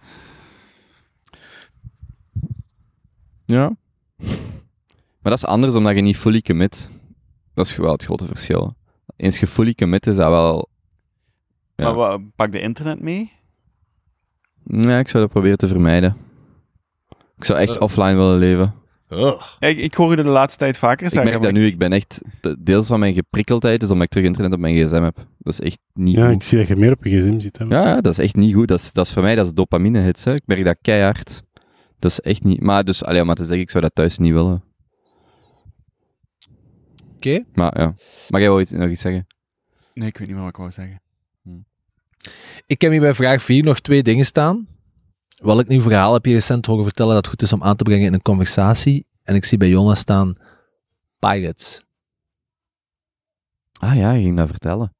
Ja. 3.45 3.75
Maar 5.19 5.33
dat 5.33 5.37
is 5.37 5.45
anders 5.45 5.75
omdat 5.75 5.95
je 5.95 6.01
niet 6.01 6.17
fully 6.17 6.41
commit. 6.41 6.89
Dat 7.53 7.65
is 7.65 7.75
wel 7.75 7.91
het 7.91 8.03
grote 8.03 8.25
verschil. 8.25 8.75
Eens 9.15 9.39
je 9.39 9.47
fully 9.47 9.73
commit 9.73 10.07
is 10.07 10.15
dat 10.15 10.29
wel... 10.29 10.69
Ja. 11.75 11.93
Maar 11.93 12.19
pak 12.35 12.51
de 12.51 12.59
internet 12.59 12.99
mee? 13.01 13.31
Nee, 14.63 14.99
ik 14.99 15.07
zou 15.07 15.23
dat 15.23 15.31
proberen 15.31 15.57
te 15.57 15.67
vermijden. 15.67 16.17
Ik 17.37 17.43
zou 17.43 17.59
echt 17.59 17.75
Eh. 17.75 17.81
offline 17.81 18.15
willen 18.15 18.37
leven. 18.37 18.73
Ja, 19.09 19.37
ik, 19.59 19.77
ik 19.77 19.93
hoor 19.93 20.09
je 20.09 20.23
de 20.23 20.29
laatste 20.29 20.59
tijd 20.59 20.77
vaker 20.77 21.05
Ik 21.05 21.11
zeggen. 21.11 21.29
merk 21.31 21.43
dat 21.43 21.51
nu, 21.53 21.65
ik 21.65 21.77
ben 21.77 21.91
echt... 21.93 22.21
de- 22.41 22.55
Deels 22.59 22.87
van 22.87 22.99
mijn 22.99 23.13
geprikkeldheid 23.13 23.83
is 23.83 23.89
omdat 23.89 24.03
ik 24.05 24.09
terug 24.11 24.25
internet 24.25 24.53
op 24.53 24.59
mijn 24.59 24.75
gsm 24.85 25.01
heb. 25.01 25.15
Dat 25.37 25.53
is 25.53 25.59
echt 25.59 25.79
niet 25.93 26.15
Ja, 26.15 26.25
goed. 26.25 26.35
ik 26.35 26.43
zie 26.43 26.57
dat 26.57 26.67
je 26.67 26.75
meer 26.75 26.91
op 26.91 27.03
je 27.03 27.19
gsm 27.21 27.39
zit. 27.39 27.57
Hè. 27.57 27.65
Ja, 27.65 27.83
ja, 27.87 28.01
dat 28.01 28.11
is 28.11 28.19
echt 28.19 28.35
niet 28.35 28.53
goed. 28.55 28.67
Dat 28.67 28.79
is, 28.79 28.93
dat 28.93 29.05
is 29.05 29.13
voor 29.13 29.23
mij, 29.23 29.35
dat 29.35 29.45
is 29.45 29.53
dopamine 29.53 29.99
hits. 29.99 30.23
Hè. 30.23 30.33
Ik 30.33 30.41
merk 30.45 30.63
dat 30.63 30.77
keihard. 30.81 31.43
Dat 31.99 32.11
is 32.11 32.19
echt 32.21 32.43
niet... 32.43 32.61
Maar 32.61 32.83
dus, 32.83 33.03
alleen 33.03 33.21
om 33.21 33.25
maar 33.27 33.35
te 33.35 33.43
zeggen, 33.45 33.61
ik 33.61 33.69
zou 33.69 33.83
dat 33.83 33.95
thuis 33.95 34.17
niet 34.17 34.33
willen. 34.33 34.63
Oké. 37.15 37.43
Maar 37.53 37.79
ja. 37.79 37.93
Mag 38.29 38.39
jij 38.41 38.49
wel 38.49 38.61
iets, 38.61 38.71
nog 38.71 38.89
iets 38.89 39.01
zeggen? 39.01 39.27
Nee, 39.93 40.07
ik 40.07 40.17
weet 40.17 40.27
niet 40.27 40.35
meer 40.35 40.45
wat 40.45 40.53
ik 40.53 40.59
wou 40.59 40.71
zeggen. 40.71 41.01
Ik 42.65 42.81
heb 42.81 42.91
hier 42.91 42.99
bij 42.99 43.13
vraag 43.13 43.41
4 43.43 43.63
nog 43.63 43.79
twee 43.79 44.03
dingen 44.03 44.25
staan. 44.25 44.67
Welk 45.35 45.67
nieuw 45.67 45.81
verhaal 45.81 46.13
heb 46.13 46.25
je 46.25 46.33
recent 46.33 46.65
horen 46.65 46.83
vertellen 46.83 47.13
dat 47.13 47.27
goed 47.27 47.41
is 47.41 47.53
om 47.53 47.63
aan 47.63 47.75
te 47.75 47.83
brengen 47.83 48.05
in 48.05 48.13
een 48.13 48.21
conversatie? 48.21 49.05
En 49.23 49.35
ik 49.35 49.45
zie 49.45 49.57
bij 49.57 49.69
Jonas 49.69 49.99
staan 49.99 50.35
Pirates. 51.19 51.83
Ah 53.79 53.95
ja, 53.95 54.11
je 54.11 54.23
ging 54.23 54.37
dat 54.37 54.49
vertellen. 54.49 54.93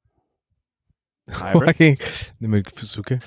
Ik- 1.78 2.34
Nu 2.38 2.48
moet 2.48 2.58
ik 2.58 2.72
zoeken. 2.88 3.20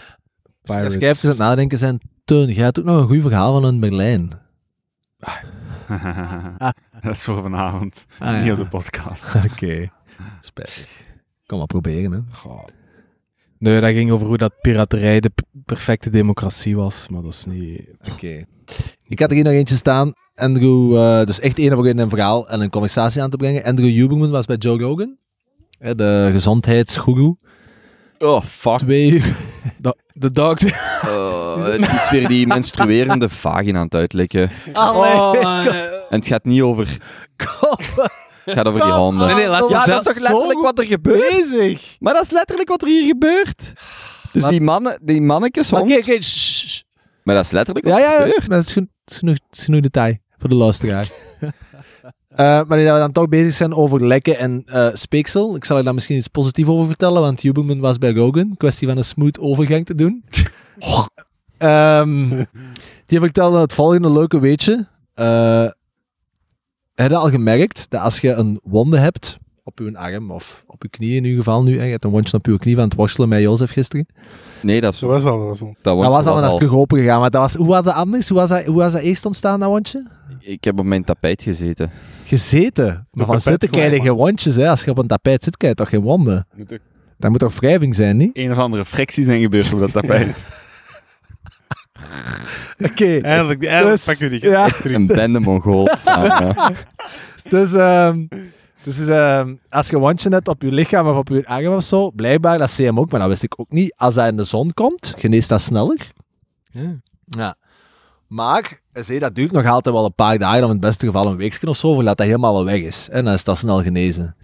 Dus 0.62 0.76
als 0.76 0.94
jij 0.94 1.08
even 1.10 1.22
aan 1.22 1.28
het 1.30 1.38
nadenken 1.38 1.78
zijn, 1.78 2.00
Teun, 2.24 2.52
jij 2.52 2.64
hebt 2.64 2.78
ook 2.78 2.84
nog 2.84 3.00
een 3.00 3.06
goed 3.08 3.20
verhaal 3.22 3.52
van 3.52 3.64
een 3.64 3.80
Berlijn. 3.80 4.32
dat 7.02 7.14
is 7.14 7.24
voor 7.24 7.42
vanavond. 7.42 8.06
Ah, 8.18 8.28
ja. 8.28 8.42
Niet 8.42 8.52
op 8.52 8.58
de 8.58 8.68
podcast. 8.68 9.34
Oké. 9.52 9.90
Spijtig. 10.40 11.06
Kom 11.46 11.58
maar 11.58 11.66
proberen, 11.66 12.12
hè. 12.12 12.20
Goh. 12.30 12.64
Nee, 13.58 13.80
dat 13.80 13.90
ging 13.90 14.10
over 14.10 14.26
hoe 14.26 14.36
dat 14.36 14.52
piraterij 14.60 15.20
de 15.20 15.30
perfecte 15.64 16.10
democratie 16.10 16.76
was, 16.76 17.08
maar 17.08 17.22
dat 17.22 17.32
is 17.32 17.44
niet... 17.48 17.82
Oké. 18.12 18.44
Ik 19.06 19.18
had 19.18 19.28
er 19.28 19.34
hier 19.34 19.44
nog 19.44 19.52
eentje 19.52 19.76
staan. 19.76 20.12
Andrew, 20.34 20.96
eh, 20.96 21.26
dus 21.26 21.40
echt 21.40 21.58
één 21.58 21.74
voor 21.74 21.86
één 21.86 21.98
een 21.98 22.08
verhaal 22.08 22.48
en 22.48 22.60
een 22.60 22.70
conversatie 22.70 23.22
aan 23.22 23.30
te 23.30 23.36
brengen. 23.36 23.64
Andrew 23.64 23.88
Huberman 23.90 24.30
was 24.30 24.46
bij 24.46 24.56
Joe 24.56 24.78
Rogan, 24.78 25.16
hè, 25.78 25.94
de 25.94 26.28
gezondheidsgoeroe. 26.32 27.36
Oh, 28.18 28.42
fuck. 28.42 28.78
Twee 28.78 29.10
uur. 29.10 29.36
Da- 29.78 29.94
De 30.12 30.32
dogs. 30.32 30.64
Uh, 30.64 31.66
het 31.66 31.80
is 31.92 32.10
weer 32.10 32.28
die 32.28 32.46
menstruerende 32.46 33.28
vagina 33.28 33.78
aan 33.78 33.84
het 33.84 33.94
uitlekken. 33.94 34.50
Oh, 34.72 35.34
En 36.10 36.16
het 36.16 36.26
gaat 36.26 36.44
niet 36.44 36.60
over... 36.62 36.96
Het 38.48 38.56
gaat 38.56 38.66
over 38.66 38.80
die 38.80 38.90
honden. 38.92 39.26
Nee, 39.26 39.36
nee, 39.36 39.46
laat 39.48 39.68
ja, 39.68 39.84
dat 39.84 40.06
is 40.06 40.14
toch 40.14 40.22
letterlijk 40.22 40.60
wat 40.60 40.78
er 40.78 40.84
gebeurt? 40.84 41.28
bezig. 41.50 41.96
Maar 42.00 42.14
dat 42.14 42.22
is 42.22 42.30
letterlijk 42.30 42.68
wat 42.68 42.82
er 42.82 42.88
hier 42.88 43.06
gebeurt. 43.06 43.72
Dus 44.32 44.42
Maar- 44.42 44.50
die, 44.50 44.60
mannen, 44.60 44.98
die 45.02 45.20
mannetjes 45.22 45.70
hond... 45.70 45.92
oké. 45.92 46.22
shh. 46.22 46.80
Maar 47.22 47.34
dat 47.34 47.44
is 47.44 47.50
letterlijk 47.50 47.86
wat 47.86 47.96
Ja, 47.98 48.00
ja, 48.00 48.12
er 48.20 48.26
ja. 48.26 48.32
gebeurt. 48.32 48.50
Dat 48.50 48.64
is, 48.66 48.72
genoeg, 48.72 48.88
dat 49.04 49.12
is, 49.12 49.18
genoeg, 49.18 49.34
dat 49.48 49.58
is 49.58 49.64
genoeg 49.64 49.80
detail 49.80 50.16
voor 50.38 50.48
de 50.48 50.54
luisteraar. 50.54 51.08
Eh, 52.28 52.44
maar 52.66 52.78
nu 52.78 52.84
dat 52.84 52.92
we 52.94 52.98
dan 53.00 53.12
toch 53.12 53.28
bezig 53.28 53.52
zijn 53.52 53.74
over 53.74 54.06
lekken 54.06 54.38
en 54.38 54.62
eh, 54.66 54.88
speeksel, 54.92 55.56
ik 55.56 55.64
zal 55.64 55.76
er 55.76 55.84
daar 55.84 55.94
misschien 55.94 56.16
iets 56.16 56.28
positiefs 56.28 56.68
over 56.68 56.86
vertellen, 56.86 57.20
want 57.20 57.42
Jubelman 57.42 57.80
was 57.80 57.98
bij 57.98 58.12
Rogan. 58.12 58.54
Kwestie 58.56 58.88
van 58.88 58.96
een 58.96 59.04
smooth 59.04 59.38
overgang 59.38 59.86
te 59.86 59.94
doen. 59.94 60.24
Ehm, 61.58 62.44
die 63.06 63.18
vertelde 63.18 63.58
het 63.58 63.72
volgende 63.72 64.10
leuke 64.10 64.40
weetje. 64.40 64.86
Eh 65.14 65.66
heb 67.02 67.10
je 67.10 67.16
al 67.16 67.30
gemerkt 67.30 67.86
dat 67.88 68.00
als 68.00 68.20
je 68.20 68.32
een 68.32 68.60
wonde 68.62 68.98
hebt 68.98 69.38
op 69.62 69.78
je 69.78 69.96
arm 69.98 70.30
of 70.30 70.64
op 70.66 70.82
je 70.82 70.88
knie 70.88 71.16
in 71.16 71.24
ieder 71.24 71.38
geval 71.38 71.62
nu, 71.62 71.78
hè, 71.78 71.84
je 71.84 71.90
hebt 71.90 72.04
een 72.04 72.10
wondje 72.10 72.36
op 72.36 72.46
je 72.46 72.58
knie 72.58 72.74
van 72.74 72.84
het 72.84 72.94
worstelen 72.94 73.28
met 73.28 73.40
Jozef 73.40 73.70
gisteren, 73.70 74.06
Nee, 74.62 74.80
dat, 74.80 74.98
was 74.98 75.24
al, 75.24 75.38
dat 75.38 75.46
was 75.48 75.60
al. 75.62 75.76
dat, 75.82 75.96
was 75.96 76.26
al 76.26 76.42
al- 76.42 76.56
terug 76.56 76.72
open 76.72 76.98
gegaan. 76.98 77.20
Maar 77.20 77.30
dat 77.30 77.40
was, 77.40 77.54
hoe 77.54 77.66
was 77.66 77.84
dat 77.84 77.94
anders? 77.94 78.28
Hoe 78.28 78.38
was 78.38 78.48
dat, 78.48 78.64
hoe 78.64 78.76
was 78.76 78.92
dat 78.92 79.02
eerst 79.02 79.26
ontstaan, 79.26 79.60
dat 79.60 79.68
wondje? 79.68 80.06
Ik 80.40 80.64
heb 80.64 80.78
op 80.78 80.84
mijn 80.84 81.04
tapijt 81.04 81.42
gezeten. 81.42 81.90
Gezeten. 82.24 83.06
Maar 83.12 83.26
van 83.26 83.40
zitten 83.40 83.70
krijg 83.70 83.92
je 83.92 84.00
geen 84.00 84.12
wondjes, 84.12 84.54
hè. 84.56 84.68
Als 84.70 84.84
je 84.84 84.90
op 84.90 84.98
een 84.98 85.06
tapijt 85.06 85.44
zit, 85.44 85.56
krijg 85.56 85.72
je 85.76 85.82
toch 85.84 85.92
geen 85.92 86.00
wonden? 86.00 86.46
Dat 87.18 87.30
moet 87.30 87.38
toch 87.38 87.54
wrijving 87.60 87.94
zijn, 87.94 88.16
niet? 88.16 88.30
Een 88.32 88.52
of 88.52 88.58
andere 88.58 88.84
fricties 88.84 89.24
zijn 89.24 89.40
gebeurd 89.40 89.72
op 89.72 89.78
dat 89.80 89.92
tapijt. 89.92 90.46
Oké. 92.84 93.18
Eindelijk, 93.22 93.64
eindelijk 93.64 93.96
Dus, 93.96 94.04
pak 94.04 94.16
je 94.16 94.28
die 94.28 94.48
ja. 94.48 94.68
Een 94.82 95.06
bende 95.06 95.40
Mongool 95.40 95.88
samen. 95.98 96.56
Dus, 97.48 97.74
ehm, 97.74 98.26
dus 98.82 99.08
ehm, 99.08 99.54
als 99.70 99.88
je 99.88 99.94
een 99.94 100.00
wondje 100.00 100.28
hebt 100.28 100.48
op 100.48 100.62
je 100.62 100.72
lichaam 100.72 101.08
of 101.08 101.16
op 101.16 101.28
je 101.28 101.46
arm 101.46 101.66
of 101.74 101.82
zo, 101.82 102.10
blijkbaar, 102.10 102.58
dat 102.58 102.70
zie 102.70 102.84
je 102.84 102.90
hem 102.90 103.00
ook, 103.00 103.10
maar 103.10 103.20
dat 103.20 103.28
wist 103.28 103.42
ik 103.42 103.60
ook 103.60 103.70
niet. 103.70 103.94
Als 103.96 104.14
dat 104.14 104.28
in 104.28 104.36
de 104.36 104.44
zon 104.44 104.74
komt, 104.74 105.14
geneest 105.18 105.48
dat 105.48 105.60
sneller. 105.60 106.12
Ja. 106.70 107.00
Ja. 107.24 107.54
Maar, 108.26 108.80
zie, 108.92 109.18
dat 109.18 109.34
duurt 109.34 109.52
nog 109.52 109.66
altijd 109.66 109.94
wel 109.94 110.04
een 110.04 110.14
paar 110.14 110.38
dagen, 110.38 110.58
of 110.58 110.64
in 110.64 110.70
het 110.70 110.80
beste 110.80 111.06
geval 111.06 111.26
een 111.26 111.36
weekje 111.36 111.68
of 111.68 111.76
zo, 111.76 111.94
voordat 111.94 112.16
dat 112.16 112.26
helemaal 112.26 112.54
wel 112.54 112.64
weg 112.64 112.80
is. 112.80 113.08
En 113.10 113.24
dan 113.24 113.34
is 113.34 113.44
dat 113.44 113.58
snel 113.58 113.82
genezen. 113.82 114.34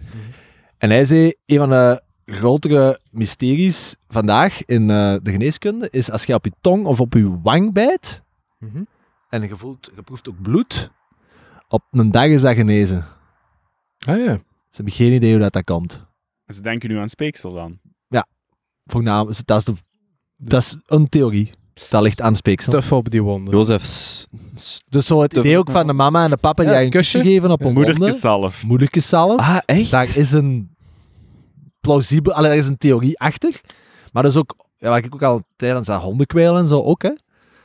En 0.77 0.89
hij 0.89 1.05
zei, 1.05 1.33
een 1.45 1.57
van 1.57 1.69
de 1.69 2.01
grotere 2.25 2.99
mysteries 3.11 3.95
vandaag 4.07 4.65
in 4.65 4.89
eh, 4.89 5.15
de 5.23 5.31
geneeskunde 5.31 5.87
is 5.91 6.11
als 6.11 6.23
je 6.23 6.33
op 6.33 6.45
je 6.45 6.51
tong 6.61 6.85
of 6.85 6.99
op 6.99 7.13
je 7.13 7.41
wang 7.41 7.73
bijt 7.73 8.23
Mhm. 8.59 8.83
en 9.29 9.41
je, 9.41 9.55
voelt, 9.55 9.91
je 9.95 10.01
proeft 10.01 10.29
ook 10.29 10.41
bloed, 10.41 10.91
op 11.67 11.81
een 11.91 12.11
dag 12.11 12.25
is 12.25 12.41
dat 12.41 12.55
genezen. 12.55 13.05
Ah 14.07 14.17
ja. 14.17 14.33
Ze 14.69 14.81
hebben 14.81 14.93
geen 14.93 15.13
idee 15.13 15.31
hoe 15.31 15.39
dat, 15.39 15.53
dat 15.53 15.63
komt. 15.63 16.05
Ze 16.47 16.61
denken 16.61 16.89
nu 16.89 16.97
aan 16.97 17.09
speeksel 17.09 17.53
dan. 17.53 17.79
Voornamelijk, 18.85 19.45
dat 19.45 19.57
is, 19.57 19.63
de, 19.63 19.73
dat 20.37 20.61
is 20.61 20.75
een 20.85 21.09
theorie. 21.09 21.51
Dat 21.89 22.01
ligt 22.01 22.21
aan 22.21 22.35
speeksel. 22.35 22.71
Tough 22.71 22.91
op 22.93 23.09
die 23.09 23.21
wonden. 23.23 23.53
Jozef... 23.53 23.81
Dus 24.89 25.05
zo 25.07 25.21
het 25.21 25.31
de- 25.31 25.39
idee 25.39 25.57
ook 25.57 25.71
van 25.71 25.87
de 25.87 25.93
mama 25.93 26.23
en 26.23 26.29
de 26.29 26.37
papa 26.37 26.63
die 26.63 26.71
Ja, 26.71 26.81
een 26.81 26.89
kusje 26.89 27.23
geven 27.23 27.51
op 27.51 27.59
een 27.61 27.73
wonde. 27.73 27.91
Moederkesalf. 27.91 28.63
Moederkesalf. 28.63 29.39
Ah, 29.39 29.57
echt? 29.65 29.91
Daar 29.91 30.17
is 30.17 30.31
een 30.31 30.74
plausibel, 31.85 32.33
allee, 32.33 32.49
daar 32.49 32.57
is 32.57 32.67
een 32.67 32.77
theorie 32.77 33.19
achter. 33.19 33.61
Maar 34.11 34.23
dat 34.23 34.31
is 34.31 34.37
ook, 34.37 34.55
ja, 34.77 34.89
waar 34.89 35.03
ik 35.03 35.13
ook 35.13 35.21
al 35.23 35.41
tijdens 35.55 35.87
dat 35.87 36.01
hondenkwijlen 36.01 36.59
en 36.61 36.67
zo 36.67 36.81
ook, 36.81 37.01
hè. 37.01 37.11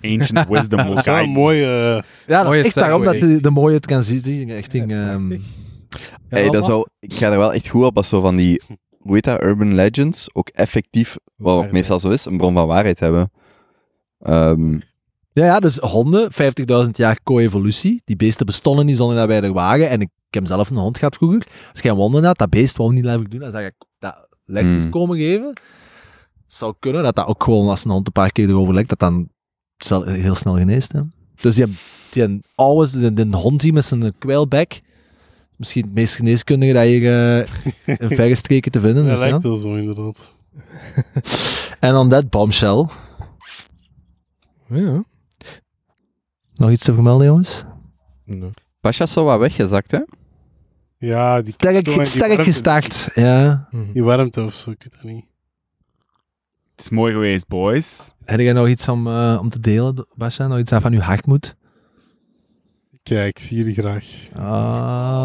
Ancient 0.03 0.49
wisdom 0.49 0.79
will 0.87 0.95
Dat 0.95 0.99
is 0.99 1.05
wel 1.05 1.15
een 1.15 1.21
guide. 1.21 1.33
mooie... 1.33 1.65
eh, 1.65 2.03
Ja, 2.27 2.37
dat 2.37 2.45
Mooie 2.45 2.59
is 2.61 2.65
echt 2.67 2.75
daarom 2.75 3.05
dat 3.05 3.21
de, 3.21 3.41
de 3.43 3.51
mooie 3.51 3.81
transitie 3.81 4.47
richting... 4.53 4.91
ehm, 4.93 5.33
Ja, 5.33 5.39
Hey, 6.29 6.51
dat 6.51 6.65
zou, 6.65 6.87
ik 7.01 7.15
ga 7.15 7.31
er 7.31 7.39
wel 7.39 7.53
echt 7.53 7.69
goed 7.69 7.85
op 7.85 7.97
als 7.97 8.09
zo 8.09 8.21
van 8.21 8.37
die, 8.37 8.63
hoe 8.99 9.15
heet 9.15 9.25
dat, 9.25 9.43
urban 9.43 9.75
legends, 9.75 10.29
ook 10.35 10.49
effectief, 10.49 11.17
wat 11.37 11.57
ook 11.65 11.71
meestal 11.73 12.01
zo 12.01 12.11
is, 12.11 12.25
een 12.25 12.37
bron 12.37 12.55
van 12.55 12.67
waarheid 12.67 13.01
hebben. 13.01 13.31
Ehm, 14.21 14.73
Ja, 15.33 15.45
ja, 15.45 15.59
dus 15.61 15.77
honden, 15.77 16.31
50.000 16.85 16.91
jaar 16.93 17.19
co-evolutie. 17.23 18.03
Die 18.05 18.17
beesten 18.17 18.47
bestonden 18.47 18.87
niet 18.87 18.97
zonder 18.97 19.17
dat 19.17 19.27
wij 19.27 19.43
er 19.43 19.53
waren. 19.53 19.89
En 19.89 20.01
ik, 20.01 20.09
ik 20.31 20.35
heb 20.35 20.47
zelf 20.47 20.71
een 20.71 20.77
hond 20.77 20.99
gehad 20.99 21.15
vroeger. 21.17 21.47
Als 21.73 21.81
jij 21.81 21.91
een 21.91 21.97
wonde 21.97 22.27
had, 22.27 22.39
dat 22.39 22.51
beest 22.51 22.77
wou 22.77 22.93
niet 22.93 23.05
laten 23.05 23.25
doen. 23.25 23.41
Dan 23.41 23.51
zou 23.51 23.65
ik 23.65 23.75
dat 23.99 24.29
lekjes 24.45 24.83
Hmm. 24.83 24.91
komen 24.91 25.19
geven. 25.19 25.47
Het 25.47 26.55
zou 26.59 26.75
kunnen 26.79 27.03
dat 27.03 27.15
dat 27.17 27.27
ook 27.27 27.45
gewoon 27.45 27.69
als 27.69 27.85
een 27.85 27.91
hond 27.91 28.07
een 28.07 28.13
paar 28.13 28.33
keer 28.33 28.49
erover 28.49 28.75
lekt, 28.75 28.89
dat 28.89 28.99
dan 28.99 29.29
heel 30.05 30.35
snel 30.35 30.57
geneest. 30.57 30.93
Hè. 30.93 31.01
Dus 31.41 31.55
die, 31.55 31.67
die 32.11 32.41
oude, 32.55 33.13
de, 33.13 33.29
de 33.29 33.37
hond 33.37 33.61
die 33.61 33.73
met 33.73 33.85
zijn 33.85 34.19
kwijlbek, 34.19 34.83
misschien 35.57 35.85
het 35.85 35.95
meest 35.95 36.15
geneeskundige 36.15 36.73
dat 36.73 36.85
hier 36.85 37.07
eh, 37.07 37.47
in 37.99 38.09
verre 38.17 38.35
streken 38.35 38.73
te 38.73 38.81
vinden 38.81 39.07
dat 39.07 39.17
is. 39.17 39.23
Ja. 39.23 39.29
lijkt 39.29 39.43
wel 39.43 39.57
zo, 39.57 39.75
inderdaad. 39.75 40.35
En 41.81 41.95
on 41.97 42.09
that 42.09 42.31
bombshell. 42.31 42.89
Ja. 44.69 45.05
Nog 46.55 46.71
iets 46.71 46.85
te 46.85 46.93
vermelden, 46.93 47.27
jongens? 47.27 47.65
Nee. 48.25 48.51
Pasha 48.81 49.05
is 49.05 49.13
zo 49.13 49.25
wat 49.25 49.39
weggezakt, 49.39 49.91
hè? 49.91 50.01
Ja, 51.03 51.43
die, 51.43 51.53
Sterk, 51.53 51.85
die 51.85 52.05
sterk 52.05 52.27
warmte- 52.27 52.45
gestart. 52.45 53.09
Ja. 53.15 53.69
Mhm. 53.71 53.93
Die 53.93 54.03
warmte 54.05 54.43
of 54.43 54.55
zo, 54.55 54.71
ik 54.71 54.83
weet 54.83 54.93
dat 54.93 55.03
niet. 55.13 55.25
Het 56.71 56.81
is 56.81 56.91
mooi 56.91 57.13
geweest, 57.13 57.49
boys. 57.49 58.15
Heb 58.25 58.41
jij 58.41 58.53
nog 58.53 58.69
iets 58.69 58.89
om, 58.89 59.07
eh, 59.07 59.39
om 59.41 59.49
te 59.49 59.61
delen, 59.61 60.07
Basja? 60.15 60.47
Nog 60.47 60.59
iets 60.59 60.71
dat 60.71 60.83
van 60.83 60.93
uw 60.93 61.01
hart 61.01 61.27
moet? 61.27 61.57
Kijk, 63.03 63.29
ik 63.29 63.39
zie 63.39 63.57
jullie 63.57 63.75
graag. 63.75 64.05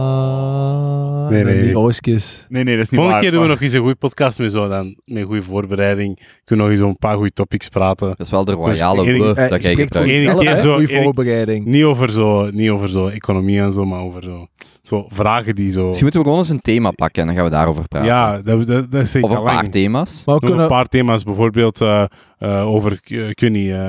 Ah, 0.05 1.29
Nee, 1.29 1.43
nee. 1.43 1.61
Die 1.61 1.77
oostjes. 1.79 2.45
Nee, 2.49 2.63
nee, 2.63 2.75
dat 2.75 2.83
is 2.83 2.89
niet 2.89 2.99
Volgende 2.99 3.11
waar. 3.11 3.21
keer 3.21 3.31
doen 3.31 3.41
we 3.41 3.47
nog 3.47 3.61
eens 3.61 3.73
een 3.73 3.79
goede 3.79 3.95
podcast 3.95 4.39
met 4.39 4.51
zo 4.51 4.67
dan. 4.67 4.97
Met 5.05 5.23
goede 5.23 5.41
voorbereiding. 5.43 6.19
Kunnen 6.43 6.65
we 6.65 6.71
nog 6.71 6.79
eens 6.79 6.79
over 6.79 6.87
een 6.89 6.97
paar 7.09 7.15
goede 7.15 7.31
topics 7.33 7.69
praten. 7.69 8.07
Dat 8.07 8.19
is 8.19 8.29
wel 8.29 8.45
de 8.45 8.55
Dus 8.55 8.63
royale 8.65 9.03
Eh, 9.13 9.19
dat 9.49 9.61
spreekt 9.63 9.63
voor 9.63 10.01
gebruikt. 10.01 10.09
Eén 10.09 10.37
keer 10.37 10.57
zo, 10.57 10.79
voorbereiding. 11.03 11.65
Niet 11.65 11.83
over 11.83 12.11
zo, 12.11 12.49
niet 12.49 12.69
over 12.69 12.89
zo 12.89 13.07
economie 13.07 13.59
en 13.59 13.73
zo, 13.73 13.85
maar 13.85 13.99
over 13.99 14.23
zo, 14.23 14.47
zo 14.87 15.07
vragen 15.09 15.55
die 15.55 15.71
zo... 15.71 15.81
Misschien 15.85 16.03
moeten 16.03 16.19
we 16.21 16.25
gewoon 16.27 16.41
eens 16.43 16.49
een 16.53 16.61
thema 16.61 16.91
pakken 16.91 17.21
en 17.21 17.27
dan 17.27 17.35
gaan 17.37 17.45
we 17.45 17.51
daarover 17.51 17.87
praten. 17.87 18.07
Ja, 18.09 18.41
dat, 18.41 18.65
dat, 18.67 18.91
dat 18.91 19.01
is 19.01 19.05
Of 19.05 19.07
zeker 19.07 19.31
een 19.31 19.43
paar 19.43 19.53
lang. 19.55 19.71
thema's. 19.71 20.23
Maar 20.25 20.35
we 20.35 20.41
Nog 20.41 20.41
een 20.41 20.47
kunnen... 20.49 20.67
paar 20.67 20.85
thema's, 20.87 21.23
bijvoorbeeld 21.23 21.81
eh, 21.81 22.03
eh, 22.39 22.67
over, 22.67 22.91
ik 23.05 23.39
weet 23.39 23.51
niet, 23.51 23.71
eh, 23.71 23.79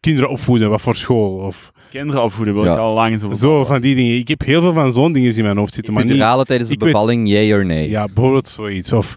kinderen 0.00 0.30
opvoeden, 0.30 0.70
wat 0.70 0.80
voor 0.80 0.94
school. 0.94 1.36
Of 1.38 1.72
Kinderen 1.90 2.22
opvoeden 2.22 2.54
wil 2.54 2.64
Ja. 2.64 2.72
ik 2.72 2.78
al 2.78 2.94
lang 2.94 3.12
eens 3.12 3.22
over 3.22 3.36
zo 3.36 3.64
van 3.64 3.80
die 3.80 3.94
dingen. 3.94 4.16
Ik 4.16 4.28
heb 4.28 4.40
heel 4.44 4.60
veel 4.62 4.72
van 4.72 4.92
zo'n 4.92 5.12
dingen 5.12 5.36
in 5.36 5.44
mijn 5.44 5.56
hoofd 5.56 5.74
zitten, 5.74 5.92
maar 5.92 6.02
niet... 6.04 6.12
Mineralen 6.12 6.46
tijdens 6.46 6.68
de 6.68 6.74
ik 6.74 6.80
weet- 6.82 6.92
bevalling, 6.92 7.28
yay 7.28 7.52
or 7.52 7.64
nee? 7.64 7.88
Ja, 7.88 8.04
bijvoorbeeld 8.14 8.48
zoiets. 8.48 8.92
Of 8.92 9.14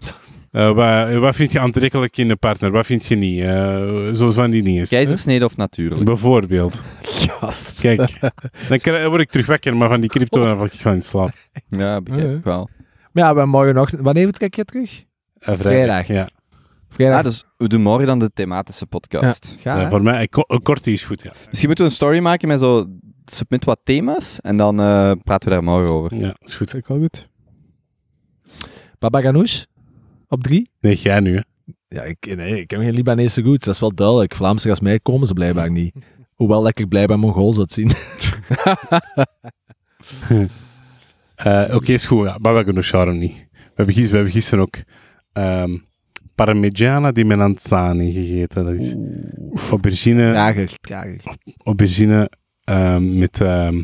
eh, 0.50 0.72
wat, 0.72 1.20
wat 1.20 1.36
vind 1.36 1.52
je 1.52 1.60
aantrekkelijk 1.60 2.16
in 2.16 2.30
een 2.30 2.38
partner, 2.38 2.70
wat 2.70 2.86
vind 2.86 3.04
je 3.06 3.16
niet? 3.16 3.40
Eh, 3.40 4.10
zo 4.12 4.30
van 4.30 4.50
die 4.50 4.62
dingen. 4.62 4.86
Keizersnede 4.86 5.44
of 5.44 5.56
natuurlijk? 5.56 6.04
Bijvoorbeeld. 6.04 6.84
Gast. 7.02 7.80
Kijk, 7.80 8.20
dan 8.68 8.78
krijg- 8.78 9.06
word 9.08 9.20
ik 9.20 9.30
terug 9.30 9.46
wakker, 9.46 9.76
maar 9.76 9.88
van 9.88 10.00
die 10.00 10.10
crypto 10.10 10.44
dan 10.44 10.56
val 10.56 10.66
ik 10.66 10.72
gewoon 10.72 10.96
in 10.96 11.02
slaap. 11.02 11.32
Ja, 11.68 12.00
begrijp 12.00 12.36
ik 12.38 12.44
wel. 12.44 12.68
Maar 13.12 13.24
ja, 13.24 13.34
we 13.34 13.46
morgenochtend... 13.46 14.02
Wanneer 14.02 14.24
vertrek 14.24 14.54
je 14.54 14.64
terug? 14.64 15.04
Eh, 15.38 15.54
Vrijdag. 15.58 16.06
Ja. 16.06 16.28
Vrijdag. 16.88 17.18
Ah, 17.18 17.24
dus 17.24 17.44
we 17.56 17.68
doen 17.68 17.82
morgen 17.82 18.06
dan 18.06 18.18
de 18.18 18.30
thematische 18.34 18.86
podcast. 18.86 19.56
Ga, 19.60 19.76
Ja, 19.76 19.82
hè? 19.84 19.90
voor 19.90 20.02
mij, 20.02 20.20
een 20.20 20.28
ko- 20.28 20.44
een 20.46 20.62
korte 20.62 20.92
is 20.92 21.02
goed, 21.02 21.22
ja. 21.22 21.32
Misschien 21.46 21.66
moeten 21.66 21.84
we 21.84 21.90
een 21.90 21.96
story 21.96 22.18
maken 22.18 22.48
met 22.48 22.58
zo... 22.58 22.86
Submit 23.24 23.64
wat 23.64 23.80
thema's 23.84 24.40
en 24.40 24.56
dan 24.56 24.80
eh, 24.80 25.12
praten 25.24 25.48
we 25.48 25.54
daar 25.54 25.64
morgen 25.64 25.90
over. 25.90 26.16
Ja, 26.16 26.34
is 26.40 26.54
goed. 26.54 26.66
Dat 26.72 26.74
is 26.74 26.74
ook 26.74 26.88
wel 26.88 26.98
goed. 26.98 27.28
Baba 28.98 29.20
Ganoush? 29.20 29.62
Op 30.32 30.42
drie? 30.42 30.70
Nee, 30.80 30.96
jij 30.96 31.20
nu, 31.20 31.34
hè. 31.34 31.40
Ja, 31.88 32.02
ik, 32.02 32.36
nee, 32.36 32.60
ik 32.60 32.70
heb 32.70 32.80
geen 32.80 32.94
Libanese 32.94 33.42
roots. 33.42 33.64
Dat 33.64 33.74
is 33.74 33.80
wel 33.80 33.94
duidelijk. 33.94 34.34
Vlaamse 34.34 34.70
als 34.70 34.80
mij 34.80 35.00
komen 35.00 35.26
ze 35.26 35.32
blijkbaar 35.32 35.70
niet. 35.70 35.94
Hoewel 36.36 36.62
dat 36.62 36.78
ik 36.78 36.88
blijkbaar 36.88 37.18
Mongool 37.18 37.52
zou 37.52 37.62
het 37.62 37.72
zien. 37.72 37.90
Eh, 41.34 41.74
Oké, 41.74 41.92
is 41.92 42.04
goed. 42.04 42.26
Ja, 42.26 42.38
Baba 42.38 42.62
Ganoush 42.62 42.90
waarom 42.90 43.18
niet. 43.18 43.34
We 43.52 43.58
hebben, 43.74 43.94
gisteren, 43.94 44.10
we 44.10 44.16
hebben 44.16 44.32
gisteren 44.32 44.64
ook 44.64 44.76
ehm 45.32 45.76
Parmigiana 46.34 47.12
di 47.12 47.24
Melanzani 47.24 48.12
gegeten. 48.12 48.64
Dat 48.64 48.74
is 48.74 48.94
aubergine, 49.70 50.32
Trager, 50.32 50.70
trager. 50.80 51.20
aubergine 51.64 52.30
ehm, 52.64 53.18
met 53.18 53.40
ehm, 53.40 53.82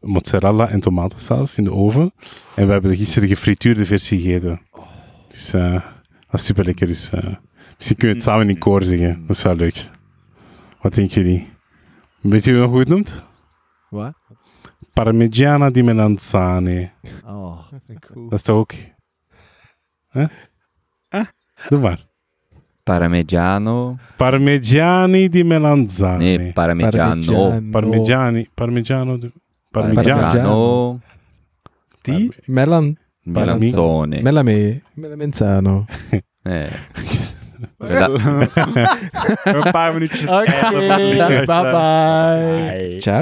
mozzarella 0.00 0.68
en 0.68 0.80
tomatensaus 0.80 1.56
in 1.56 1.64
de 1.64 1.72
oven. 1.72 2.12
En 2.54 2.66
we 2.66 2.72
hebben 2.72 2.90
de 2.90 2.96
gisteren 2.96 3.28
de 3.28 3.34
gefrituurde 3.34 3.84
versie 3.84 4.20
gegeten. 4.20 4.60
Dus 5.28 5.52
eh, 5.52 5.72
dat 6.30 6.40
is 6.40 6.44
super 6.44 6.64
lekker. 6.64 6.86
Dus, 6.86 7.10
eh, 7.10 7.34
misschien 7.76 7.96
kun 7.96 8.08
je 8.08 8.14
het 8.14 8.22
samen 8.22 8.48
in 8.48 8.58
koor 8.58 8.82
zeggen. 8.82 9.26
Dat 9.26 9.36
is 9.36 9.42
wel 9.42 9.54
leuk. 9.56 9.90
Wat 10.80 10.94
denken 10.94 11.22
jullie? 11.22 11.48
Weet 12.20 12.44
je 12.44 12.52
nog 12.52 12.70
hoe 12.70 12.78
het 12.78 12.88
noemt? 12.88 13.24
Wat? 13.90 14.12
Parmigiana 14.92 15.70
di 15.70 15.82
Melanzani. 15.82 16.90
Oh, 17.24 17.58
goed. 18.12 18.30
Dat 18.30 18.38
is 18.38 18.42
toch 18.42 18.56
ook... 18.56 18.72
Hè? 20.08 20.24
Doe 21.68 21.78
maar. 21.80 21.98
Parmigiano. 22.82 23.96
Parmigiani 24.16 25.28
di 25.28 25.44
melanzane. 25.44 26.36
Nee, 26.36 26.52
Parmigiano. 26.52 27.60
Parmigiani. 27.70 28.48
Parmigiano. 28.54 29.16
di- 29.16 29.32
Parmigiano. 29.70 30.20
Parmigiano. 30.20 31.00
Die? 32.02 32.32
Melan... 32.46 32.96
Melanzone. 33.32 34.22
Melame. 34.22 34.80
Melamenzano. 34.94 35.84
Eh. 36.42 36.70
Een 39.44 39.70
paar 39.70 39.92
minuutjes. 39.92 40.28
Oké, 40.28 40.70
bye 41.44 41.44
bye. 41.46 42.96
Ciao. 43.00 43.16